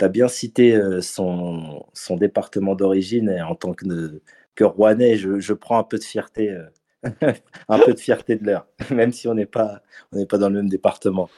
bien 0.10 0.28
cité 0.28 0.76
euh, 0.76 1.02
son, 1.02 1.86
son 1.94 2.18
département 2.18 2.76
d'origine 2.76 3.30
et 3.30 3.42
en 3.42 3.56
tant 3.56 3.74
que, 3.74 4.22
que 4.54 4.64
Rouennais, 4.66 5.16
je, 5.16 5.40
je, 5.40 5.54
prends 5.54 5.80
un 5.80 5.84
peu 5.84 5.98
de 5.98 6.04
fierté, 6.04 6.52
euh, 6.52 6.66
un 7.70 7.80
peu 7.80 7.94
de 7.94 8.00
fierté 8.00 8.36
de 8.36 8.46
l'heure, 8.46 8.68
même 8.92 9.14
si 9.14 9.28
on 9.28 9.34
n'est 9.34 9.46
pas, 9.46 9.82
pas 10.30 10.38
dans 10.38 10.50
le 10.50 10.56
même 10.56 10.70
département. 10.70 11.30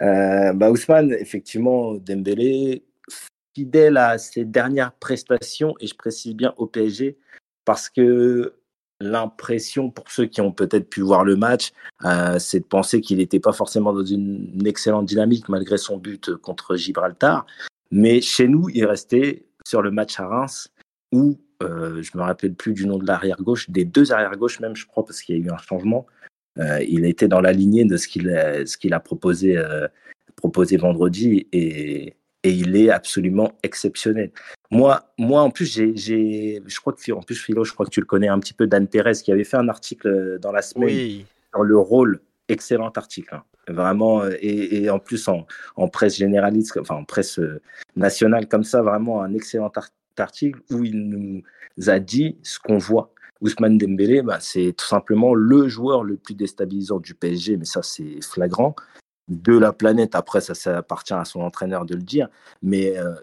bah 0.00 0.70
Ousmane, 0.70 1.12
effectivement, 1.12 1.94
Dembélé, 1.94 2.84
fidèle 3.56 3.96
à 3.96 4.18
ses 4.18 4.44
dernières 4.44 4.92
prestations, 4.92 5.74
et 5.80 5.86
je 5.86 5.94
précise 5.94 6.34
bien 6.34 6.52
au 6.58 6.66
PSG, 6.66 7.16
parce 7.64 7.88
que 7.88 8.54
l'impression, 9.04 9.90
pour 9.90 10.10
ceux 10.10 10.26
qui 10.26 10.40
ont 10.40 10.52
peut-être 10.52 10.88
pu 10.88 11.00
voir 11.00 11.24
le 11.24 11.36
match, 11.36 11.72
euh, 12.04 12.38
c'est 12.38 12.60
de 12.60 12.64
penser 12.64 13.00
qu'il 13.00 13.18
n'était 13.18 13.40
pas 13.40 13.52
forcément 13.52 13.92
dans 13.92 14.04
une, 14.04 14.66
excellente 14.66 15.06
dynamique 15.06 15.48
malgré 15.48 15.78
son 15.78 15.96
but 15.96 16.34
contre 16.36 16.76
Gibraltar. 16.76 17.46
Mais 17.90 18.20
chez 18.20 18.48
nous, 18.48 18.68
il 18.70 18.84
restait 18.86 19.46
sur 19.66 19.82
le 19.82 19.90
match 19.90 20.18
à 20.18 20.26
Reims 20.26 20.68
où, 21.12 21.38
euh, 21.62 22.02
je 22.02 22.10
me 22.16 22.22
rappelle 22.22 22.54
plus 22.54 22.72
du 22.72 22.86
nom 22.86 22.98
de 22.98 23.06
l'arrière-gauche, 23.06 23.70
des 23.70 23.84
deux 23.84 24.12
arrière-gauches 24.12 24.60
même, 24.60 24.74
je 24.74 24.86
crois, 24.86 25.04
parce 25.04 25.22
qu'il 25.22 25.38
y 25.38 25.42
a 25.42 25.44
eu 25.44 25.50
un 25.50 25.58
changement. 25.58 26.06
Euh, 26.58 26.82
il 26.88 27.04
était 27.04 27.28
dans 27.28 27.40
la 27.40 27.52
lignée 27.52 27.84
de 27.84 27.96
ce 27.96 28.08
qu'il 28.08 28.30
a, 28.30 28.64
a 28.96 29.00
proposé, 29.00 29.56
euh, 29.56 29.88
proposé 30.36 30.76
vendredi 30.76 31.46
et, 31.52 32.14
et 32.44 32.50
il 32.50 32.76
est 32.76 32.90
absolument 32.90 33.52
exceptionnel. 33.62 34.30
Moi, 34.70 35.02
moi 35.18 35.42
en 35.42 35.50
plus, 35.50 35.66
j'ai, 35.66 36.62
je 36.64 36.80
crois 36.80 36.92
que 36.92 37.12
en 37.12 37.22
plus 37.22 37.36
Philo, 37.36 37.64
je 37.64 37.72
crois 37.72 37.86
que 37.86 37.90
tu 37.90 38.00
le 38.00 38.06
connais 38.06 38.28
un 38.28 38.38
petit 38.38 38.52
peu, 38.52 38.66
Dan 38.66 38.86
Perez, 38.86 39.14
qui 39.14 39.32
avait 39.32 39.44
fait 39.44 39.56
un 39.56 39.68
article 39.68 40.08
euh, 40.08 40.38
dans 40.38 40.52
la 40.52 40.62
semaine 40.62 41.24
sur 41.52 41.62
le 41.62 41.78
rôle, 41.78 42.20
excellent 42.48 42.90
article, 42.90 43.34
hein. 43.34 43.42
vraiment, 43.68 44.22
euh, 44.22 44.34
et, 44.40 44.90
en 44.90 44.98
plus 44.98 45.26
en, 45.26 45.46
en, 45.76 45.88
presse 45.88 46.16
généraliste, 46.16 46.76
enfin 46.78 46.96
en 46.96 47.04
presse 47.04 47.38
euh, 47.38 47.60
nationale 47.96 48.46
comme 48.46 48.64
ça, 48.64 48.82
vraiment 48.82 49.22
un 49.22 49.32
excellent 49.32 49.72
article 50.18 50.60
où 50.70 50.84
il 50.84 51.08
nous 51.08 51.42
a 51.88 51.98
dit 51.98 52.36
ce 52.42 52.58
qu'on 52.58 52.78
voit. 52.78 53.10
Ousmane 53.40 53.78
Dembélé, 53.78 54.22
bah, 54.22 54.38
c'est 54.40 54.74
tout 54.76 54.86
simplement 54.86 55.34
le 55.34 55.68
joueur 55.68 56.04
le 56.04 56.16
plus 56.16 56.34
déstabilisant 56.34 56.98
du 56.98 57.14
PSG, 57.14 57.56
mais 57.56 57.64
ça 57.64 57.82
c'est 57.82 58.22
flagrant 58.22 58.74
de 59.28 59.56
la 59.56 59.72
planète. 59.72 60.14
Après, 60.14 60.40
ça, 60.40 60.54
ça 60.54 60.78
appartient 60.78 61.14
à 61.14 61.24
son 61.24 61.40
entraîneur 61.40 61.86
de 61.86 61.94
le 61.94 62.02
dire. 62.02 62.28
Mais 62.62 62.96
euh, 62.98 63.14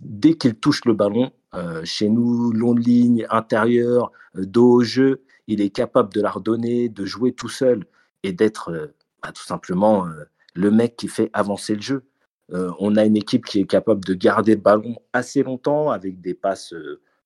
dès 0.00 0.34
qu'il 0.34 0.54
touche 0.54 0.84
le 0.84 0.94
ballon, 0.94 1.30
euh, 1.54 1.82
chez 1.84 2.08
nous, 2.08 2.52
long 2.52 2.74
de 2.74 2.80
ligne, 2.80 3.26
intérieur, 3.30 4.12
euh, 4.36 4.46
dos 4.46 4.72
au 4.72 4.82
jeu, 4.82 5.22
il 5.46 5.60
est 5.60 5.70
capable 5.70 6.12
de 6.12 6.20
la 6.20 6.30
redonner, 6.30 6.88
de 6.88 7.04
jouer 7.04 7.32
tout 7.32 7.48
seul 7.48 7.84
et 8.22 8.32
d'être 8.32 8.94
bah, 9.22 9.32
tout 9.32 9.42
simplement 9.42 10.06
le 10.54 10.70
mec 10.70 10.96
qui 10.96 11.08
fait 11.08 11.30
avancer 11.32 11.74
le 11.74 11.82
jeu. 11.82 12.04
on 12.50 12.94
a 12.94 13.04
une 13.04 13.16
équipe 13.16 13.44
qui 13.44 13.58
est 13.60 13.66
capable 13.66 14.04
de 14.04 14.14
garder 14.14 14.54
le 14.54 14.60
ballon 14.60 14.96
assez 15.12 15.42
longtemps 15.42 15.90
avec 15.90 16.20
des 16.20 16.34
passes 16.34 16.74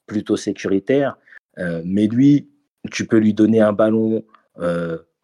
plutôt 0.06 0.38
sécuritaires. 0.38 1.18
mais 1.84 2.06
lui, 2.06 2.48
tu 2.90 3.06
peux 3.06 3.18
lui 3.18 3.34
donner 3.34 3.60
un 3.60 3.74
ballon 3.74 4.24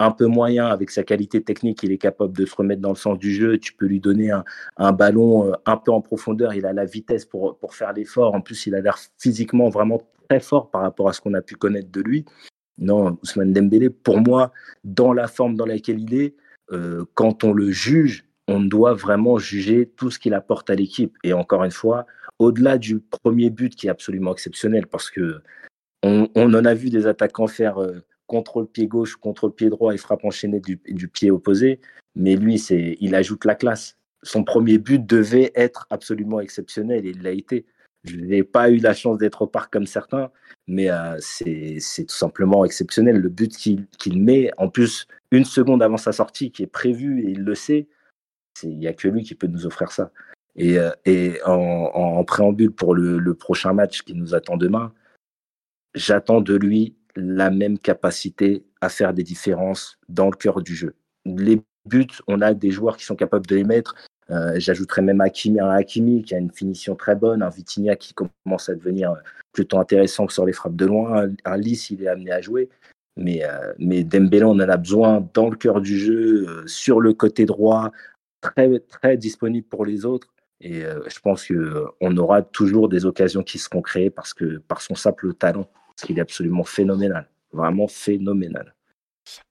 un 0.03 0.11
peu 0.11 0.27
moyen 0.27 0.67
avec 0.67 0.91
sa 0.91 1.05
qualité 1.05 1.43
technique, 1.43 1.83
il 1.83 1.93
est 1.93 1.99
capable 1.99 2.37
de 2.37 2.45
se 2.45 2.55
remettre 2.55 2.83
dans 2.83 2.91
le 2.91 2.97
sens 2.97 3.19
du 3.19 3.33
jeu. 3.33 3.59
Tu 3.59 3.73
peux 3.73 3.87
lui 3.87 4.01
donner 4.01 4.33
un, 4.77 4.93
ballon 4.93 5.47
euh, 5.47 5.53
un 5.65 5.77
peu 5.77 5.93
en 5.93 6.01
profondeur, 6.01 6.55
il 6.55 6.67
a 6.67 6.73
la 6.73 6.85
vitesse 6.85 7.25
pour, 7.25 7.57
pour 7.59 7.75
faire 7.75 7.93
l'effort. 7.93 8.35
En 8.35 8.41
plus, 8.41 8.67
il 8.67 8.75
a 8.75 8.81
l'air 8.81 8.99
physiquement 9.19 9.69
vraiment 9.69 10.03
très 10.29 10.41
fort 10.41 10.71
par 10.71 10.83
rapport 10.83 11.09
à 11.09 11.13
ce 11.13 11.21
qu'on 11.21 11.35
a 11.35 11.43
pu 11.43 11.55
connaître 11.55 11.91
de 11.91 12.01
lui. 12.01 12.25
Non, 12.79 13.17
Ousmane 13.23 13.53
Dembélé, 13.53 13.91
pour 13.91 14.19
moi, 14.19 14.53
dans 14.83 15.13
la 15.13 15.29
forme 15.29 15.55
dans 15.55 15.67
laquelle 15.67 16.01
il 16.01 16.15
est, 16.15 16.35
euh, 16.73 17.05
quand 17.15 17.45
on 17.45 17.53
le 17.53 17.71
juge, 17.71 18.25
on 18.49 18.61
doit 18.61 18.95
vraiment 18.95 19.39
juger 19.39 19.91
tout 19.97 20.11
ce 20.11 20.19
qu'il 20.19 20.35
apporte 20.35 20.69
à 20.69 20.75
l'équipe. 20.75 21.17
Et 21.23 21.33
encore 21.33 21.63
une 21.63 21.71
fois, 21.71 22.07
au-delà 22.41 22.79
du 22.79 22.99
premier 22.99 23.51
but 23.51 23.77
qui 23.77 23.87
est 23.87 23.91
absolument 23.91 24.33
exceptionnel, 24.33 24.87
parce 24.87 25.11
que 25.11 25.43
on, 26.03 26.29
en 26.35 26.65
a 26.65 26.75
vu 26.75 26.91
des 26.91 27.07
attaquants 27.07 27.47
faire 27.47 27.81
euh, 27.81 28.01
contrôle 28.27 28.67
pied 28.67 28.87
gauche, 28.87 29.17
contrôle 29.17 29.55
pied 29.55 29.69
droit 29.71 29.95
et 29.95 29.99
frappe 29.99 30.25
enchaînée 30.25 30.61
du, 30.61 31.09
pied 31.09 31.31
opposé. 31.31 31.81
Mais 32.15 32.37
lui, 32.37 32.59
c'est, 32.59 32.97
il 33.01 33.15
ajoute 33.15 33.45
la 33.45 33.55
classe. 33.55 33.97
Son 34.23 34.45
premier 34.45 34.79
but 34.79 35.05
devait 35.05 35.53
être 35.55 35.87
absolument 35.91 36.41
exceptionnel 36.41 37.07
et 37.07 37.11
il 37.11 37.23
l'a 37.23 37.33
été. 37.33 37.67
Je 38.05 38.17
n'ai 38.17 38.43
pas 38.43 38.71
eu 38.71 38.79
la 38.79 38.95
chance 38.95 39.19
d'être 39.19 39.43
au 39.43 39.47
parc 39.47 39.73
comme 39.73 39.87
certains, 39.87 40.31
mais 40.67 40.91
euh, 40.91 41.17
c'est, 41.21 41.79
tout 42.09 42.15
simplement 42.15 42.65
exceptionnel. 42.65 43.17
Le 43.19 43.29
but 43.29 43.57
qu'il, 43.57 43.87
met, 44.23 44.51
en 44.57 44.69
plus, 44.69 45.07
une 45.31 45.45
seconde 45.45 45.83
avant 45.83 45.97
sa 45.97 46.13
sortie, 46.13 46.51
qui 46.51 46.63
est 46.65 46.69
prévu 46.69 47.23
et 47.23 47.31
il 47.31 47.43
le 47.43 47.55
sait, 47.55 47.87
il 48.63 48.79
n'y 48.79 48.89
a 48.89 48.93
que 48.93 49.09
lui 49.09 49.23
qui 49.23 49.35
peut 49.35 49.47
nous 49.47 49.67
offrir 49.67 49.93
ça. 49.93 50.11
Et, 50.57 50.79
euh, 50.79 50.91
et 51.05 51.41
en, 51.45 52.25
préambule 52.25 52.73
pour 52.73 52.95
le 52.95 53.35
prochain 53.35 53.73
match 53.73 54.03
qui 54.03 54.15
nous 54.15 54.35
attend 54.35 54.57
demain, 54.57 54.93
j'attends 55.95 56.41
de 56.41 56.55
lui 56.55 56.97
la 57.17 57.51
même 57.51 57.79
capacité 57.79 58.65
à 58.81 58.89
faire 58.89 59.15
des 59.15 59.23
différences 59.23 59.99
dans 60.09 60.27
le 60.27 60.37
cœur 60.37 60.63
du 60.63 60.75
jeu. 60.75 60.95
Les 61.25 61.61
buts, 61.87 62.07
on 62.27 62.41
a 62.41 62.55
des 62.55 62.71
joueurs 62.71 62.97
qui 62.97 63.05
sont 63.05 63.17
capables 63.17 63.47
de 63.47 63.57
les 63.57 63.65
mettre. 63.65 63.95
Euh, 64.31 64.55
j'ajouterais 64.57 65.03
même 65.03 65.21
Hakimi, 65.21 65.61
un 65.61 65.71
Hakimi 65.71 66.23
qui 66.23 66.35
a 66.35 66.39
une 66.39 66.53
finition 66.53 66.95
très 66.95 67.17
bonne, 67.17 67.43
un 67.43 67.49
Vitinha 67.49 67.97
qui 67.97 68.15
commence 68.15 68.69
à 68.69 68.75
devenir 68.75 69.15
plutôt 69.53 69.79
intéressant 69.79 70.29
sur 70.29 70.47
les 70.47 70.53
frappes 70.53 70.77
de 70.77 70.87
loin, 70.87 71.29
un 71.45 71.57
Lys, 71.57 71.91
il 71.91 72.03
est 72.03 72.09
amené 72.09 72.33
à 72.33 72.41
jouer. 72.41 72.71
Mais, 73.17 73.43
euh, 73.45 74.03
Dembélé, 74.05 74.45
on 74.45 74.53
en 74.53 74.61
a 74.61 74.77
besoin 74.79 75.29
dans 75.35 75.51
le 75.51 75.57
cœur 75.57 75.83
du 75.83 75.99
jeu, 75.99 76.47
euh, 76.49 76.67
sur 76.67 77.01
le 77.01 77.13
côté 77.13 77.45
droit, 77.45 77.93
très, 78.41 78.79
très 78.81 79.19
disponible 79.19 79.67
pour 79.67 79.85
les 79.85 80.07
autres. 80.07 80.29
Et 80.65 80.83
je 80.83 81.19
pense 81.19 81.49
qu'on 81.49 82.17
aura 82.17 82.41
toujours 82.41 82.89
des 82.89 83.05
occasions 83.05 83.43
qui 83.43 83.59
seront 83.59 83.83
créées 83.83 84.11
parce 84.11 84.33
que, 84.33 84.59
par 84.59 84.81
son 84.81 84.95
simple 84.95 85.35
talent 85.35 85.69
parce 85.95 86.07
qu'il 86.07 86.19
est 86.19 86.23
absolument 86.23 86.65
phénoménal, 86.65 87.29
vraiment 87.53 87.89
phénoménal. 87.89 88.75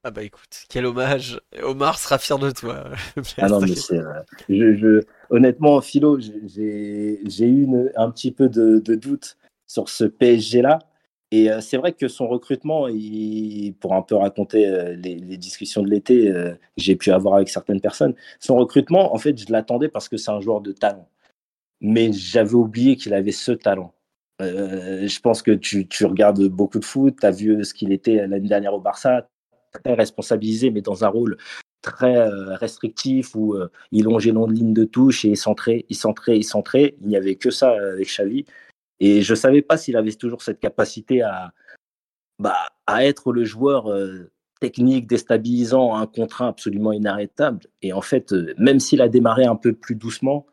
Ah 0.04 0.10
bah 0.10 0.22
écoute, 0.22 0.64
quel 0.68 0.86
hommage. 0.86 1.40
Omar 1.62 1.98
sera 1.98 2.18
fier 2.18 2.38
de 2.38 2.50
toi. 2.50 2.90
ah 3.38 3.48
non, 3.48 3.60
mais 3.60 3.74
c'est. 3.74 4.00
je, 4.48 5.02
honnêtement, 5.30 5.80
Philo, 5.80 6.18
j'ai 6.20 7.18
eu 7.40 7.68
un 7.96 8.10
petit 8.10 8.32
peu 8.32 8.48
de, 8.48 8.78
doute 8.94 9.36
sur 9.66 9.88
ce 9.88 10.04
PSG-là. 10.04 10.78
Et 11.30 11.50
euh, 11.50 11.62
c'est 11.62 11.78
vrai 11.78 11.94
que 11.94 12.08
son 12.08 12.28
recrutement, 12.28 12.88
il, 12.88 13.74
pour 13.80 13.94
un 13.94 14.02
peu 14.02 14.16
raconter 14.16 14.68
euh, 14.68 14.94
les, 14.96 15.38
discussions 15.38 15.82
de 15.82 15.88
l'été 15.88 16.28
euh, 16.30 16.54
j'ai 16.76 16.94
pu 16.94 17.10
avoir 17.10 17.36
avec 17.36 17.48
certaines 17.48 17.80
personnes, 17.80 18.14
son 18.38 18.56
recrutement, 18.56 19.14
en 19.14 19.18
fait, 19.18 19.38
je 19.38 19.50
l'attendais 19.50 19.88
parce 19.88 20.10
que 20.10 20.18
c'est 20.18 20.30
un 20.30 20.40
joueur 20.40 20.60
de 20.60 20.72
talent. 20.72 21.08
Mais 21.80 22.12
j'avais 22.12 22.54
oublié 22.54 22.96
qu'il 22.96 23.14
avait 23.14 23.32
ce 23.32 23.52
talent. 23.52 23.94
Euh, 24.40 25.06
je 25.06 25.20
pense 25.20 25.42
que 25.42 25.52
tu, 25.52 25.86
regardes 26.04 26.42
beaucoup 26.48 26.78
de 26.78 26.84
foot, 26.84 27.16
tu 27.20 27.26
as 27.26 27.30
vu 27.30 27.64
ce 27.64 27.74
qu'il 27.74 27.92
était 27.92 28.26
l'année 28.26 28.48
dernière 28.48 28.74
au 28.74 28.80
Barça, 28.80 29.28
très 29.84 29.94
responsabilisé, 29.94 30.70
mais 30.70 30.80
dans 30.80 31.04
un 31.04 31.08
rôle 31.08 31.36
très 31.82 32.16
euh, 32.16 32.54
restrictif 32.56 33.34
où 33.34 33.54
euh, 33.54 33.68
il 33.90 34.04
longeait 34.04 34.30
long 34.30 34.46
de 34.46 34.52
ligne 34.52 34.72
de 34.72 34.84
touche 34.84 35.24
et 35.24 35.30
il 35.30 35.36
centrait, 35.36 35.84
il 35.88 35.96
centrait, 35.96 36.36
il 36.36 36.44
centrait. 36.44 36.94
Il 37.00 37.08
n'y 37.08 37.16
avait 37.16 37.36
que 37.36 37.50
ça 37.50 37.70
avec 37.70 38.08
Xavi. 38.08 38.44
Et 39.00 39.22
je 39.22 39.32
ne 39.32 39.36
savais 39.36 39.62
pas 39.62 39.76
s'il 39.76 39.96
avait 39.96 40.12
toujours 40.12 40.42
cette 40.42 40.60
capacité 40.60 41.22
à, 41.22 41.52
bah, 42.38 42.56
être 43.00 43.32
le 43.32 43.44
joueur 43.44 43.88
technique, 44.60 45.08
déstabilisant, 45.08 45.96
un 45.96 46.06
contre 46.06 46.42
un 46.42 46.48
absolument 46.48 46.92
inarrêtable. 46.92 47.66
Et 47.82 47.92
en 47.92 48.00
fait, 48.00 48.32
même 48.58 48.78
s'il 48.78 49.00
a 49.02 49.08
démarré 49.08 49.44
un 49.44 49.56
peu 49.56 49.72
plus 49.72 49.96
doucement, 49.96 50.46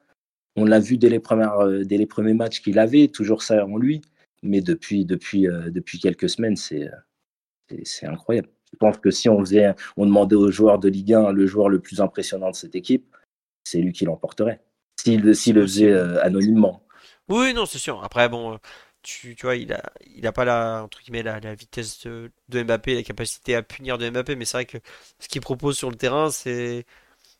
on 0.60 0.65
l'a 0.65 0.80
vu 0.80 0.98
dès 0.98 1.10
les, 1.10 1.19
premières, 1.19 1.68
dès 1.86 1.98
les 1.98 2.06
premiers 2.06 2.34
matchs 2.34 2.61
qu'il 2.61 2.80
avait, 2.80 3.07
toujours 3.07 3.44
ça 3.44 3.65
en 3.65 3.77
lui. 3.77 4.02
Mais 4.44 4.61
depuis, 4.61 5.06
depuis, 5.06 5.48
depuis 5.68 5.99
quelques 5.99 6.30
semaines, 6.30 6.56
c'est 6.56 6.90
c'est 7.84 8.06
incroyable. 8.06 8.49
Je 8.72 8.77
pense 8.77 8.98
que 8.98 9.11
si 9.11 9.30
on 9.30 9.40
faisait, 9.40 9.73
on 9.98 10.06
demandait 10.06 10.36
aux 10.36 10.52
joueurs 10.52 10.80
de 10.80 10.90
Ligue 10.90 11.14
1 11.14 11.31
le 11.31 11.48
joueur 11.48 11.69
le 11.69 11.80
plus 11.80 12.02
impressionnant 12.02 12.52
de 12.52 12.56
cette 12.56 12.76
équipe, 12.76 13.15
c'est 13.64 13.80
lui 13.80 13.94
qui 13.94 14.06
l'emporterait. 14.06 14.61
S'il 14.98 15.22
le 15.23 15.34
faisait 15.34 15.91
euh, 15.91 16.22
anonymement. 16.23 16.86
Oui, 17.30 17.53
non, 17.53 17.65
c'est 17.65 17.77
sûr. 17.77 18.03
Après, 18.03 18.27
bon, 18.27 18.53
euh, 18.53 18.57
tu, 19.02 19.36
tu, 19.36 19.45
vois, 19.45 19.56
il 19.56 19.73
a, 19.73 19.81
il 20.06 20.27
a 20.27 20.31
pas 20.31 20.45
la, 20.45 20.84
entre 20.84 21.02
guillemets, 21.02 21.23
la, 21.23 21.40
la 21.40 21.56
vitesse 21.56 22.06
de, 22.06 22.31
de, 22.49 22.64
Mbappé, 22.64 22.95
la 22.95 23.03
capacité 23.03 23.56
à 23.56 23.64
punir 23.64 23.98
de 23.98 24.10
Mbappé, 24.10 24.36
mais 24.36 24.45
c'est 24.45 24.57
vrai 24.57 24.65
que 24.65 24.77
ce 25.19 25.27
qu'il 25.27 25.41
propose 25.41 25.77
sur 25.77 25.90
le 25.90 25.95
terrain, 25.95 26.30
c'est, 26.31 26.86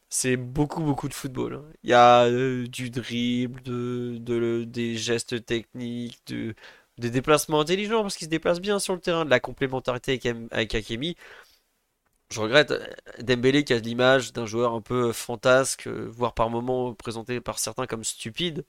c'est 0.10 0.38
beaucoup, 0.38 0.82
beaucoup 0.82 1.08
de 1.08 1.14
football. 1.14 1.56
Hein. 1.56 1.66
Il 1.84 1.90
y 1.92 1.94
a 1.94 2.26
euh, 2.26 2.68
du 2.68 2.90
dribble, 2.90 3.62
de, 3.62 4.18
de, 4.20 4.64
des 4.66 4.96
gestes 4.98 5.46
techniques, 5.46 6.20
de, 6.28 6.56
des 6.98 7.10
déplacements 7.12 7.60
intelligents 7.62 8.02
parce 8.02 8.16
qu'il 8.18 8.26
se 8.26 8.30
déplace 8.32 8.60
bien 8.60 8.80
sur 8.80 8.94
le 8.96 9.00
terrain, 9.02 9.26
de 9.26 9.30
la 9.30 9.40
complémentarité 9.40 10.20
avec, 10.52 10.76
Akemi. 10.76 11.16
Je 12.32 12.40
regrette 12.40 12.72
euh, 12.72 12.86
Dembélé 13.22 13.64
qui 13.64 13.74
a 13.74 13.80
l'image 13.80 14.34
d'un 14.34 14.46
joueur 14.46 14.74
un 14.74 14.82
peu 14.82 15.12
fantasque, 15.12 15.88
euh, 15.88 16.08
voire 16.12 16.34
par 16.34 16.50
moments 16.50 16.94
présenté 16.94 17.42
par 17.42 17.60
certains 17.60 17.88
comme 17.88 18.04
stupide. 18.04 18.66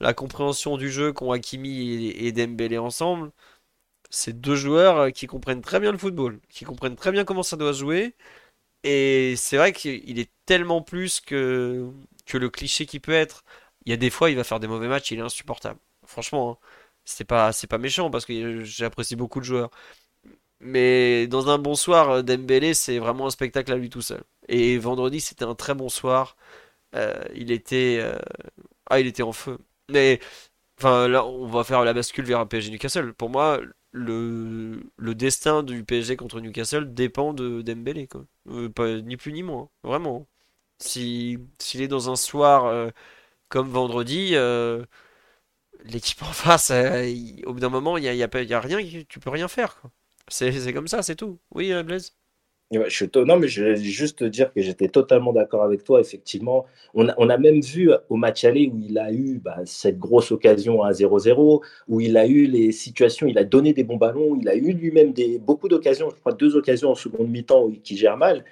La 0.00 0.14
compréhension 0.14 0.76
du 0.78 0.90
jeu 0.90 1.12
qu'ont 1.12 1.32
Hakimi 1.32 2.08
et, 2.10 2.32
Dembélé 2.32 2.78
ensemble, 2.78 3.32
c'est 4.10 4.40
deux 4.40 4.56
joueurs 4.56 5.12
qui 5.12 5.26
comprennent 5.26 5.62
très 5.62 5.80
bien 5.80 5.92
le 5.92 5.98
football, 5.98 6.40
qui 6.50 6.64
comprennent 6.64 6.96
très 6.96 7.12
bien 7.12 7.24
comment 7.24 7.42
ça 7.42 7.56
doit 7.56 7.72
jouer. 7.72 8.14
Et 8.84 9.34
c'est 9.36 9.56
vrai 9.56 9.72
qu'il 9.72 10.18
est 10.18 10.30
tellement 10.46 10.82
plus 10.82 11.20
que, 11.20 11.90
le 12.32 12.50
cliché 12.50 12.86
qui 12.86 13.00
peut 13.00 13.12
être. 13.12 13.44
Il 13.84 13.90
y 13.90 13.92
a 13.92 13.96
des 13.96 14.10
fois, 14.10 14.30
il 14.30 14.36
va 14.36 14.44
faire 14.44 14.60
des 14.60 14.68
mauvais 14.68 14.88
matchs, 14.88 15.10
il 15.12 15.18
est 15.18 15.22
insupportable. 15.22 15.78
Franchement, 16.06 16.52
hein 16.62 16.66
c'est 17.06 17.24
pas 17.24 17.52
c'est 17.52 17.72
méchant 17.78 18.10
parce 18.10 18.26
que 18.26 18.64
j'apprécie 18.64 19.16
beaucoup 19.16 19.40
de 19.40 19.44
joueurs. 19.44 19.70
Mais 20.60 21.26
dans 21.28 21.48
un 21.50 21.58
bon 21.58 21.74
soir, 21.74 22.24
Dembélé, 22.24 22.74
c'est 22.74 22.98
vraiment 22.98 23.26
un 23.26 23.30
spectacle 23.30 23.72
à 23.72 23.76
lui 23.76 23.90
tout 23.90 24.02
seul. 24.02 24.22
Et 24.48 24.78
vendredi, 24.78 25.20
c'était 25.20 25.44
un 25.44 25.54
très 25.54 25.74
bon 25.74 25.88
soir. 25.88 26.36
Euh, 26.96 27.14
il 27.34 27.52
était 27.52 27.98
euh, 28.00 28.18
ah, 28.90 29.00
il 29.00 29.06
était 29.06 29.22
en 29.22 29.32
feu. 29.32 29.58
Mais 29.90 30.20
enfin 30.78 31.08
là, 31.08 31.26
on 31.26 31.46
va 31.46 31.64
faire 31.64 31.84
la 31.84 31.94
bascule 31.94 32.24
vers 32.26 32.40
un 32.40 32.46
PSG 32.46 32.70
Newcastle. 32.72 33.14
Pour 33.14 33.30
moi, 33.30 33.60
le, 33.96 34.82
le 34.96 35.14
destin 35.14 35.62
du 35.62 35.84
PSG 35.84 36.16
contre 36.16 36.40
Newcastle 36.40 36.94
dépend 36.94 37.34
de 37.34 37.62
Dembélé 37.62 38.06
quoi. 38.08 38.26
Euh, 38.48 39.02
ni 39.02 39.16
plus 39.16 39.32
ni 39.32 39.42
moins, 39.42 39.70
vraiment. 39.82 40.26
Si 40.78 41.38
s'il 41.58 41.82
est 41.82 41.88
dans 41.88 42.10
un 42.10 42.16
soir 42.16 42.92
comme 43.48 43.70
vendredi, 43.70 44.36
l'équipe 45.84 46.22
en 46.22 46.32
face, 46.32 46.70
euh, 46.70 47.12
au 47.46 47.54
bout 47.54 47.60
d'un 47.60 47.68
moment, 47.68 47.96
il 47.96 48.02
n'y 48.02 48.08
a, 48.08 48.14
y 48.14 48.22
a, 48.54 48.60
rien, 48.60 48.78
tu 49.08 49.20
peux 49.20 49.30
rien 49.30 49.48
faire. 49.48 49.82
C'est 50.28 50.72
comme 50.72 50.88
ça, 50.88 51.02
c'est 51.02 51.16
tout. 51.16 51.38
Oui, 51.52 51.72
euh, 51.72 51.82
Blaise? 51.82 52.14
Je 52.72 53.20
non, 53.24 53.38
mais 53.38 53.48
je 53.48 53.64
vais 53.64 53.76
juste 53.76 54.18
te 54.18 54.24
dire 54.24 54.52
que 54.52 54.60
j'étais 54.60 54.88
totalement 54.88 55.32
d'accord 55.32 55.62
avec 55.62 55.84
toi. 55.84 56.00
Effectivement, 56.00 56.66
on 56.94 57.08
a, 57.08 57.14
on 57.18 57.30
a, 57.30 57.38
même 57.38 57.60
vu 57.60 57.90
au 58.08 58.16
match 58.16 58.44
aller 58.44 58.70
où 58.72 58.78
il 58.78 58.98
a 58.98 59.12
eu 59.12 59.38
bah, 59.38 59.58
cette 59.64 59.98
grosse 59.98 60.32
occasion 60.32 60.82
à 60.82 60.90
0-0, 60.90 61.62
où 61.88 62.00
il 62.00 62.16
a 62.16 62.26
eu 62.26 62.46
les 62.46 62.72
situations, 62.72 63.26
il 63.26 63.38
a 63.38 63.44
donné 63.44 63.72
des 63.72 63.84
bons 63.84 63.96
ballons, 63.96 64.36
il 64.40 64.48
a 64.48 64.56
eu 64.56 64.72
lui-même 64.72 65.12
des, 65.12 65.38
beaucoup 65.38 65.68
d'occasions, 65.68 66.10
je 66.10 66.16
crois 66.16 66.32
deux 66.32 66.56
occasions 66.56 66.90
en 66.90 66.94
seconde 66.94 67.28
mi-temps 67.30 67.70
qui 67.84 67.96
gère 67.96 68.16
mal. 68.16 68.44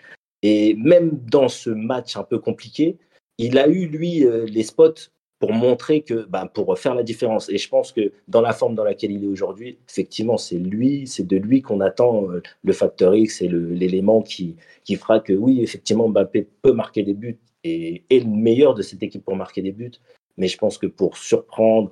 Et 0.43 0.75
même 0.75 1.19
dans 1.31 1.49
ce 1.49 1.71
match 1.71 2.17
un 2.17 2.23
peu 2.23 2.39
compliqué, 2.39 2.99
il 3.39 3.59
a 3.59 3.67
eu, 3.67 3.87
lui, 3.87 4.25
euh, 4.25 4.47
les 4.47 4.63
spots 4.63 5.11
pour 5.45 5.53
montrer 5.53 6.01
que, 6.01 6.25
bah, 6.25 6.51
pour 6.55 6.79
faire 6.79 6.95
la 6.95 7.03
différence. 7.03 7.51
Et 7.51 7.59
je 7.59 7.69
pense 7.69 7.93
que 7.93 8.13
dans 8.29 8.41
la 8.41 8.55
forme 8.55 8.75
dans 8.75 8.85
laquelle 8.85 9.13
il 9.13 9.25
est 9.25 9.27
aujourd'hui, 9.27 9.77
effectivement, 9.91 10.39
c'est 10.39 10.57
lui, 10.57 11.07
c'est 11.07 11.27
de 11.27 11.37
lui 11.37 11.61
qu'on 11.61 11.81
attend 11.81 12.31
euh, 12.31 12.43
le 12.63 12.73
facteur 12.73 13.15
X 13.15 13.43
et 13.43 13.49
l'élément 13.49 14.23
qui, 14.23 14.57
qui 14.85 14.97
fera 14.97 15.21
que 15.21 15.35
oui, 15.35 15.61
effectivement, 15.63 16.09
Mbappé 16.09 16.49
peut 16.63 16.73
marquer 16.73 17.03
des 17.03 17.13
buts 17.13 17.39
et 17.63 18.05
est 18.09 18.21
le 18.21 18.31
meilleur 18.31 18.73
de 18.73 18.81
cette 18.81 19.03
équipe 19.03 19.23
pour 19.23 19.37
marquer 19.37 19.61
des 19.61 19.73
buts. 19.73 19.93
Mais 20.39 20.49
je 20.49 20.57
pense 20.57 20.79
que 20.79 20.87
pour 20.87 21.19
surprendre, 21.19 21.91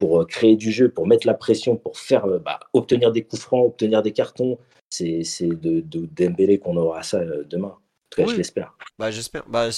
pour 0.00 0.22
euh, 0.22 0.24
créer 0.24 0.56
du 0.56 0.72
jeu, 0.72 0.88
pour 0.88 1.06
mettre 1.06 1.28
la 1.28 1.34
pression, 1.34 1.76
pour 1.76 1.98
faire 1.98 2.24
euh, 2.24 2.40
bah, 2.40 2.58
obtenir 2.72 3.12
des 3.12 3.22
coups 3.22 3.42
francs, 3.42 3.64
obtenir 3.64 4.02
des 4.02 4.12
cartons, 4.12 4.58
c'est 4.90 5.22
de, 5.42 5.82
de 5.82 6.08
Dembélé 6.16 6.58
qu'on 6.58 6.76
aura 6.76 7.04
ça 7.04 7.20
demain. 7.48 7.68
En 7.68 8.10
tout 8.10 8.22
cas, 8.22 8.26
je 8.26 8.36
l'espère. 8.36 8.76
Bah, 8.98 9.12
j'espère. 9.12 9.44
Bah, 9.46 9.70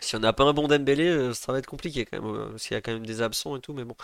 si 0.00 0.16
on 0.16 0.20
n'a 0.20 0.32
pas 0.32 0.44
un 0.44 0.52
bon 0.52 0.68
Dembélé, 0.68 1.08
euh, 1.08 1.34
ça 1.34 1.52
va 1.52 1.58
être 1.58 1.66
compliqué 1.66 2.04
quand 2.04 2.20
même, 2.20 2.34
euh, 2.34 2.50
parce 2.50 2.66
qu'il 2.66 2.74
y 2.74 2.78
a 2.78 2.80
quand 2.80 2.92
même 2.92 3.06
des 3.06 3.22
absents 3.22 3.56
et 3.56 3.60
tout, 3.60 3.72
mais 3.72 3.84
bon. 3.84 3.96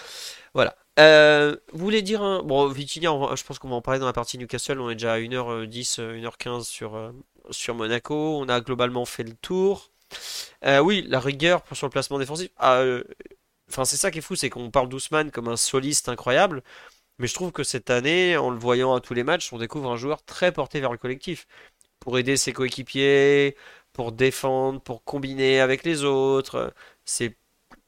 Voilà. 0.54 0.76
Euh, 0.98 1.56
vous 1.72 1.84
voulez 1.84 2.02
dire 2.02 2.22
un... 2.22 2.42
Bon, 2.42 2.68
Vitinha, 2.68 3.10
je 3.34 3.44
pense 3.44 3.58
qu'on 3.58 3.68
va 3.68 3.76
en 3.76 3.82
parler 3.82 4.00
dans 4.00 4.06
la 4.06 4.12
partie 4.12 4.38
Newcastle, 4.38 4.80
on 4.80 4.90
est 4.90 4.94
déjà 4.94 5.14
à 5.14 5.18
1h10, 5.18 6.00
1h15 6.00 6.64
sur, 6.64 7.12
sur 7.50 7.74
Monaco, 7.74 8.38
on 8.38 8.48
a 8.48 8.60
globalement 8.60 9.04
fait 9.04 9.24
le 9.24 9.34
tour. 9.34 9.90
oui, 10.82 11.04
la 11.08 11.20
rigueur 11.20 11.62
sur 11.72 11.86
le 11.86 11.90
placement 11.90 12.18
défensif. 12.18 12.50
Ah, 12.58 12.84
enfin, 13.70 13.84
c'est 13.84 13.96
ça 13.96 14.10
qui 14.10 14.18
est 14.18 14.22
fou, 14.22 14.36
c'est 14.36 14.50
qu'on 14.50 14.70
parle 14.70 14.88
d'Ousmane 14.88 15.30
comme 15.30 15.48
un 15.48 15.56
soliste 15.56 16.08
incroyable, 16.08 16.62
mais 17.18 17.26
je 17.26 17.34
trouve 17.34 17.52
que 17.52 17.64
cette 17.64 17.90
année, 17.90 18.36
en 18.36 18.50
le 18.50 18.58
voyant 18.58 18.94
à 18.94 19.00
tous 19.00 19.14
les 19.14 19.24
matchs, 19.24 19.52
on 19.52 19.58
découvre 19.58 19.90
un 19.90 19.96
joueur 19.96 20.24
très 20.24 20.52
porté 20.52 20.80
vers 20.80 20.92
le 20.92 20.98
collectif. 20.98 21.46
Pour 22.00 22.18
aider 22.18 22.36
ses 22.36 22.52
coéquipiers, 22.52 23.56
pour 23.96 24.12
défendre, 24.12 24.78
pour 24.82 25.04
combiner 25.04 25.60
avec 25.60 25.82
les 25.82 26.04
autres. 26.04 26.74
C'est 27.06 27.38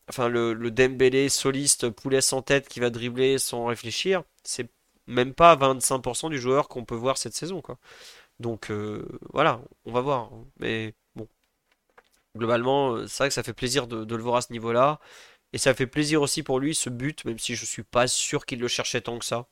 enfin 0.08 0.28
le, 0.28 0.54
Dembélé 0.70 1.28
soliste 1.28 1.90
poulet 1.90 2.22
sans 2.22 2.40
tête 2.42 2.66
qui 2.68 2.80
va 2.80 2.88
dribbler 2.88 3.38
sans 3.38 3.66
réfléchir. 3.66 4.22
C'est 4.42 4.70
même 5.06 5.34
pas 5.34 5.54
25% 5.56 6.30
du 6.30 6.38
joueur 6.38 6.68
qu'on 6.68 6.86
peut 6.86 6.94
voir 6.94 7.18
cette 7.18 7.34
saison. 7.34 7.62
Donc 8.40 8.70
euh, 8.70 9.06
voilà, 9.34 9.60
on 9.84 9.92
va 9.92 10.00
voir. 10.00 10.30
Mais 10.60 10.94
bon, 11.14 11.28
globalement, 12.36 12.92
euh, 12.94 13.06
c'est 13.06 13.24
vrai 13.24 13.28
que 13.28 13.34
ça 13.34 13.42
fait 13.42 13.52
plaisir 13.52 13.86
de, 13.86 14.14
le 14.14 14.22
voir 14.22 14.36
à 14.36 14.42
ce 14.42 14.52
niveau-là. 14.52 15.00
Et 15.52 15.58
ça 15.58 15.74
fait 15.74 15.86
plaisir 15.86 16.22
aussi 16.22 16.42
pour 16.42 16.60
lui 16.60 16.74
ce 16.74 16.90
but, 16.90 17.24
même 17.26 17.38
si 17.38 17.54
je 17.54 17.66
suis 17.66 17.84
pas 17.84 18.06
sûr 18.08 18.46
qu'il 18.46 18.60
le 18.60 18.68
cherchait 18.68 19.02
tant 19.02 19.18
que 19.18 19.26
ça. 19.26 19.48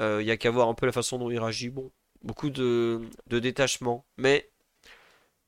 Euh, 0.00 0.22
il 0.22 0.28
y 0.28 0.30
a 0.30 0.36
qu'à 0.38 0.50
voir 0.50 0.68
un 0.68 0.74
peu 0.74 0.86
la 0.86 0.92
façon 0.92 1.18
dont 1.18 1.30
il 1.30 1.38
réagit. 1.38 1.70
Bon, 1.70 1.92
beaucoup 2.22 2.50
de, 2.50 3.02
de 3.28 3.38
détachement. 3.40 4.06
Mais 4.18 4.51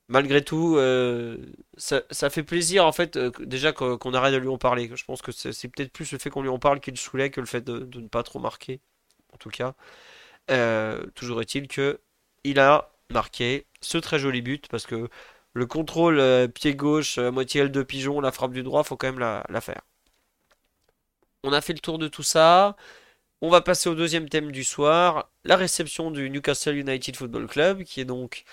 malgré 0.07 0.43
tout, 0.43 0.75
euh, 0.77 1.37
ça, 1.77 2.01
fait 2.29 2.43
plaisir 2.43 2.85
en 2.85 2.91
fait 2.91 3.17
euh, 3.17 3.31
déjà 3.39 3.71
qu'on 3.73 4.13
arrête 4.13 4.33
de 4.33 4.37
lui 4.37 4.47
en 4.47 4.57
parler. 4.57 4.91
Je 4.93 5.03
pense 5.05 5.21
que 5.21 5.31
c'est 5.31 5.67
peut-être 5.67 5.91
plus 5.91 6.11
le 6.11 6.17
fait 6.19 6.29
qu'on 6.29 6.41
lui 6.41 6.49
en 6.49 6.59
parle 6.59 6.79
qui 6.79 6.91
le 6.91 6.97
saoulait 6.97 7.31
que 7.31 7.39
le 7.39 7.47
fait 7.47 7.61
de, 7.61 7.87
ne 7.99 8.07
pas 8.07 8.23
trop 8.23 8.39
marquer. 8.39 8.81
En 9.33 9.37
tout 9.37 9.49
cas, 9.49 9.75
euh, 10.51 11.05
toujours 11.15 11.41
est-il 11.41 11.67
que 11.67 12.01
il 12.43 12.59
a 12.59 12.91
marqué 13.11 13.65
ce 13.81 13.97
très 13.97 14.19
joli 14.19 14.41
but 14.41 14.67
parce 14.67 14.85
que 14.85 15.09
le 15.53 15.65
contrôle 15.65 16.21
pied 16.53 16.75
gauche, 16.75 17.17
moitié 17.17 17.61
aile 17.61 17.71
de 17.71 17.83
pigeon, 17.83 18.19
la 18.21 18.31
frappe 18.31 18.53
du 18.53 18.63
droit, 18.63 18.83
faut 18.83 18.97
quand 18.97 19.07
même 19.07 19.19
la, 19.19 19.45
la, 19.49 19.61
faire. 19.61 19.81
On 21.43 21.53
a 21.53 21.61
fait 21.61 21.73
le 21.73 21.79
tour 21.79 21.97
de 21.97 22.07
tout 22.07 22.23
ça. 22.23 22.75
On 23.41 23.49
va 23.49 23.61
passer 23.61 23.89
au 23.89 23.95
deuxième 23.95 24.29
thème 24.29 24.51
du 24.51 24.63
soir, 24.63 25.29
la 25.43 25.55
réception 25.55 26.11
du 26.11 26.29
Newcastle 26.29 26.75
United 26.75 27.15
Football 27.15 27.47
Club, 27.47 27.83
qui 27.83 28.01
est 28.01 28.05
donc 28.05 28.45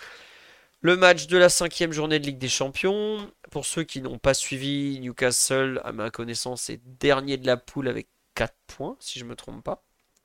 le 0.82 0.96
match 0.96 1.28
de 1.28 1.38
la 1.38 1.48
cinquième 1.48 1.92
journée 1.92 2.18
de 2.18 2.26
Ligue 2.26 2.38
des 2.38 2.48
Champions. 2.48 3.30
Pour 3.50 3.64
ceux 3.64 3.84
qui 3.84 4.02
n'ont 4.02 4.18
pas 4.18 4.34
suivi, 4.34 4.98
Newcastle, 5.00 5.80
à 5.84 5.92
ma 5.92 6.10
connaissance, 6.10 6.70
est 6.70 6.80
dernier 6.98 7.36
de 7.36 7.46
la 7.46 7.56
poule 7.56 7.88
avec 7.88 8.08
4 8.34 8.54
points, 8.66 8.96
si 9.00 9.18
je 9.18 9.24
ne 9.24 9.30
me 9.30 9.36
trompe 9.36 9.62
pas. 9.62 9.84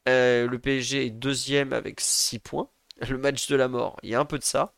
Euh, 0.09 0.47
le 0.47 0.59
PSG 0.59 1.05
est 1.05 1.09
deuxième 1.11 1.73
avec 1.73 2.01
6 2.01 2.39
points. 2.39 2.69
Le 3.09 3.19
match 3.19 3.47
de 3.47 3.55
la 3.55 3.67
mort, 3.67 3.97
il 4.01 4.09
y 4.09 4.15
a 4.15 4.19
un 4.19 4.25
peu 4.25 4.39
de 4.39 4.43
ça. 4.43 4.73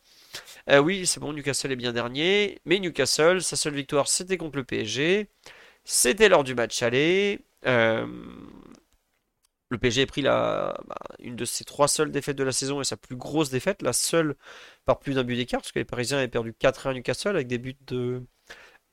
Euh, 0.68 0.78
oui, 0.78 1.06
c'est 1.06 1.20
bon, 1.20 1.32
Newcastle 1.32 1.72
est 1.72 1.76
bien 1.76 1.94
dernier. 1.94 2.60
Mais 2.66 2.78
Newcastle, 2.78 3.42
sa 3.42 3.56
seule 3.56 3.74
victoire, 3.74 4.08
c'était 4.08 4.36
contre 4.36 4.58
le 4.58 4.64
PSG. 4.64 5.30
C'était 5.84 6.28
lors 6.28 6.44
du 6.44 6.54
match 6.54 6.82
aller. 6.82 7.40
Euh, 7.66 8.06
le 9.70 9.78
PSG 9.78 10.02
a 10.02 10.06
pris 10.06 10.22
bah, 10.22 10.74
une 11.20 11.36
de 11.36 11.44
ses 11.44 11.64
trois 11.64 11.88
seules 11.88 12.10
défaites 12.10 12.36
de 12.36 12.44
la 12.44 12.52
saison 12.52 12.80
et 12.80 12.84
sa 12.84 12.96
plus 12.96 13.16
grosse 13.16 13.50
défaite, 13.50 13.82
la 13.82 13.92
seule 13.92 14.36
par 14.84 14.98
plus 14.98 15.14
d'un 15.14 15.24
but 15.24 15.36
d'écart, 15.36 15.60
parce 15.60 15.72
que 15.72 15.78
les 15.78 15.84
Parisiens 15.84 16.18
avaient 16.18 16.28
perdu 16.28 16.52
4-1 16.52 16.90
à 16.90 16.94
Newcastle 16.94 17.36
avec 17.36 17.46
des 17.46 17.58
buts 17.58 17.76
de 17.86 18.22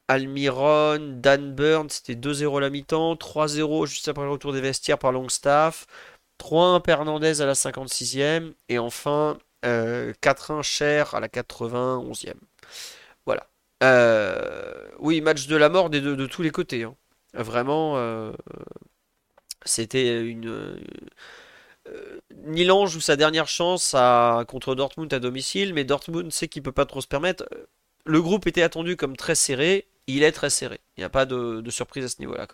Almiron, 0.07 0.99
Dan 1.19 1.53
Burn, 1.53 1.89
c'était 1.89 2.15
2-0 2.15 2.61
la 2.61 2.69
mi-temps, 2.69 3.15
3-0 3.15 3.87
juste 3.87 4.07
après 4.07 4.23
le 4.23 4.31
retour 4.31 4.53
des 4.53 4.61
vestiaires 4.61 4.99
par 4.99 5.11
Longstaff, 5.11 5.87
3-1 6.39 6.81
Hernandez 6.87 7.41
à 7.41 7.45
la 7.45 7.53
56e, 7.53 8.53
et 8.69 8.79
enfin 8.79 9.37
4-1 9.63 10.61
cher 10.61 11.15
à 11.15 11.19
la 11.19 11.27
91e. 11.27 12.33
Voilà. 13.25 13.47
oui, 14.99 15.21
match 15.21 15.47
de 15.47 15.55
la 15.55 15.69
mort 15.69 15.89
de, 15.89 16.25
tous 16.27 16.41
les 16.43 16.51
côtés. 16.51 16.83
Hein. 16.83 16.95
Vraiment, 17.33 17.97
c'était 19.67 20.21
une. 20.21 20.79
Nilan 22.45 22.85
joue 22.85 22.99
sa 22.99 23.15
dernière 23.15 23.47
chance 23.47 23.93
à, 23.93 24.43
contre 24.47 24.75
Dortmund 24.75 25.13
à 25.13 25.19
domicile, 25.19 25.73
mais 25.73 25.83
Dortmund 25.83 26.31
sait 26.31 26.47
qu'il 26.47 26.63
peut 26.63 26.71
pas 26.71 26.85
trop 26.85 27.01
se 27.01 27.07
permettre. 27.07 27.47
Le 28.05 28.21
groupe 28.21 28.47
était 28.47 28.61
attendu 28.61 28.95
comme 28.95 29.15
très 29.15 29.35
serré, 29.35 29.87
il 30.07 30.23
est 30.23 30.31
très 30.31 30.49
serré. 30.49 30.79
Il 30.95 31.01
n'y 31.01 31.05
a 31.05 31.09
pas 31.09 31.25
de, 31.25 31.69
surprise 31.69 32.05
à 32.05 32.09
ce 32.09 32.19
niveau-là. 32.19 32.47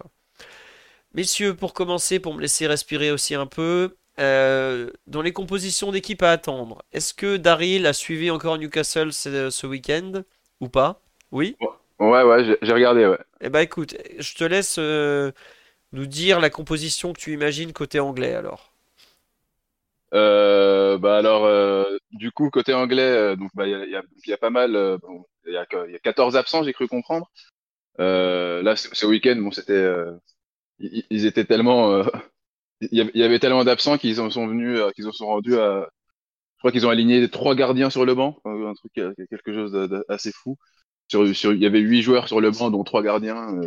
Messieurs, 1.14 1.56
pour 1.56 1.74
commencer, 1.74 2.20
pour 2.20 2.34
me 2.34 2.42
laisser 2.42 2.66
respirer 2.68 3.12
aussi 3.12 3.36
un 3.36 3.46
peu, 3.46 3.96
euh, 4.20 4.90
dans 5.08 5.22
les 5.22 5.32
compositions 5.32 5.92
d'équipe 5.92 6.24
à 6.24 6.32
attendre, 6.32 6.84
est-ce 6.92 7.14
que 7.14 7.38
Daryl 7.38 7.86
a 7.86 7.94
suivi 7.94 8.32
encore 8.32 8.58
Newcastle 8.58 9.14
ce, 9.14 9.66
week-end 9.68 10.24
ou 10.60 10.70
pas? 10.70 11.02
Oui? 11.32 11.56
Ouais, 12.00 12.24
ouais, 12.24 12.58
j'ai 12.62 12.74
regardé, 12.74 13.06
ouais. 13.06 13.20
Eh 13.42 13.50
bah 13.50 13.62
écoute, 13.62 13.96
je 14.18 14.36
te 14.36 14.44
laisse 14.44 14.78
euh, 14.80 15.32
nous 15.94 16.06
dire 16.06 16.40
la 16.40 16.50
composition 16.50 17.14
que 17.14 17.20
tu 17.20 17.34
imagines 17.34 17.72
côté 17.72 18.00
anglais 18.00 18.34
alors. 18.34 18.72
Euh, 20.14 20.98
bah 20.98 21.18
alors, 21.18 21.88
du 22.12 22.32
coup, 22.32 22.50
côté 22.50 22.74
anglais, 22.74 23.36
donc 23.36 23.50
bah, 23.56 23.66
il 23.68 23.90
y, 24.28 24.34
a, 24.34 24.38
pas 24.38 24.52
mal. 24.52 25.00
il 25.48 25.54
y, 25.54 25.58
a, 25.58 25.66
14 25.66 26.36
absents, 26.36 26.64
j'ai 26.64 26.74
cru 26.74 26.88
comprendre. 26.88 27.32
là, 27.98 28.76
ce, 28.76 29.06
week-end, 29.06 29.38
bon, 29.38 29.52
c'était, 29.52 29.92
ils, 30.80 31.26
étaient 31.26 31.46
tellement, 31.46 32.04
il 32.82 33.12
y 33.16 33.24
avait 33.24 33.40
tellement 33.40 33.64
d'absents 33.64 33.98
qu'ils 33.98 34.22
en 34.22 34.30
sont 34.30 34.46
venus, 34.46 34.80
qu'ils 34.96 35.08
en 35.08 35.12
sont 35.12 35.28
rendus 35.28 35.58
à, 35.58 35.88
je 36.64 36.70
crois 36.70 36.72
qu'ils 36.72 36.88
ont 36.88 36.92
aligné 36.92 37.28
trois 37.30 37.56
gardiens 37.56 37.90
sur 37.90 38.06
le 38.06 38.16
banc, 38.16 38.40
un 38.46 38.74
truc, 38.74 38.94
quelque 38.94 39.54
chose 39.54 39.74
d'assez 40.08 40.32
fou. 40.32 40.58
Sur, 41.34 41.54
il 41.54 41.62
y 41.62 41.66
avait 41.66 41.80
huit 41.80 42.02
joueurs 42.02 42.28
sur 42.28 42.42
le 42.42 42.52
banc, 42.52 42.72
dont 42.72 42.84
trois 42.84 43.04
gardiens, 43.04 43.60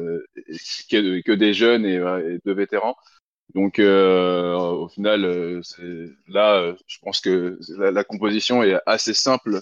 que, 0.90 1.20
que, 1.20 1.32
des 1.32 1.54
jeunes 1.54 1.84
et, 1.84 1.96
et 1.96 2.38
deux 2.44 2.54
vétérans. 2.54 2.96
Donc 3.54 3.78
euh, 3.78 4.54
au 4.54 4.88
final, 4.88 5.24
euh, 5.24 5.62
là, 6.28 6.56
euh, 6.56 6.74
je 6.86 6.98
pense 7.00 7.20
que 7.20 7.58
la, 7.78 8.04
composition 8.04 8.62
est 8.62 8.76
assez 8.86 9.14
simple 9.14 9.60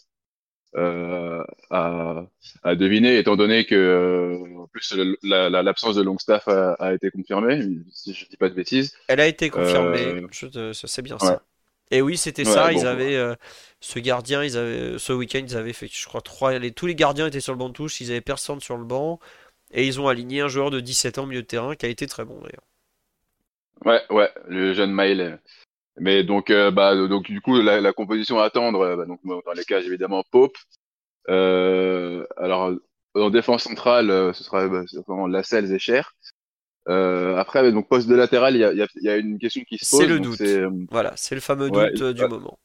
à, 0.77 2.27
à, 2.63 2.75
deviner, 2.75 3.19
étant 3.19 3.37
donné 3.37 3.65
que 3.65 4.37
en 4.59 4.67
plus 4.67 4.93
l'absence 5.23 5.95
de 5.95 6.03
Longstaff 6.03 6.49
a, 6.49 6.73
a, 6.73 6.95
été 6.95 7.13
confirmée, 7.13 7.61
si 7.93 8.15
je 8.15 8.27
dis 8.27 8.37
pas 8.37 8.49
de 8.49 8.55
bêtises. 8.55 8.97
Elle 9.07 9.21
a 9.21 9.29
été 9.29 9.51
confirmée, 9.51 10.27
c'est 10.73 11.03
bien 11.03 11.19
ça. 11.19 11.43
Et 11.91 12.03
oui, 12.03 12.17
c'était 12.17 12.45
ça. 12.45 12.73
ils 12.73 12.87
avaient 12.87 13.37
ce 13.81 13.99
gardien, 13.99 14.43
ils 14.43 14.57
avaient 14.57 14.99
ce 14.99 15.13
week-end, 15.13 15.43
ils 15.47 15.57
avaient 15.57 15.73
fait, 15.73 15.89
je 15.93 16.07
crois, 16.07 16.23
trois. 16.23 16.59
Les, 16.59 16.73
tous 16.73 16.87
les 16.87 16.95
gardiens 16.95 17.27
étaient 17.27 17.41
sur 17.41 17.53
le 17.53 17.59
banc 17.59 17.69
de 17.69 17.75
touche. 17.75 18.01
Ils 18.01 18.11
avaient 18.11 18.21
personne 18.21 18.61
sur 18.61 18.77
le 18.77 18.85
banc 18.85 19.21
et 19.71 19.87
ils 19.87 20.01
ont 20.01 20.09
aligné 20.09 20.41
un 20.41 20.49
joueur 20.49 20.71
de 20.71 20.81
17 20.81 21.19
ans 21.19 21.25
au 21.25 21.27
milieu 21.27 21.43
de 21.43 21.47
terrain 21.47 21.75
qui 21.75 21.85
a 21.87 21.89
été 21.89 22.07
très 22.07 22.25
bon 22.25 22.41
d'ailleurs. 22.41 22.65
Ouais, 23.85 24.01
ouais, 24.11 24.31
le 24.49 24.73
jeune 24.73 24.93
Mail. 24.93 25.41
Mais 25.99 26.25
donc, 26.25 26.51
euh, 26.51 26.71
bah, 26.71 26.95
donc 27.07 27.25
du 27.25 27.41
coup, 27.41 27.61
la, 27.61 27.93
composition 27.93 28.39
à 28.39 28.45
attendre, 28.45 28.81
euh, 28.81 28.97
bah, 28.97 29.05
donc 29.05 29.21
dans 29.25 29.53
les 29.53 29.65
cages 29.65 29.87
évidemment 29.87 30.25
Pope. 30.31 30.57
Euh, 31.29 32.27
alors 32.37 32.73
en 33.15 33.31
défense 33.31 33.65
centrale, 33.65 34.35
ce 34.35 34.45
sera 34.45 34.69
bah, 34.69 34.83
vraiment 35.07 35.27
Lascelles 35.27 35.73
et 35.73 35.79
Cher. 35.79 36.15
Après, 36.87 37.73
donc 37.73 37.89
poste 37.89 38.09
de 38.09 38.15
latéral, 38.15 38.55
il 38.55 38.61
y 38.61 38.65
a, 38.65 38.73
y 38.73 39.09
a, 39.09 39.17
une 39.17 39.39
question 39.39 39.63
qui 39.69 39.79
se 39.79 39.91
pose. 39.91 40.01
C'est 40.01 40.07
le 40.07 40.21
doute. 40.21 40.89
Voilà, 40.91 41.13
c'est 41.17 41.35
le 41.35 41.41
fameux 41.41 41.71
doute 41.71 42.03
du 42.03 42.27
moment. 42.27 42.59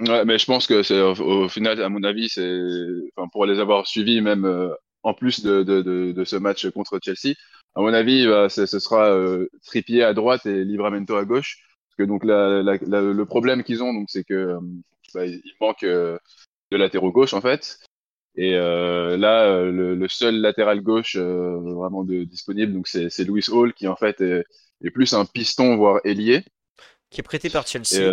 Ouais, 0.00 0.24
mais 0.24 0.38
je 0.38 0.46
pense 0.46 0.66
que 0.66 0.82
c'est 0.82 1.00
au, 1.00 1.48
final, 1.48 1.80
à 1.80 1.88
mon 1.88 2.02
avis, 2.02 2.28
c'est, 2.28 2.60
enfin, 3.14 3.28
pour 3.30 3.46
les 3.46 3.60
avoir 3.60 3.86
suivis, 3.86 4.20
même 4.20 4.72
en 5.04 5.14
plus 5.14 5.42
de, 5.42 5.62
de, 5.62 5.82
de, 5.82 6.12
de, 6.12 6.24
ce 6.24 6.36
match 6.36 6.68
contre 6.70 6.98
Chelsea, 7.02 7.34
à 7.74 7.80
mon 7.80 7.92
avis, 7.94 8.26
bah, 8.26 8.48
ce 8.48 8.66
sera 8.66 9.10
euh, 9.10 9.48
Trippier 9.64 10.02
à 10.02 10.12
droite 10.12 10.44
et 10.46 10.64
Livramento 10.64 11.16
à 11.16 11.24
gauche. 11.24 11.58
Parce 11.88 11.96
que 11.98 12.02
donc 12.04 12.24
la, 12.24 12.62
la, 12.62 12.76
le 13.00 13.24
problème 13.24 13.62
qu'ils 13.62 13.82
ont, 13.82 13.92
donc 13.92 14.08
c'est 14.08 14.24
que 14.24 14.34
euh, 14.34 14.60
bah, 15.14 15.26
il 15.26 15.42
manque 15.60 15.82
euh, 15.82 16.18
de 16.70 16.76
latéraux 16.76 17.12
gauche 17.12 17.34
en 17.34 17.40
fait. 17.40 17.78
Et 18.34 18.54
euh, 18.54 19.16
là, 19.16 19.44
euh, 19.44 19.70
le, 19.70 19.94
le, 19.94 20.08
seul 20.08 20.40
latéral 20.40 20.80
gauche 20.80 21.16
vraiment 21.16 22.02
de, 22.04 22.24
disponible, 22.24 22.72
donc 22.72 22.88
c'est 22.88 23.24
Louis 23.24 23.44
Hall 23.50 23.74
qui 23.74 23.88
en 23.88 23.96
fait 23.96 24.20
est, 24.20 24.44
est, 24.82 24.90
plus 24.90 25.12
un 25.12 25.24
piston 25.26 25.76
voire 25.76 26.00
ailier. 26.04 26.42
Qui 27.10 27.20
est 27.20 27.24
prêté 27.24 27.50
par 27.50 27.66
Chelsea. 27.66 28.10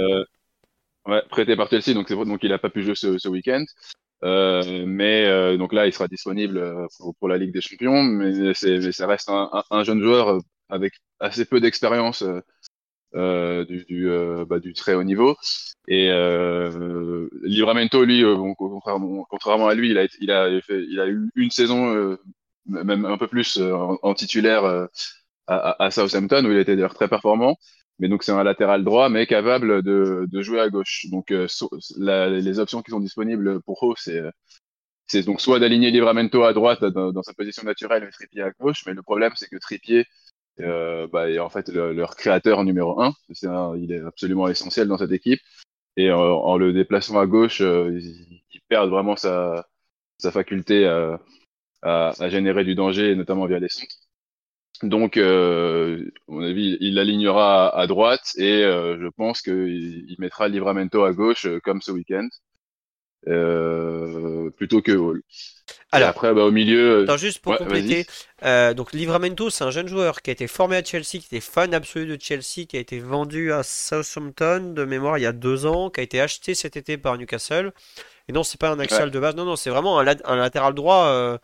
ouais, 1.05 1.21
prêté 1.29 1.55
par 1.55 1.69
Chelsea, 1.69 1.93
donc 1.93 2.09
c'est 2.09 2.15
donc 2.15 2.43
il 2.43 2.51
a 2.51 2.59
pas 2.59 2.69
pu 2.69 2.83
jouer 2.83 2.95
ce, 2.95 3.17
ce 3.17 3.29
week-end. 3.29 3.63
Euh, 4.23 4.85
mais 4.85 5.25
euh, 5.25 5.57
donc 5.57 5.73
là, 5.73 5.87
il 5.87 5.93
sera 5.93 6.07
disponible 6.07 6.57
euh, 6.57 6.87
pour, 6.97 7.15
pour, 7.15 7.27
la 7.29 7.37
Ligue 7.37 7.53
des 7.53 7.61
Champions, 7.61 8.03
mais 8.03 8.53
ça 8.53 9.07
reste 9.07 9.29
un, 9.29 9.63
un, 9.69 9.83
jeune 9.83 10.01
joueur 10.01 10.39
avec 10.67 10.93
assez 11.19 11.45
peu 11.45 11.59
d'expérience 11.61 12.23
euh, 13.15 13.65
du, 13.65 13.85
du, 13.85 14.09
bah, 14.47 14.59
du, 14.59 14.73
très 14.73 14.93
haut 14.95 15.03
niveau. 15.03 15.35
Et 15.87 16.07
Livramento, 17.43 18.03
lui, 18.05 18.23
bon, 18.23 18.53
contrairement, 18.55 19.25
contrairement, 19.29 19.67
à 19.67 19.75
lui, 19.75 19.89
il 19.91 19.97
a, 19.97 20.07
il 20.21 20.31
a, 20.31 20.49
il 20.49 20.99
a 20.99 21.07
eu 21.07 21.29
une 21.35 21.51
saison, 21.51 22.17
même 22.65 23.05
un 23.05 23.17
peu 23.17 23.27
plus 23.27 23.59
en, 23.59 24.13
titulaire 24.13 24.87
à, 25.47 25.91
Southampton, 25.91 26.45
où 26.45 26.51
il 26.51 26.57
était 26.57 26.75
d'ailleurs 26.75 26.93
très 26.93 27.07
performant. 27.07 27.57
Mais 27.99 28.07
donc 28.07 28.23
c'est 28.23 28.31
un 28.31 28.43
latéral 28.43 28.83
droit, 28.83 29.09
mais 29.09 29.27
capable 29.27 29.83
de, 29.83 30.27
jouer 30.41 30.61
à 30.61 30.69
gauche. 30.69 31.07
Donc 31.11 31.31
euh, 31.31 31.47
les 31.97 32.59
options 32.59 32.81
qui 32.81 32.91
sont 32.91 32.99
disponibles 32.99 33.61
pour 33.61 33.85
eux, 33.91 33.95
c'est 33.97 34.21
c'est 35.07 35.23
donc 35.23 35.41
soit 35.41 35.59
d'aligner 35.59 35.91
Livramento 35.91 36.43
à 36.43 36.53
droite 36.53 36.85
dans, 36.85 37.11
dans, 37.11 37.23
sa 37.23 37.33
position 37.33 37.63
naturelle 37.63 38.03
et 38.03 38.11
Trippier 38.11 38.43
à 38.43 38.51
gauche. 38.51 38.83
Mais 38.85 38.93
le 38.93 39.01
problème, 39.01 39.31
c'est 39.35 39.49
que 39.49 39.57
Trippier 39.57 40.05
euh, 40.61 41.07
bah, 41.07 41.29
est 41.29 41.39
en 41.39 41.49
fait 41.49 41.69
leur 41.69 42.15
créateur 42.15 42.63
numéro 42.63 43.01
un. 43.01 43.13
Il 43.77 43.91
est 43.91 44.01
absolument 44.01 44.47
essentiel 44.47 44.87
dans 44.87 44.97
cette 44.97 45.11
équipe. 45.11 45.39
Et 45.97 46.11
en 46.11 46.57
le 46.57 46.71
déplaçant 46.73 47.19
à 47.19 47.25
gauche, 47.27 47.61
euh, 47.61 47.91
il, 47.99 48.41
il 48.53 48.61
perd 48.69 48.89
vraiment 48.89 49.15
sa, 49.17 49.65
faculté 50.31 50.85
à, 51.81 52.29
générer 52.29 52.63
du 52.63 52.75
danger, 52.75 53.15
notamment 53.15 53.45
via 53.47 53.59
les 53.59 53.69
centres. 53.69 53.95
Donc, 54.83 55.17
euh, 55.17 56.09
à 56.29 56.31
mon 56.31 56.41
avis, 56.41 56.77
il 56.79 56.95
l'alignera 56.95 57.69
à, 57.77 57.87
droite 57.87 58.31
et 58.37 58.63
euh, 58.63 58.97
je 59.01 59.07
pense 59.07 59.41
qu'il 59.41 60.05
il 60.09 60.15
mettra 60.19 60.47
Livramento 60.47 61.03
à 61.03 61.11
gauche 61.11 61.47
comme 61.63 61.81
ce 61.81 61.91
week-end, 61.91 62.27
plutôt 64.57 64.81
que 64.81 64.91
Hall. 64.93 65.21
Alors, 65.91 66.09
après, 66.09 66.33
bah, 66.33 66.43
au 66.43 66.51
milieu. 66.51 67.03
Attends, 67.03 67.17
juste 67.17 67.39
pour 67.39 67.57
compléter, 67.57 68.05
donc 68.75 68.93
Livramento, 68.93 69.49
c'est 69.49 69.63
un 69.63 69.71
jeune 69.71 69.87
joueur 69.87 70.21
qui 70.21 70.29
a 70.29 70.33
été 70.33 70.47
formé 70.47 70.77
à 70.77 70.83
Chelsea, 70.83 71.19
qui 71.19 71.27
était 71.31 71.39
fan 71.39 71.73
absolu 71.73 72.05
de 72.05 72.21
Chelsea, 72.21 72.65
qui 72.67 72.77
a 72.77 72.79
été 72.79 72.99
vendu 72.99 73.51
à 73.51 73.63
Southampton 73.63 74.73
de 74.75 74.85
mémoire 74.85 75.17
il 75.17 75.21
y 75.21 75.25
a 75.25 75.31
deux 75.31 75.65
ans, 75.65 75.89
qui 75.89 75.99
a 75.99 76.03
été 76.03 76.21
acheté 76.21 76.53
cet 76.53 76.77
été 76.77 76.97
par 76.97 77.17
Newcastle. 77.17 77.71
Et 78.27 78.31
non, 78.31 78.43
c'est 78.43 78.59
pas 78.59 78.69
un 78.69 78.79
axial 78.79 79.09
de 79.09 79.19
base, 79.19 79.35
non, 79.35 79.45
non, 79.45 79.55
c'est 79.55 79.71
vraiment 79.71 79.99
un, 79.99 80.05
un, 80.07 80.35
latéral 80.35 80.75
droit 80.75 81.39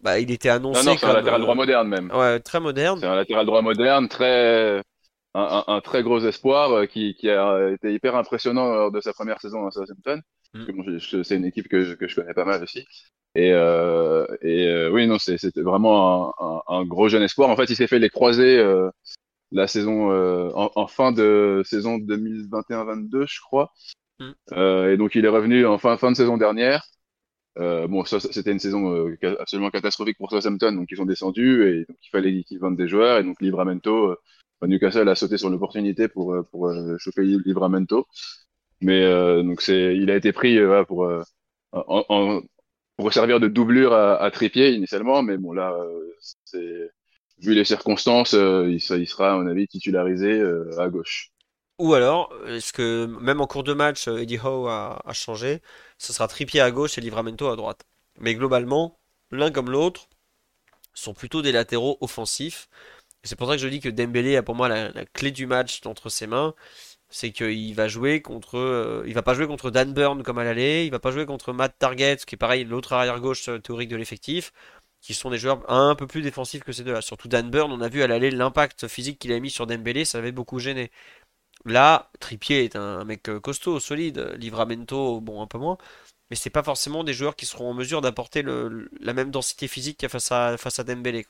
bah, 0.00 0.20
il 0.20 0.30
était 0.30 0.48
annoncé. 0.48 0.84
Non, 0.84 0.92
non, 0.92 0.98
c'est 0.98 1.06
un 1.06 1.12
latéral 1.12 1.40
droit 1.40 1.54
euh, 1.54 1.56
moderne 1.56 1.88
même. 1.88 2.10
Ouais, 2.12 2.38
très 2.40 2.60
moderne. 2.60 2.98
C'est 3.00 3.06
un 3.06 3.16
latéral 3.16 3.46
droit 3.46 3.62
moderne, 3.62 4.08
très. 4.08 4.82
Un, 5.34 5.64
un, 5.66 5.80
très 5.80 6.02
gros 6.02 6.20
espoir 6.20 6.72
euh, 6.72 6.86
qui, 6.86 7.14
qui, 7.14 7.30
a 7.30 7.70
été 7.70 7.92
hyper 7.92 8.16
impressionnant 8.16 8.66
lors 8.72 8.90
de 8.90 9.00
sa 9.00 9.12
première 9.12 9.40
saison 9.40 9.66
à 9.66 9.70
Southampton. 9.70 10.20
Mm. 10.54 10.98
c'est 11.22 11.36
une 11.36 11.44
équipe 11.44 11.68
que, 11.68 11.94
que, 11.94 12.08
je 12.08 12.14
connais 12.14 12.34
pas 12.34 12.44
mal 12.44 12.62
aussi. 12.62 12.86
Et, 13.34 13.52
euh, 13.52 14.26
et 14.42 14.66
euh, 14.66 14.90
oui, 14.90 15.06
non, 15.06 15.18
c'était 15.18 15.60
vraiment 15.60 16.34
un, 16.40 16.62
un, 16.66 16.84
gros 16.84 17.08
jeune 17.08 17.22
espoir. 17.22 17.50
En 17.50 17.56
fait, 17.56 17.70
il 17.70 17.76
s'est 17.76 17.86
fait 17.86 17.98
les 17.98 18.10
croiser 18.10 18.58
euh, 18.58 18.90
la 19.52 19.66
saison 19.66 20.10
en, 20.10 20.70
en, 20.74 20.86
fin 20.86 21.12
de 21.12 21.62
saison 21.64 21.98
2021-22, 21.98 23.26
je 23.28 23.40
crois. 23.40 23.72
Mm. 24.20 24.32
et 24.92 24.96
donc, 24.96 25.14
il 25.14 25.24
est 25.24 25.28
revenu 25.28 25.66
en 25.66 25.78
fin, 25.78 25.96
fin 25.96 26.10
de 26.10 26.16
saison 26.16 26.36
dernière. 26.36 26.82
Euh, 27.58 27.88
bon, 27.88 28.04
c'était 28.04 28.52
une 28.52 28.60
saison 28.60 28.94
euh, 28.94 29.18
absolument 29.40 29.70
catastrophique 29.70 30.16
pour 30.18 30.30
Southampton, 30.30 30.72
donc 30.72 30.88
ils 30.92 31.00
ont 31.02 31.06
descendu 31.06 31.66
et 31.68 31.84
donc 31.88 31.96
il 32.02 32.10
fallait 32.10 32.44
qu'ils 32.44 32.60
vendent 32.60 32.76
des 32.76 32.86
joueurs 32.86 33.18
et 33.18 33.24
donc 33.24 33.40
Livramento, 33.40 34.12
euh, 34.12 34.66
Newcastle 34.66 35.08
a 35.08 35.16
sauté 35.16 35.38
sur 35.38 35.50
l'opportunité 35.50 36.06
pour 36.06 36.36
pour 36.52 36.72
choper 36.98 37.22
Livramento, 37.22 38.06
mais 38.80 39.04
donc 39.42 39.62
c'est, 39.62 39.96
il 39.96 40.10
a 40.10 40.16
été 40.16 40.32
pris 40.32 40.58
pour 40.86 41.10
en, 41.72 42.40
pour 42.96 43.12
servir 43.12 43.40
de 43.40 43.48
doublure 43.48 43.92
à, 43.92 44.24
à 44.24 44.30
initialement, 44.52 45.22
mais 45.22 45.36
bon 45.36 45.52
là, 45.52 45.76
vu 47.38 47.54
les 47.54 47.64
circonstances, 47.64 48.32
il, 48.32 48.80
sera 48.80 49.32
à 49.32 49.36
mon 49.36 49.46
avis 49.46 49.68
titularisé 49.68 50.42
à 50.78 50.88
gauche. 50.88 51.30
Ou 51.78 51.94
alors, 51.94 52.32
est-ce 52.48 52.72
que 52.72 53.06
même 53.20 53.40
en 53.40 53.46
cours 53.46 53.62
de 53.62 53.72
match, 53.72 54.08
Eddie 54.08 54.38
Howe 54.38 54.66
a, 54.68 55.00
a 55.04 55.12
changé 55.12 55.60
ce 55.98 56.12
sera 56.12 56.28
Trippier 56.28 56.60
à 56.60 56.70
gauche 56.70 56.96
et 56.96 57.00
Livramento 57.00 57.48
à 57.48 57.56
droite. 57.56 57.84
Mais 58.20 58.34
globalement, 58.34 58.98
l'un 59.30 59.50
comme 59.50 59.70
l'autre 59.70 60.08
sont 60.94 61.14
plutôt 61.14 61.42
des 61.42 61.52
latéraux 61.52 61.98
offensifs. 62.00 62.68
C'est 63.24 63.36
pour 63.36 63.48
ça 63.48 63.54
que 63.56 63.62
je 63.62 63.68
dis 63.68 63.80
que 63.80 63.88
Dembélé 63.88 64.36
a 64.36 64.42
pour 64.42 64.54
moi 64.54 64.68
la, 64.68 64.92
clé 65.06 65.30
du 65.32 65.46
match 65.46 65.80
entre 65.86 66.08
ses 66.08 66.26
mains. 66.26 66.54
C'est 67.10 67.32
qu'il 67.32 67.74
va 67.74 67.88
jouer 67.88 68.20
contre, 68.20 68.58
euh, 68.58 69.02
il 69.06 69.14
va 69.14 69.22
pas 69.22 69.32
jouer 69.34 69.46
contre 69.46 69.70
Dan 69.70 69.94
Burn 69.94 70.22
comme 70.22 70.38
à 70.38 70.44
l'aller, 70.44 70.84
il 70.84 70.90
va 70.90 70.98
pas 70.98 71.10
jouer 71.10 71.24
contre 71.24 71.52
Matt 71.54 71.78
Target, 71.78 72.18
qui 72.26 72.34
est 72.34 72.38
pareil 72.38 72.64
l'autre 72.64 72.92
arrière 72.92 73.18
gauche 73.20 73.48
euh, 73.48 73.58
théorique 73.58 73.88
de 73.88 73.96
l'effectif, 73.96 74.52
qui 75.00 75.14
sont 75.14 75.30
des 75.30 75.38
joueurs 75.38 75.70
un 75.70 75.94
peu 75.94 76.06
plus 76.06 76.20
défensifs 76.22 76.64
que 76.64 76.72
ces 76.72 76.84
deux-là. 76.84 77.00
Surtout 77.00 77.28
Dan 77.28 77.50
Burn, 77.50 77.72
on 77.72 77.80
a 77.80 77.88
vu 77.88 78.02
à 78.02 78.06
l'aller 78.06 78.30
l'impact 78.30 78.88
physique 78.88 79.18
qu'il 79.18 79.32
a 79.32 79.40
mis 79.40 79.50
sur 79.50 79.66
Dembélé, 79.66 80.04
ça 80.04 80.18
avait 80.18 80.32
beaucoup 80.32 80.58
gêné. 80.58 80.90
Là, 81.64 82.10
Trippier 82.20 82.64
est 82.64 82.76
un 82.76 83.04
mec 83.04 83.28
euh, 83.28 83.40
costaud, 83.40 83.80
solide, 83.80 84.34
Livramento, 84.38 85.20
bon 85.20 85.42
un 85.42 85.46
peu 85.46 85.58
moins, 85.58 85.78
mais 86.30 86.36
c'est 86.36 86.50
pas 86.50 86.62
forcément 86.62 87.04
des 87.04 87.14
joueurs 87.14 87.36
qui 87.36 87.46
seront 87.46 87.70
en 87.70 87.74
mesure 87.74 88.00
d'apporter 88.02 88.42
la 88.42 89.12
même 89.14 89.30
densité 89.30 89.68
physique 89.68 90.06
face 90.08 90.30
à, 90.32 90.56
face 90.58 90.78
à 90.78 90.84
Dembélé. 90.84 91.26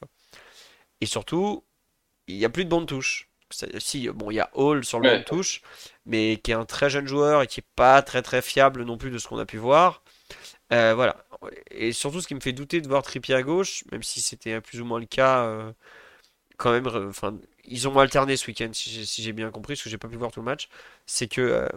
Et 1.01 1.07
surtout, 1.07 1.65
il 2.27 2.37
n'y 2.37 2.45
a 2.45 2.51
plus 2.51 2.65
de 2.65 2.71
bande 2.71 2.87
touche. 2.87 3.31
Si, 3.51 4.09
bon, 4.11 4.31
il 4.31 4.35
y 4.35 4.41
a 4.41 4.51
Hall 4.55 4.85
sur 4.85 5.01
le 5.01 5.11
banc 5.11 5.19
de 5.19 5.25
touche, 5.25 5.63
mais 6.07 6.37
qui 6.37 6.51
est 6.51 6.55
un 6.55 6.65
très 6.65 6.91
jeune 6.91 7.07
joueur 7.07 7.43
et 7.43 7.47
qui 7.47 7.61
est 7.61 7.67
pas 7.77 8.03
très 8.03 8.23
très 8.23 8.43
fiable 8.43 8.85
non 8.85 8.99
plus 8.99 9.11
de 9.11 9.19
ce 9.19 9.29
qu'on 9.29 9.39
a 9.39 9.47
pu 9.47 9.57
voir. 9.59 10.03
Euh, 10.73 10.95
voilà. 10.95 11.17
Et 11.71 11.93
surtout, 11.93 12.21
ce 12.21 12.29
qui 12.29 12.35
me 12.35 12.41
fait 12.41 12.53
douter 12.53 12.81
de 12.81 12.89
voir 12.89 13.03
Trippier 13.03 13.35
à 13.35 13.43
gauche, 13.43 13.85
même 13.93 14.03
si 14.03 14.21
c'était 14.21 14.61
plus 14.61 14.81
ou 14.81 14.85
moins 14.85 15.01
le 15.01 15.07
cas, 15.07 15.45
euh, 15.45 15.73
quand 16.59 16.73
même, 16.73 16.89
enfin, 17.09 17.39
ils 17.65 17.89
ont 17.89 17.99
alterné 17.99 18.37
ce 18.37 18.47
week-end, 18.49 18.71
si 18.73 19.23
j'ai 19.23 19.33
bien 19.33 19.51
compris, 19.51 19.75
parce 19.75 19.83
que 19.85 19.91
j'ai 19.91 19.99
pas 19.99 20.09
pu 20.09 20.17
voir 20.17 20.33
tout 20.33 20.41
le 20.41 20.47
match. 20.47 20.69
C'est 21.07 21.29
que 21.29 21.41
euh, 21.41 21.69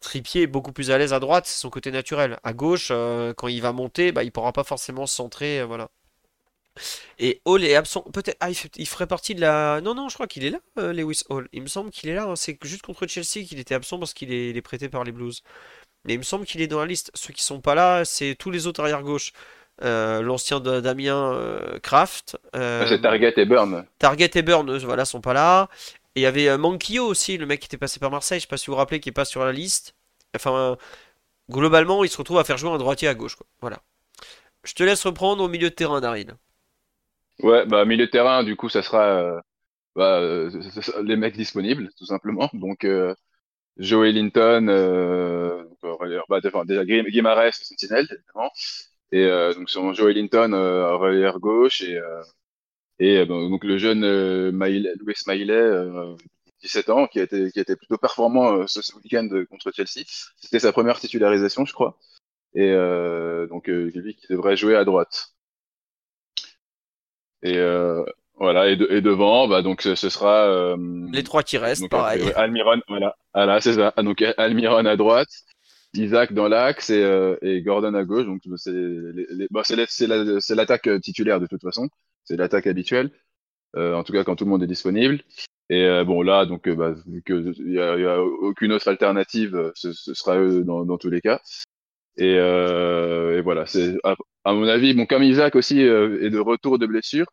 Trippier 0.00 0.42
est 0.42 0.46
beaucoup 0.46 0.72
plus 0.72 0.90
à 0.90 0.98
l'aise 0.98 1.12
à 1.12 1.20
droite, 1.20 1.46
c'est 1.46 1.60
son 1.60 1.70
côté 1.70 1.90
naturel. 1.92 2.38
À 2.44 2.52
gauche, 2.52 2.88
quand 3.36 3.48
il 3.48 3.60
va 3.62 3.72
monter, 3.72 4.12
bah, 4.12 4.24
il 4.24 4.32
pourra 4.32 4.52
pas 4.52 4.64
forcément 4.64 5.06
se 5.06 5.14
centrer, 5.16 5.64
voilà. 5.64 5.90
Et 7.18 7.40
Hall 7.44 7.64
est 7.64 7.74
absent. 7.74 8.02
Peut-être. 8.12 8.36
Ah, 8.40 8.50
il, 8.50 8.86
ferait 8.86 9.06
partie 9.06 9.34
de 9.34 9.40
la. 9.40 9.80
Non, 9.80 9.94
non, 9.94 10.08
je 10.08 10.14
crois 10.14 10.26
qu'il 10.26 10.44
est 10.44 10.50
là, 10.50 10.58
euh, 10.78 10.92
Lewis 10.92 11.22
Hall. 11.28 11.48
Il 11.52 11.62
me 11.62 11.66
semble 11.66 11.90
qu'il 11.90 12.08
est 12.08 12.14
là. 12.14 12.24
Hein. 12.24 12.36
C'est 12.36 12.58
juste 12.62 12.82
contre 12.82 13.06
Chelsea 13.06 13.46
qu'il 13.46 13.58
était 13.58 13.74
absent 13.74 13.98
parce 13.98 14.14
qu'il 14.14 14.32
est, 14.32 14.62
prêté 14.62 14.88
par 14.88 15.04
les 15.04 15.12
Blues. 15.12 15.42
Mais 16.04 16.14
il 16.14 16.18
me 16.18 16.22
semble 16.22 16.46
qu'il 16.46 16.62
est 16.62 16.66
dans 16.66 16.80
la 16.80 16.86
liste. 16.86 17.10
Ceux 17.14 17.32
qui 17.32 17.42
sont 17.42 17.60
pas 17.60 17.74
là, 17.74 18.04
c'est 18.04 18.34
tous 18.38 18.50
les 18.50 18.66
autres 18.66 18.80
arrière-gauche. 18.80 19.32
Euh, 19.82 20.20
l'ancien 20.20 20.60
Damien 20.60 21.32
euh, 21.32 21.78
Kraft. 21.80 22.38
C'est 22.54 23.00
Target 23.00 23.34
et 23.36 23.44
Burn. 23.44 23.86
Target 23.98 24.30
et 24.34 24.42
Burn, 24.42 24.76
voilà, 24.78 25.04
sont 25.04 25.20
pas 25.20 25.32
là. 25.32 25.68
Et 26.14 26.20
il 26.20 26.22
y 26.22 26.26
avait 26.26 26.56
Mankio 26.58 27.06
aussi, 27.06 27.38
le 27.38 27.46
mec 27.46 27.60
qui 27.60 27.66
était 27.66 27.76
passé 27.76 28.00
par 28.00 28.10
Marseille. 28.10 28.40
Je 28.40 28.42
sais 28.42 28.48
pas 28.48 28.56
si 28.56 28.66
vous 28.66 28.72
vous 28.72 28.78
rappelez, 28.78 29.00
qui 29.00 29.08
est 29.10 29.12
pas 29.12 29.24
sur 29.24 29.44
la 29.44 29.52
liste. 29.52 29.94
Enfin, 30.34 30.76
globalement, 31.50 32.04
il 32.04 32.10
se 32.10 32.16
retrouve 32.16 32.38
à 32.38 32.44
faire 32.44 32.58
jouer 32.58 32.70
un 32.70 32.78
droitier 32.78 33.08
à 33.08 33.14
gauche. 33.14 33.36
Quoi. 33.36 33.46
Voilà. 33.60 33.80
Je 34.64 34.74
te 34.74 34.82
laisse 34.82 35.04
reprendre 35.04 35.42
au 35.42 35.48
milieu 35.48 35.70
de 35.70 35.74
terrain, 35.74 36.00
Daryl. 36.00 36.34
Ouais, 37.42 37.64
bah 37.66 37.84
milieu 37.84 38.06
de 38.06 38.10
terrain, 38.10 38.44
du 38.44 38.56
coup, 38.56 38.68
ça 38.68 38.82
sera 38.82 39.04
euh, 39.04 39.40
bah, 39.96 40.20
euh, 40.20 40.50
les 41.04 41.16
mecs 41.16 41.36
disponibles, 41.36 41.90
tout 41.96 42.06
simplement. 42.06 42.50
Donc, 42.52 42.84
euh, 42.84 43.14
Joey 43.78 44.12
Linton, 44.12 44.68
euh, 44.68 45.64
bah, 46.28 46.40
déjà 46.40 46.84
Guimarães, 46.84 47.52
Sentinelle, 47.52 48.06
évidemment. 48.10 48.50
Et 49.12 49.24
euh, 49.24 49.54
donc, 49.54 49.70
sur 49.70 49.92
Joey 49.94 50.14
Linton, 50.14 50.52
euh, 50.52 50.96
relayeur 50.96 51.40
gauche, 51.40 51.82
et, 51.82 51.98
et 52.98 53.26
donc 53.26 53.64
le 53.64 53.78
jeune 53.78 54.50
Maïle, 54.52 54.92
Louis 55.00 55.14
Maillet, 55.26 55.70
17 56.62 56.90
ans, 56.90 57.06
qui 57.06 57.20
a 57.20 57.22
été, 57.24 57.50
qui 57.50 57.58
a 57.58 57.62
été 57.62 57.76
plutôt 57.76 57.96
performant 57.98 58.66
ce, 58.66 58.80
week-end 58.96 59.28
contre 59.50 59.72
Chelsea. 59.72 60.04
C'était 60.36 60.58
sa 60.58 60.72
première 60.72 61.00
titularisation, 61.00 61.64
je 61.64 61.72
crois. 61.72 61.98
Et 62.54 62.72
donc, 63.48 63.68
lui 63.68 64.14
qui 64.16 64.26
devrait 64.28 64.56
jouer 64.56 64.76
à 64.76 64.84
droite. 64.84 65.34
Et 67.42 67.56
euh, 67.56 68.04
voilà, 68.36 68.70
et, 68.70 68.72
et, 68.72 69.00
devant, 69.00 69.48
bah 69.48 69.62
donc 69.62 69.82
ce, 69.82 69.94
sera 69.94 70.46
euh, 70.46 70.76
les 71.12 71.22
trois 71.22 71.42
qui 71.42 71.58
restent, 71.58 71.88
pareil. 71.88 72.22
Euh, 72.22 72.32
Almiron, 72.36 72.80
voilà, 72.88 73.16
voilà 73.34 73.60
c'est 73.60 73.74
ça. 73.74 73.92
Ah, 73.96 74.02
donc 74.02 74.22
Almiron 74.38 74.84
à 74.86 74.96
droite, 74.96 75.28
Isaac 75.94 76.32
dans 76.32 76.48
l'axe 76.48 76.90
et, 76.90 77.02
euh, 77.02 77.36
et, 77.42 77.62
Gordon 77.62 77.94
à 77.94 78.04
gauche. 78.04 78.26
Donc 78.26 78.40
c'est 78.56 78.72
c'est 79.88 80.54
l'attaque 80.54 80.88
titulaire 81.02 81.40
de 81.40 81.46
toute 81.46 81.62
façon, 81.62 81.88
c'est 82.24 82.36
l'attaque 82.36 82.66
habituelle. 82.66 83.10
Euh, 83.76 83.94
en 83.94 84.02
tout 84.02 84.12
cas 84.12 84.24
quand 84.24 84.36
tout 84.36 84.44
le 84.44 84.50
monde 84.50 84.62
est 84.62 84.66
disponible. 84.66 85.22
Et 85.68 85.84
euh, 85.84 86.04
bon 86.04 86.22
là, 86.22 86.46
donc 86.46 86.68
bah, 86.68 86.94
vu 87.06 87.22
qu'il 87.22 87.54
n'y 87.60 87.78
a, 87.78 87.96
y 87.96 88.04
a, 88.04 88.20
aucune 88.22 88.72
autre 88.72 88.88
alternative, 88.88 89.70
ce, 89.76 89.92
ce 89.92 90.14
sera 90.14 90.36
eux 90.38 90.64
dans, 90.64 90.84
dans, 90.84 90.98
tous 90.98 91.10
les 91.10 91.20
cas. 91.20 91.40
Et, 92.16 92.36
euh, 92.38 93.38
et 93.38 93.40
voilà, 93.40 93.66
c'est 93.66 93.96
à 94.44 94.52
mon 94.52 94.66
avis, 94.66 94.94
bon, 94.94 95.06
comme 95.06 95.22
Isaac 95.22 95.54
aussi 95.56 95.82
euh, 95.82 96.24
est 96.24 96.30
de 96.30 96.38
retour 96.38 96.78
de 96.78 96.86
blessure, 96.86 97.26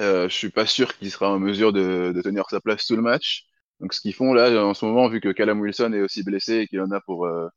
euh, 0.00 0.28
je 0.28 0.34
suis 0.34 0.50
pas 0.50 0.66
sûr 0.66 0.96
qu'il 0.96 1.10
sera 1.10 1.30
en 1.30 1.38
mesure 1.38 1.72
de, 1.72 2.12
de, 2.14 2.22
tenir 2.22 2.44
sa 2.48 2.60
place 2.60 2.86
tout 2.86 2.96
le 2.96 3.02
match. 3.02 3.44
Donc, 3.80 3.92
ce 3.92 4.00
qu'ils 4.00 4.14
font 4.14 4.32
là, 4.32 4.64
en 4.64 4.74
ce 4.74 4.84
moment, 4.84 5.08
vu 5.08 5.20
que 5.20 5.30
Callum 5.30 5.60
Wilson 5.60 5.92
est 5.92 6.00
aussi 6.00 6.22
blessé 6.22 6.58
et 6.58 6.66
qu'il 6.68 6.80
en 6.80 6.90
a 6.90 7.00
pour, 7.00 7.26
euh, 7.26 7.48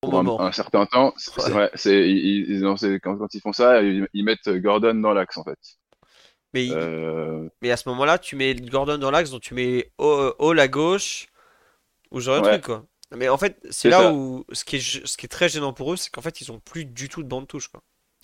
pour 0.00 0.18
un, 0.18 0.46
un, 0.46 0.52
certain 0.52 0.86
temps, 0.86 1.14
ouais. 1.54 1.70
c'est, 1.74 2.08
ils, 2.08 2.50
ils, 2.50 3.00
quand, 3.00 3.16
quand, 3.16 3.34
ils 3.34 3.40
font 3.40 3.52
ça, 3.52 3.82
ils, 3.82 4.06
ils 4.12 4.24
mettent 4.24 4.48
Gordon 4.48 4.94
dans 4.94 5.12
l'axe 5.12 5.36
en 5.36 5.44
fait. 5.44 5.58
Mais, 6.54 6.68
euh... 6.70 7.48
mais 7.60 7.70
à 7.70 7.76
ce 7.76 7.88
moment-là, 7.88 8.18
tu 8.18 8.36
mets 8.36 8.54
Gordon 8.54 8.98
dans 8.98 9.10
l'axe, 9.10 9.30
donc 9.30 9.42
tu 9.42 9.54
mets 9.54 9.92
Hall 9.98 10.60
à 10.60 10.68
gauche, 10.68 11.26
ou 12.10 12.20
genre 12.20 12.36
un 12.36 12.42
truc 12.42 12.64
quoi. 12.64 12.86
Mais 13.14 13.28
en 13.28 13.38
fait, 13.38 13.58
c'est 13.70 13.88
là 13.88 14.12
où 14.12 14.44
ce 14.52 14.64
qui, 14.64 14.76
est, 14.76 15.06
ce 15.06 15.16
qui 15.16 15.26
est 15.26 15.28
très 15.28 15.48
gênant 15.48 15.72
pour 15.72 15.92
eux, 15.92 15.96
c'est 15.96 16.10
qu'en 16.10 16.22
fait, 16.22 16.40
ils 16.40 16.50
ont 16.50 16.58
plus 16.58 16.84
du 16.84 17.08
tout 17.08 17.22
de 17.22 17.28
bande 17.28 17.46
touche. 17.46 17.68
Quoi. 17.68 17.82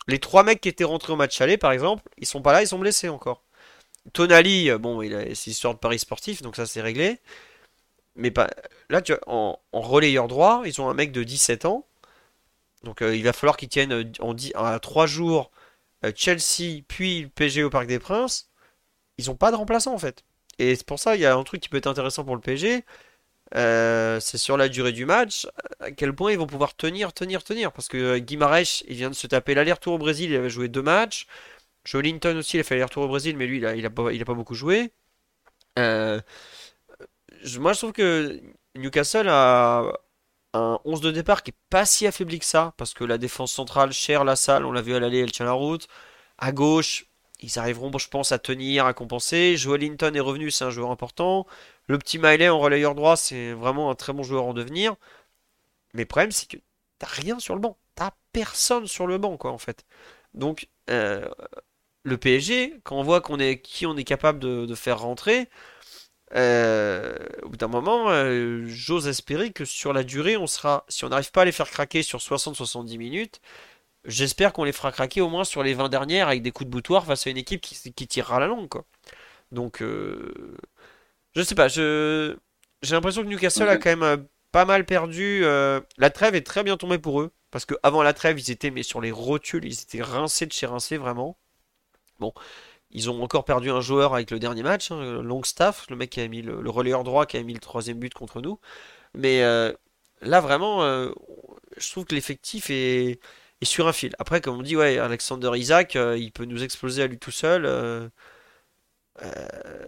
Les 0.09 0.19
trois 0.19 0.43
mecs 0.43 0.61
qui 0.61 0.69
étaient 0.69 0.85
rentrés 0.85 1.13
au 1.13 1.17
match 1.17 1.41
aller, 1.41 1.57
par 1.57 1.73
exemple, 1.73 2.03
ils 2.19 2.27
sont 2.27 2.43
pas 2.43 2.53
là, 2.53 2.63
ils 2.63 2.69
sont 2.69 2.79
blessés 2.79 3.09
encore. 3.09 3.45
Tonali, 4.13 4.71
euh, 4.71 4.79
bon, 4.79 5.03
il 5.03 5.15
a 5.15 5.35
ses 5.35 5.53
histoires 5.53 5.75
de 5.75 5.79
paris 5.79 6.01
sportif, 6.01 6.43
donc 6.43 6.57
ça 6.57 6.67
c'est 6.67 6.81
réglé. 6.81 7.21
Mais 8.17 8.31
pas 8.31 8.51
là, 8.91 9.03
tu 9.03 9.13
vois, 9.13 9.21
en, 9.27 9.61
en, 9.73 9.81
relayeur 9.81 10.29
droit, 10.29 10.63
ils 10.67 10.81
ont 10.81 10.89
un 10.91 10.95
mec 10.95 11.13
de 11.13 11.23
17 11.23 11.65
ans. 11.65 11.87
Donc 12.85 13.03
euh, 13.03 13.17
il 13.17 13.25
va 13.25 13.33
falloir 13.33 13.57
qu'ils 13.57 13.69
tiennent 13.69 13.93
euh, 13.93 14.05
en, 14.21 14.35
à 14.57 14.79
3 14.81 15.07
jours 15.07 15.51
euh, 16.05 16.13
Chelsea, 16.15 16.83
puis 16.89 17.23
le 17.23 17.29
PSG 17.29 17.63
au 17.65 17.71
Parc 17.71 17.87
des 17.87 17.99
Princes. 17.99 18.51
Ils 19.19 19.31
ont 19.31 19.37
pas 19.37 19.51
de 19.51 19.57
remplaçant 19.57 19.95
en 19.95 19.99
fait. 19.99 20.25
Et 20.59 20.77
c'est 20.77 20.87
pour 20.87 20.99
ça, 20.99 21.17
il 21.17 21.23
y 21.23 21.27
a 21.27 21.35
un 21.37 21.45
truc 21.45 21.61
qui 21.61 21.69
peut 21.69 21.79
être 21.79 21.87
intéressant 21.87 22.25
pour 22.25 22.35
le 22.35 22.41
PSG. 22.43 22.85
Euh, 23.55 24.19
c'est 24.21 24.39
sur 24.39 24.57
la 24.57 24.69
durée 24.69 24.93
du 24.93 25.05
match, 25.05 25.47
à 25.81 25.91
quel 25.91 26.15
point 26.15 26.33
ils 26.33 26.39
vont 26.39 26.47
pouvoir 26.47 26.75
tenir, 26.75 27.13
tenir, 27.13 27.45
tenir. 27.45 27.73
Parce 27.73 27.89
que 27.89 27.97
euh, 27.97 28.19
Guimarães, 28.19 28.83
il 28.89 28.97
vient 28.97 29.11
de 29.11 29.15
se 29.15 29.27
taper 29.27 29.55
l'aller-retour 29.55 29.95
au 29.95 29.99
Brésil, 29.99 30.31
il 30.31 30.37
avait 30.37 30.51
joué 30.51 30.69
deux 30.69 30.83
matchs. 30.83 31.27
Jolinton 31.85 32.37
aussi, 32.39 32.57
il 32.57 32.61
a 32.61 32.65
fait 32.65 32.75
l'aller-retour 32.75 33.05
au 33.05 33.09
Brésil, 33.09 33.37
mais 33.37 33.47
lui, 33.47 33.59
il 33.59 33.67
a, 33.67 33.75
il 33.77 33.85
a, 33.87 33.91
pas, 33.91 34.35
beaucoup 34.35 34.55
joué. 34.55 34.93
Euh, 35.79 36.21
moi, 37.59 37.73
je 37.73 37.79
trouve 37.79 37.93
que 37.93 38.41
Newcastle 38.77 39.29
a 39.29 39.93
un 40.55 40.79
11 40.85 41.01
de 41.01 41.11
départ 41.11 41.43
qui 41.43 41.51
est 41.51 41.55
pas 41.71 41.85
si 41.87 42.07
affaibli 42.07 42.39
que 42.39 42.45
ça, 42.45 42.75
parce 42.77 42.95
que 42.95 43.05
la 43.05 43.19
défense 43.19 43.53
centrale, 43.53 43.93
cher 43.93 44.25
la 44.25 44.37
salle, 44.37 44.65
on 44.65 44.73
l'a 44.73 44.83
vu 44.83 44.95
à 44.95 45.01
l'aller, 45.01 45.19
elle 45.21 45.33
tient 45.33 45.47
la 45.47 45.53
route. 45.53 45.89
À 46.39 46.53
gauche, 46.53 47.07
ils 47.43 47.59
arriveront, 47.59 47.91
je 47.99 48.09
pense, 48.09 48.33
à 48.33 48.39
tenir, 48.39 48.87
à 48.87 48.95
compenser. 48.95 49.57
Joelinton 49.57 50.13
est 50.15 50.21
revenu, 50.21 50.51
c'est 50.51 50.65
un 50.65 50.71
joueur 50.71 50.91
important. 50.91 51.47
Le 51.89 51.99
petit 51.99 52.19
Miley 52.19 52.49
en 52.49 52.59
relayeur 52.59 52.95
droit, 52.95 53.17
c'est 53.17 53.53
vraiment 53.53 53.91
un 53.91 53.95
très 53.95 54.13
bon 54.13 54.23
joueur 54.23 54.45
en 54.45 54.55
devenir. 54.55 54.97
Mais 55.95 56.03
le 56.03 56.07
problème, 56.09 56.33
c'est 56.33 56.49
que 56.49 56.57
t'as 56.99 57.07
rien 57.09 57.39
sur 57.39 57.55
le 57.55 57.61
banc. 57.61 57.79
T'as 57.95 58.13
personne 58.33 58.87
sur 58.87 59.07
le 59.07 59.19
banc, 59.19 59.37
quoi, 59.37 59.53
en 59.53 59.59
fait. 59.59 59.85
Donc, 60.35 60.69
euh, 60.91 61.29
le 62.05 62.17
PSG, 62.19 62.81
quand 62.85 62.97
on 62.97 63.03
voit 63.03 63.21
qui 63.63 63.87
on 63.87 63.97
est 63.97 64.05
capable 64.05 64.39
de, 64.39 64.75
faire 64.75 65.01
rentrer, 65.01 65.49
euh, 66.35 67.15
au 67.43 67.51
bout 67.51 67.57
d'un 67.57 67.69
moment, 67.69 68.11
euh, 68.11 68.65
j'ose 68.67 69.07
espérer 69.09 69.53
que 69.53 69.65
sur 69.65 69.93
la 69.93 70.03
durée, 70.03 70.37
on 70.37 70.47
sera, 70.47 70.85
si 70.89 71.05
on 71.05 71.11
n'arrive 71.11 71.31
pas 71.31 71.43
à 71.43 71.45
les 71.45 71.53
faire 71.53 71.71
craquer 71.71 72.03
sur 72.03 72.21
60-70 72.21 72.97
minutes, 72.97 73.41
j'espère 74.05 74.53
qu'on 74.53 74.65
les 74.65 74.73
fera 74.73 74.93
craquer 74.93 75.21
au 75.21 75.29
moins 75.29 75.45
sur 75.45 75.63
les 75.63 75.75
20 75.75 75.89
dernières 75.89 76.29
avec 76.29 76.43
des 76.43 76.51
coups 76.53 76.67
de 76.67 76.73
boutoir 76.73 77.07
face 77.07 77.27
à 77.27 77.31
une 77.31 77.37
équipe 77.37 77.61
qui, 77.61 77.93
qui 77.93 78.07
tirera 78.07 78.41
la 78.41 78.47
longue, 78.47 78.69
quoi. 78.69 78.85
Donc, 79.53 79.81
je 79.81 81.43
sais 81.43 81.55
pas, 81.55 81.69
je 81.69 82.37
j'ai 82.83 82.95
l'impression 82.95 83.23
que 83.23 83.29
Newcastle 83.29 83.69
a 83.69 83.77
quand 83.77 83.91
même 83.91 84.03
euh, 84.03 84.17
pas 84.51 84.65
mal 84.65 84.85
perdu. 84.85 85.43
Euh, 85.45 85.81
la 85.99 86.11
trêve 86.11 86.35
est 86.35 86.47
très 86.47 86.63
bien 86.63 86.77
tombée 86.77 86.99
pour 86.99 87.21
eux. 87.21 87.33
Parce 87.51 87.65
que 87.65 87.75
avant 87.83 88.03
la 88.03 88.15
trêve, 88.15 88.41
ils 88.41 88.51
étaient 88.51 88.71
mais 88.71 88.83
sur 88.83 89.01
les 89.01 89.11
rotules, 89.11 89.65
ils 89.65 89.83
étaient 89.83 90.03
rincés 90.03 90.47
de 90.47 90.53
chez 90.53 90.67
rincés 90.67 90.97
vraiment. 90.97 91.37
Bon, 92.19 92.33
ils 92.91 93.11
ont 93.11 93.23
encore 93.23 93.45
perdu 93.45 93.71
un 93.71 93.81
joueur 93.81 94.15
avec 94.15 94.31
le 94.31 94.39
dernier 94.39 94.63
match, 94.63 94.91
hein, 94.91 95.23
Longstaff, 95.23 95.87
le 95.91 95.97
mec 95.97 96.11
qui 96.11 96.21
a 96.21 96.29
mis 96.29 96.43
le, 96.43 96.71
relayeur 96.71 97.05
droit, 97.05 97.27
qui 97.27 97.37
a 97.37 97.43
mis 97.43 97.55
le 97.55 97.61
troisième 97.61 97.99
but 97.99 98.15
contre 98.15 98.41
nous. 98.41 98.59
Mais 99.15 99.43
euh, 99.43 99.73
là 100.23 100.41
vraiment, 100.41 100.83
je 101.77 101.91
trouve 101.91 102.07
que 102.07 102.15
l'effectif 102.15 102.71
est, 102.71 103.21
est, 103.63 103.65
sur 103.65 103.89
un 103.89 103.93
fil. 103.93 104.15
Après, 104.19 104.41
comme 104.41 104.59
on 104.59 104.63
dit, 104.63 104.77
ouais, 104.77 104.99
Alexander 104.99 105.51
Isaac, 105.55 105.95
il 105.97 106.33
peut 106.33 106.45
nous 106.45 106.63
exploser 106.63 107.03
à 107.03 107.07
lui 107.07 107.19
tout 107.19 107.31
seul. 107.31 108.11
Euh, 109.23 109.87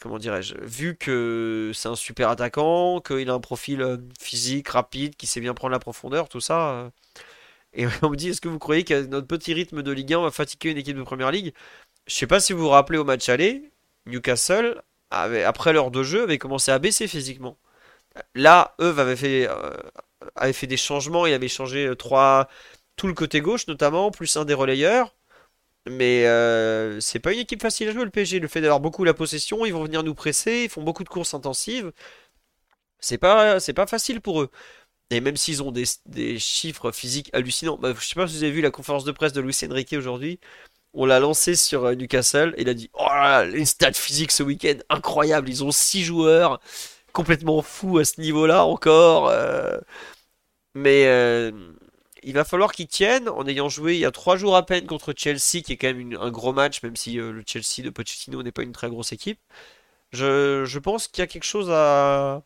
comment 0.00 0.18
dirais-je, 0.18 0.54
vu 0.60 0.96
que 0.96 1.70
c'est 1.74 1.88
un 1.88 1.96
super 1.96 2.30
attaquant, 2.30 3.00
qu'il 3.00 3.28
a 3.30 3.34
un 3.34 3.40
profil 3.40 3.82
euh, 3.82 3.98
physique, 4.20 4.68
rapide, 4.68 5.16
qui 5.16 5.26
sait 5.26 5.40
bien 5.40 5.54
prendre 5.54 5.72
la 5.72 5.78
profondeur, 5.78 6.28
tout 6.28 6.40
ça. 6.40 6.70
Euh, 6.70 6.90
et 7.74 7.86
on 8.02 8.10
me 8.10 8.16
dit, 8.16 8.30
est-ce 8.30 8.40
que 8.40 8.48
vous 8.48 8.58
croyez 8.58 8.84
que 8.84 9.06
notre 9.06 9.26
petit 9.26 9.54
rythme 9.54 9.82
de 9.82 9.92
Ligue 9.92 10.14
1 10.14 10.22
va 10.22 10.30
fatiguer 10.30 10.70
une 10.70 10.78
équipe 10.78 10.96
de 10.96 11.02
Première 11.02 11.30
Ligue? 11.30 11.54
Je 12.06 12.14
sais 12.14 12.26
pas 12.26 12.40
si 12.40 12.52
vous 12.52 12.60
vous 12.60 12.68
rappelez 12.70 12.98
au 12.98 13.04
match 13.04 13.28
aller, 13.28 13.70
Newcastle 14.06 14.82
après 15.10 15.72
l'heure 15.72 15.90
de 15.92 16.02
jeu, 16.02 16.24
avaient 16.24 16.38
commencé 16.38 16.72
à 16.72 16.78
baisser 16.78 17.08
physiquement. 17.08 17.58
Là, 18.34 18.74
eux 18.80 18.94
avaient 18.98 19.16
fait, 19.16 19.48
euh, 20.42 20.52
fait 20.52 20.66
des 20.66 20.76
changements, 20.76 21.26
il 21.26 21.34
avait 21.34 21.48
changé 21.48 21.92
trois, 21.98 22.48
tout 22.96 23.06
le 23.06 23.14
côté 23.14 23.40
gauche 23.40 23.66
notamment, 23.68 24.10
plus 24.10 24.36
un 24.36 24.44
des 24.44 24.54
relayeurs. 24.54 25.14
Mais 25.88 26.26
euh, 26.26 27.00
c'est 27.00 27.20
pas 27.20 27.32
une 27.32 27.38
équipe 27.40 27.62
facile 27.62 27.88
à 27.88 27.92
jouer 27.92 28.04
le 28.04 28.10
PSG. 28.10 28.40
Le 28.40 28.48
fait 28.48 28.60
d'avoir 28.60 28.80
beaucoup 28.80 29.04
la 29.04 29.14
possession, 29.14 29.64
ils 29.64 29.72
vont 29.72 29.84
venir 29.84 30.02
nous 30.02 30.14
presser, 30.14 30.64
ils 30.64 30.68
font 30.68 30.82
beaucoup 30.82 31.04
de 31.04 31.08
courses 31.08 31.34
intensives. 31.34 31.92
C'est 32.98 33.18
pas, 33.18 33.60
c'est 33.60 33.72
pas 33.72 33.86
facile 33.86 34.20
pour 34.20 34.42
eux. 34.42 34.50
Et 35.10 35.20
même 35.20 35.36
s'ils 35.36 35.62
ont 35.62 35.72
des, 35.72 36.38
chiffres 36.38 36.90
physiques 36.92 37.30
hallucinants, 37.32 37.78
bah, 37.78 37.94
je 37.98 38.04
sais 38.06 38.14
pas 38.16 38.26
si 38.26 38.36
vous 38.36 38.42
avez 38.44 38.52
vu 38.52 38.60
la 38.60 38.70
conférence 38.72 39.04
de 39.04 39.12
presse 39.12 39.32
de 39.32 39.40
Luis 39.40 39.56
Enrique 39.70 39.94
aujourd'hui. 39.96 40.40
On 40.94 41.06
l'a 41.06 41.20
lancé 41.20 41.56
sur 41.56 41.84
euh, 41.84 41.94
Newcastle 41.94 42.54
et 42.56 42.62
il 42.62 42.68
a 42.68 42.74
dit 42.74 42.90
Oh 42.94 43.06
là 43.08 43.44
là, 43.44 43.46
les 43.46 43.64
stats 43.66 43.92
physiques 43.92 44.32
ce 44.32 44.42
week-end, 44.42 44.78
incroyable. 44.90 45.48
Ils 45.48 45.64
ont 45.64 45.70
6 45.72 46.04
joueurs 46.04 46.60
complètement 47.16 47.62
fous 47.62 47.98
à 47.98 48.04
ce 48.04 48.20
niveau-là 48.20 48.64
encore. 48.64 49.28
Euh. 49.28 49.78
mais 50.74 51.04
il 52.26 52.34
va 52.34 52.44
falloir 52.44 52.72
qu'ils 52.72 52.88
tiennent 52.88 53.28
en 53.28 53.46
ayant 53.46 53.68
joué 53.68 53.94
il 53.94 54.00
y 54.00 54.04
a 54.04 54.10
trois 54.10 54.36
jours 54.36 54.56
à 54.56 54.66
peine 54.66 54.84
contre 54.86 55.14
Chelsea, 55.16 55.62
qui 55.64 55.72
est 55.72 55.76
quand 55.76 55.94
même 55.94 56.18
un 56.20 56.30
gros 56.30 56.52
match, 56.52 56.82
même 56.82 56.96
si 56.96 57.20
euh, 57.20 57.30
le 57.30 57.44
Chelsea 57.46 57.84
de 57.84 57.90
Pochettino 57.90 58.42
n'est 58.42 58.50
pas 58.50 58.64
une 58.64 58.72
très 58.72 58.88
grosse 58.88 59.12
équipe. 59.12 59.38
Je, 60.12 60.78
pense 60.78 61.06
qu'il 61.06 61.22
y 61.22 61.22
a 61.22 61.28
quelque 61.28 61.44
chose 61.44 61.70
à, 61.70 62.42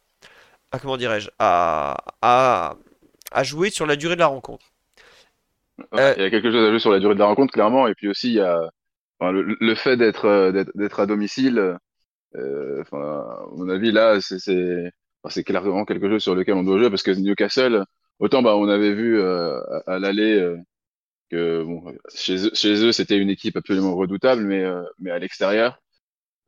comment 0.82 0.98
dirais-je, 0.98 1.30
à, 1.38 1.96
à, 2.20 3.42
jouer 3.42 3.70
sur 3.70 3.86
la 3.86 3.96
durée 3.96 4.16
de 4.16 4.20
la 4.20 4.26
rencontre. 4.26 4.66
Euh, 5.94 6.14
il 6.18 6.22
y 6.24 6.26
a 6.26 6.30
quelque 6.30 6.50
chose 6.50 6.66
à 6.66 6.70
jouer 6.70 6.78
sur 6.78 6.90
la 6.90 6.98
durée 6.98 7.14
de 7.14 7.20
la 7.20 7.26
rencontre, 7.26 7.52
clairement, 7.52 7.88
et 7.88 7.94
puis 7.94 8.08
aussi 8.08 8.28
il 8.28 8.34
y 8.34 8.40
a 8.40 8.70
le, 9.22 9.74
fait 9.74 9.96
d'être 9.96 10.26
euh, 10.26 10.64
d'être 10.74 11.00
à 11.00 11.06
domicile. 11.06 11.78
À 12.34 13.46
mon 13.52 13.68
avis, 13.68 13.92
là, 13.92 14.18
c'est 14.20 15.44
clairement 15.44 15.84
quelque 15.84 16.08
chose 16.08 16.22
sur 16.22 16.34
lequel 16.34 16.54
on 16.54 16.62
doit 16.62 16.78
jouer 16.78 16.90
parce 16.90 17.02
que 17.02 17.10
Newcastle, 17.12 17.84
Autant 18.20 18.42
bah, 18.42 18.54
on 18.56 18.68
avait 18.68 18.92
vu 18.94 19.18
euh, 19.18 19.60
à, 19.86 19.98
l'aller 19.98 20.38
euh, 20.38 20.58
que 21.30 21.64
bon, 21.64 21.84
chez, 22.14 22.36
eux, 22.36 22.92
c'était 22.92 23.18
une 23.18 23.30
équipe 23.30 23.56
absolument 23.56 23.96
redoutable, 23.96 24.42
mais, 24.42 24.62
euh, 24.64 24.84
mais 24.98 25.10
à 25.10 25.18
l'extérieur, 25.18 25.80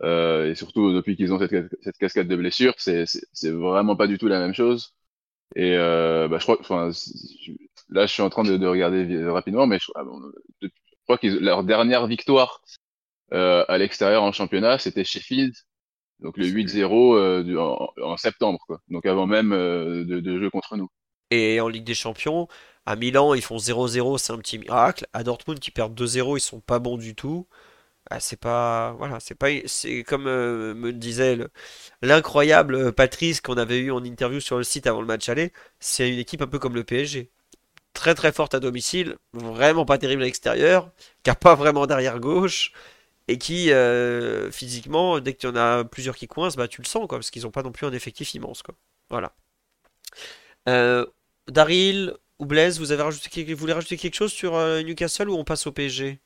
et 0.05 0.55
surtout 0.57 0.93
depuis 0.93 1.17
qu'ils 1.17 1.33
ont 1.33 1.39
cette, 1.39 1.55
cette, 1.83 1.99
cascade 1.99 2.29
de 2.29 2.37
blessures, 2.37 2.75
c'est 2.79 3.07
vraiment 3.45 3.97
pas 3.97 4.07
du 4.09 4.19
tout 4.19 4.29
la 4.29 4.41
même 4.41 4.55
chose. 4.55 4.95
Et 5.57 5.77
bah, 5.77 6.39
je 6.39 6.43
crois, 6.45 6.59
enfin, 6.61 6.91
là, 7.91 8.07
je 8.07 8.13
suis 8.13 8.23
en 8.23 8.31
train 8.31 8.45
de, 8.45 8.57
de 8.57 8.67
regarder 8.67 9.25
rapidement, 9.27 9.67
mais 9.67 9.79
je, 9.79 9.93
ah, 9.95 10.05
crois 11.05 11.19
que 11.19 11.29
leur 11.29 11.65
dernière 11.65 12.07
victoire 12.07 12.63
à 13.31 13.79
l'extérieur 13.79 14.25
en 14.25 14.33
championnat, 14.33 14.79
c'était 14.79 15.05
Sheffield, 15.05 15.55
donc 16.23 16.37
le 16.37 16.47
8-0 16.47 17.57
en, 17.59 17.93
en, 18.03 18.17
septembre, 18.17 18.61
quoi. 18.67 18.81
Donc 18.89 19.07
avant 19.07 19.27
même 19.27 19.51
de, 19.51 20.21
de 20.21 20.39
jeu 20.41 20.51
contre 20.51 20.77
nous. 20.77 20.89
Et 21.31 21.61
en 21.61 21.69
Ligue 21.69 21.85
des 21.85 21.95
Champions, 21.95 22.47
à 22.85 22.97
Milan, 22.97 23.35
ils 23.35 23.43
font 23.43 23.57
0-0, 23.57 24.19
c'est 24.19 24.33
un 24.33 24.39
petit 24.39 24.59
miracle. 24.59 25.07
À 25.13 25.23
Dortmund, 25.25 25.59
qui 25.61 25.71
perdent 25.71 25.99
2-0, 25.99 26.37
ils 26.37 26.41
sont 26.41 26.61
pas 26.61 26.79
bons 26.79 26.97
du 26.99 27.15
tout. 27.15 27.47
Ah, 28.11 28.21
c'est 28.21 28.37
pas 28.39 28.93
voilà 28.99 29.21
c'est 29.21 29.35
pas 29.37 29.49
c'est 29.67 30.03
comme 30.03 30.27
euh, 30.27 30.75
me 30.75 30.93
disait 30.93 31.39
l'incroyable 32.03 32.93
Patrice 32.93 33.41
qu'on 33.41 33.57
avait 33.57 33.79
eu 33.79 33.93
en 33.93 34.03
interview 34.05 34.41
sur 34.41 34.59
le 34.59 34.65
site 34.65 34.87
avant 34.89 35.01
le 35.01 35.07
match 35.07 35.29
aller 35.29 35.53
c'est 35.79 36.11
une 36.13 36.19
équipe 36.19 36.43
un 36.43 36.49
peu 36.49 36.59
comme 36.59 36.75
le 36.75 36.85
PSG 36.85 37.31
très 37.95 38.15
très 38.15 38.33
forte 38.33 38.55
à 38.55 38.61
domicile 38.61 39.17
vraiment 39.33 39.85
pas 39.87 39.99
terrible 39.99 40.23
à 40.23 40.25
l'extérieur 40.27 40.91
qui 41.23 41.31
a 41.31 41.37
pas 41.37 41.55
vraiment 41.55 41.87
derrière 41.87 42.19
gauche 42.21 42.73
et 43.29 43.39
qui 43.39 43.71
euh, 43.71 44.51
physiquement 44.51 45.21
dès 45.21 45.35
qu'il 45.35 45.49
y 45.49 45.53
en 45.53 45.57
a 45.57 45.85
plusieurs 45.85 46.17
qui 46.17 46.27
coincent 46.27 46.57
bah 46.57 46.69
tu 46.69 46.81
le 46.81 46.87
sens 46.87 47.07
quoi 47.09 47.19
parce 47.19 47.31
qu'ils 47.31 47.47
ont 47.47 47.51
pas 47.51 47.63
non 47.63 47.73
plus 47.73 47.87
un 47.87 47.93
effectif 47.93 48.35
immense 48.35 48.63
quoi 48.63 48.75
voilà 49.11 49.35
euh, 50.69 51.07
Daryl 51.49 52.15
ou 52.39 52.47
Blaise, 52.47 52.79
vous 52.79 52.93
avez 52.93 53.03
rajouté, 53.03 53.45
vous 53.45 53.61
voulez 53.61 53.73
rajouter 53.73 53.97
quelque 53.97 54.15
chose 54.15 54.33
sur 54.33 54.55
euh, 54.55 54.83
Newcastle 54.83 55.29
ou 55.29 55.35
on 55.35 55.45
passe 55.45 55.67
au 55.67 55.73
PSG 55.73 56.21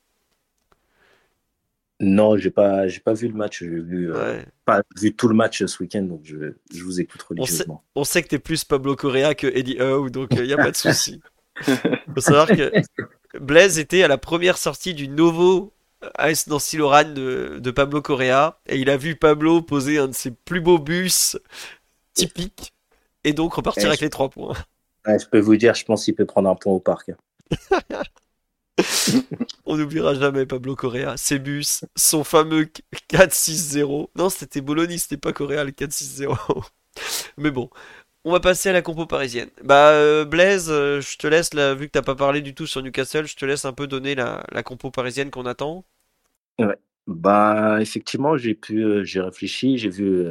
Non, 1.99 2.37
j'ai 2.37 2.51
pas, 2.51 2.87
j'ai 2.87 2.99
pas 2.99 3.13
vu 3.13 3.27
le 3.27 3.33
match. 3.33 3.59
J'ai 3.59 3.67
vu, 3.67 4.13
euh, 4.13 4.41
pas 4.65 4.81
vu 4.99 5.15
tout 5.15 5.27
le 5.27 5.35
match 5.35 5.65
ce 5.65 5.83
week-end, 5.83 6.03
donc 6.03 6.21
je, 6.23 6.53
je 6.73 6.83
vous 6.83 7.01
écoute 7.01 7.21
religieusement. 7.21 7.83
On 7.95 8.03
sait, 8.03 8.23
que 8.23 8.29
tu 8.29 8.35
es 8.35 8.39
plus 8.39 8.63
Pablo 8.63 8.95
Correa 8.95 9.35
que 9.35 9.47
Eddie 9.47 9.79
Howe, 9.79 10.09
donc 10.09 10.29
il 10.31 10.43
n'y 10.43 10.53
a 10.53 10.57
pas 10.57 10.71
de 10.71 10.75
souci. 10.75 11.21
faut 11.61 12.21
savoir 12.21 12.47
que 12.47 12.71
Blaise 13.39 13.79
était 13.79 14.03
à 14.03 14.07
la 14.07 14.17
première 14.17 14.57
sortie 14.57 14.93
du 14.93 15.07
nouveau 15.07 15.73
AS 16.15 16.47
Nancy 16.47 16.77
Lorraine 16.77 17.13
de, 17.13 17.59
de 17.59 17.71
Pablo 17.71 18.01
Correa 18.01 18.59
et 18.67 18.77
il 18.77 18.89
a 18.89 18.97
vu 18.97 19.15
Pablo 19.15 19.61
poser 19.61 19.97
un 19.97 20.07
de 20.07 20.13
ses 20.13 20.31
plus 20.31 20.61
beaux 20.61 20.79
bus 20.79 21.37
typiques 22.13 22.73
et 23.23 23.33
donc 23.33 23.53
repartir 23.53 23.87
avec 23.87 24.01
les 24.01 24.09
trois 24.09 24.29
points 24.29 24.55
je 25.17 25.25
peux 25.25 25.39
vous 25.39 25.55
dire, 25.55 25.73
je 25.73 25.85
pense 25.85 26.03
qu'il 26.03 26.15
peut 26.15 26.25
prendre 26.25 26.49
un 26.49 26.55
point 26.55 26.73
au 26.73 26.79
parc. 26.79 27.11
On 29.65 29.77
n'oubliera 29.77 30.13
jamais 30.13 30.45
Pablo 30.45 30.75
Correa, 30.75 31.15
ses 31.17 31.39
bus, 31.39 31.85
son 31.95 32.23
fameux 32.23 32.69
4-6-0. 33.09 34.09
Non, 34.15 34.29
c'était 34.29 34.61
Bologna, 34.61 34.97
c'était 34.97 35.17
pas 35.17 35.33
Correa 35.33 35.63
le 35.63 35.71
4-6-0. 35.71 36.37
Mais 37.37 37.51
bon, 37.51 37.69
on 38.27 38.31
va 38.31 38.39
passer 38.41 38.69
à 38.69 38.73
la 38.73 38.81
compo 38.81 39.05
parisienne. 39.05 39.49
Bah, 39.63 39.91
euh, 39.91 40.25
Blaise, 40.25 40.67
euh, 40.69 40.99
je 40.99 41.17
te 41.17 41.27
laisse, 41.27 41.53
là, 41.53 41.73
vu 41.73 41.87
que 41.87 41.91
t'as 41.91 42.01
pas 42.01 42.15
parlé 42.15 42.41
du 42.41 42.53
tout 42.53 42.67
sur 42.67 42.83
Newcastle, 42.83 43.25
je 43.25 43.37
te 43.37 43.45
laisse 43.45 43.63
un 43.63 43.71
peu 43.71 43.87
donner 43.87 44.15
la, 44.15 44.43
compo 44.65 44.91
parisienne 44.91 45.29
qu'on 45.31 45.45
attend. 45.45 45.85
Ouais. 46.59 46.75
Bah, 47.07 47.77
effectivement, 47.79 48.35
j'ai 48.35 48.53
pu, 48.53 48.83
euh, 48.83 49.05
j'ai 49.05 49.21
réfléchi, 49.21 49.77
j'ai 49.77 49.89
vu, 49.89 50.25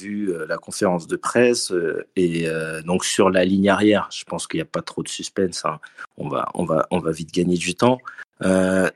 vu 0.00 0.32
la 0.48 0.56
conférence 0.56 1.06
de 1.06 1.16
presse 1.16 1.70
et 2.16 2.46
donc 2.86 3.04
sur 3.04 3.28
la 3.28 3.44
ligne 3.44 3.68
arrière, 3.68 4.08
je 4.10 4.24
pense 4.24 4.46
qu'il 4.46 4.56
n'y 4.56 4.62
a 4.62 4.64
pas 4.64 4.80
trop 4.80 5.02
de 5.02 5.08
suspense. 5.08 5.66
Hein. 5.66 5.80
On 6.16 6.30
va, 6.30 6.48
on 6.54 6.64
va, 6.64 6.86
on 6.90 6.98
va 6.98 7.10
vite 7.10 7.34
gagner 7.34 7.58
du 7.58 7.74
temps. 7.74 7.98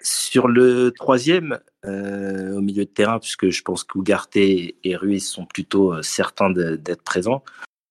sur 0.00 0.48
le 0.48 0.90
troisième, 0.92 1.58
au 1.84 2.60
milieu 2.62 2.86
de 2.86 2.90
terrain, 2.90 3.18
puisque 3.18 3.50
je 3.50 3.60
pense 3.60 3.84
qu'Ougarté 3.84 4.76
et 4.82 4.96
Ruiz 4.96 5.28
sont 5.28 5.44
plutôt 5.44 6.00
certains 6.02 6.48
d'être 6.48 7.02
présents, 7.02 7.44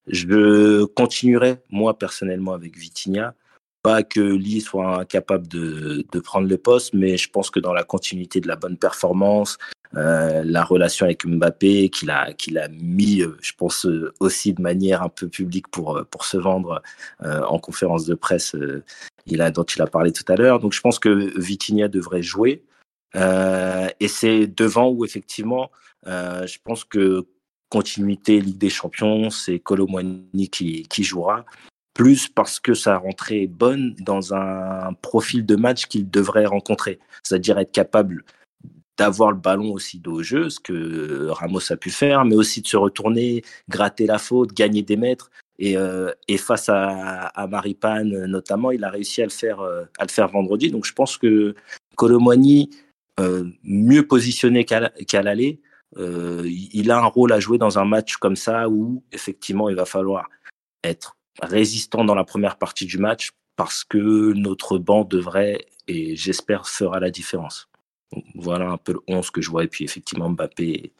je 0.07 0.83
continuerai 0.85 1.59
moi 1.69 1.97
personnellement 1.97 2.53
avec 2.53 2.77
Vitinha 2.77 3.35
pas 3.83 4.03
que 4.03 4.19
Lee 4.19 4.61
soit 4.61 4.99
incapable 4.99 5.47
de, 5.47 6.05
de, 6.11 6.19
prendre 6.19 6.47
le 6.47 6.57
poste, 6.57 6.93
mais 6.93 7.17
je 7.17 7.29
pense 7.29 7.49
que 7.49 7.59
dans 7.59 7.73
la 7.73 7.83
continuité 7.83 8.39
de 8.39 8.47
la 8.47 8.55
bonne 8.55 8.77
performance, 8.77 9.57
euh, 9.95 10.43
la 10.45 10.63
relation 10.63 11.05
avec 11.05 11.25
Mbappé, 11.25 11.89
qu'il 11.89 12.11
a, 12.11 12.33
qu'il 12.33 12.57
a 12.57 12.67
mis, 12.69 13.21
euh, 13.21 13.37
je 13.41 13.53
pense, 13.57 13.85
euh, 13.85 14.13
aussi 14.19 14.53
de 14.53 14.61
manière 14.61 15.01
un 15.01 15.09
peu 15.09 15.27
publique 15.27 15.67
pour, 15.67 15.97
euh, 15.97 16.03
pour 16.03 16.25
se 16.25 16.37
vendre 16.37 16.81
en 17.23 17.59
conférence 17.59 18.05
de 18.05 18.15
presse 18.15 18.55
il 19.27 19.41
a, 19.41 19.51
dont 19.51 19.63
il 19.63 19.81
a 19.81 19.87
parlé 19.87 20.11
tout 20.11 20.23
à 20.27 20.35
l'heure. 20.35 20.59
Donc 20.59 20.73
je 20.73 20.81
pense 20.81 20.99
que 20.99 21.37
Vitinha 21.39 21.87
devrait 21.87 22.23
jouer. 22.23 22.63
et 23.15 24.07
c'est 24.07 24.47
devant 24.47 24.89
où, 24.89 25.05
effectivement, 25.05 25.71
je 26.05 26.57
pense 26.63 26.83
que 26.83 27.25
continuité 27.71 28.39
Ligue 28.41 28.57
des 28.57 28.69
Champions, 28.69 29.31
c'est 29.31 29.57
Colomwani 29.57 30.49
qui, 30.51 30.83
qui 30.83 31.03
jouera 31.03 31.45
plus 31.93 32.27
parce 32.27 32.59
que 32.59 32.73
sa 32.73 32.97
rentrée 32.97 33.43
est 33.43 33.47
bonne 33.47 33.95
dans 33.99 34.33
un 34.33 34.93
profil 35.01 35.45
de 35.45 35.55
match 35.55 35.87
qu'il 35.87 36.09
devrait 36.09 36.45
rencontrer, 36.45 36.99
c'est-à-dire 37.23 37.57
être 37.57 37.71
capable 37.71 38.23
d'avoir 38.97 39.31
le 39.31 39.37
ballon 39.37 39.71
aussi 39.71 39.99
de 39.99 40.21
jeu, 40.21 40.49
ce 40.49 40.59
que 40.59 41.27
Ramos 41.29 41.71
a 41.71 41.77
pu 41.77 41.89
faire, 41.89 42.23
mais 42.25 42.35
aussi 42.35 42.61
de 42.61 42.67
se 42.67 42.77
retourner, 42.77 43.41
gratter 43.69 44.05
la 44.05 44.19
faute, 44.19 44.53
gagner 44.53 44.83
des 44.83 44.97
mètres. 44.97 45.31
Et, 45.59 45.77
euh, 45.77 46.11
et 46.27 46.37
face 46.37 46.69
à, 46.69 47.47
Maripane 47.49 48.25
notamment, 48.25 48.71
il 48.71 48.83
a 48.83 48.89
réussi 48.89 49.21
à 49.21 49.25
le 49.25 49.31
faire, 49.31 49.61
euh, 49.61 49.83
à 49.97 50.03
le 50.03 50.09
faire 50.09 50.27
vendredi. 50.27 50.71
Donc 50.71 50.85
je 50.85 50.93
pense 50.93 51.17
que 51.17 51.55
Colomwani, 51.95 52.69
euh, 53.19 53.45
mieux 53.63 54.07
positionné 54.07 54.65
qu'à 54.65 55.21
l'aller, 55.21 55.61
il 55.97 56.91
a 56.91 56.97
un 56.97 57.05
rôle 57.05 57.33
à 57.33 57.39
jouer 57.39 57.57
dans 57.57 57.79
un 57.79 57.85
match 57.85 58.17
comme 58.17 58.35
ça 58.35 58.69
où 58.69 59.03
effectivement 59.11 59.69
il 59.69 59.75
va 59.75 59.85
falloir 59.85 60.29
être 60.83 61.17
résistant 61.41 62.03
dans 62.05 62.15
la 62.15 62.23
première 62.23 62.57
partie 62.57 62.85
du 62.85 62.97
match 62.97 63.31
parce 63.55 63.83
que 63.83 64.33
notre 64.33 64.77
banc 64.77 65.03
devrait 65.03 65.65
et 65.87 66.15
j'espère 66.15 66.67
fera 66.67 66.99
la 66.99 67.11
différence. 67.11 67.69
voilà 68.35 68.69
un 68.69 68.77
peu 68.77 68.93
le 68.93 69.01
11 69.07 69.29
que 69.31 69.41
je 69.41 69.49
vois 69.49 69.63
et 69.63 69.67
puis 69.67 69.83
effectivement 69.83 70.29
Mbappé 70.29 70.93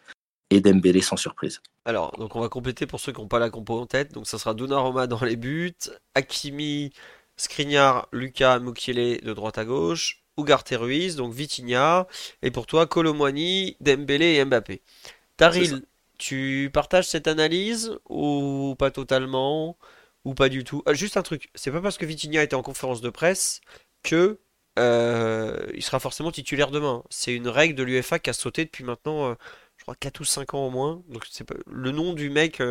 et 0.52 0.62
Dembélé 0.62 1.02
sans 1.02 1.18
surprise. 1.18 1.62
Alors, 1.86 2.12
donc 2.18 2.36
on 2.36 2.42
va 2.42 2.50
compléter 2.50 2.86
pour 2.86 3.00
ceux 3.00 3.12
qui 3.12 3.22
n'ont 3.22 3.28
pas 3.28 3.40
la 3.40 3.50
compo 3.50 3.80
en 3.80 3.86
tête. 3.86 4.14
Donc 4.14 4.28
ça 4.28 4.38
sera 4.38 4.54
Donnarumma 4.54 5.08
dans 5.08 5.24
les 5.24 5.38
buts, 5.38 5.74
Hakimi, 6.14 6.92
Skriniar, 7.38 8.08
Lucas, 8.12 8.60
Mukiele 8.60 9.22
de 9.22 9.34
droite 9.34 9.58
à 9.58 9.66
gauche, 9.66 10.21
Ugarte 10.42 10.74
Ruiz, 10.74 11.16
donc 11.16 11.34
Vitinha, 11.34 12.08
et 12.42 12.52
pour 12.52 12.66
toi 12.66 12.88
Colomwani, 12.88 13.78
Dembélé 13.80 14.36
et 14.36 14.46
Mbappé. 14.46 14.82
Taril, 15.38 15.84
tu 16.18 16.70
partages 16.74 17.08
cette 17.08 17.28
analyse 17.28 17.98
ou 18.10 18.76
pas 18.78 18.92
totalement 18.92 19.78
ou 20.26 20.34
pas 20.34 20.50
du 20.50 20.64
tout? 20.64 20.84
Ah, 20.86 20.94
juste 20.94 21.18
un 21.18 21.24
truc, 21.24 21.50
c'est 21.56 21.72
pas 21.72 21.82
parce 21.82 21.98
que 21.98 22.06
Vitinha 22.06 22.44
était 22.44 22.56
en 22.56 22.62
conférence 22.62 23.02
de 23.02 23.10
presse 23.10 23.62
que 24.04 24.40
euh, 24.80 25.68
il 25.74 25.84
sera 25.84 26.00
forcément 26.00 26.32
titulaire 26.32 26.72
demain. 26.72 27.04
C'est 27.10 27.36
une 27.36 27.48
règle 27.48 27.76
de 27.76 27.84
l'UEFA 27.84 28.20
qui 28.20 28.30
a 28.30 28.34
sauté 28.34 28.66
depuis 28.66 28.84
maintenant, 28.84 29.32
euh, 29.32 29.36
je 29.78 29.84
crois 29.84 29.96
4 29.96 30.20
ou 30.22 30.26
5 30.26 30.54
ans 30.54 30.68
au 30.68 30.70
moins. 30.70 31.04
Donc 31.10 31.26
c'est 31.30 31.44
pas... 31.44 31.56
le 31.66 31.92
nom 31.92 32.14
du 32.14 32.30
mec 32.30 32.62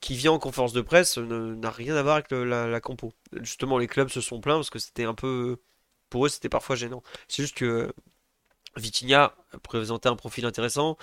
qui 0.00 0.14
vient 0.14 0.32
en 0.32 0.38
conférence 0.38 0.72
de 0.72 0.80
presse 0.80 1.18
n'a 1.18 1.70
rien 1.70 1.96
à 1.96 2.02
voir 2.02 2.16
avec 2.16 2.30
la, 2.30 2.80
compo. 2.80 3.12
Justement, 3.40 3.78
les 3.78 3.86
clubs 3.86 4.08
se 4.08 4.20
sont 4.20 4.40
plaints 4.40 4.56
parce 4.56 4.70
que 4.70 4.78
c'était 4.78 5.04
un 5.04 5.14
peu. 5.14 5.58
Pour 6.10 6.26
eux, 6.26 6.28
c'était 6.28 6.48
parfois 6.48 6.76
gênant. 6.76 7.02
C'est 7.28 7.42
juste 7.42 7.56
que 7.56 7.92
Vitinha 8.76 9.34
présentait 9.62 10.08
un 10.08 10.16
profil 10.16 10.46
intéressant. 10.46 10.96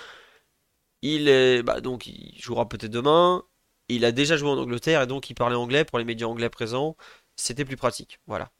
Il 1.01 1.27
est. 1.29 1.63
Bah, 1.63 1.81
donc, 1.81 2.07
il 2.07 2.39
jouera 2.39 2.67
peut-être 2.67 2.91
demain. 2.91 3.43
Il 3.89 4.05
a 4.05 4.11
déjà 4.11 4.37
joué 4.37 4.49
en 4.49 4.57
Angleterre 4.57 5.01
et 5.03 5.07
donc 5.07 5.29
il 5.29 5.35
parlait 5.35 5.55
anglais 5.55 5.85
pour 5.85 5.99
les 5.99 6.05
médias 6.05 6.27
anglais 6.27 6.49
présents. 6.49 6.97
C'était 7.35 7.65
plus 7.65 7.77
pratique. 7.77 8.19
Voilà. 8.27 8.51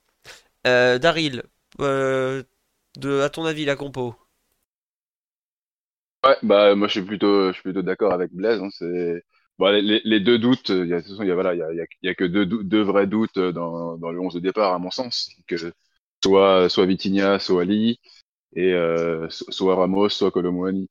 Euh, 0.66 0.98
Daryl, 0.98 1.44
euh, 1.80 2.42
à 3.22 3.30
ton 3.30 3.44
avis, 3.44 3.64
la 3.64 3.76
compo? 3.76 4.16
Ouais, 6.24 6.36
bah 6.42 6.74
moi 6.74 6.88
je 6.88 6.92
suis 6.92 7.02
plutôt, 7.02 7.52
plutôt 7.52 7.82
d'accord 7.82 8.12
avec 8.12 8.32
Blaise. 8.32 8.60
Hein, 8.60 8.68
c'est 8.72 9.24
Bon, 9.58 9.72
les, 9.72 10.20
deux 10.20 10.38
doutes, 10.38 10.68
il 10.68 10.86
y 10.86 10.92
a, 10.92 11.34
voilà, 11.34 11.54
il 11.54 11.86
y 12.02 12.08
a, 12.08 12.14
que 12.14 12.24
deux, 12.24 12.82
vrais 12.82 13.06
doutes 13.06 13.38
dans, 13.38 13.96
le 13.96 14.20
11 14.20 14.34
de 14.34 14.40
départ, 14.40 14.74
à 14.74 14.78
mon 14.78 14.90
sens. 14.90 15.30
Que 15.46 15.56
soit, 16.26 16.68
soit 16.68 16.86
Vitinha, 16.86 17.38
soit 17.38 17.62
Ali, 17.62 18.00
et 18.54 18.72
euh, 18.72 19.28
soit 19.30 19.76
Ramos, 19.76 20.08
soit 20.10 20.30
Colomouani. 20.30 20.88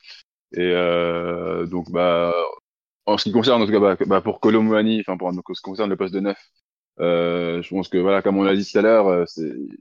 Et 0.53 0.61
euh, 0.61 1.65
donc, 1.67 1.91
bah, 1.91 2.33
en 3.05 3.17
ce 3.17 3.25
qui 3.25 3.31
concerne, 3.31 3.61
en 3.61 3.65
tout 3.65 3.71
cas, 3.71 3.79
bah, 3.79 3.97
bah 4.05 4.21
pour 4.21 4.39
Colomouani, 4.39 5.01
enfin, 5.01 5.17
pour 5.17 5.31
ce 5.33 5.61
qui 5.61 5.63
concerne 5.63 5.89
le 5.89 5.97
poste 5.97 6.13
de 6.13 6.21
neuf, 6.21 6.37
euh, 6.99 7.61
je 7.61 7.69
pense 7.69 7.89
que, 7.89 7.97
voilà, 7.97 8.21
comme 8.21 8.37
on 8.37 8.43
l'a 8.43 8.55
dit 8.55 8.69
tout 8.69 8.77
à 8.77 8.81
l'heure, 8.81 9.25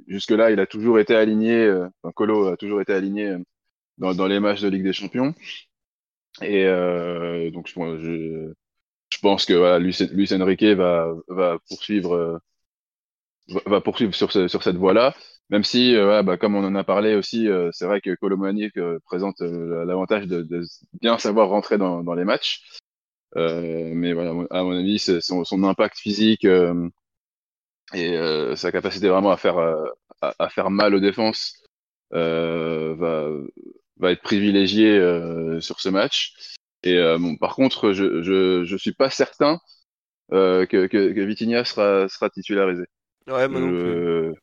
jusque-là, 0.09 0.51
il 0.51 0.61
a 0.61 0.67
toujours 0.67 0.99
été 0.99 1.15
aligné, 1.15 1.71
enfin, 2.03 2.13
Colo 2.15 2.49
a 2.49 2.57
toujours 2.57 2.81
été 2.81 2.93
aligné 2.93 3.37
dans, 3.99 4.15
dans 4.15 4.27
les 4.27 4.41
matchs 4.41 4.63
de 4.63 4.69
Ligue 4.69 4.85
des 4.85 4.93
Champions. 4.93 5.35
Et 6.43 6.65
euh, 6.67 7.51
donc, 7.53 7.69
je, 7.69 7.75
je, 7.99 8.53
je 9.11 9.19
pense 9.21 9.47
que 9.47 9.55
voilà, 9.55 9.79
Luis, 9.79 10.33
Enrique 10.33 10.65
va, 10.65 11.15
va 11.29 11.59
poursuivre 11.69 12.41
va 13.67 13.81
poursuivre 13.81 14.15
sur, 14.15 14.33
ce, 14.33 14.49
sur 14.49 14.63
cette 14.63 14.77
voie-là. 14.77 15.15
Même 15.51 15.65
si, 15.65 15.95
euh, 15.95 16.23
bah, 16.23 16.37
comme 16.37 16.55
on 16.57 16.65
en 16.65 16.75
a 16.75 16.85
parlé 16.85 17.15
aussi, 17.15 17.49
euh, 17.49 17.71
c'est 17.73 17.87
vrai 17.87 18.01
que 18.01 18.15
Colomani 18.15 18.71
présente 19.05 19.41
l'avantage 19.41 20.27
de, 20.27 20.43
de, 20.43 20.63
bien 21.01 21.19
savoir 21.19 21.49
rentrer 21.49 21.79
dans, 21.79 22.03
dans 22.03 22.15
les 22.15 22.25
matchs. 22.25 22.63
mais 23.37 24.13
voilà, 24.13 24.31
à 24.51 24.63
mon 24.63 24.79
avis, 24.79 24.99
son, 24.99 25.45
son, 25.45 25.65
impact 25.65 25.99
physique 25.99 26.47
et 27.95 28.17
sa 28.57 28.73
capacité 28.73 29.09
vraiment 29.09 29.31
à 29.31 29.37
faire, 29.37 29.59
à, 29.59 30.35
à 30.39 30.49
faire 30.49 30.71
mal 30.71 30.95
aux 30.95 31.01
défenses 31.01 31.63
va, 32.11 33.29
va 33.99 34.13
être 34.13 34.23
privilégié 34.23 34.99
sur 35.61 35.81
ce 35.81 35.89
match. 35.91 36.55
Et 36.85 36.99
euh, 36.99 37.19
bon, 37.19 37.37
par 37.37 37.57
contre, 37.57 37.93
je, 37.93 38.23
je, 38.23 38.65
je 38.65 38.77
suis 38.77 38.93
pas 38.93 39.09
certain 39.09 39.59
euh, 40.33 40.67
que, 40.67 40.87
que, 40.87 41.13
que 41.13 41.21
Vitinha 41.23 41.65
sera, 41.65 42.09
sera 42.09 42.29
titularisé. 42.29 42.85
Ouais, 43.27 43.49
moi 43.49 43.61
non 43.61 43.71
plus. 43.71 44.35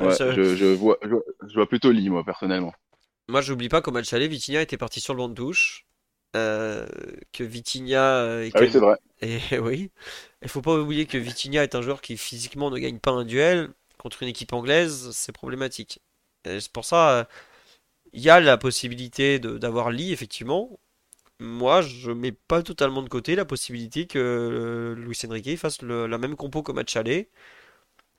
Ouais, 0.00 0.34
je, 0.34 0.54
je, 0.56 0.66
vois, 0.66 0.98
je, 1.02 1.54
vois, 1.54 1.68
plutôt 1.68 1.90
Lee, 1.92 2.08
moi, 2.08 2.24
personnellement. 2.24 2.72
Moi, 3.28 3.40
j'oublie 3.40 3.68
pas 3.68 3.80
qu'au 3.80 3.92
match 3.92 4.12
aller, 4.12 4.28
Vitinha 4.28 4.62
était 4.62 4.76
parti 4.76 5.00
sur 5.00 5.14
le 5.14 5.18
banc 5.18 5.28
de 5.28 5.34
touche. 5.34 5.86
Euh, 6.36 6.86
que 7.32 7.42
Vitinha. 7.42 8.16
Euh, 8.16 8.50
ah 8.54 8.60
oui, 8.60 8.68
c'est 8.70 8.78
vrai. 8.78 8.96
Et 9.20 9.38
oui. 9.58 9.90
Il 10.42 10.48
faut 10.48 10.62
pas 10.62 10.74
oublier 10.74 11.06
que 11.06 11.18
Vitinha 11.18 11.62
est 11.62 11.74
un 11.74 11.82
joueur 11.82 12.00
qui 12.00 12.16
physiquement 12.16 12.70
ne 12.70 12.78
gagne 12.78 12.98
pas 12.98 13.10
un 13.10 13.24
duel. 13.24 13.70
Contre 13.98 14.22
une 14.22 14.28
équipe 14.28 14.52
anglaise, 14.52 15.10
c'est 15.12 15.32
problématique. 15.32 16.00
C'est 16.44 16.72
pour 16.72 16.86
ça, 16.86 17.28
il 18.14 18.22
y 18.22 18.30
a 18.30 18.40
la 18.40 18.56
possibilité 18.56 19.38
d'avoir 19.38 19.90
Lee, 19.90 20.10
effectivement 20.12 20.80
moi, 21.40 21.80
je 21.80 22.12
mets 22.12 22.32
pas 22.32 22.62
totalement 22.62 23.02
de 23.02 23.08
côté 23.08 23.34
la 23.34 23.44
possibilité 23.44 24.06
que 24.06 24.18
euh, 24.18 24.94
Luis 24.94 25.18
Enrique 25.26 25.58
fasse 25.58 25.82
la 25.82 26.18
même 26.18 26.36
compo 26.36 26.62
que 26.62 26.72
match 26.72 26.96
aller. 26.96 27.30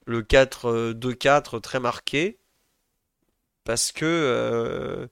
Le 0.05 0.21
4-2-4 0.21 1.61
très 1.61 1.79
marqué. 1.79 2.37
Parce 3.63 3.91
que 3.91 4.05
euh, 4.05 5.07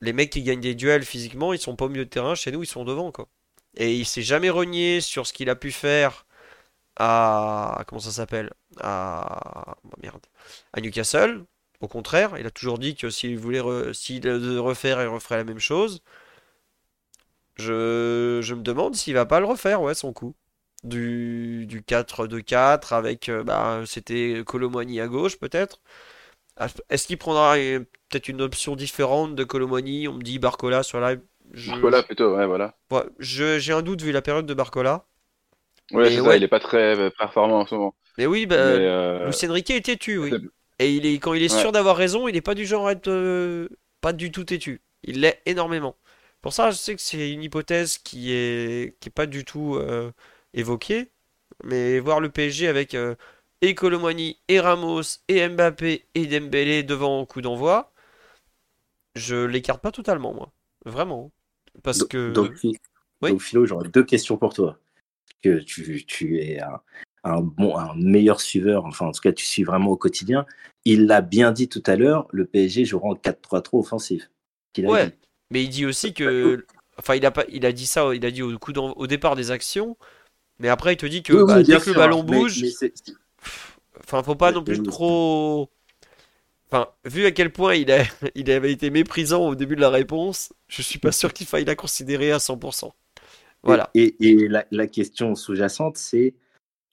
les 0.00 0.12
mecs 0.12 0.30
qui 0.30 0.42
gagnent 0.42 0.60
des 0.60 0.74
duels 0.74 1.04
physiquement, 1.04 1.52
ils 1.52 1.58
sont 1.58 1.76
pas 1.76 1.86
au 1.86 1.88
milieu 1.88 2.04
de 2.04 2.10
terrain. 2.10 2.34
Chez 2.34 2.50
nous, 2.52 2.62
ils 2.62 2.66
sont 2.66 2.84
devant. 2.84 3.12
Quoi. 3.12 3.28
Et 3.76 3.94
il 3.96 4.06
s'est 4.06 4.22
jamais 4.22 4.50
renié 4.50 5.00
sur 5.00 5.26
ce 5.26 5.32
qu'il 5.32 5.50
a 5.50 5.56
pu 5.56 5.72
faire 5.72 6.26
à. 6.96 7.84
Comment 7.86 8.00
ça 8.00 8.12
s'appelle 8.12 8.52
à... 8.80 9.76
Oh, 9.84 9.90
merde. 10.02 10.26
À 10.72 10.80
Newcastle. 10.80 11.44
Au 11.80 11.88
contraire, 11.88 12.38
il 12.38 12.46
a 12.46 12.50
toujours 12.50 12.78
dit 12.78 12.94
que 12.96 13.10
s'il 13.10 13.38
voulait 13.38 13.62
s'il 13.94 14.28
refaire, 14.58 15.02
il 15.02 15.08
referait 15.08 15.36
la 15.36 15.44
même 15.44 15.58
chose. 15.58 16.02
Je, 17.56 18.40
je 18.42 18.54
me 18.54 18.62
demande 18.62 18.94
s'il 18.96 19.14
va 19.14 19.26
pas 19.26 19.40
le 19.40 19.46
refaire, 19.46 19.82
ouais, 19.82 19.94
son 19.94 20.12
coup. 20.12 20.34
Du, 20.84 21.64
du 21.66 21.80
4-2-4 21.82 22.92
avec. 22.92 23.28
Euh, 23.28 23.42
bah, 23.42 23.82
c'était 23.86 24.42
Colomani 24.46 25.00
à 25.00 25.08
gauche, 25.08 25.38
peut-être. 25.38 25.80
Ah, 26.56 26.68
est-ce 26.90 27.06
qu'il 27.06 27.18
prendra 27.18 27.54
peut-être 27.56 28.28
une 28.28 28.42
option 28.42 28.76
différente 28.76 29.34
de 29.34 29.44
Colomani? 29.44 30.06
On 30.08 30.14
me 30.14 30.22
dit 30.22 30.38
Barcola 30.38 30.82
sur 30.82 31.00
la. 31.00 31.16
Barcola 31.68 32.02
plutôt, 32.02 32.36
ouais, 32.36 32.46
voilà. 32.46 32.76
Ouais, 32.90 33.02
j'ai 33.18 33.72
un 33.72 33.82
doute 33.82 34.02
vu 34.02 34.12
la 34.12 34.22
période 34.22 34.46
de 34.46 34.54
Barcola. 34.54 35.06
Ouais, 35.92 36.10
c'est 36.10 36.22
ça, 36.22 36.36
il 36.36 36.42
est 36.42 36.48
pas 36.48 36.60
très 36.60 36.98
euh, 36.98 37.10
performant 37.10 37.60
en 37.60 37.66
ce 37.66 37.74
moment. 37.74 37.94
Mais 38.16 38.26
oui, 38.26 38.46
bah, 38.46 38.56
euh... 38.56 39.26
Lucien 39.26 39.54
est 39.54 39.84
têtu, 39.84 40.18
oui. 40.18 40.32
Et 40.78 40.92
il 40.94 41.06
est, 41.06 41.18
quand 41.18 41.34
il 41.34 41.42
est 41.42 41.48
sûr 41.48 41.72
d'avoir 41.72 41.96
raison, 41.96 42.26
il 42.26 42.36
est 42.36 42.40
pas 42.40 42.54
du 42.54 42.66
genre 42.66 42.88
à 42.88 42.92
être 42.92 43.08
euh, 43.08 43.68
pas 44.00 44.12
du 44.12 44.32
tout 44.32 44.44
têtu. 44.44 44.82
Il 45.02 45.20
l'est 45.20 45.40
énormément. 45.46 45.96
Pour 46.40 46.52
ça, 46.52 46.70
je 46.70 46.76
sais 46.76 46.94
que 46.94 47.00
c'est 47.00 47.30
une 47.30 47.42
hypothèse 47.42 47.98
qui 47.98 48.32
est, 48.32 48.98
qui 49.00 49.08
est 49.08 49.12
pas 49.12 49.26
du 49.26 49.44
tout 49.44 49.76
euh, 49.76 50.10
évoquée. 50.54 51.10
Mais 51.62 52.00
voir 52.00 52.20
le 52.20 52.30
PSG 52.30 52.66
avec 52.66 52.94
euh, 52.94 53.14
et 53.60 53.74
Colomani, 53.74 54.38
et 54.48 54.60
Ramos, 54.60 55.02
et 55.28 55.48
Mbappé, 55.48 56.04
et 56.14 56.26
Dembélé 56.26 56.82
devant 56.82 57.20
au 57.20 57.26
coup 57.26 57.40
d'envoi, 57.40 57.92
je 59.14 59.36
l'écarte 59.36 59.80
pas 59.80 59.92
totalement, 59.92 60.34
moi. 60.34 60.52
Vraiment. 60.84 61.30
Parce 61.82 62.04
que. 62.04 62.32
Donc, 62.32 63.40
Philo, 63.40 63.64
j'aurais 63.64 63.88
deux 63.88 64.04
questions 64.04 64.36
pour 64.36 64.52
toi. 64.52 64.78
Que 65.42 65.60
tu, 65.60 66.04
tu 66.06 66.40
es 66.40 66.60
un, 67.22 67.40
bon, 67.40 67.76
un 67.76 67.94
meilleur 67.96 68.40
suiveur, 68.40 68.84
enfin, 68.84 69.06
en 69.06 69.12
tout 69.12 69.20
cas, 69.20 69.32
tu 69.32 69.44
suis 69.44 69.64
vraiment 69.64 69.90
au 69.90 69.96
quotidien. 69.96 70.46
Il 70.84 71.06
l'a 71.06 71.22
bien 71.22 71.52
dit 71.52 71.68
tout 71.68 71.82
à 71.86 71.96
l'heure, 71.96 72.28
le 72.32 72.44
PSG 72.44 72.84
jouera 72.84 73.08
en 73.08 73.14
4-3-3 73.14 73.78
offensif. 73.78 74.30
Ouais. 74.78 75.16
Mais 75.50 75.64
il 75.64 75.68
dit 75.70 75.86
aussi 75.86 76.12
que. 76.12 76.66
Enfin, 76.98 77.16
il 77.16 77.26
a, 77.26 77.30
pas, 77.30 77.44
il 77.48 77.66
a 77.66 77.72
dit 77.72 77.86
ça, 77.86 78.14
il 78.14 78.24
a 78.24 78.30
dit 78.30 78.42
au, 78.42 78.56
coup 78.58 78.72
au 78.72 79.06
départ 79.06 79.36
des 79.36 79.50
actions. 79.50 79.96
Mais 80.58 80.68
après, 80.68 80.94
il 80.94 80.96
te 80.96 81.06
dit 81.06 81.22
que 81.22 81.44
bah, 81.44 81.62
dès 81.62 81.78
que 81.78 81.90
le 81.90 81.96
ballon 81.96 82.22
bouge. 82.22 82.64
enfin, 84.00 84.22
faut 84.22 84.34
pas 84.34 84.52
non 84.52 84.62
plus 84.62 84.82
trop. 84.82 85.70
Enfin, 86.70 86.88
vu 87.04 87.26
à 87.26 87.30
quel 87.30 87.52
point 87.52 87.74
il, 87.74 87.90
a, 87.92 88.04
il 88.34 88.50
avait 88.50 88.72
été 88.72 88.90
méprisant 88.90 89.46
au 89.46 89.54
début 89.54 89.76
de 89.76 89.80
la 89.80 89.90
réponse, 89.90 90.52
je 90.68 90.82
suis 90.82 90.98
pas 90.98 91.12
sûr 91.12 91.32
qu'il 91.32 91.46
faille 91.46 91.64
la 91.64 91.76
considérer 91.76 92.32
à 92.32 92.38
100%. 92.38 92.90
Voilà. 93.62 93.90
Et, 93.94 94.16
et, 94.20 94.48
la, 94.48 94.64
la, 94.70 94.86
question 94.86 95.34
sous-jacente, 95.34 95.96
c'est 95.96 96.34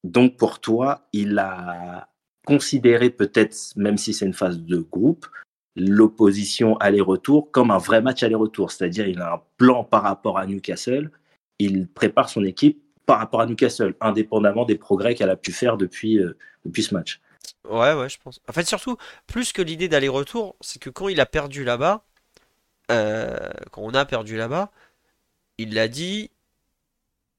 donc 0.04 0.38
pour 0.38 0.60
toi, 0.60 1.08
il 1.14 1.38
a 1.40 2.10
considéré 2.46 3.10
peut-être, 3.10 3.56
même 3.76 3.98
si 3.98 4.14
c'est 4.14 4.26
une 4.26 4.34
phase 4.34 4.60
de 4.60 4.78
groupe, 4.78 5.28
l'opposition 5.76 6.78
aller-retour 6.78 7.52
comme 7.52 7.72
un 7.72 7.78
vrai 7.78 8.02
match 8.02 8.24
aller-retour. 8.24 8.72
C'est-à-dire, 8.72 9.08
il 9.08 9.20
a 9.20 9.36
un 9.36 9.42
plan 9.58 9.84
par 9.84 10.04
rapport 10.04 10.38
à 10.38 10.46
Newcastle. 10.46 11.12
Il 11.60 11.88
prépare 11.88 12.30
son 12.30 12.44
équipe 12.44 12.81
par 13.06 13.20
rapport 13.20 13.42
à 13.42 13.46
Newcastle, 13.46 13.96
indépendamment 14.02 14.66
des 14.66 14.78
progrès 14.78 15.16
qu'elle 15.16 15.30
a 15.30 15.36
pu 15.36 15.52
faire 15.52 15.78
depuis, 15.78 16.20
euh, 16.20 16.38
depuis 16.66 16.84
ce 16.84 16.94
match. 16.94 17.20
Ouais, 17.70 17.94
ouais, 17.94 18.10
je 18.10 18.18
pense. 18.20 18.40
En 18.48 18.54
fait, 18.54 18.66
surtout, 18.66 18.98
plus 19.28 19.54
que 19.54 19.62
l'idée 19.62 19.88
d'aller-retour, 19.88 20.56
c'est 20.62 20.80
que 20.80 20.90
quand 20.90 21.08
il 21.10 21.20
a 21.20 21.26
perdu 21.26 21.64
là-bas, 21.64 22.04
euh, 22.92 23.50
quand 23.72 23.82
on 23.82 23.94
a 23.94 24.06
perdu 24.06 24.38
là-bas, 24.38 24.72
il 25.58 25.74
l'a 25.74 25.88
dit, 25.88 26.32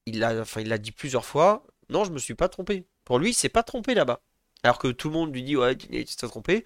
il 0.06 0.18
l'a, 0.20 0.40
enfin, 0.40 0.60
il 0.60 0.68
l'a 0.68 0.78
dit 0.78 0.92
plusieurs 0.92 1.24
fois. 1.24 1.64
Non, 1.88 2.04
je 2.04 2.12
me 2.12 2.18
suis 2.18 2.34
pas 2.34 2.48
trompé. 2.48 2.84
Pour 3.04 3.18
lui, 3.18 3.30
il 3.30 3.34
s'est 3.34 3.48
pas 3.48 3.62
trompé 3.62 3.94
là-bas. 3.94 4.20
Alors 4.62 4.78
que 4.78 4.88
tout 4.88 5.08
le 5.08 5.14
monde 5.14 5.34
lui 5.34 5.42
dit 5.42 5.56
ouais, 5.56 5.76
tu 5.76 5.88
t'es 5.88 6.28
trompé. 6.28 6.64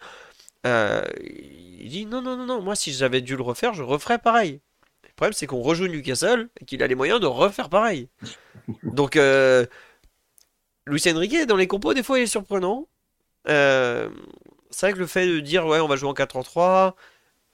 Euh, 0.66 1.02
il 1.20 1.89
dit 1.89 2.06
non, 2.06 2.23
non, 2.23 2.36
non, 2.36 2.47
non, 2.47 2.62
moi 2.62 2.74
si 2.74 2.93
j'avais 2.93 3.20
dû 3.20 3.36
le 3.36 3.43
refaire, 3.43 3.74
je 3.74 3.82
referais 3.82 4.18
pareil. 4.18 4.60
Le 5.08 5.14
problème, 5.16 5.32
c'est 5.32 5.46
qu'on 5.46 5.60
rejoue 5.62 5.86
Newcastle 5.86 6.48
et 6.60 6.64
qu'il 6.64 6.82
a 6.82 6.86
les 6.86 6.94
moyens 6.94 7.20
de 7.20 7.26
refaire 7.26 7.68
pareil. 7.68 8.08
Donc, 8.82 9.16
euh, 9.16 9.64
Luis 10.86 11.02
Enrique, 11.08 11.46
dans 11.46 11.56
les 11.56 11.66
compos, 11.66 11.94
des 11.94 12.02
fois, 12.02 12.18
il 12.18 12.22
est 12.22 12.26
surprenant. 12.26 12.86
Euh, 13.48 14.08
c'est 14.70 14.86
vrai 14.86 14.92
que 14.92 14.98
le 14.98 15.06
fait 15.06 15.26
de 15.26 15.40
dire, 15.40 15.66
ouais, 15.66 15.80
on 15.80 15.88
va 15.88 15.96
jouer 15.96 16.08
en 16.08 16.14
4 16.14 16.36
en 16.36 16.42
3, 16.42 16.96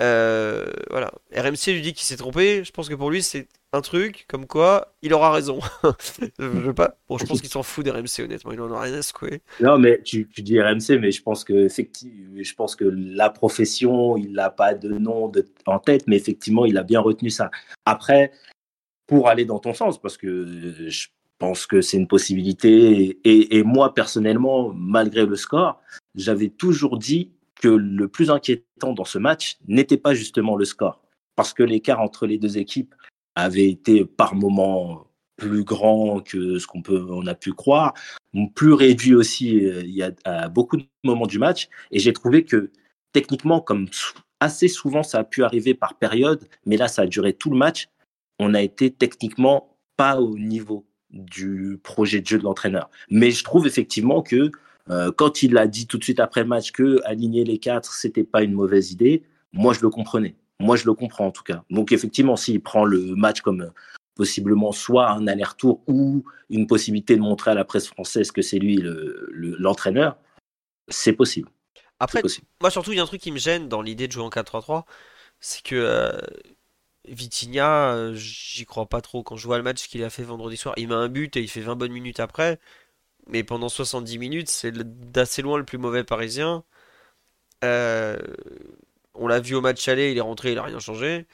Euh, 0.03 0.67
voilà. 0.91 1.13
RMC 1.37 1.73
lui 1.75 1.83
dit 1.83 1.93
qu'il 1.95 2.05
s'est 2.07 2.17
trompé. 2.17 2.65
Je 2.65 2.73
pense 2.73 2.89
que 2.89 2.95
pour 2.95 3.11
lui, 3.11 3.23
c'est 3.23 3.47
un 3.73 3.81
truc 3.81 4.27
comme 4.29 4.47
quoi 4.47 4.95
il 5.03 5.15
aura 5.15 5.33
raison. 5.33 5.61
je, 6.39 6.45
veux 6.45 6.75
pas... 6.75 6.99
bon, 7.09 7.19
je 7.19 7.25
pense 7.25 7.41
qu'il 7.41 7.51
s'en 7.51 7.63
fout 7.63 7.85
d'RMC, 7.85 8.25
honnêtement. 8.25 8.53
Il 8.53 8.61
en 8.61 8.73
a 8.73 8.81
rien 8.81 8.95
à 8.95 9.03
secouer. 9.03 9.41
Non, 9.61 9.79
mais 9.79 10.01
tu, 10.03 10.29
tu 10.29 10.43
dis 10.43 10.61
RMC, 10.61 10.99
mais 11.01 11.11
je 11.11 11.23
pense 11.23 11.45
que, 11.45 11.69
je 11.69 12.55
pense 12.55 12.77
que 12.77 12.85
la 12.85 13.31
profession, 13.31 14.17
il 14.17 14.33
n'a 14.33 14.51
pas 14.51 14.75
de 14.75 14.91
nom 14.91 15.29
de, 15.29 15.47
en 15.67 15.79
tête, 15.79 16.05
mais 16.07 16.17
effectivement, 16.17 16.67
il 16.67 16.77
a 16.77 16.83
bien 16.83 17.01
retenu 17.01 17.31
ça. 17.31 17.51
Après, 17.87 18.33
pour 19.07 19.29
aller 19.29 19.45
dans 19.45 19.59
ton 19.59 19.75
sens, 19.75 20.01
parce 20.01 20.17
que 20.17 20.47
je 20.89 21.09
pense 21.39 21.67
que 21.67 21.81
c'est 21.81 21.97
une 21.97 22.09
possibilité. 22.09 23.19
Et, 23.25 23.59
et, 23.59 23.63
moi, 23.63 23.95
personnellement, 23.95 24.73
malgré 24.75 25.27
le 25.27 25.37
score, 25.37 25.81
j'avais 26.15 26.49
toujours 26.49 26.99
dit 26.99 27.33
que 27.61 27.69
le 27.69 28.09
plus 28.09 28.31
inquiétant 28.31 28.93
dans 28.93 29.05
ce 29.05 29.19
match 29.19 29.59
n'était 29.67 29.97
pas 29.97 30.15
justement 30.15 30.57
le 30.57 30.65
score, 30.65 31.01
parce 31.37 31.53
que 31.53 31.63
l'écart 31.63 32.01
entre 32.01 32.27
les 32.27 32.39
deux 32.39 32.59
équipes 32.59 32.95
avait 33.35 33.69
été 33.69 34.05
par 34.05 34.35
moments 34.35 35.07
plus 35.37 35.65
grand 35.65 36.21
que 36.21 36.59
ce 36.59 36.67
qu'on 36.67 36.83
peut, 36.83 37.05
on 37.09 37.27
a 37.27 37.35
pu 37.35 37.53
croire, 37.53 37.95
plus 38.55 38.73
réduit 38.73 39.15
aussi 39.15 39.65
euh, 39.65 39.83
il 39.83 39.95
y 39.95 40.03
a 40.03 40.13
à 40.25 40.49
beaucoup 40.49 40.77
de 40.77 40.85
moments 41.05 41.27
du 41.27 41.39
match. 41.39 41.69
Et 41.91 41.99
j'ai 41.99 42.13
trouvé 42.13 42.45
que 42.45 42.71
techniquement, 43.13 43.61
comme 43.61 43.89
assez 44.41 44.69
souvent 44.69 45.03
ça 45.03 45.21
a 45.21 45.25
pu 45.25 45.43
arriver 45.45 45.75
par 45.75 45.99
période, 45.99 46.47
mais 46.67 46.77
là 46.77 46.89
ça 46.89 47.03
a 47.03 47.07
duré 47.07 47.33
tout 47.33 47.51
le 47.51 47.57
match, 47.57 47.89
on 48.39 48.55
a 48.55 48.63
été 48.63 48.91
techniquement 48.91 49.77
pas 49.97 50.21
au 50.21 50.39
niveau 50.39 50.87
du 51.11 51.79
projet 51.83 52.21
de 52.21 52.27
jeu 52.27 52.39
de 52.39 52.45
l'entraîneur. 52.45 52.91
Mais 53.11 53.31
je 53.31 53.45
trouve 53.45 53.67
effectivement 53.67 54.23
que 54.23 54.51
euh, 54.91 55.13
quand 55.13 55.43
il 55.43 55.57
a 55.59 55.67
dit 55.67 55.87
tout 55.87 55.99
de 55.99 56.05
suite 56.05 56.21
après 56.21 56.43
le 56.43 56.49
match 56.49 56.73
que 56.73 57.01
aligner 57.05 57.45
les 57.45 57.59
quatre, 57.59 57.95
c'était 57.95 58.25
pas 58.25 58.43
une 58.43 58.53
mauvaise 58.53 58.93
idée, 58.93 59.23
moi 59.53 59.75
je 59.75 59.81
le 59.81 59.91
comprenais. 59.91 60.35
Moi 60.61 60.77
je 60.77 60.87
le 60.87 60.95
comprends 60.95 61.27
en 61.27 61.31
tout 61.31 61.43
cas. 61.43 61.65
Donc 61.71 61.93
effectivement, 61.93 62.37
s'il 62.37 62.61
prend 62.61 62.85
le 62.85 63.15
match 63.17 63.41
comme 63.41 63.63
euh, 63.63 63.71
possiblement 64.15 64.73
soit 64.73 65.11
un 65.11 65.27
aller-retour 65.27 65.83
ou 65.87 66.25
une 66.51 66.67
possibilité 66.67 67.17
de 67.17 67.21
montrer 67.21 67.51
à 67.51 67.55
la 67.55 67.65
presse 67.65 67.89
française 67.89 68.31
que 68.31 68.43
c'est 68.43 68.59
lui 68.59 68.79
l'entraîneur, 69.59 70.17
le, 70.17 70.93
c'est 70.93 71.15
possible. 71.15 71.49
Après, 71.99 72.21
moi 72.61 72.71
surtout, 72.71 72.93
il 72.93 72.97
y 72.97 73.01
a 73.01 73.03
un 73.03 73.07
truc 73.07 73.21
qui 73.21 73.31
me 73.31 73.39
gêne 73.39 73.69
dans 73.69 73.81
l'idée 73.81 74.09
de 74.09 74.13
jouer 74.13 74.25
en 74.25 74.29
4-3-3, 74.29 74.85
c'est 75.39 75.63
que 75.63 75.77
euh, 75.77 76.21
Vitinha, 77.09 77.95
euh, 77.95 78.15
j'y 78.15 78.65
crois 78.67 78.87
pas 78.87 79.01
trop. 79.01 79.23
Quand 79.23 79.37
je 79.37 79.47
vois 79.47 79.57
le 79.57 79.63
match 79.63 79.89
qu'il 79.89 80.03
a 80.05 80.11
fait 80.11 80.23
vendredi 80.23 80.57
soir, 80.57 80.75
il 80.77 80.89
met 80.89 80.95
un 80.95 81.09
but 81.09 81.37
et 81.37 81.41
il 81.41 81.49
fait 81.49 81.61
20 81.61 81.77
bonnes 81.77 81.93
minutes 81.93 82.21
après. 82.21 82.59
Mais 83.29 83.45
pendant 83.45 83.69
70 83.69 84.19
minutes, 84.19 84.49
c'est 84.49 84.73
d'assez 85.13 85.43
loin 85.43 85.59
le 85.59 85.65
plus 85.65 85.79
mauvais 85.79 86.05
parisien. 86.05 86.65
Euh, 87.65 88.19
on 89.15 89.29
l'a 89.29 89.41
vu 89.41 89.55
au 89.55 89.61
match 89.61 89.87
aller, 89.89 90.13
il 90.13 90.19
est 90.19 90.23
rentré, 90.23 90.53
il 90.53 90.59
a 90.59 90.63
rien 90.63 90.79
changé. 90.79 91.27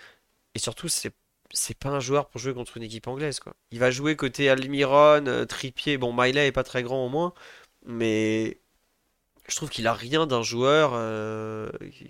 Et 0.55 0.59
surtout, 0.59 0.89
c'est 0.89 1.15
c'est 1.53 1.79
pas 1.79 1.91
un 1.91 2.01
joueur 2.01 2.29
pour 2.29 2.41
jouer 2.41 2.55
contre 2.55 2.77
une 2.77 2.83
équipe 2.83 3.07
anglaise 3.09 3.41
quoi. 3.41 3.55
Il 3.71 3.79
va 3.79 3.91
jouer 3.91 4.17
côté 4.17 4.51
Almiron, 4.51 5.27
euh, 5.27 5.47
Trippier, 5.47 5.99
bon 5.99 6.13
Miley 6.13 6.49
est 6.49 6.53
pas 6.53 6.65
très 6.65 6.83
grand 6.83 7.07
au 7.07 7.09
moins, 7.09 7.33
mais 7.87 8.61
je 9.49 9.57
trouve 9.57 9.71
qu'il 9.71 9.87
a 9.87 9.95
rien 9.95 10.27
d'un 10.27 10.43
joueur 10.43 10.93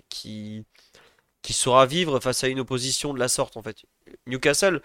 qui 0.09 0.65
qui 1.41 1.53
saura 1.53 1.85
vivre 1.85 2.19
face 2.19 2.43
à 2.43 2.47
une 2.49 2.59
opposition 2.59 3.13
de 3.13 3.19
la 3.19 3.27
sorte 3.29 3.57
en 3.57 3.63
fait. 3.63 3.85
Newcastle, 4.27 4.81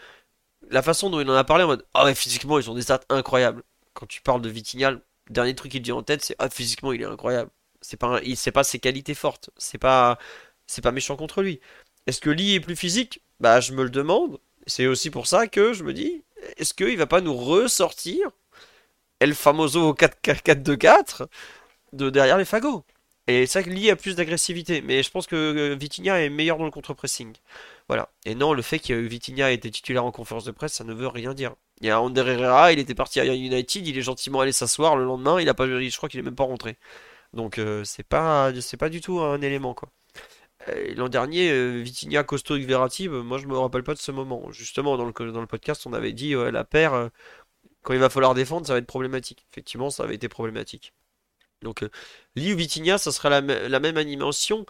la 0.71 0.83
façon 0.83 1.11
dont 1.11 1.21
il 1.21 1.31
en 1.31 1.35
a 1.35 1.45
parlé 1.45 1.65
en 1.65 1.69
mode 1.69 1.87
ah 1.95 2.05
ouais 2.05 2.15
physiquement 2.15 2.59
ils 2.59 2.71
ont 2.71 2.75
des 2.75 2.83
stats 2.83 3.01
incroyables. 3.09 3.63
Quand 3.95 4.07
tu 4.07 4.23
parles 4.23 4.43
de 4.43 4.49
Vitinal, 4.49 5.03
dernier 5.31 5.55
truc 5.55 5.73
qu'il 5.73 5.83
dit 5.83 5.93
en 5.93 6.03
tête 6.03 6.25
c'est 6.25 6.37
ah 6.39 6.51
physiquement 6.51 6.93
il 6.93 7.03
est 7.03 7.07
incroyable. 7.07 7.51
C'est 7.81 7.97
pas 7.99 8.21
sait 8.37 8.53
pas 8.53 8.65
ses 8.65 8.79
qualités 8.81 9.15
fortes, 9.15 9.51
c'est 9.57 9.79
pas 9.79 10.19
c'est 10.67 10.83
pas 10.83 10.93
méchant 10.93 11.17
contre 11.17 11.43
lui. 11.43 11.61
Est-ce 12.07 12.21
que 12.21 12.31
Lee 12.31 12.55
est 12.55 12.61
plus 12.61 12.77
physique? 12.77 13.23
Bah 13.41 13.61
je 13.61 13.73
me 13.73 13.83
le 13.85 13.91
demande. 13.91 14.39
C'est 14.67 14.87
aussi 14.87 15.11
pour 15.11 15.27
ça 15.27 15.47
que 15.47 15.73
je 15.73 15.85
me 15.85 15.93
dis 15.93 16.25
est-ce 16.57 16.75
qu'il 16.75 16.97
va 16.97 17.07
pas 17.07 17.21
nous 17.21 17.35
ressortir 17.35 18.31
El 19.21 19.35
Famoso 19.35 19.95
4-4-2-4 19.95 21.27
de 21.93 22.11
derrière 22.11 22.39
les 22.39 22.45
fagots? 22.45 22.85
Et 23.27 23.47
ça 23.47 23.63
lié 23.63 23.91
à 23.91 23.97
plus 23.97 24.17
d'agressivité. 24.17 24.83
Mais 24.83 25.03
je 25.03 25.11
pense 25.11 25.27
que 25.27 25.37
euh, 25.37 25.75
Vitinha 25.75 26.21
est 26.23 26.29
meilleur 26.29 26.59
dans 26.59 26.67
le 26.67 26.71
contre-pressing. 26.71 27.33
Voilà. 27.89 28.11
Et 28.27 28.35
non, 28.35 28.53
le 28.53 28.61
fait 28.63 28.79
que 28.79 28.93
Vitinha 28.93 29.51
ait 29.51 29.55
été 29.55 29.71
titulaire 29.71 30.05
en 30.05 30.13
conférence 30.13 30.45
de 30.45 30.51
presse, 30.51 30.75
ça 30.75 30.85
ne 30.85 30.93
veut 30.93 31.09
rien 31.09 31.33
dire. 31.33 31.55
Il 31.81 31.87
y 31.87 31.91
a 31.91 32.01
Ander 32.01 32.21
Herrera, 32.27 32.73
il 32.73 32.79
était 32.79 32.95
parti 32.95 33.21
à 33.21 33.25
United, 33.35 33.87
il 33.87 33.97
est 33.99 34.03
gentiment 34.03 34.41
allé 34.41 34.53
s'asseoir 34.53 34.97
le 34.97 35.05
lendemain, 35.05 35.41
il 35.41 35.49
a 35.49 35.55
pas, 35.55 35.67
je 35.67 35.97
crois 35.97 36.09
qu'il 36.09 36.21
est 36.21 36.23
même 36.23 36.37
pas 36.37 36.45
rentré. 36.45 36.77
Donc 37.33 37.59
euh, 37.59 37.85
c'est 37.85 38.05
pas, 38.05 38.53
c'est 38.61 38.77
pas 38.77 38.89
du 38.91 39.01
tout 39.01 39.21
un 39.21 39.41
élément 39.43 39.75
quoi. 39.75 39.91
Euh, 40.69 40.95
l'an 40.97 41.09
dernier, 41.09 41.83
Vitinha, 41.83 42.25
Costo 42.25 42.57
et 42.57 42.65
Verratti, 42.65 43.09
moi 43.09 43.39
je 43.39 43.47
me 43.47 43.57
rappelle 43.59 43.85
pas 43.85 43.95
de 43.95 43.99
ce 43.99 44.13
moment. 44.13 44.51
Justement, 44.53 44.97
dans 44.97 45.05
le, 45.05 45.47
podcast, 45.47 45.87
on 45.87 45.93
avait 45.93 46.13
dit 46.13 46.35
la 46.35 46.65
paire, 46.65 47.11
quand 47.83 47.93
il 47.95 48.01
va 48.01 48.11
falloir 48.11 48.35
défendre, 48.35 48.67
ça 48.67 48.73
va 48.73 48.79
être 48.81 48.87
problématique. 48.87 49.47
Effectivement, 49.53 49.91
ça 49.91 50.05
avait 50.05 50.15
été 50.17 50.29
problématique. 50.29 50.93
Donc, 51.63 51.83
euh, 51.83 51.91
Liu 52.37 52.55
Vitinha, 52.55 52.99
ça 52.99 53.13
sera 53.13 53.31
la, 53.31 53.81
même 53.81 53.97
animation, 53.97 54.67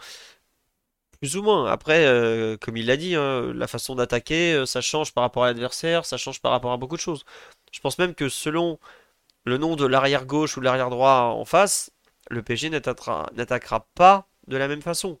plus 1.19 1.37
ou 1.37 1.43
moins. 1.43 1.67
Après, 1.71 2.05
euh, 2.05 2.57
comme 2.57 2.77
il 2.77 2.87
l'a 2.87 2.97
dit, 2.97 3.15
hein, 3.15 3.53
la 3.53 3.67
façon 3.67 3.95
d'attaquer, 3.95 4.53
euh, 4.53 4.65
ça 4.65 4.81
change 4.81 5.13
par 5.13 5.23
rapport 5.23 5.43
à 5.43 5.47
l'adversaire, 5.47 6.05
ça 6.05 6.17
change 6.17 6.41
par 6.41 6.51
rapport 6.51 6.71
à 6.71 6.77
beaucoup 6.77 6.95
de 6.95 7.01
choses. 7.01 7.25
Je 7.71 7.79
pense 7.81 7.97
même 7.99 8.15
que 8.15 8.29
selon 8.29 8.79
le 9.45 9.57
nom 9.57 9.75
de 9.75 9.85
l'arrière 9.85 10.25
gauche 10.25 10.57
ou 10.57 10.61
l'arrière 10.61 10.89
droit 10.89 11.33
en 11.35 11.45
face, 11.45 11.91
le 12.29 12.41
PSG 12.43 12.69
n'attaquera 12.69 13.87
pas 13.95 14.27
de 14.47 14.57
la 14.57 14.67
même 14.67 14.81
façon. 14.81 15.19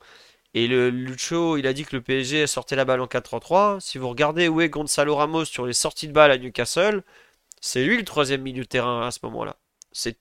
Et 0.55 0.67
le 0.67 0.89
Lucho, 0.89 1.57
il 1.57 1.67
a 1.67 1.73
dit 1.73 1.83
que 1.83 1.95
le 1.95 2.01
PSG 2.01 2.47
sortait 2.47 2.77
la 2.77 2.85
balle 2.85 3.01
en 3.01 3.07
4-3-3. 3.07 3.81
Si 3.81 3.97
vous 3.97 4.07
regardez 4.07 4.47
où 4.47 4.61
est 4.61 4.69
Gonzalo 4.69 5.15
Ramos 5.15 5.45
sur 5.45 5.65
les 5.65 5.73
sorties 5.73 6.07
de 6.07 6.13
balle 6.13 6.31
à 6.31 6.37
Newcastle, 6.37 7.03
c'est 7.59 7.83
lui 7.83 7.97
le 7.97 8.05
troisième 8.05 8.41
milieu 8.41 8.63
de 8.63 8.67
terrain 8.67 9.05
à 9.05 9.11
ce 9.11 9.19
moment-là. 9.23 9.57
C'est 9.91 10.17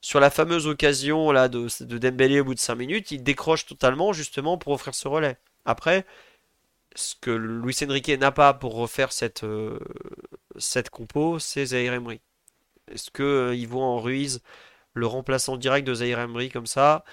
sur 0.00 0.18
la 0.18 0.30
fameuse 0.30 0.66
occasion 0.66 1.30
là 1.30 1.48
de, 1.48 1.68
de 1.84 2.40
au 2.40 2.44
bout 2.44 2.54
de 2.54 2.58
5 2.58 2.74
minutes, 2.74 3.10
il 3.12 3.22
décroche 3.22 3.66
totalement 3.66 4.12
justement 4.12 4.58
pour 4.58 4.72
offrir 4.72 4.94
ce 4.94 5.06
relais. 5.06 5.36
Après, 5.64 6.04
ce 6.96 7.14
que 7.20 7.30
Luis 7.30 7.76
Enrique 7.84 8.08
n'a 8.08 8.32
pas 8.32 8.54
pour 8.54 8.74
refaire 8.74 9.12
cette, 9.12 9.44
euh, 9.44 9.78
cette 10.58 10.90
compo, 10.90 11.38
c'est 11.38 11.66
Zaire 11.66 11.92
Emery. 11.94 12.20
Est-ce 12.90 13.10
que 13.10 13.22
euh, 13.22 13.66
voit 13.68 13.84
en 13.84 14.00
Ruiz 14.00 14.42
le 14.94 15.06
remplaçant 15.06 15.56
direct 15.56 15.86
de 15.86 15.94
Zaire 15.94 16.18
Emery 16.18 16.50
comme 16.50 16.66
ça 16.66 17.04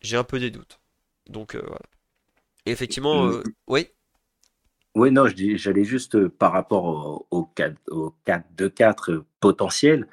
J'ai 0.00 0.16
un 0.16 0.24
peu 0.24 0.38
des 0.38 0.50
doutes. 0.50 0.80
Donc 1.28 1.54
euh, 1.54 1.62
voilà. 1.62 1.86
Et 2.66 2.70
effectivement, 2.70 3.24
mm. 3.24 3.42
oui. 3.68 3.88
Oui, 4.96 5.12
non, 5.12 5.26
j'allais 5.28 5.84
juste 5.84 6.26
par 6.26 6.52
rapport 6.52 7.26
au, 7.30 7.48
au 7.90 8.14
4-2-4 8.26 9.22
potentiel 9.38 10.08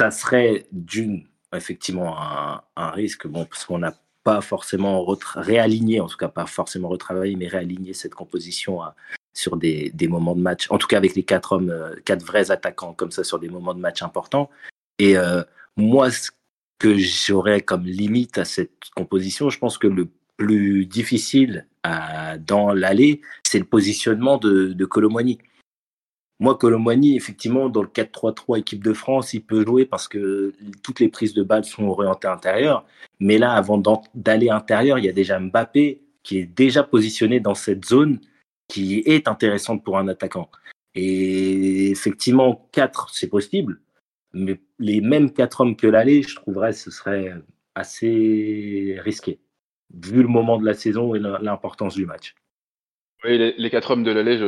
ça 0.00 0.10
serait 0.10 0.66
d'une, 0.72 1.26
effectivement, 1.54 2.16
un, 2.18 2.90
risque, 2.90 3.26
bon, 3.26 3.44
parce 3.44 3.66
qu'on 3.66 3.76
n'a 3.76 3.92
pas 4.24 4.40
forcément 4.40 5.04
réaligné, 5.34 6.00
en 6.00 6.06
tout 6.06 6.16
cas 6.16 6.28
pas 6.28 6.46
forcément 6.46 6.88
retravaillé, 6.88 7.36
mais 7.36 7.48
réaligné 7.48 7.92
cette 7.92 8.14
composition 8.14 8.80
sur 9.34 9.58
des, 9.58 9.92
moments 10.08 10.34
de 10.34 10.40
match, 10.40 10.68
en 10.70 10.78
tout 10.78 10.86
cas 10.86 10.96
avec 10.96 11.14
les 11.16 11.22
quatre 11.22 11.52
hommes, 11.52 11.68
euh, 11.68 11.94
quatre 12.06 12.24
vrais 12.24 12.50
attaquants 12.50 12.94
comme 12.94 13.10
ça 13.10 13.24
sur 13.24 13.38
des 13.38 13.50
moments 13.50 13.74
de 13.74 13.80
match 13.80 14.00
importants. 14.00 14.48
Et 14.98 15.18
euh, 15.18 15.42
moi, 15.76 16.10
ce 16.10 16.30
que 16.80 16.96
j'aurais 16.98 17.60
comme 17.60 17.84
limite 17.84 18.38
à 18.38 18.44
cette 18.44 18.90
composition, 18.96 19.50
je 19.50 19.58
pense 19.60 19.78
que 19.78 19.86
le 19.86 20.08
plus 20.36 20.86
difficile 20.86 21.68
dans 22.46 22.72
l'aller, 22.72 23.20
c'est 23.44 23.60
le 23.60 23.64
positionnement 23.64 24.38
de, 24.38 24.72
de 24.72 24.84
moi, 26.40 26.56
Colomboigny, 26.56 27.16
effectivement, 27.16 27.68
dans 27.68 27.82
le 27.82 27.88
4-3-3 27.88 28.60
équipe 28.60 28.82
de 28.82 28.94
France, 28.94 29.34
il 29.34 29.42
peut 29.42 29.62
jouer 29.66 29.84
parce 29.84 30.08
que 30.08 30.54
toutes 30.82 30.98
les 30.98 31.08
prises 31.08 31.34
de 31.34 31.42
balles 31.42 31.66
sont 31.66 31.84
orientées 31.84 32.28
intérieures. 32.28 32.86
Mais 33.20 33.36
là, 33.36 33.52
avant 33.52 33.76
d'aller 34.14 34.48
intérieur, 34.48 34.98
il 34.98 35.04
y 35.04 35.08
a 35.10 35.12
déjà 35.12 35.38
Mbappé 35.38 36.00
qui 36.22 36.38
est 36.38 36.46
déjà 36.46 36.82
positionné 36.82 37.40
dans 37.40 37.54
cette 37.54 37.84
zone 37.84 38.20
qui 38.68 39.02
est 39.04 39.28
intéressante 39.28 39.84
pour 39.84 39.98
un 39.98 40.08
attaquant. 40.08 40.50
Et 40.94 41.90
effectivement, 41.90 42.66
4, 42.72 43.10
c'est 43.12 43.28
possible. 43.28 43.78
Mais 44.32 44.60
les 44.78 45.00
mêmes 45.00 45.32
4 45.32 45.60
hommes 45.60 45.76
que 45.76 45.86
l'aller, 45.86 46.22
je 46.22 46.36
trouverais 46.36 46.72
ce 46.72 46.90
serait 46.90 47.34
assez 47.74 48.96
risqué, 49.00 49.40
vu 49.92 50.22
le 50.22 50.28
moment 50.28 50.58
de 50.58 50.64
la 50.64 50.74
saison 50.74 51.14
et 51.14 51.18
l'importance 51.18 51.94
du 51.94 52.06
match. 52.06 52.34
Oui, 53.24 53.54
les, 53.56 53.70
quatre 53.70 53.90
hommes 53.90 54.02
de 54.02 54.12
l'allée, 54.12 54.38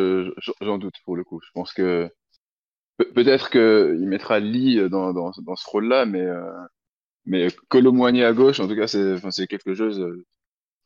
j'en 0.61 0.79
doute 0.79 0.95
pour 1.05 1.17
le 1.17 1.25
coup. 1.25 1.41
Je 1.45 1.51
pense 1.53 1.73
que 1.75 2.11
peut-être 3.15 3.51
qu'il 3.51 4.09
mettra 4.09 4.39
Lee 4.41 4.89
dans, 4.89 5.13
dans, 5.13 5.33
dans 5.43 5.57
ce 5.57 5.69
rôle-là, 5.69 6.07
mais, 6.07 6.23
euh, 6.23 6.51
mais 7.27 7.49
Colomboigny 7.69 8.25
à 8.25 8.33
gauche, 8.33 8.61
en 8.61 8.69
tout 8.69 8.77
cas, 8.77 8.87
c'est 8.87 9.17
c'est 9.31 9.47
quelque 9.47 9.75
chose 9.75 10.01
euh, 10.01 10.25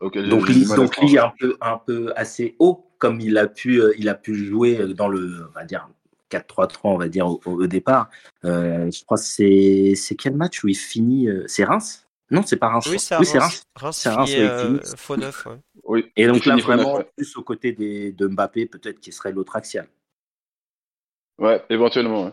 auquel 0.01 0.29
Donc, 0.29 0.49
Lee, 0.49 0.67
donc 0.67 0.97
Lee 0.99 1.19
un 1.19 1.33
peu, 1.39 1.57
un 1.61 1.79
peu 1.79 2.13
assez 2.17 2.57
haut, 2.59 2.91
comme 2.99 3.21
il 3.21 3.39
a 3.39 3.47
pu, 3.47 3.81
euh, 3.81 3.93
il 3.99 4.09
a 4.09 4.15
pu 4.15 4.35
jouer 4.35 4.95
dans 4.95 5.09
le, 5.09 5.47
on 5.49 5.53
va 5.53 5.65
dire, 5.65 5.89
4-3-3, 6.31 6.79
on 6.85 6.97
va 6.99 7.09
dire, 7.09 7.27
au, 7.27 7.67
départ. 7.67 8.11
Euh, 8.45 8.91
je 8.91 9.05
crois 9.05 9.17
que 9.19 9.25
c'est 9.25 10.15
quel 10.17 10.35
match 10.37 10.63
où 10.65 10.69
il 10.69 10.77
finit 10.77 11.29
C'est 11.47 11.65
Reims? 11.65 12.07
Non, 12.31 12.43
c'est 12.43 12.57
pas 12.57 12.69
Reims. 12.69 12.87
Oui, 12.91 12.99
c'est 12.99 13.17
oui, 13.19 13.27
Reims. 13.39 13.63
Reims, 13.77 13.97
C'est 13.97 14.09
Reims 14.09 14.31
avec 14.31 14.41
euh, 14.43 14.81
faux 14.97 15.17
neuf, 15.17 15.47
ouais. 15.47 15.61
Oui. 15.85 16.13
Et 16.17 16.27
donc 16.27 16.45
là, 16.45 16.55
Faux 16.55 16.57
neuf, 16.57 16.67
vraiment, 16.67 16.97
ouais. 16.97 17.09
plus 17.17 17.37
aux 17.37 17.43
côtés 17.43 17.73
des, 17.73 18.13
de 18.13 18.27
Mbappé, 18.27 18.67
peut-être 18.67 18.99
qui 18.99 19.13
serait 19.13 19.31
l'autre 19.33 19.55
axial. 19.55 19.87
Ouais, 21.39 21.65
éventuellement. 21.71 22.25
ouais. 22.25 22.33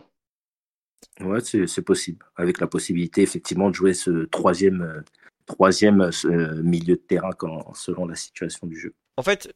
Ouais, 1.20 1.40
c'est 1.40 1.66
c'est 1.66 1.82
possible. 1.82 2.24
Avec 2.34 2.58
la 2.60 2.66
possibilité, 2.66 3.22
effectivement, 3.22 3.68
de 3.70 3.74
jouer 3.74 3.94
ce 3.94 4.24
troisième, 4.24 4.82
euh, 4.82 5.00
troisième 5.46 6.00
euh, 6.00 6.62
milieu 6.62 6.96
de 6.96 7.00
terrain 7.00 7.30
quand, 7.32 7.72
selon 7.74 8.06
la 8.06 8.16
situation 8.16 8.66
du 8.66 8.78
jeu. 8.78 8.94
En 9.16 9.22
fait, 9.22 9.54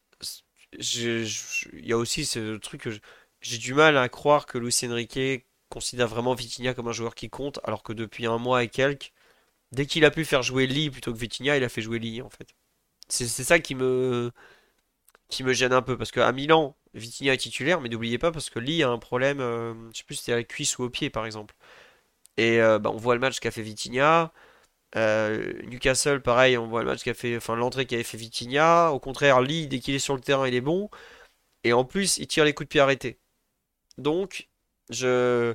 il 0.72 1.86
y 1.86 1.92
a 1.92 1.96
aussi 1.96 2.24
ce 2.26 2.58
truc 2.58 2.82
que 2.82 2.90
je- 2.90 3.00
j'ai 3.40 3.58
du 3.58 3.74
mal 3.74 3.96
à 3.96 4.08
croire 4.08 4.46
que 4.46 4.58
Luis 4.58 4.74
Enrique 4.84 5.46
considère 5.68 6.08
vraiment 6.08 6.34
Vitinha 6.34 6.74
comme 6.74 6.88
un 6.88 6.92
joueur 6.92 7.14
qui 7.14 7.30
compte, 7.30 7.60
alors 7.64 7.82
que 7.82 7.92
depuis 7.92 8.26
un 8.26 8.38
mois 8.38 8.64
et 8.64 8.68
quelques, 8.68 9.12
dès 9.72 9.86
qu'il 9.86 10.04
a 10.04 10.10
pu 10.10 10.24
faire 10.24 10.42
jouer 10.42 10.66
Lee 10.66 10.90
plutôt 10.90 11.12
que 11.12 11.18
Vitinha, 11.18 11.56
il 11.56 11.64
a 11.64 11.68
fait 11.68 11.82
jouer 11.82 11.98
Lee 11.98 12.22
en 12.22 12.30
fait. 12.30 12.48
C'est 13.08 13.26
ça 13.28 13.58
qui 13.58 13.74
me 13.74 14.32
qui 15.28 15.44
me 15.44 15.52
gêne 15.52 15.72
un 15.72 15.82
peu 15.82 15.96
parce 15.98 16.10
qu'à 16.10 16.30
Milan, 16.32 16.76
Vitinha 16.94 17.34
est 17.34 17.38
titulaire, 17.38 17.80
mais 17.80 17.88
n'oubliez 17.88 18.18
pas 18.18 18.32
parce 18.32 18.50
que 18.50 18.58
Lee 18.58 18.82
a 18.82 18.88
un 18.90 18.98
problème, 18.98 19.40
euh, 19.40 19.74
je 19.92 19.98
sais 19.98 20.04
plus 20.04 20.16
si 20.16 20.22
c'était 20.22 20.32
à 20.32 20.36
la 20.36 20.44
cuisse 20.44 20.78
ou 20.78 20.84
au 20.84 20.90
pied 20.90 21.10
par 21.10 21.26
exemple. 21.26 21.54
Et 22.36 22.60
euh, 22.60 22.78
bah, 22.78 22.90
on 22.92 22.96
voit 22.98 23.14
le 23.14 23.20
match 23.20 23.40
qu'a 23.40 23.50
fait 23.50 23.62
Vitinha. 23.62 24.32
Euh, 24.96 25.52
Newcastle, 25.64 26.22
pareil, 26.22 26.58
on 26.58 26.68
voit 26.68 26.82
le 26.82 26.88
match 26.88 27.04
qu'a 27.04 27.14
fait, 27.14 27.36
enfin 27.36 27.56
l'entrée 27.56 27.86
qu'avait 27.86 28.04
fait 28.04 28.18
Vitinha. 28.18 28.90
Au 28.92 29.00
contraire, 29.00 29.40
Lee, 29.42 29.66
dès 29.68 29.80
qu'il 29.80 29.94
est 29.94 29.98
sur 29.98 30.14
le 30.16 30.22
terrain, 30.22 30.48
il 30.48 30.54
est 30.54 30.60
bon. 30.60 30.90
Et 31.64 31.72
en 31.72 31.84
plus, 31.84 32.18
il 32.18 32.26
tire 32.26 32.44
les 32.44 32.54
coups 32.54 32.68
de 32.68 32.70
pied 32.70 32.80
arrêtés. 32.80 33.18
Donc, 33.98 34.48
je, 34.90 35.54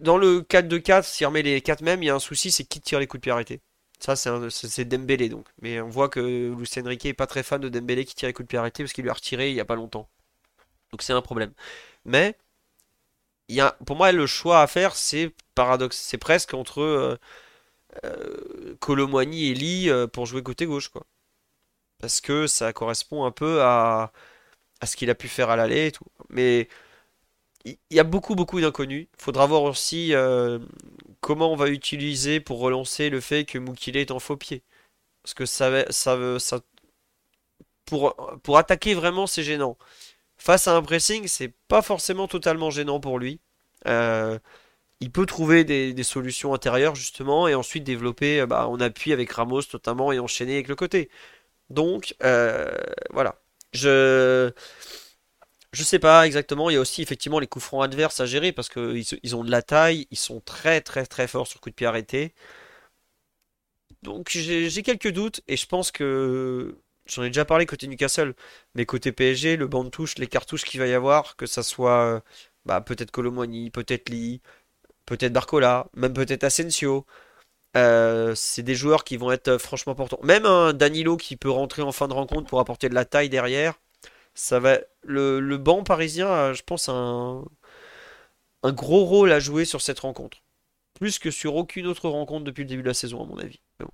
dans 0.00 0.18
le 0.18 0.42
4-2-4, 0.42 1.06
s'il 1.08 1.26
remet 1.26 1.42
les 1.42 1.60
4 1.62 1.82
mêmes, 1.82 2.02
il 2.02 2.06
y 2.06 2.10
a 2.10 2.14
un 2.14 2.18
souci, 2.20 2.50
c'est 2.50 2.64
qui 2.64 2.80
tire 2.80 3.00
les 3.00 3.06
coups 3.06 3.20
de 3.20 3.22
pied 3.22 3.32
arrêtés. 3.32 3.60
Ça, 4.00 4.16
c'est 4.16 4.30
un- 4.30 4.50
c'est 4.50 4.84
Dembélé 4.84 5.28
donc. 5.28 5.48
Mais 5.62 5.80
on 5.80 5.88
voit 5.88 6.08
que 6.08 6.20
Luis 6.20 6.68
Enrique 6.84 7.06
est 7.06 7.14
pas 7.14 7.26
très 7.26 7.42
fan 7.42 7.60
de 7.60 7.68
Dembélé 7.68 8.04
qui 8.04 8.14
tire 8.14 8.28
les 8.28 8.32
coups 8.32 8.46
de 8.46 8.48
pied 8.50 8.58
arrêtés 8.58 8.82
parce 8.84 8.92
qu'il 8.92 9.04
lui 9.04 9.10
a 9.10 9.14
retiré 9.14 9.50
il 9.50 9.56
y 9.56 9.60
a 9.60 9.64
pas 9.64 9.74
longtemps. 9.76 10.08
Donc 10.92 11.02
c'est 11.02 11.12
un 11.14 11.22
problème. 11.22 11.52
Mais 12.06 12.36
pour 13.86 13.96
moi, 13.96 14.12
le 14.12 14.26
choix 14.26 14.62
à 14.62 14.66
faire, 14.66 14.94
c'est 14.96 15.34
paradoxe, 15.54 15.96
c'est 15.96 16.18
presque 16.18 16.54
entre 16.54 16.80
euh, 16.82 17.16
euh, 18.04 18.76
et 19.32 19.54
Lee 19.54 19.90
euh, 19.90 20.06
pour 20.06 20.26
jouer 20.26 20.42
côté 20.42 20.66
gauche, 20.66 20.88
quoi. 20.88 21.04
Parce 22.00 22.20
que 22.20 22.46
ça 22.46 22.72
correspond 22.72 23.24
un 23.24 23.32
peu 23.32 23.62
à, 23.62 24.12
à 24.80 24.86
ce 24.86 24.96
qu'il 24.96 25.10
a 25.10 25.14
pu 25.16 25.28
faire 25.28 25.50
à 25.50 25.56
l'aller 25.56 25.88
et 25.88 25.92
tout. 25.92 26.06
Mais 26.30 26.68
il 27.90 27.96
y 27.96 28.00
a 28.00 28.04
beaucoup, 28.04 28.34
beaucoup 28.34 28.60
d'inconnus. 28.60 29.08
Faudra 29.18 29.46
voir 29.46 29.62
aussi 29.62 30.14
euh, 30.14 30.58
comment 31.20 31.52
on 31.52 31.56
va 31.56 31.68
utiliser 31.68 32.40
pour 32.40 32.60
relancer 32.60 33.10
le 33.10 33.20
fait 33.20 33.44
que 33.44 33.58
Mukile 33.58 33.96
est 33.96 34.10
en 34.10 34.18
faux 34.18 34.36
pied. 34.36 34.62
Parce 35.22 35.34
que 35.34 35.46
ça, 35.46 35.84
ça, 35.90 36.18
pour, 37.84 38.16
pour 38.42 38.58
attaquer 38.58 38.94
vraiment, 38.94 39.26
c'est 39.26 39.42
gênant. 39.42 39.76
Face 40.38 40.68
à 40.68 40.76
un 40.76 40.82
pressing, 40.82 41.26
c'est 41.28 41.52
pas 41.68 41.82
forcément 41.82 42.28
totalement 42.28 42.70
gênant 42.70 43.00
pour 43.00 43.18
lui. 43.18 43.40
Euh, 43.86 44.38
il 45.00 45.12
peut 45.12 45.26
trouver 45.26 45.64
des, 45.64 45.94
des 45.94 46.02
solutions 46.04 46.54
intérieures 46.54 46.94
justement 46.96 47.48
et 47.48 47.54
ensuite 47.54 47.84
développer 47.84 48.40
euh, 48.40 48.46
bah, 48.46 48.68
en 48.68 48.80
appui 48.80 49.12
avec 49.12 49.30
Ramos 49.32 49.62
notamment 49.72 50.12
et 50.12 50.18
enchaîner 50.18 50.54
avec 50.54 50.68
le 50.68 50.76
côté. 50.76 51.10
Donc 51.70 52.16
voilà. 53.10 53.40
Je 53.72 54.52
je 55.78 55.84
sais 55.84 55.98
pas 56.00 56.26
exactement. 56.26 56.70
Il 56.70 56.74
y 56.74 56.76
a 56.76 56.80
aussi 56.80 57.02
effectivement 57.02 57.38
les 57.38 57.46
coups 57.46 57.64
francs 57.64 57.84
adverses 57.84 58.20
à 58.20 58.26
gérer 58.26 58.52
parce 58.52 58.68
qu'ils 58.68 59.04
ils 59.22 59.36
ont 59.36 59.44
de 59.44 59.50
la 59.50 59.62
taille, 59.62 60.06
ils 60.10 60.18
sont 60.18 60.40
très 60.40 60.80
très 60.80 61.06
très 61.06 61.28
forts 61.28 61.46
sur 61.46 61.60
coup 61.60 61.70
de 61.70 61.74
pied 61.74 61.86
arrêté. 61.86 62.34
Donc 64.02 64.30
j'ai 64.30 64.82
quelques 64.82 65.12
doutes 65.12 65.40
et 65.48 65.56
je 65.56 65.66
pense 65.66 65.90
que 65.90 66.76
j'en 67.06 67.22
ai 67.24 67.28
déjà 67.28 67.44
parlé 67.44 67.66
côté 67.66 67.86
Newcastle, 67.88 68.34
mais 68.74 68.86
côté 68.86 69.12
PSG, 69.12 69.56
le 69.56 69.66
banc 69.66 69.84
de 69.84 69.90
touche, 69.90 70.18
les 70.18 70.26
cartouches 70.28 70.64
qu'il 70.64 70.80
va 70.80 70.86
y 70.86 70.94
avoir, 70.94 71.36
que 71.36 71.46
ça 71.46 71.62
soit 71.62 72.22
bah, 72.64 72.80
peut-être 72.80 73.10
Colomwani, 73.10 73.70
peut-être 73.70 74.08
Lee, 74.10 74.40
peut-être 75.06 75.32
Barcola, 75.32 75.88
même 75.94 76.14
peut-être 76.14 76.44
Asensio. 76.44 77.06
Euh, 77.76 78.34
c'est 78.34 78.62
des 78.62 78.74
joueurs 78.74 79.04
qui 79.04 79.16
vont 79.16 79.30
être 79.32 79.48
euh, 79.48 79.58
franchement 79.58 79.92
importants. 79.92 80.18
Même 80.22 80.46
un 80.46 80.72
Danilo 80.72 81.16
qui 81.16 81.36
peut 81.36 81.50
rentrer 81.50 81.82
en 81.82 81.92
fin 81.92 82.08
de 82.08 82.14
rencontre 82.14 82.48
pour 82.48 82.60
apporter 82.60 82.88
de 82.88 82.94
la 82.94 83.04
taille 83.04 83.28
derrière. 83.28 83.74
Ça 84.38 84.60
va. 84.60 84.78
Le, 85.02 85.40
le 85.40 85.58
banc 85.58 85.82
parisien 85.82 86.28
a, 86.30 86.52
je 86.52 86.62
pense, 86.62 86.88
un, 86.88 87.44
un 88.62 88.72
gros 88.72 89.04
rôle 89.04 89.32
à 89.32 89.40
jouer 89.40 89.64
sur 89.64 89.80
cette 89.82 90.00
rencontre. 90.00 90.42
Plus 90.94 91.18
que 91.18 91.30
sur 91.30 91.56
aucune 91.56 91.86
autre 91.86 92.08
rencontre 92.08 92.44
depuis 92.44 92.62
le 92.64 92.68
début 92.68 92.82
de 92.82 92.88
la 92.88 92.94
saison, 92.94 93.22
à 93.22 93.26
mon 93.26 93.38
avis. 93.38 93.60
Mais 93.78 93.86
bon, 93.86 93.92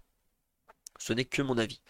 ce 0.99 1.12
n'est 1.12 1.25
que 1.25 1.43
mon 1.43 1.59
avis. 1.59 1.81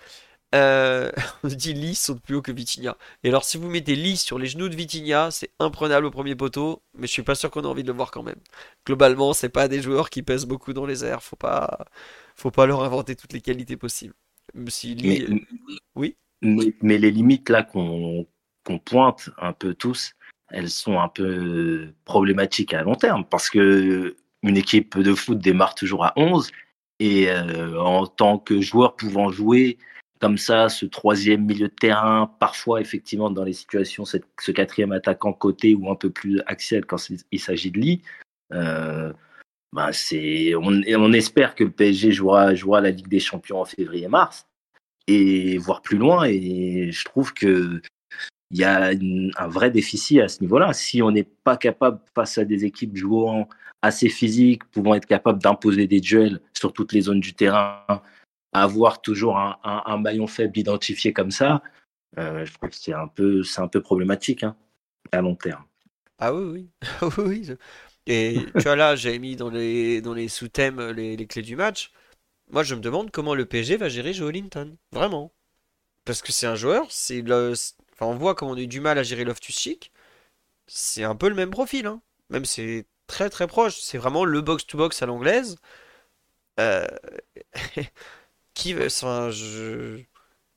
Euh, 0.54 1.12
on 1.44 1.48
dit 1.48 1.74
Lee 1.74 1.94
saute 1.96 2.22
plus 2.22 2.36
haut 2.36 2.42
que 2.42 2.52
Vitinha. 2.52 2.96
Et 3.24 3.28
alors, 3.30 3.44
si 3.44 3.58
vous 3.58 3.70
mettez 3.70 3.96
Lee 3.96 4.16
sur 4.16 4.38
les 4.38 4.46
genoux 4.46 4.68
de 4.68 4.76
Vitinha, 4.76 5.30
c'est 5.30 5.50
imprenable 5.60 6.06
au 6.06 6.10
premier 6.12 6.36
poteau, 6.36 6.82
mais 6.94 7.06
je 7.06 7.12
suis 7.12 7.22
pas 7.24 7.34
sûr 7.36 7.50
qu'on 7.50 7.64
a 7.64 7.68
envie 7.68 7.82
de 7.84 7.88
le 7.88 7.96
voir 7.96 8.10
quand 8.12 8.22
même. 8.22 8.40
Globalement, 8.86 9.32
c'est 9.34 9.48
pas 9.50 9.68
des 9.68 9.82
joueurs 9.82 10.10
qui 10.10 10.22
pèsent 10.22 10.46
beaucoup 10.46 10.72
dans 10.72 10.86
les 10.86 11.04
airs. 11.04 11.22
Faut 11.22 11.36
pas, 11.36 11.86
faut 12.36 12.50
pas 12.52 12.66
leur 12.66 12.84
inventer 12.84 13.16
toutes 13.16 13.32
les 13.32 13.40
qualités 13.42 13.76
possibles. 13.76 14.14
Mais, 15.02 15.26
oui? 15.94 16.16
mais, 16.42 16.74
mais 16.82 16.98
les 16.98 17.10
limites 17.10 17.48
là 17.48 17.62
qu'on 17.62 18.26
qu'on 18.64 18.78
pointe 18.78 19.30
un 19.38 19.52
peu 19.52 19.74
tous, 19.74 20.14
elles 20.50 20.70
sont 20.70 20.98
un 20.98 21.08
peu 21.08 21.92
problématiques 22.04 22.74
à 22.74 22.82
long 22.82 22.94
terme 22.94 23.24
parce 23.24 23.50
que 23.50 24.16
une 24.42 24.56
équipe 24.56 24.98
de 24.98 25.14
foot 25.14 25.38
démarre 25.38 25.74
toujours 25.74 26.04
à 26.04 26.12
11 26.16 26.50
et 27.00 27.28
euh, 27.28 27.80
en 27.80 28.06
tant 28.06 28.38
que 28.38 28.60
joueur 28.60 28.94
pouvant 28.96 29.30
jouer 29.30 29.78
comme 30.20 30.38
ça 30.38 30.68
ce 30.68 30.86
troisième 30.86 31.44
milieu 31.44 31.68
de 31.68 31.74
terrain, 31.74 32.34
parfois 32.38 32.80
effectivement 32.80 33.30
dans 33.30 33.44
les 33.44 33.52
situations 33.52 34.04
ce 34.04 34.50
quatrième 34.52 34.92
attaquant 34.92 35.32
côté 35.32 35.74
ou 35.74 35.90
un 35.90 35.96
peu 35.96 36.10
plus 36.10 36.40
axial 36.46 36.86
quand 36.86 36.98
il 37.30 37.40
s'agit 37.40 37.70
de 37.70 37.78
Lee, 37.78 38.02
euh, 38.52 39.12
ben 39.72 39.92
c'est 39.92 40.54
on, 40.54 40.82
on 40.86 41.12
espère 41.12 41.54
que 41.54 41.64
le 41.64 41.70
PSG 41.70 42.12
jouera 42.12 42.54
jouera 42.54 42.80
la 42.80 42.90
Ligue 42.90 43.08
des 43.08 43.20
Champions 43.20 43.60
en 43.60 43.64
février-mars 43.64 44.46
et 45.06 45.58
voir 45.58 45.82
plus 45.82 45.98
loin. 45.98 46.24
Et 46.24 46.90
je 46.92 47.04
trouve 47.04 47.34
que 47.34 47.80
il 48.54 48.60
y 48.60 48.64
a 48.64 48.92
un 49.38 49.48
vrai 49.48 49.70
déficit 49.72 50.20
à 50.20 50.28
ce 50.28 50.40
niveau-là. 50.42 50.72
Si 50.74 51.02
on 51.02 51.12
n'est 51.12 51.24
pas 51.24 51.58
capable, 51.58 52.00
face 52.14 52.38
à 52.38 52.46
des 52.46 52.64
équipes 52.64 52.96
jouant 52.96 53.48
assez 53.82 54.08
physiques, 54.08 54.64
pouvant 54.70 54.94
être 54.94 55.06
capable 55.06 55.42
d'imposer 55.42 55.88
des 55.88 56.00
duels 56.00 56.40
sur 56.54 56.72
toutes 56.72 56.92
les 56.94 57.02
zones 57.02 57.20
du 57.20 57.34
terrain, 57.34 57.84
avoir 58.52 59.02
toujours 59.02 59.38
un, 59.38 59.58
un- 59.64 59.98
maillon 59.98 60.26
faible 60.26 60.58
identifié 60.58 61.12
comme 61.12 61.32
ça, 61.32 61.62
euh, 62.18 62.44
je 62.46 62.54
trouve 62.54 62.70
que 62.70 62.76
c'est 62.76 62.94
un 62.94 63.08
peu, 63.08 63.42
un 63.58 63.68
peu 63.68 63.82
problématique 63.82 64.44
hein, 64.44 64.56
à 65.12 65.22
long 65.22 65.36
terme. 65.36 65.64
Ah 66.18 66.32
oui, 66.34 66.44
oui. 66.44 66.70
Ah 67.00 67.08
oui, 67.18 67.48
Et 68.06 68.54
tu 68.58 68.64
vois 68.64 68.76
là, 68.76 68.96
j'avais 68.96 69.18
mis 69.18 69.36
dans 69.36 69.50
les, 69.50 70.00
dans 70.02 70.14
les 70.14 70.28
sous-thèmes 70.28 70.90
les, 70.90 71.16
les 71.16 71.26
clés 71.26 71.42
du 71.42 71.56
match. 71.56 71.92
Moi, 72.50 72.62
je 72.64 72.74
me 72.76 72.80
demande 72.82 73.10
comment 73.10 73.34
le 73.34 73.46
PSG 73.46 73.76
va 73.78 73.88
gérer 73.90 74.14
Joe 74.14 74.32
Linton. 74.32 74.76
Vraiment. 74.92 75.32
Parce 76.04 76.22
que 76.22 76.32
c'est 76.32 76.46
un 76.46 76.56
joueur, 76.56 76.86
c'est 76.90 77.22
le... 77.22 77.54
Enfin, 77.94 78.06
on 78.06 78.16
voit 78.16 78.34
comment 78.34 78.52
on 78.52 78.56
a 78.56 78.60
eu 78.60 78.66
du 78.66 78.80
mal 78.80 78.98
à 78.98 79.02
gérer 79.02 79.24
Loftus-Cheek. 79.24 79.92
C'est 80.68 81.04
un 81.04 81.16
peu 81.16 81.28
le 81.30 81.36
même 81.36 81.50
profil, 81.50 81.86
hein. 81.86 82.02
Même 82.30 82.44
c'est 82.46 82.86
très 83.08 83.30
très 83.30 83.46
proche. 83.48 83.80
C'est 83.80 83.98
vraiment 83.98 84.24
le 84.26 84.40
box-to-box 84.42 85.02
à 85.02 85.06
l'anglaise. 85.06 85.56
Euh, 86.60 86.86
Qui... 88.54 88.74
Enfin, 88.76 89.30
je... 89.30 90.00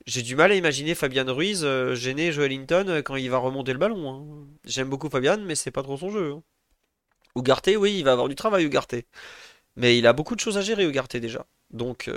J'ai 0.08 0.24
du 0.24 0.36
mal 0.36 0.52
à 0.52 0.56
imaginer 0.56 0.96
Fabian 0.96 1.26
Ruiz 1.34 1.64
euh, 1.66 1.96
gêner 1.96 2.32
Joe 2.32 2.50
Linton 2.50 2.88
euh, 2.90 3.02
quand 3.04 3.16
il 3.18 3.30
va 3.32 3.38
remonter 3.40 3.74
le 3.74 3.80
ballon. 3.80 4.10
hein. 4.12 4.48
J'aime 4.66 4.90
beaucoup 4.90 5.10
Fabian, 5.10 5.40
mais 5.40 5.56
c'est 5.56 5.72
pas 5.72 5.84
trop 5.84 5.98
son 5.98 6.12
jeu. 6.12 6.34
hein. 6.34 6.44
Ugarte, 7.38 7.70
oui, 7.78 7.98
il 8.00 8.04
va 8.04 8.14
avoir 8.14 8.28
du 8.30 8.36
travail, 8.36 8.66
Ugarte. 8.66 8.96
Mais 9.78 9.98
il 9.98 10.08
a 10.08 10.14
beaucoup 10.14 10.36
de 10.36 10.40
choses 10.42 10.58
à 10.58 10.62
gérer, 10.62 10.86
Ugarte, 10.86 11.18
déjà. 11.18 11.46
Donc, 11.72 12.12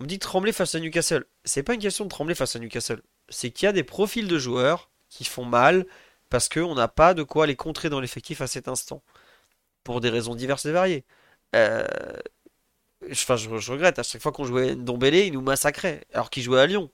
on 0.00 0.04
me 0.04 0.08
dit 0.08 0.18
trembler 0.18 0.52
face 0.52 0.74
à 0.74 0.80
Newcastle. 0.80 1.24
C'est 1.44 1.62
pas 1.62 1.74
une 1.74 1.80
question 1.80 2.04
de 2.04 2.10
trembler 2.10 2.34
face 2.34 2.56
à 2.56 2.58
Newcastle. 2.58 3.02
C'est 3.32 3.50
qu'il 3.50 3.66
y 3.66 3.68
a 3.68 3.72
des 3.72 3.84
profils 3.84 4.28
de 4.28 4.38
joueurs 4.38 4.90
qui 5.08 5.24
font 5.24 5.44
mal 5.44 5.86
parce 6.30 6.48
qu'on 6.48 6.74
n'a 6.74 6.88
pas 6.88 7.14
de 7.14 7.22
quoi 7.22 7.46
les 7.46 7.56
contrer 7.56 7.90
dans 7.90 8.00
l'effectif 8.00 8.40
à 8.40 8.46
cet 8.46 8.68
instant. 8.68 9.02
Pour 9.84 10.00
des 10.00 10.10
raisons 10.10 10.34
diverses 10.34 10.66
et 10.66 10.72
variées. 10.72 11.04
Euh, 11.56 11.86
je, 13.08 13.70
regrette, 13.70 13.98
à 13.98 14.02
chaque 14.02 14.22
fois 14.22 14.32
qu'on 14.32 14.44
jouait 14.44 14.74
Ndombele, 14.74 15.14
il 15.14 15.32
nous 15.32 15.42
massacrait, 15.42 16.04
alors 16.12 16.30
qu'il 16.30 16.42
jouait 16.42 16.60
à 16.60 16.66
Lyon. 16.66 16.90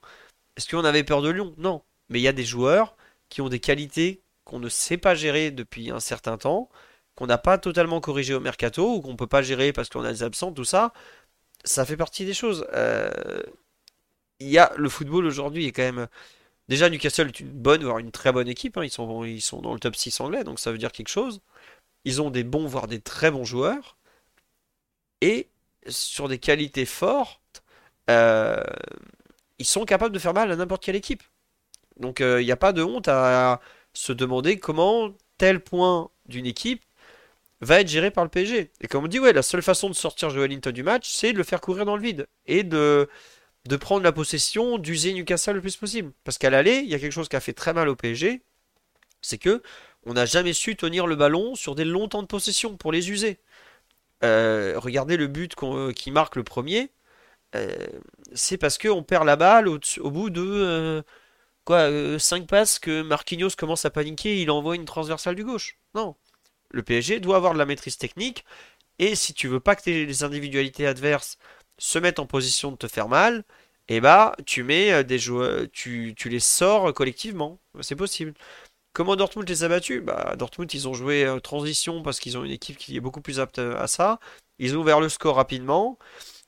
Est-ce 0.57 0.69
qu'on 0.69 0.85
avait 0.85 1.05
peur 1.05 1.23
de 1.23 1.31
Lyon? 1.31 1.55
Non. 1.59 1.83
Mais 2.09 2.21
il 2.21 2.23
y 2.23 2.29
a 2.29 2.33
des 2.33 2.45
joueurs 2.45 2.97
qui 3.29 3.41
ont 3.43 3.49
des 3.49 3.61
qualités 3.61 4.23
qu'on 4.45 4.59
ne 4.59 4.69
sait 4.69 4.97
pas 4.97 5.15
gérer 5.15 5.51
depuis 5.51 5.91
un 5.91 6.01
certain 6.01 6.39
temps, 6.39 6.71
qu'on 7.15 7.27
n'a 7.27 7.39
pas 7.39 7.59
totalement 7.59 8.01
corrigé 8.01 8.35
au 8.35 8.41
mercato, 8.41 8.97
ou 8.97 9.01
qu'on 9.03 9.17
peut 9.17 9.27
pas 9.27 9.43
gérer 9.43 9.73
parce 9.73 9.89
qu'on 9.89 10.05
a 10.05 10.13
des 10.13 10.23
absents, 10.23 10.53
tout 10.53 10.65
ça. 10.65 10.93
Ça 11.65 11.85
fait 11.85 11.97
partie 11.97 12.25
des 12.25 12.35
choses. 12.35 12.67
Euh, 12.75 13.11
Il 14.41 14.49
y 14.49 14.59
a 14.59 14.73
le 14.77 14.89
football 14.89 15.27
aujourd'hui 15.27 15.67
est 15.67 15.73
quand 15.73 15.83
même. 15.83 16.09
Déjà, 16.69 16.91
Newcastle 16.91 17.29
est 17.29 17.41
une 17.41 17.51
bonne, 17.51 17.85
voire 17.85 17.99
une 17.99 18.13
très 18.13 18.33
bonne 18.33 18.49
équipe. 18.49 18.79
hein. 18.79 18.85
Ils 18.85 18.91
sont, 18.91 19.25
ils 19.25 19.43
sont 19.43 19.63
dans 19.63 19.75
le 19.75 19.81
top 19.81 19.97
6 19.97 20.21
anglais, 20.21 20.45
donc 20.45 20.61
ça 20.61 20.73
veut 20.73 20.79
dire 20.79 20.93
quelque 20.93 21.09
chose. 21.09 21.41
Ils 22.05 22.23
ont 22.23 22.31
des 22.31 22.45
bons, 22.45 22.67
voire 22.67 22.89
des 22.89 23.01
très 23.01 23.31
bons 23.31 23.45
joueurs. 23.45 23.97
Et 25.21 25.49
sur 25.89 26.29
des 26.29 26.39
qualités 26.39 26.87
fortes, 26.87 27.63
euh, 28.11 28.63
ils 29.59 29.67
sont 29.67 29.85
capables 29.85 30.15
de 30.15 30.19
faire 30.19 30.35
mal 30.35 30.51
à 30.51 30.57
n'importe 30.57 30.85
quelle 30.85 30.97
équipe. 30.97 31.23
Donc 31.99 32.21
il 32.21 32.45
n'y 32.45 32.53
a 32.53 32.57
pas 32.57 32.73
de 32.73 32.83
honte 32.83 33.09
à 33.09 33.61
se 33.95 34.13
demander 34.13 34.59
comment 34.61 35.15
tel 35.39 35.61
point 35.61 36.11
d'une 36.27 36.47
équipe 36.47 36.83
va 37.61 37.81
être 37.81 37.89
géré 37.89 38.11
par 38.11 38.25
le 38.25 38.31
PSG. 38.31 38.73
Et 38.81 38.89
comme 38.89 39.05
on 39.05 39.09
dit, 39.09 39.21
ouais, 39.21 39.33
la 39.33 39.43
seule 39.43 39.63
façon 39.63 39.89
de 39.89 39.95
sortir 39.95 40.31
Joe 40.31 40.41
Wellington 40.43 40.73
du 40.73 40.83
match, 40.83 41.11
c'est 41.11 41.33
de 41.33 41.39
le 41.39 41.45
faire 41.45 41.61
courir 41.61 41.85
dans 41.87 41.97
le 41.97 42.03
vide 42.03 42.29
et 42.47 42.63
de, 42.65 43.09
de 43.67 43.77
prendre 43.77 44.03
la 44.03 44.13
possession, 44.13 44.79
d'user 44.79 45.13
Newcastle 45.13 45.55
le 45.55 45.61
plus 45.61 45.77
possible. 45.77 46.13
Parce 46.25 46.39
qu'à 46.39 46.51
l'aller, 46.51 46.79
il 46.79 46.89
y 46.89 46.95
a 46.95 46.99
quelque 46.99 47.13
chose 47.13 47.29
qui 47.29 47.37
a 47.37 47.41
fait 47.41 47.53
très 47.53 47.73
mal 47.73 47.89
au 47.89 47.97
PSG, 47.97 48.43
c'est 49.21 49.39
que 49.39 49.63
on 50.07 50.15
n'a 50.15 50.27
jamais 50.27 50.53
su 50.53 50.77
tenir 50.77 51.07
le 51.07 51.17
ballon 51.17 51.55
sur 51.55 51.75
des 51.75 51.85
longs 51.85 52.09
temps 52.09 52.23
de 52.23 52.29
possession 52.29 52.77
pour 52.77 52.93
les 52.93 53.11
user. 53.11 53.39
Euh, 54.25 54.75
regardez 54.77 55.17
le 55.17 55.27
but 55.27 55.55
qui 55.95 56.11
marque 56.11 56.37
le 56.37 56.45
premier. 56.45 56.91
Euh, 57.55 57.87
c'est 58.35 58.59
parce 58.59 58.79
qu'on 58.79 59.03
perd 59.03 59.25
la 59.27 59.37
balle 59.37 59.69
au, 59.69 60.11
bout 60.11 60.31
de 60.31 60.43
euh, 60.43 61.03
quoi 61.65 62.19
5 62.19 62.47
passes 62.47 62.79
que 62.79 63.03
Marquinhos 63.03 63.51
commence 63.57 63.85
à 63.85 63.91
paniquer 63.91 64.43
il 64.43 64.51
envoie 64.51 64.77
une 64.77 64.85
transversale 64.85 65.35
du 65.35 65.45
gauche. 65.45 65.79
Non. 65.95 66.17
Le 66.71 66.83
PSG 66.83 67.21
doit 67.21 67.37
avoir 67.37 67.55
de 67.55 67.59
la 67.59 67.67
maîtrise 67.67 67.97
technique 67.99 68.45
et 68.99 69.15
si 69.15 69.35
tu 69.35 69.49
veux 69.49 69.61
pas 69.61 69.77
que 69.77 69.89
les 69.89 70.25
individualités 70.25 70.87
adverses 70.87 71.39
se 71.79 71.99
mettent 71.99 72.19
en 72.19 72.27
position 72.27 72.73
de 72.73 72.77
te 72.77 72.89
faire 72.89 73.09
mal, 73.09 73.45
et 73.89 73.97
eh 73.97 74.01
bah 74.01 74.35
tu 74.47 74.63
mets 74.65 75.03
des 75.05 75.19
joueurs, 75.19 75.67
tu, 75.73 76.15
tu 76.17 76.29
les 76.29 76.41
sors 76.41 76.93
collectivement. 76.95 77.59
C'est 77.81 77.97
possible. 77.97 78.35
Comment 78.99 79.17
Dortmund 79.17 79.49
les 79.49 79.63
a 79.65 79.69
battus? 79.69 80.03
Bah, 80.03 80.35
Dortmund, 80.37 80.73
ils 80.75 80.89
ont 80.89 80.95
joué 80.95 81.25
euh, 81.25 81.39
transition 81.41 82.03
parce 82.03 82.19
qu'ils 82.19 82.37
ont 82.37 82.45
une 82.45 82.51
équipe 82.51 82.77
qui 82.77 82.97
est 82.97 83.01
beaucoup 83.01 83.21
plus 83.21 83.39
apte 83.41 83.61
à 83.61 83.87
ça. 83.87 84.19
Ils 84.59 84.77
ont 84.77 84.81
ouvert 84.81 85.01
le 85.01 85.09
score 85.09 85.37
rapidement. 85.37 85.99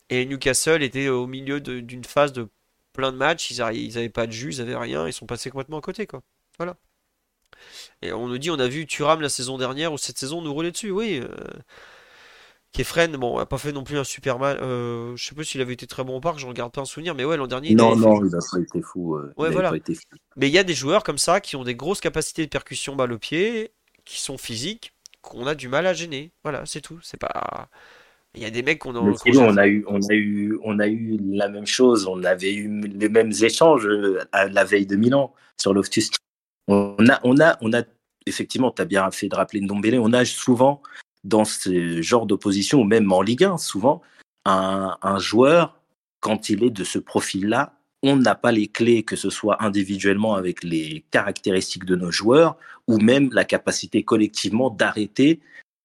Et 0.09 0.25
Newcastle 0.25 0.83
était 0.83 1.07
au 1.07 1.27
milieu 1.27 1.61
d'une 1.61 2.03
phase 2.03 2.33
de 2.33 2.49
plein 2.93 3.13
de 3.13 3.17
matchs. 3.17 3.51
Ils 3.51 3.93
n'avaient 3.93 4.09
pas 4.09 4.27
de 4.27 4.33
jus, 4.33 4.55
ils 4.55 4.59
n'avaient 4.59 4.75
rien. 4.75 5.07
Ils 5.07 5.13
sont 5.13 5.25
passés 5.25 5.49
complètement 5.49 5.77
à 5.77 5.81
côté. 5.81 6.07
Quoi. 6.07 6.21
Voilà. 6.57 6.75
Et 8.01 8.11
on 8.11 8.27
nous 8.27 8.37
dit, 8.37 8.51
on 8.51 8.59
a 8.59 8.67
vu 8.67 8.85
Thuram 8.85 9.21
la 9.21 9.29
saison 9.29 9.57
dernière 9.57 9.93
ou 9.93 9.97
cette 9.97 10.17
saison 10.17 10.41
nous 10.41 10.53
rouler 10.53 10.71
dessus. 10.71 10.91
Oui. 10.91 11.21
Euh, 11.23 11.27
Kefren, 12.73 13.11
bon, 13.17 13.37
a 13.37 13.45
pas 13.45 13.57
fait 13.57 13.73
non 13.73 13.83
plus 13.83 13.97
un 13.97 14.03
super 14.05 14.39
mal. 14.39 14.57
Euh, 14.61 15.13
je 15.17 15.25
sais 15.25 15.35
pas 15.35 15.43
s'il 15.43 15.59
avait 15.59 15.73
été 15.73 15.87
très 15.87 16.05
bon 16.05 16.17
au 16.17 16.19
parc, 16.21 16.39
je 16.39 16.47
regarde 16.47 16.71
pas 16.71 16.81
un 16.81 16.85
souvenir, 16.85 17.15
mais 17.15 17.25
ouais, 17.25 17.35
l'an 17.35 17.47
dernier. 17.47 17.75
Non, 17.75 17.95
non, 17.97 18.23
il 18.23 18.33
a 18.33 18.39
pas 18.39 18.59
été 18.59 18.81
fou. 18.81 19.17
ouais, 19.37 19.49
voilà. 19.49 19.73
Mais 20.37 20.47
il 20.47 20.53
y 20.53 20.57
a 20.57 20.63
des 20.63 20.73
joueurs 20.73 21.03
comme 21.03 21.17
ça 21.17 21.41
qui 21.41 21.55
ont 21.57 21.63
des 21.63 21.75
grosses 21.75 21.99
capacités 21.99 22.45
de 22.45 22.49
percussion 22.49 22.95
balle 22.95 23.11
au 23.11 23.17
pied, 23.17 23.73
qui 24.05 24.21
sont 24.21 24.37
physiques, 24.37 24.93
qu'on 25.21 25.47
a 25.47 25.55
du 25.55 25.67
mal 25.67 25.85
à 25.85 25.93
gêner. 25.93 26.31
Voilà, 26.43 26.65
c'est 26.65 26.81
tout. 26.81 26.99
C'est 27.01 27.19
pas. 27.19 27.69
Il 28.33 28.41
y 28.41 28.45
a 28.45 28.49
des 28.49 28.63
mecs 28.63 28.79
qu'on 28.79 28.95
a. 28.95 28.99
on 28.99 29.57
a 29.57 29.67
eu, 29.67 29.83
on 29.87 30.01
a 30.07 30.15
eu, 30.15 30.57
on 30.63 30.79
a 30.79 30.87
eu 30.87 31.17
la 31.31 31.49
même 31.49 31.65
chose. 31.65 32.07
On 32.07 32.23
avait 32.23 32.53
eu 32.53 32.79
les 32.79 33.09
mêmes 33.09 33.33
échanges 33.41 33.85
euh, 33.85 34.19
à 34.31 34.47
la 34.47 34.63
veille 34.63 34.85
de 34.85 34.95
Milan 34.95 35.33
sur 35.57 35.73
Loftus. 35.73 36.11
On 36.67 36.95
a, 37.09 37.19
on 37.23 37.39
a, 37.39 37.57
on 37.61 37.73
a. 37.73 37.83
Effectivement, 38.25 38.71
tu 38.71 38.81
as 38.81 38.85
bien 38.85 39.09
fait 39.11 39.27
de 39.27 39.35
rappeler 39.35 39.61
Ndombele. 39.61 39.99
On 39.99 40.13
a 40.13 40.23
souvent 40.25 40.81
dans 41.23 41.45
ce 41.45 42.01
genre 42.01 42.25
d'opposition, 42.25 42.81
ou 42.81 42.83
même 42.83 43.11
en 43.11 43.21
Ligue 43.21 43.43
1, 43.43 43.57
souvent, 43.57 44.01
un, 44.45 45.19
joueur, 45.19 45.79
quand 46.19 46.49
il 46.49 46.63
est 46.63 46.71
de 46.71 46.83
ce 46.83 46.99
profil-là, 46.99 47.77
on 48.03 48.15
n'a 48.15 48.33
pas 48.33 48.51
les 48.51 48.67
clés, 48.67 49.03
que 49.03 49.15
ce 49.15 49.29
soit 49.29 49.63
individuellement 49.63 50.33
avec 50.33 50.63
les 50.63 51.05
caractéristiques 51.11 51.85
de 51.85 51.95
nos 51.95 52.09
joueurs, 52.09 52.57
ou 52.87 52.97
même 52.97 53.29
la 53.31 53.45
capacité 53.45 54.03
collectivement 54.03 54.71
d'arrêter 54.71 55.39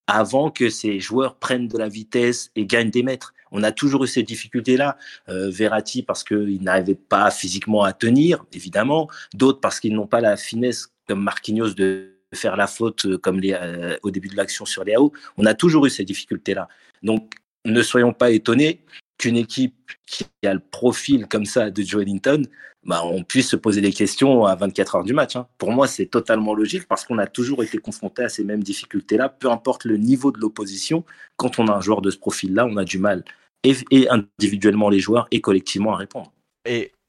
avant 0.06 0.50
que 0.50 0.70
ces 0.70 1.00
joueurs 1.00 1.36
prennent 1.36 1.68
de 1.68 1.76
la 1.76 1.88
vitesse 1.88 2.50
et 2.56 2.64
gagnent 2.64 2.90
des 2.90 3.02
mètres. 3.02 3.34
On 3.50 3.62
a 3.62 3.72
toujours 3.72 4.04
eu 4.04 4.08
ces 4.08 4.22
difficultés-là. 4.22 4.96
Euh, 5.28 5.50
Verratti 5.50 6.02
parce 6.02 6.24
qu'il 6.24 6.62
n'arrivait 6.62 6.94
pas 6.94 7.30
physiquement 7.30 7.82
à 7.82 7.92
tenir, 7.92 8.44
évidemment. 8.52 9.08
D'autres 9.34 9.60
parce 9.60 9.80
qu'ils 9.80 9.94
n'ont 9.94 10.06
pas 10.06 10.20
la 10.20 10.36
finesse 10.36 10.92
comme 11.06 11.22
Marquinhos 11.22 11.74
de 11.74 12.15
faire 12.34 12.56
la 12.56 12.66
faute 12.66 13.06
euh, 13.06 13.18
comme 13.18 13.40
euh, 13.44 13.96
au 14.02 14.10
début 14.10 14.28
de 14.28 14.36
l'action 14.36 14.64
sur 14.64 14.84
les 14.84 14.94
AO. 14.94 15.12
On 15.36 15.46
a 15.46 15.54
toujours 15.54 15.86
eu 15.86 15.90
ces 15.90 16.04
difficultés-là. 16.04 16.68
Donc, 17.02 17.34
ne 17.64 17.82
soyons 17.82 18.12
pas 18.12 18.30
étonnés 18.30 18.80
qu'une 19.18 19.36
équipe 19.36 19.74
qui 20.06 20.26
a 20.44 20.54
le 20.54 20.60
profil 20.60 21.26
comme 21.26 21.46
ça 21.46 21.70
de 21.70 21.82
Joe 21.82 22.02
Ellington, 22.02 22.42
bah, 22.84 23.02
on 23.04 23.24
puisse 23.24 23.48
se 23.48 23.56
poser 23.56 23.80
des 23.80 23.92
questions 23.92 24.44
à 24.44 24.54
24 24.54 24.96
heures 24.96 25.04
du 25.04 25.12
match. 25.12 25.34
Hein. 25.34 25.48
Pour 25.58 25.72
moi, 25.72 25.88
c'est 25.88 26.06
totalement 26.06 26.54
logique 26.54 26.86
parce 26.86 27.04
qu'on 27.04 27.18
a 27.18 27.26
toujours 27.26 27.64
été 27.64 27.78
confronté 27.78 28.22
à 28.22 28.28
ces 28.28 28.44
mêmes 28.44 28.62
difficultés-là, 28.62 29.28
peu 29.28 29.50
importe 29.50 29.84
le 29.84 29.96
niveau 29.96 30.30
de 30.30 30.38
l'opposition. 30.38 31.04
Quand 31.36 31.58
on 31.58 31.66
a 31.66 31.72
un 31.72 31.80
joueur 31.80 32.00
de 32.00 32.10
ce 32.10 32.18
profil-là, 32.18 32.66
on 32.66 32.76
a 32.76 32.84
du 32.84 32.98
mal, 32.98 33.24
et, 33.64 34.08
individuellement 34.08 34.88
les 34.88 35.00
joueurs, 35.00 35.26
et 35.32 35.40
collectivement 35.40 35.94
à 35.94 35.96
répondre. 35.96 36.32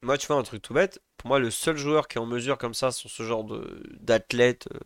Moi, 0.02 0.18
tu 0.18 0.28
vois, 0.28 0.38
un 0.38 0.44
truc 0.44 0.62
tout 0.62 0.74
bête, 0.74 1.02
pour 1.18 1.30
moi, 1.30 1.40
le 1.40 1.52
seul 1.52 1.78
joueur 1.78 2.08
qui 2.08 2.18
est 2.18 2.22
en 2.22 2.26
mesure 2.26 2.58
comme 2.58 2.74
ça 2.74 2.92
sur 2.92 3.10
ce 3.10 3.24
genre 3.24 3.46
d'athlète, 4.00 4.68
euh, 4.74 4.80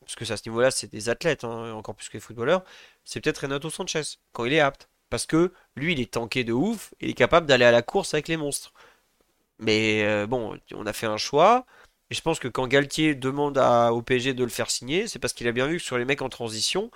parce 0.00 0.14
que 0.16 0.30
à 0.32 0.36
ce 0.36 0.48
niveau-là, 0.48 0.70
c'est 0.70 0.90
des 0.90 1.08
athlètes, 1.08 1.44
hein, 1.44 1.72
encore 1.72 1.94
plus 1.94 2.08
que 2.08 2.14
les 2.14 2.20
footballeurs, 2.20 2.62
c'est 3.04 3.20
peut-être 3.20 3.38
Renato 3.38 3.70
Sanchez, 3.70 4.02
quand 4.32 4.44
il 4.44 4.52
est 4.52 4.60
apte. 4.60 4.88
Parce 5.10 5.26
que 5.26 5.52
lui, 5.76 5.92
il 5.92 6.00
est 6.00 6.12
tanké 6.12 6.44
de 6.44 6.52
ouf, 6.52 6.92
il 7.00 7.10
est 7.10 7.14
capable 7.14 7.46
d'aller 7.46 7.64
à 7.64 7.70
la 7.70 7.82
course 7.82 8.14
avec 8.14 8.28
les 8.28 8.36
monstres. 8.36 8.72
Mais 9.58 10.04
euh, 10.04 10.26
bon, 10.26 10.58
on 10.74 10.86
a 10.86 10.92
fait 10.92 11.06
un 11.06 11.16
choix. 11.16 11.66
Et 12.10 12.14
je 12.14 12.20
pense 12.22 12.38
que 12.38 12.48
quand 12.48 12.66
Galtier 12.68 13.14
demande 13.14 13.58
à, 13.58 13.92
au 13.92 14.02
PSG 14.02 14.34
de 14.34 14.44
le 14.44 14.50
faire 14.50 14.70
signer, 14.70 15.08
c'est 15.08 15.18
parce 15.18 15.32
qu'il 15.32 15.48
a 15.48 15.52
bien 15.52 15.66
vu 15.66 15.78
que 15.78 15.82
sur 15.82 15.98
les 15.98 16.04
mecs 16.04 16.22
en 16.22 16.28
transition, 16.28 16.90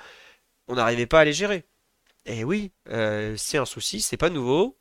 on 0.69 0.77
n'arrivait 0.77 1.07
pas 1.07 1.21
à 1.21 1.25
les 1.25 1.33
gérer. 1.33 1.65
Et 2.27 2.45
oui, 2.45 2.73
euh, 2.91 3.37
c'est 3.37 3.59
un 3.59 3.67
souci, 3.67 4.01
c'est 4.01 4.17
pas 4.17 4.31
nouveau 4.31 4.78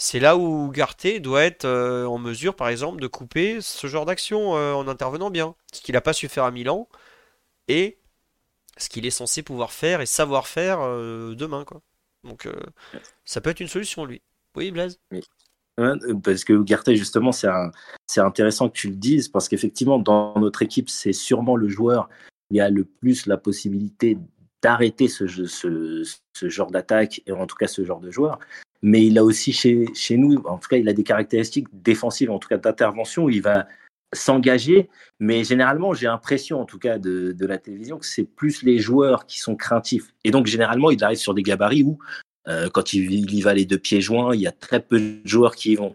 c'est 0.00 0.20
là 0.20 0.36
où 0.36 0.70
Garté 0.70 1.18
doit 1.18 1.42
être 1.42 1.64
euh, 1.64 2.06
en 2.06 2.18
mesure, 2.18 2.54
par 2.54 2.68
exemple, 2.68 3.00
de 3.00 3.08
couper 3.08 3.60
ce 3.60 3.88
genre 3.88 4.06
d'action 4.06 4.56
euh, 4.56 4.72
en 4.72 4.86
intervenant 4.86 5.28
bien. 5.28 5.56
Ce 5.72 5.80
qu'il 5.80 5.94
n'a 5.94 6.00
pas 6.00 6.12
su 6.12 6.28
faire 6.28 6.44
à 6.44 6.52
Milan 6.52 6.88
et 7.66 7.98
ce 8.76 8.88
qu'il 8.88 9.06
est 9.06 9.10
censé 9.10 9.42
pouvoir 9.42 9.72
faire 9.72 10.00
et 10.00 10.06
savoir 10.06 10.46
faire 10.46 10.78
euh, 10.80 11.34
demain. 11.34 11.64
Quoi. 11.64 11.82
Donc 12.22 12.48
ça 13.24 13.40
peut 13.40 13.50
être 13.50 13.58
une 13.58 13.68
solution, 13.68 14.04
lui. 14.04 14.22
Oui, 14.56 14.70
Blaise? 14.70 15.00
Parce 16.22 16.44
que 16.44 16.62
Garté, 16.62 16.94
justement, 16.94 17.32
c'est 17.32 18.20
intéressant 18.20 18.68
que 18.68 18.76
tu 18.76 18.88
le 18.90 18.96
dises, 18.96 19.28
parce 19.28 19.48
qu'effectivement, 19.48 19.98
dans 19.98 20.38
notre 20.38 20.62
équipe, 20.62 20.90
c'est 20.90 21.12
sûrement 21.12 21.56
le 21.56 21.68
joueur 21.68 22.08
qui 22.50 22.60
a 22.60 22.70
le 22.70 22.84
plus 22.84 23.26
la 23.26 23.36
possibilité 23.36 24.16
d'arrêter 24.62 25.08
ce, 25.08 25.26
ce, 25.26 26.48
genre 26.48 26.70
d'attaque, 26.70 27.20
et 27.26 27.32
en 27.32 27.46
tout 27.46 27.56
cas 27.56 27.68
ce 27.68 27.84
genre 27.84 28.00
de 28.00 28.10
joueur 28.10 28.38
mais 28.82 29.06
il 29.06 29.18
a 29.18 29.24
aussi 29.24 29.52
chez, 29.52 29.86
chez 29.94 30.16
nous, 30.16 30.36
en 30.44 30.58
tout 30.58 30.68
cas, 30.68 30.76
il 30.76 30.88
a 30.88 30.92
des 30.92 31.04
caractéristiques 31.04 31.68
défensives, 31.72 32.30
en 32.30 32.38
tout 32.38 32.48
cas 32.48 32.58
d'intervention, 32.58 33.24
où 33.24 33.30
il 33.30 33.42
va 33.42 33.66
s'engager, 34.14 34.88
mais 35.20 35.44
généralement, 35.44 35.92
j'ai 35.92 36.06
l'impression, 36.06 36.60
en 36.60 36.64
tout 36.64 36.78
cas, 36.78 36.98
de, 36.98 37.32
de 37.32 37.46
la 37.46 37.58
télévision, 37.58 37.98
que 37.98 38.06
c'est 38.06 38.24
plus 38.24 38.62
les 38.62 38.78
joueurs 38.78 39.26
qui 39.26 39.40
sont 39.40 39.56
craintifs. 39.56 40.14
Et 40.24 40.30
donc, 40.30 40.46
généralement, 40.46 40.90
il 40.90 41.02
arrive 41.02 41.18
sur 41.18 41.34
des 41.34 41.42
gabarits 41.42 41.82
où, 41.82 41.98
euh, 42.48 42.70
quand 42.70 42.94
il, 42.94 43.34
y 43.34 43.42
va 43.42 43.52
les 43.52 43.66
deux 43.66 43.78
pieds 43.78 44.00
joints, 44.00 44.34
il 44.34 44.40
y 44.40 44.46
a 44.46 44.52
très 44.52 44.80
peu 44.80 44.98
de 44.98 45.20
joueurs 45.24 45.54
qui 45.54 45.72
y 45.72 45.76
vont. 45.76 45.92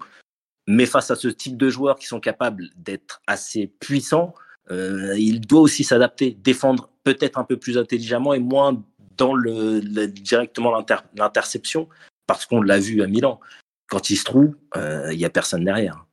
Mais 0.68 0.85
face 0.85 1.10
à 1.10 1.15
ce 1.15 1.27
type 1.27 1.57
de 1.57 1.69
joueurs 1.69 1.97
qui 1.97 2.05
sont 2.05 2.19
capables 2.19 2.69
d'être 2.77 3.22
assez 3.27 3.68
puissants, 3.68 4.34
euh, 4.72 5.15
il 5.18 5.41
doit 5.41 5.61
aussi 5.61 5.84
s'adapter, 5.84 6.38
défendre 6.41 6.89
peut-être 7.03 7.38
un 7.38 7.43
peu 7.43 7.57
plus 7.57 7.77
intelligemment 7.77 8.34
et 8.34 8.39
moins 8.39 8.81
dans 9.18 9.34
le, 9.34 9.80
le 9.80 10.07
directement 10.07 10.73
l'interception 11.15 11.89
parce 12.27 12.45
qu'on 12.45 12.61
l'a 12.61 12.79
vu 12.79 13.01
à 13.01 13.07
Milan. 13.07 13.39
Quand 13.87 14.09
il 14.09 14.15
se 14.15 14.23
trouve, 14.23 14.55
euh, 14.75 15.11
il 15.11 15.17
n'y 15.17 15.25
a 15.25 15.29
personne 15.29 15.63
derrière. 15.63 16.05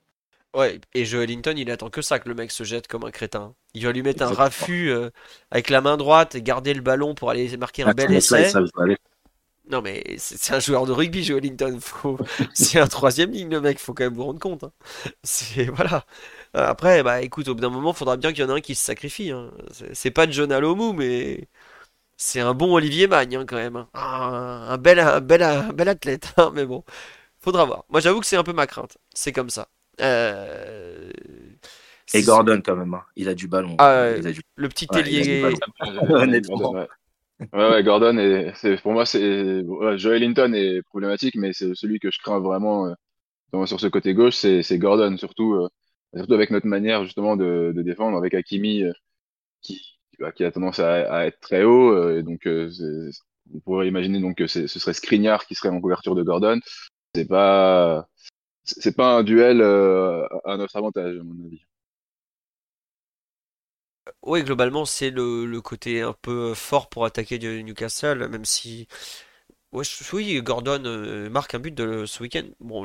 Ouais, 0.55 0.81
et 0.95 1.05
Joe 1.05 1.23
Ellington, 1.23 1.55
il 1.57 1.71
attend 1.71 1.91
que 1.91 2.03
ça, 2.03 2.19
que 2.19 2.29
le 2.29 2.35
mec 2.35 2.51
se 2.51 2.65
jette 2.65 2.89
comme 2.89 3.05
un 3.05 3.13
crétin. 3.13 3.55
Il 3.75 3.85
va 3.85 3.93
lui 3.93 4.03
mettre 4.03 4.25
un 4.25 4.33
raffut 4.33 4.91
euh, 4.91 5.11
avec 5.51 5.71
la 5.71 5.81
main 5.81 5.97
droite 5.97 6.35
et 6.35 6.43
garder 6.43 6.75
le 6.75 6.81
ballon 6.81 7.15
pour 7.15 7.31
aller 7.31 7.57
marquer 7.57 7.85
un 7.85 7.93
bel 7.93 8.13
essai. 8.13 8.51
non, 9.71 9.81
mais 9.81 10.03
c'est 10.19 10.53
un 10.53 10.59
joueur 10.59 10.87
de 10.87 10.93
rugby, 10.93 11.23
Joe 11.23 11.39
Ellington. 11.39 11.79
Faut... 11.81 12.19
c'est 12.55 12.81
un 12.81 12.89
troisième 12.89 13.31
ligne, 13.31 13.51
le 13.51 13.61
mec, 13.61 13.79
faut 13.79 13.95
quand 13.95 14.03
même 14.03 14.15
vous 14.15 14.25
rendre 14.25 14.41
compte. 14.41 14.65
Hein. 14.65 14.73
C'est 15.23 15.67
voilà. 15.67 16.05
Après, 16.53 17.05
bah 17.05 17.23
écoute, 17.23 17.47
au 17.47 17.55
bout 17.55 17.61
d'un 17.61 17.71
moment, 17.71 17.93
il 17.93 17.97
faudra 17.97 18.17
bien 18.17 18.33
qu'il 18.33 18.43
y 18.43 18.45
en 18.45 18.51
ait 18.51 18.59
un 18.59 18.61
qui 18.61 18.75
se 18.75 18.85
sacrifie. 18.85 19.31
Hein. 19.31 19.53
C'est 19.93 20.11
pas 20.11 20.29
John 20.29 20.51
Alomou, 20.51 20.93
mais 20.93 21.47
c'est 22.23 22.41
un 22.41 22.53
bon 22.53 22.75
Olivier 22.75 23.07
Magne 23.07 23.37
hein, 23.37 23.45
quand 23.47 23.57
même. 23.57 23.77
Hein. 23.77 23.89
Ah, 23.95 24.75
un, 24.75 24.77
bel, 24.79 24.99
un, 24.99 25.21
bel, 25.21 25.43
bel 25.75 25.89
athlète, 25.89 26.35
hein, 26.37 26.53
mais 26.55 26.67
bon, 26.67 26.85
faudra 27.41 27.65
voir. 27.65 27.85
Moi 27.89 28.01
j'avoue 28.01 28.21
que 28.21 28.27
c'est 28.27 28.37
un 28.37 28.45
peu 28.45 28.53
ma 28.53 28.67
crainte, 28.67 28.99
c'est 29.15 29.33
comme 29.33 29.49
ça. 29.49 29.69
Euh, 30.03 31.11
Et 32.13 32.23
Gordon 32.23 32.61
quand 32.63 32.77
même, 32.77 32.95
il 33.17 33.29
a 33.31 33.35
du 33.35 33.49
ballon. 33.49 33.75
Ah, 33.79 34.11
Le 34.57 34.69
petit 34.69 34.87
ailier. 34.95 35.51
Honnêtement. 36.11 36.73
Ouais, 36.73 37.71
ouais, 37.71 37.83
Gordon, 37.83 38.19
et 38.19 38.53
c'est, 38.55 38.77
pour 38.83 38.93
moi, 38.93 39.07
c'est 39.07 39.65
Joel 39.97 40.21
Linton 40.21 40.53
est 40.53 40.83
problématique, 40.83 41.37
mais 41.37 41.55
c'est 41.55 41.75
celui 41.75 41.99
que 41.99 42.11
je 42.11 42.19
crains 42.19 42.39
vraiment 42.39 42.95
euh, 43.55 43.65
sur 43.67 43.81
ce 43.81 43.87
côté 43.87 44.13
gauche, 44.13 44.35
c'est, 44.35 44.79
Gordon, 44.79 45.17
surtout, 45.17 45.55
euh, 45.55 45.69
surtout 46.15 46.35
avec 46.35 46.51
notre 46.51 46.67
manière 46.67 47.03
justement 47.05 47.37
de, 47.37 47.73
de 47.75 47.81
défendre, 47.83 48.19
avec 48.19 48.35
Hakimi 48.35 48.85
qui, 49.63 50.00
qui 50.35 50.45
a 50.45 50.53
tendance 50.53 50.79
à, 50.79 51.27
être 51.27 51.41
très 51.41 51.65
haut. 51.65 51.93
Euh, 51.93 52.19
et 52.19 52.23
donc, 52.23 52.47
euh, 52.47 52.71
on 53.55 53.61
pourrait 53.61 53.89
imaginer 53.89 54.21
donc 54.21 54.37
que 54.37 54.47
ce 54.47 54.67
serait 54.67 54.95
Skriniar 54.95 55.47
qui 55.47 55.55
serait 55.55 55.71
en 55.71 55.81
couverture 55.81 56.15
de 56.15 56.23
Gordon. 56.23 56.61
C'est 57.15 57.27
pas, 57.27 58.09
c'est 58.65 58.97
pas 58.97 59.17
un 59.17 59.23
duel 59.25 59.63
à 59.63 60.57
notre 60.57 60.77
avantage, 60.77 61.17
à 61.17 61.23
mon 61.23 61.47
avis. 61.47 61.63
Oui, 64.23 64.43
globalement, 64.43 64.85
c'est 64.85 65.11
le, 65.11 65.61
côté 65.61 66.03
un 66.03 66.13
peu 66.13 66.55
fort 66.55 66.89
pour 66.89 67.05
attaquer 67.05 67.39
Newcastle, 67.63 68.29
même 68.29 68.45
si. 68.45 68.87
oui, 70.13 70.43
Gordon 70.43 70.85
euh, 70.85 71.31
marque 71.31 71.55
un 71.55 71.59
but 71.59 71.75
de, 71.75 72.07
ce 72.07 72.23
week-end. 72.23 72.45
Bon, 72.61 72.85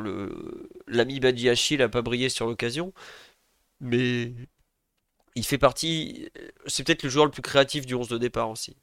l'ami 0.88 1.20
Badiachi 1.20 1.78
n'a 1.78 1.90
pas 1.90 2.02
brillé 2.02 2.30
sur 2.30 2.48
l'occasion, 2.48 2.94
mais 3.80 4.34
il 5.36 5.46
fait 5.46 5.58
partie. 5.58 6.30
C'est 6.68 6.84
peut-être 6.86 7.04
le 7.04 7.10
joueur 7.10 7.26
le 7.26 7.32
plus 7.32 7.42
créatif 7.42 7.86
du 7.86 7.94
11 7.96 8.08
de 8.08 8.18
départ 8.18 8.50
aussi, 8.50 8.78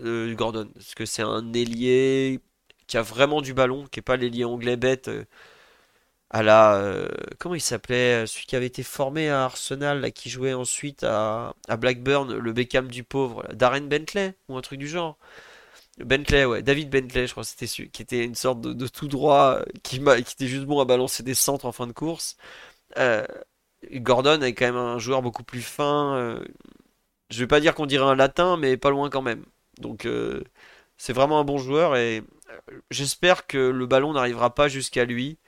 euh, 0.00 0.34
Gordon. 0.34 0.70
Parce 0.74 0.94
que 0.94 1.06
c'est 1.06 1.22
un 1.22 1.52
ailier 1.52 2.40
qui 2.86 2.96
a 2.96 3.02
vraiment 3.02 3.42
du 3.42 3.54
ballon, 3.54 3.86
qui 3.86 3.98
n'est 3.98 4.02
pas 4.02 4.16
l'ailier 4.16 4.44
anglais 4.44 4.76
bête. 4.76 5.08
Euh, 5.08 5.24
à 6.30 6.42
la 6.42 6.74
euh, 6.76 7.08
comment 7.38 7.54
il 7.54 7.60
s'appelait 7.60 8.26
celui 8.26 8.46
qui 8.46 8.56
avait 8.56 8.66
été 8.66 8.82
formé 8.82 9.30
à 9.30 9.44
Arsenal 9.44 10.12
qui 10.12 10.28
jouait 10.28 10.52
ensuite 10.52 11.02
à, 11.04 11.54
Blackburn 11.78 12.36
le 12.36 12.52
Beckham 12.52 12.88
du 12.88 13.02
pauvre 13.02 13.46
Darren 13.54 13.88
Bentley 13.88 14.34
ou 14.48 14.56
un 14.56 14.60
truc 14.60 14.78
du 14.78 14.88
genre 14.88 15.18
Bentley 15.98 16.44
ouais 16.44 16.62
David 16.62 16.90
Bentley 16.90 17.26
je 17.26 17.32
crois 17.32 17.44
c'était 17.44 17.66
celui 17.66 17.90
qui 17.90 18.02
était 18.02 18.24
une 18.24 18.34
sorte 18.34 18.60
de, 18.60 18.86
tout 18.88 19.08
droit 19.08 19.60
qui, 19.82 20.00
qui 20.00 20.20
était 20.20 20.48
juste 20.48 20.66
bon 20.66 20.80
à 20.80 20.84
balancer 20.84 21.22
des 21.22 21.34
centres 21.34 21.64
en 21.64 21.72
fin 21.72 21.86
de 21.86 21.92
course 21.92 22.36
euh, 22.98 23.26
Gordon 23.92 24.40
est 24.42 24.54
quand 24.54 24.66
même 24.66 24.76
un 24.76 24.98
joueur 24.98 25.22
beaucoup 25.22 25.44
plus 25.44 25.62
fin 25.62 26.14
euh, 26.16 26.44
je 27.30 27.40
vais 27.40 27.46
pas 27.46 27.60
dire 27.60 27.74
qu'on 27.74 27.86
dirait 27.86 28.04
un 28.04 28.16
latin 28.16 28.56
mais 28.56 28.76
pas 28.76 28.90
loin 28.90 29.10
quand 29.10 29.22
même 29.22 29.44
donc 29.80 30.08
c'est 30.96 31.12
vraiment 31.12 31.38
un 31.38 31.44
bon 31.44 31.58
joueur 31.58 31.96
et 31.96 32.24
j'espère 32.90 33.46
que 33.46 33.58
le 33.58 33.86
ballon 33.86 34.12
n'arrivera 34.12 34.54
pas 34.54 34.68
jusqu'à 34.68 35.04
lui 35.04 35.38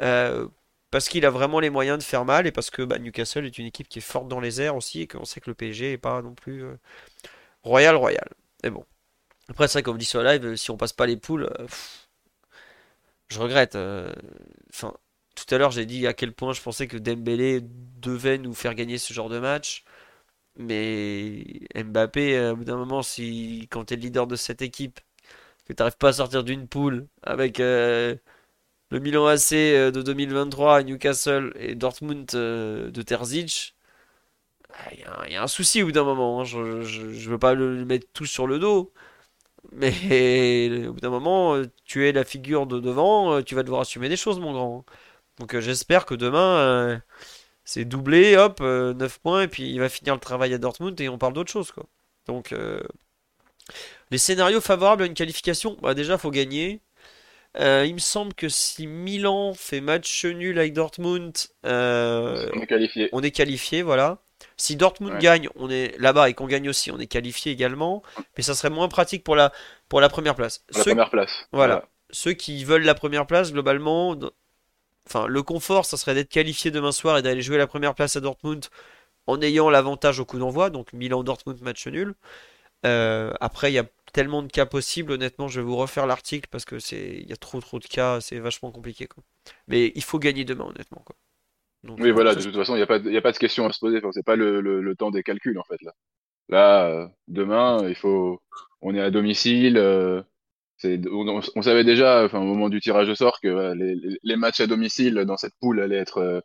euh, 0.00 0.48
parce 0.90 1.08
qu'il 1.08 1.26
a 1.26 1.30
vraiment 1.30 1.60
les 1.60 1.70
moyens 1.70 1.98
de 1.98 2.04
faire 2.04 2.24
mal 2.24 2.46
et 2.46 2.52
parce 2.52 2.70
que 2.70 2.82
bah, 2.82 2.98
Newcastle 2.98 3.46
est 3.46 3.58
une 3.58 3.66
équipe 3.66 3.88
qui 3.88 3.98
est 3.98 4.02
forte 4.02 4.28
dans 4.28 4.40
les 4.40 4.60
airs 4.60 4.76
aussi 4.76 5.02
et 5.02 5.06
qu'on 5.06 5.24
sait 5.24 5.40
que 5.40 5.50
le 5.50 5.54
PSG 5.54 5.92
est 5.92 5.98
pas 5.98 6.22
non 6.22 6.34
plus 6.34 6.64
euh, 6.64 6.76
royal 7.64 7.96
royal. 7.96 8.28
Mais 8.62 8.70
bon. 8.70 8.84
Après, 9.50 9.66
vrai, 9.66 9.82
comme 9.82 9.98
dit 9.98 10.06
sur 10.06 10.22
live, 10.22 10.56
si 10.56 10.70
on 10.70 10.76
passe 10.76 10.92
pas 10.94 11.06
les 11.06 11.16
poules, 11.16 11.50
euh, 11.60 11.66
je 13.28 13.38
regrette. 13.40 13.76
Enfin, 14.70 14.94
tout 15.34 15.54
à 15.54 15.58
l'heure, 15.58 15.70
j'ai 15.70 15.86
dit 15.86 16.06
à 16.06 16.14
quel 16.14 16.32
point 16.32 16.52
je 16.52 16.62
pensais 16.62 16.86
que 16.88 16.96
Dembélé 16.96 17.60
devait 17.62 18.38
nous 18.38 18.54
faire 18.54 18.74
gagner 18.74 18.98
ce 18.98 19.12
genre 19.14 19.28
de 19.28 19.38
match. 19.38 19.84
Mais 20.56 21.44
Mbappé, 21.74 22.50
au 22.50 22.56
bout 22.56 22.64
d'un 22.64 22.76
moment, 22.76 23.02
si 23.02 23.68
quand 23.70 23.86
tu 23.86 23.94
es 23.94 23.96
le 23.96 24.02
leader 24.02 24.26
de 24.26 24.36
cette 24.36 24.62
équipe, 24.62 25.00
que 25.66 25.72
tu 25.72 25.82
n'arrives 25.82 25.96
pas 25.98 26.10
à 26.10 26.12
sortir 26.14 26.44
d'une 26.44 26.68
poule 26.68 27.08
avec 27.22 27.60
le 28.90 29.00
Milan 29.00 29.26
AC 29.26 29.52
euh, 29.54 29.90
de 29.90 30.02
2023 30.02 30.76
à 30.76 30.82
Newcastle 30.84 31.52
et 31.56 31.74
Dortmund 31.74 32.30
euh, 32.34 32.90
de 32.90 33.02
Terzic, 33.02 33.74
il 34.92 35.32
y, 35.32 35.36
a 35.36 35.42
un 35.42 35.46
souci 35.46 35.82
au 35.82 35.86
bout 35.86 35.92
d'un 35.92 36.04
moment. 36.04 36.40
Hein. 36.40 36.44
Je, 36.44 36.58
ne 36.58 37.28
veux 37.28 37.38
pas 37.38 37.54
le 37.54 37.84
mettre 37.84 38.06
tout 38.12 38.26
sur 38.26 38.46
le 38.46 38.58
dos. 38.58 38.92
Mais 39.72 40.86
au 40.88 40.92
bout 40.92 41.00
d'un 41.00 41.10
moment, 41.10 41.56
euh, 41.56 41.64
tu 41.84 42.08
es 42.08 42.12
la 42.12 42.24
figure 42.24 42.66
de 42.66 42.80
devant, 42.80 43.42
tu 43.42 43.54
vas 43.54 43.62
devoir 43.64 43.82
assumer 43.82 44.08
des 44.08 44.16
choses, 44.16 44.38
mon 44.40 44.52
grand. 44.52 44.84
Donc 45.38 45.58
j'espère 45.58 46.06
que 46.06 46.14
demain, 46.14 47.00
c'est 47.64 47.84
doublé, 47.84 48.36
hop, 48.36 48.60
9 48.60 49.18
points, 49.20 49.42
et 49.42 49.48
puis 49.48 49.70
il 49.70 49.80
va 49.80 49.88
finir 49.88 50.14
le 50.14 50.20
travail 50.20 50.54
à 50.54 50.58
Dortmund 50.58 51.00
et 51.00 51.08
on 51.08 51.18
parle 51.18 51.32
d'autre 51.32 51.50
chose. 51.50 51.72
Quoi. 51.72 51.86
Donc 52.26 52.54
les 54.10 54.18
scénarios 54.18 54.60
favorables 54.60 55.02
à 55.02 55.06
une 55.06 55.14
qualification, 55.14 55.76
bah 55.82 55.94
déjà 55.94 56.18
faut 56.18 56.30
gagner. 56.30 56.80
Euh, 57.60 57.84
il 57.86 57.94
me 57.94 58.00
semble 58.00 58.34
que 58.34 58.48
si 58.48 58.86
Milan 58.86 59.54
fait 59.54 59.80
match 59.80 60.24
nul 60.24 60.58
avec 60.58 60.72
Dortmund, 60.72 61.32
euh, 61.64 62.50
on 62.52 62.60
est 62.60 62.66
qualifié. 62.66 63.08
On 63.12 63.22
est 63.22 63.30
qualifié, 63.30 63.82
voilà. 63.82 64.18
Si 64.56 64.76
Dortmund 64.76 65.18
gagne, 65.18 65.48
on 65.56 65.70
est 65.70 65.96
là-bas 65.98 66.28
et 66.28 66.34
qu'on 66.34 66.46
gagne 66.46 66.68
aussi, 66.68 66.90
on 66.90 66.98
est 66.98 67.06
qualifié 67.06 67.52
également. 67.52 68.02
Mais 68.36 68.42
ça 68.42 68.54
serait 68.54 68.70
moins 68.70 68.88
pratique 68.88 69.24
pour 69.24 69.36
la, 69.36 69.52
pour 69.88 70.00
la 70.00 70.08
première 70.08 70.34
place. 70.34 70.64
la 70.74 70.82
première 70.82 71.10
place. 71.10 71.30
Voilà. 71.52 71.88
Ceux 72.10 72.32
qui 72.32 72.64
veulent 72.64 72.84
la 72.84 72.94
première 72.94 73.26
place, 73.26 73.52
globalement, 73.52 74.16
enfin, 75.08 75.26
le 75.26 75.42
confort, 75.42 75.84
ça 75.84 75.96
serait 75.96 76.14
d'être 76.14 76.30
qualifié 76.30 76.70
demain 76.70 76.92
soir 76.92 77.18
et 77.18 77.22
d'aller 77.22 77.42
jouer 77.42 77.58
la 77.58 77.66
première 77.66 77.94
place 77.94 78.16
à 78.16 78.20
Dortmund 78.20 78.66
en 79.26 79.40
ayant 79.40 79.70
l'avantage 79.70 80.20
au 80.20 80.24
coup 80.24 80.38
d'envoi. 80.38 80.70
Donc 80.70 80.92
Milan-Dortmund 80.92 81.60
match 81.62 81.86
nul. 81.86 82.14
Euh, 82.84 83.32
après, 83.40 83.72
il 83.72 83.74
y 83.74 83.78
a 83.78 83.86
tellement 84.12 84.42
de 84.42 84.48
cas 84.48 84.66
possibles, 84.66 85.12
honnêtement, 85.12 85.48
je 85.48 85.60
vais 85.60 85.66
vous 85.66 85.76
refaire 85.76 86.06
l'article 86.06 86.48
parce 86.50 86.64
que 86.64 86.78
c'est 86.78 87.18
il 87.22 87.28
y 87.28 87.32
a 87.32 87.36
trop 87.36 87.60
trop 87.60 87.78
de 87.78 87.86
cas, 87.86 88.20
c'est 88.20 88.38
vachement 88.38 88.70
compliqué 88.70 89.06
quoi. 89.06 89.24
Mais 89.68 89.92
il 89.94 90.04
faut 90.04 90.18
gagner 90.18 90.44
demain 90.44 90.66
honnêtement 90.66 91.02
quoi. 91.04 91.16
oui, 91.98 92.10
voilà, 92.10 92.34
de 92.34 92.42
toute 92.42 92.54
façon, 92.54 92.74
il 92.74 92.78
n'y 92.78 92.82
a, 92.82 92.86
pas 92.86 92.98
de, 92.98 93.16
a 93.16 93.20
pas 93.22 93.32
de 93.32 93.38
question 93.38 93.66
à 93.66 93.72
se 93.72 93.80
poser, 93.80 94.00
c'est 94.12 94.24
pas 94.24 94.36
le, 94.36 94.94
temps 94.96 95.10
des 95.10 95.22
calculs 95.22 95.58
en 95.58 95.64
fait 95.64 95.82
là. 95.82 95.92
Là, 96.50 96.86
euh, 96.88 97.08
demain, 97.26 97.88
il 97.88 97.94
faut 97.94 98.40
on 98.82 98.94
est 98.94 99.00
à 99.00 99.10
domicile, 99.10 99.78
euh, 99.78 100.22
on, 100.84 101.62
savait 101.62 101.84
déjà 101.84 102.26
au 102.26 102.40
moment 102.40 102.68
du 102.68 102.80
tirage 102.80 103.08
au 103.08 103.14
sort 103.14 103.40
que 103.40 103.74
les, 104.22 104.36
matchs 104.36 104.60
à 104.60 104.66
domicile 104.66 105.14
dans 105.26 105.36
cette 105.36 105.54
poule 105.60 105.80
allaient 105.80 105.96
être 105.96 106.18
euh, 106.18 106.40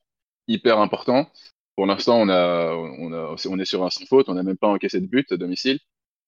hyper 0.48 0.80
importants. 0.80 1.30
Pour 1.76 1.86
l'instant, 1.86 2.22
on 2.22 3.60
est 3.60 3.66
sur 3.66 3.86
un 3.86 3.90
sans 3.90 4.06
faute, 4.06 4.30
on 4.30 4.34
n'a 4.34 4.44
même 4.44 4.57
pas 4.57 4.68
encaissé 4.68 4.99
de 4.99 5.07
but 5.07 5.32
à 5.32 5.38
domicile. 5.38 5.80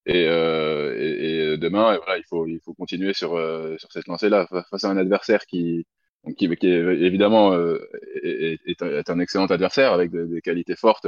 Et, 0.06 0.26
euh, 0.28 1.54
et, 1.54 1.58
demain, 1.58 2.00
il 2.18 2.24
faut, 2.28 2.74
continuer 2.74 3.14
sur, 3.14 3.36
euh, 3.36 3.76
cette 3.90 4.08
lancée-là 4.08 4.48
face 4.70 4.84
à 4.84 4.90
un 4.90 4.98
adversaire 4.98 5.46
qui, 5.46 5.86
est, 6.26 6.64
évidemment 6.64 7.54
euh, 7.54 7.80
est, 8.24 9.10
un 9.10 9.20
excellent 9.20 9.46
adversaire 9.46 9.94
avec 9.94 10.12
des, 10.12 10.42
qualités 10.42 10.76
fortes 10.76 11.08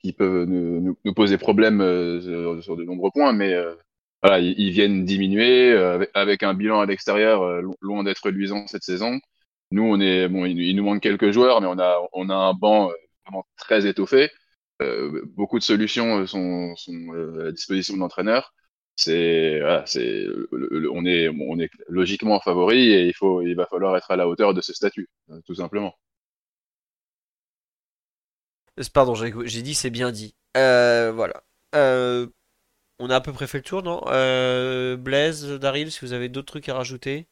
qui 0.00 0.12
peuvent 0.12 0.44
nous, 0.44 0.96
nous, 1.04 1.14
poser 1.14 1.38
problème 1.38 1.78
sur, 2.60 2.76
de 2.76 2.84
nombreux 2.84 3.10
points, 3.12 3.32
mais 3.32 3.54
ils, 4.24 4.70
viennent 4.70 5.04
diminuer 5.04 5.72
avec, 6.14 6.42
un 6.42 6.54
bilan 6.54 6.80
à 6.80 6.86
l'extérieur 6.86 7.62
loin 7.80 8.04
d'être 8.04 8.30
luisant 8.30 8.66
cette 8.66 8.84
saison. 8.84 9.20
Nous, 9.72 9.82
on 9.82 10.00
est 10.00 10.28
bon, 10.28 10.44
il, 10.44 10.76
nous 10.76 10.84
manque 10.84 11.02
quelques 11.02 11.32
joueurs, 11.32 11.60
mais 11.60 11.66
on 11.66 11.78
a 11.78 11.98
on 12.12 12.28
a 12.30 12.34
un 12.34 12.54
banc 12.54 12.90
vraiment 13.24 13.46
très 13.56 13.86
étoffé. 13.86 14.30
Euh, 14.82 15.22
beaucoup 15.36 15.58
de 15.58 15.64
solutions 15.64 16.20
euh, 16.20 16.26
sont, 16.26 16.74
euh, 17.14 17.48
à 17.48 17.52
disposition 17.52 17.94
de 17.94 18.00
l'entraîneur. 18.00 18.52
C'est, 18.96 19.62
on 19.62 21.06
est, 21.06 21.28
on 21.28 21.58
est 21.58 21.70
logiquement 21.88 22.40
favori 22.40 22.92
et 22.92 23.06
il 23.06 23.14
faut, 23.14 23.40
il 23.40 23.54
va 23.54 23.66
falloir 23.66 23.96
être 23.96 24.10
à 24.10 24.16
la 24.16 24.28
hauteur 24.28 24.52
de 24.52 24.60
ce 24.60 24.74
statut, 24.74 25.08
tout 25.46 25.54
simplement. 25.54 25.94
Pardon, 28.92 29.14
j'ai 29.14 29.62
dit 29.62 29.74
c'est 29.74 29.90
bien 29.90 30.12
dit. 30.12 30.36
voilà. 30.54 31.42
On 33.02 33.10
a 33.10 33.16
à 33.16 33.20
peu 33.20 33.32
près 33.32 33.46
fait 33.46 33.58
le 33.58 33.64
tour, 33.64 33.82
non? 33.82 34.00
Blaise, 34.96 35.44
Daryl, 35.60 35.90
si 35.90 36.00
vous 36.00 36.12
avez 36.12 36.28
d'autres 36.28 36.46
trucs 36.46 36.68
à 36.68 36.74
rajouter? 36.74 37.26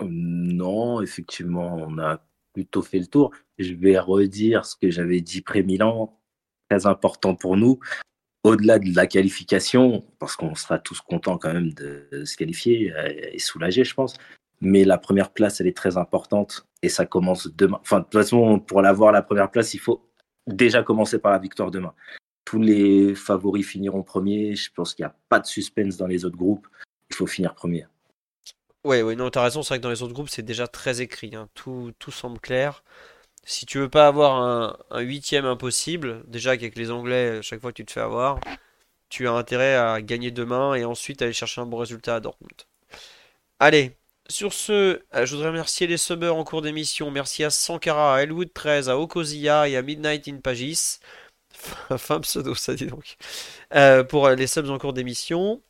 Non, 0.00 1.02
effectivement, 1.02 1.74
on 1.74 1.98
a 1.98 2.24
plutôt 2.52 2.82
fait 2.82 3.00
le 3.00 3.06
tour. 3.06 3.32
Je 3.58 3.74
vais 3.74 3.98
redire 3.98 4.64
ce 4.64 4.76
que 4.76 4.90
j'avais 4.90 5.20
dit 5.20 5.42
pré-Milan, 5.42 6.18
très 6.70 6.86
important 6.86 7.34
pour 7.34 7.56
nous. 7.56 7.80
Au-delà 8.44 8.78
de 8.78 8.94
la 8.94 9.08
qualification, 9.08 10.04
parce 10.20 10.36
qu'on 10.36 10.54
sera 10.54 10.78
tous 10.78 11.00
contents 11.00 11.36
quand 11.36 11.52
même 11.52 11.72
de 11.72 12.24
se 12.24 12.36
qualifier 12.36 12.92
euh, 12.92 13.12
et 13.32 13.40
soulagés, 13.40 13.82
je 13.82 13.94
pense. 13.94 14.14
Mais 14.60 14.84
la 14.84 14.98
première 14.98 15.32
place, 15.32 15.60
elle 15.60 15.66
est 15.66 15.76
très 15.76 15.96
importante 15.96 16.66
et 16.82 16.88
ça 16.88 17.04
commence 17.04 17.48
demain. 17.48 17.78
Enfin, 17.82 17.98
de 17.98 18.04
toute 18.04 18.14
façon, 18.14 18.60
pour 18.60 18.82
l'avoir, 18.82 19.10
la 19.12 19.22
première 19.22 19.50
place, 19.50 19.74
il 19.74 19.80
faut 19.80 20.08
déjà 20.46 20.84
commencer 20.84 21.18
par 21.18 21.32
la 21.32 21.38
victoire 21.38 21.72
demain. 21.72 21.94
Tous 22.48 22.62
les 22.62 23.14
favoris 23.14 23.66
finiront 23.66 24.02
premiers. 24.02 24.56
Je 24.56 24.72
pense 24.72 24.94
qu'il 24.94 25.04
n'y 25.04 25.10
a 25.10 25.14
pas 25.28 25.38
de 25.38 25.44
suspense 25.44 25.98
dans 25.98 26.06
les 26.06 26.24
autres 26.24 26.38
groupes. 26.38 26.66
Il 27.10 27.14
faut 27.14 27.26
finir 27.26 27.54
premier. 27.54 27.86
Ouais, 28.84 29.02
ouais, 29.02 29.16
non, 29.16 29.28
t'as 29.28 29.42
raison. 29.42 29.62
C'est 29.62 29.68
vrai 29.68 29.78
que 29.80 29.82
dans 29.82 29.90
les 29.90 30.02
autres 30.02 30.14
groupes, 30.14 30.30
c'est 30.30 30.42
déjà 30.42 30.66
très 30.66 31.02
écrit. 31.02 31.36
Hein. 31.36 31.50
Tout, 31.52 31.92
tout 31.98 32.10
semble 32.10 32.40
clair. 32.40 32.82
Si 33.44 33.66
tu 33.66 33.76
veux 33.76 33.90
pas 33.90 34.06
avoir 34.06 34.78
un, 34.90 35.00
huitième 35.00 35.44
impossible, 35.44 36.24
déjà 36.26 36.56
qu'avec 36.56 36.76
les 36.76 36.90
Anglais, 36.90 37.42
chaque 37.42 37.60
fois 37.60 37.70
que 37.70 37.76
tu 37.76 37.84
te 37.84 37.92
fais 37.92 38.00
avoir, 38.00 38.40
tu 39.10 39.28
as 39.28 39.32
intérêt 39.32 39.74
à 39.74 40.00
gagner 40.00 40.30
demain 40.30 40.74
et 40.74 40.86
ensuite 40.86 41.20
aller 41.20 41.34
chercher 41.34 41.60
un 41.60 41.66
bon 41.66 41.76
résultat 41.76 42.14
à 42.14 42.20
Dortmund. 42.20 42.62
Allez, 43.58 43.94
sur 44.30 44.54
ce, 44.54 45.02
euh, 45.14 45.26
je 45.26 45.34
voudrais 45.34 45.48
remercier 45.48 45.86
les 45.86 45.98
subbers 45.98 46.34
en 46.34 46.44
cours 46.44 46.62
d'émission. 46.62 47.10
Merci 47.10 47.44
à 47.44 47.50
Sankara, 47.50 48.16
à 48.16 48.22
Elwood 48.22 48.54
13, 48.54 48.88
à 48.88 48.98
Okozia 48.98 49.68
et 49.68 49.76
à 49.76 49.82
Midnight 49.82 50.28
in 50.28 50.38
Pagis. 50.38 51.00
fin 51.98 52.20
pseudo, 52.20 52.54
ça 52.54 52.74
dit 52.74 52.86
donc. 52.86 53.16
Euh, 53.74 54.04
pour 54.04 54.28
les 54.30 54.46
subs 54.46 54.70
en 54.70 54.78
cours 54.78 54.92
d'émission. 54.92 55.62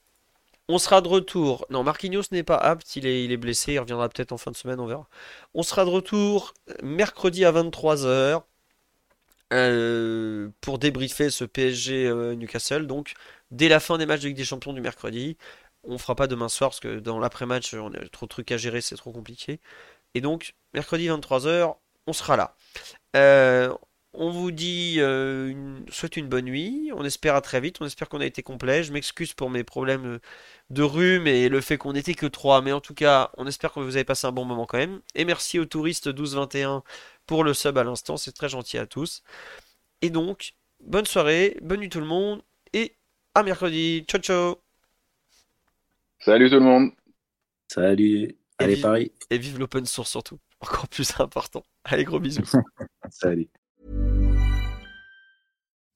On 0.69 0.79
sera 0.79 1.01
de 1.01 1.09
retour. 1.09 1.67
Non, 1.71 1.83
Marquinhos 1.83 2.25
n'est 2.31 2.43
pas 2.43 2.57
apte, 2.57 2.95
il 2.97 3.07
est, 3.07 3.37
blessé, 3.39 3.73
il 3.73 3.79
reviendra 3.79 4.09
peut-être 4.11 4.33
en 4.33 4.39
fin 4.39 4.51
de 4.51 4.57
semaine, 4.57 4.79
on 4.81 4.87
verra. 4.87 5.09
On 5.55 5.63
sera 5.63 5.87
de 5.87 5.91
retour 5.91 6.53
mercredi 6.83 7.47
à 7.47 7.53
23h 7.53 8.43
euh, 9.55 10.51
pour 10.61 10.79
débriefer 10.79 11.31
ce 11.31 11.45
PSG 11.45 12.07
euh, 12.07 12.35
Newcastle. 12.35 12.87
Donc, 12.87 13.15
dès 13.51 13.69
la 13.69 13.81
fin 13.81 13.97
des 13.97 14.05
matchs 14.05 14.21
de 14.21 14.29
Ligue 14.29 14.37
des 14.37 14.45
Champions 14.45 14.75
du 14.75 14.83
mercredi. 14.83 15.39
On 15.85 15.97
fera 15.97 16.15
pas 16.17 16.27
demain 16.27 16.49
soir 16.49 16.71
parce 16.71 16.81
que 16.81 16.99
dans 16.99 17.19
l'après-match, 17.19 17.73
on 17.75 17.93
a 17.95 18.09
trop 18.09 18.27
de 18.27 18.29
trucs 18.29 18.53
à 18.53 18.59
gérer, 18.59 18.81
c'est 18.83 18.97
trop 18.97 19.13
compliqué. 19.13 19.61
Et 20.15 20.21
donc, 20.21 20.55
mercredi 20.75 21.07
23h, 21.09 21.77
on 22.07 22.13
sera 22.13 22.37
là. 22.37 22.57
Euh, 23.17 23.73
on 24.21 24.31
vous 24.31 24.51
dit, 24.51 24.97
euh, 24.99 25.49
une, 25.49 25.85
souhaite 25.91 26.17
une 26.17 26.29
bonne 26.29 26.47
nuit. 26.47 26.91
On 26.95 27.05
espère 27.05 27.37
à 27.37 27.41
très 27.41 27.61
vite. 27.61 27.79
On 27.81 27.87
espère 27.87 28.09
qu'on 28.09 28.21
a 28.21 28.27
été 28.27 28.43
complet. 28.43 28.83
Je 28.83 28.93
m'excuse 28.93 29.33
pour 29.33 29.49
mes 29.49 29.63
problèmes 29.65 30.19
de 30.71 30.83
rhume 30.83 31.27
et 31.29 31.49
le 31.49 31.61
fait 31.61 31.79
qu'on 31.79 31.93
n'était 31.93 32.15
que 32.15 32.27
trois. 32.27 32.61
Mais 32.61 32.73
en 32.73 32.81
tout 32.81 32.95
cas, 32.95 33.31
on 33.37 33.47
espère 33.47 33.73
que 33.73 33.81
vous 33.81 33.95
avez 33.97 34.05
passé 34.05 34.27
un 34.27 34.33
bon 34.33 34.45
moment 34.45 34.67
quand 34.67 34.79
même. 34.79 35.01
Et 35.15 35.25
merci 35.25 35.59
aux 35.59 35.65
touristes 35.67 36.09
1221 36.09 36.83
pour 37.27 37.45
le 37.45 37.55
sub 37.55 37.79
à 37.79 37.85
l'instant. 37.85 38.17
C'est 38.17 38.33
très 38.33 38.49
gentil 38.49 38.77
à 38.79 38.87
tous. 38.87 39.23
Et 40.03 40.11
donc, 40.11 40.55
bonne 40.81 41.07
soirée, 41.07 41.57
bonne 41.63 41.81
nuit 41.81 41.89
tout 41.89 42.01
le 42.01 42.07
monde. 42.07 42.43
Et 42.73 42.97
à 43.35 43.43
mercredi. 43.45 44.05
Ciao, 44.09 44.21
ciao. 44.21 44.57
Salut 46.19 46.49
tout 46.49 46.57
le 46.57 46.61
monde. 46.61 46.91
Salut. 47.69 48.23
Et 48.25 48.37
Allez, 48.59 48.75
vive- 48.75 48.83
Paris. 48.83 49.13
Et 49.31 49.39
vive 49.39 49.59
l'open 49.61 49.87
source 49.87 50.11
surtout. 50.11 50.39
Encore 50.61 50.89
plus 50.89 51.09
important. 51.21 51.63
Allez, 51.85 52.03
gros 52.03 52.19
bisous. 52.19 52.43
Salut. 53.11 53.49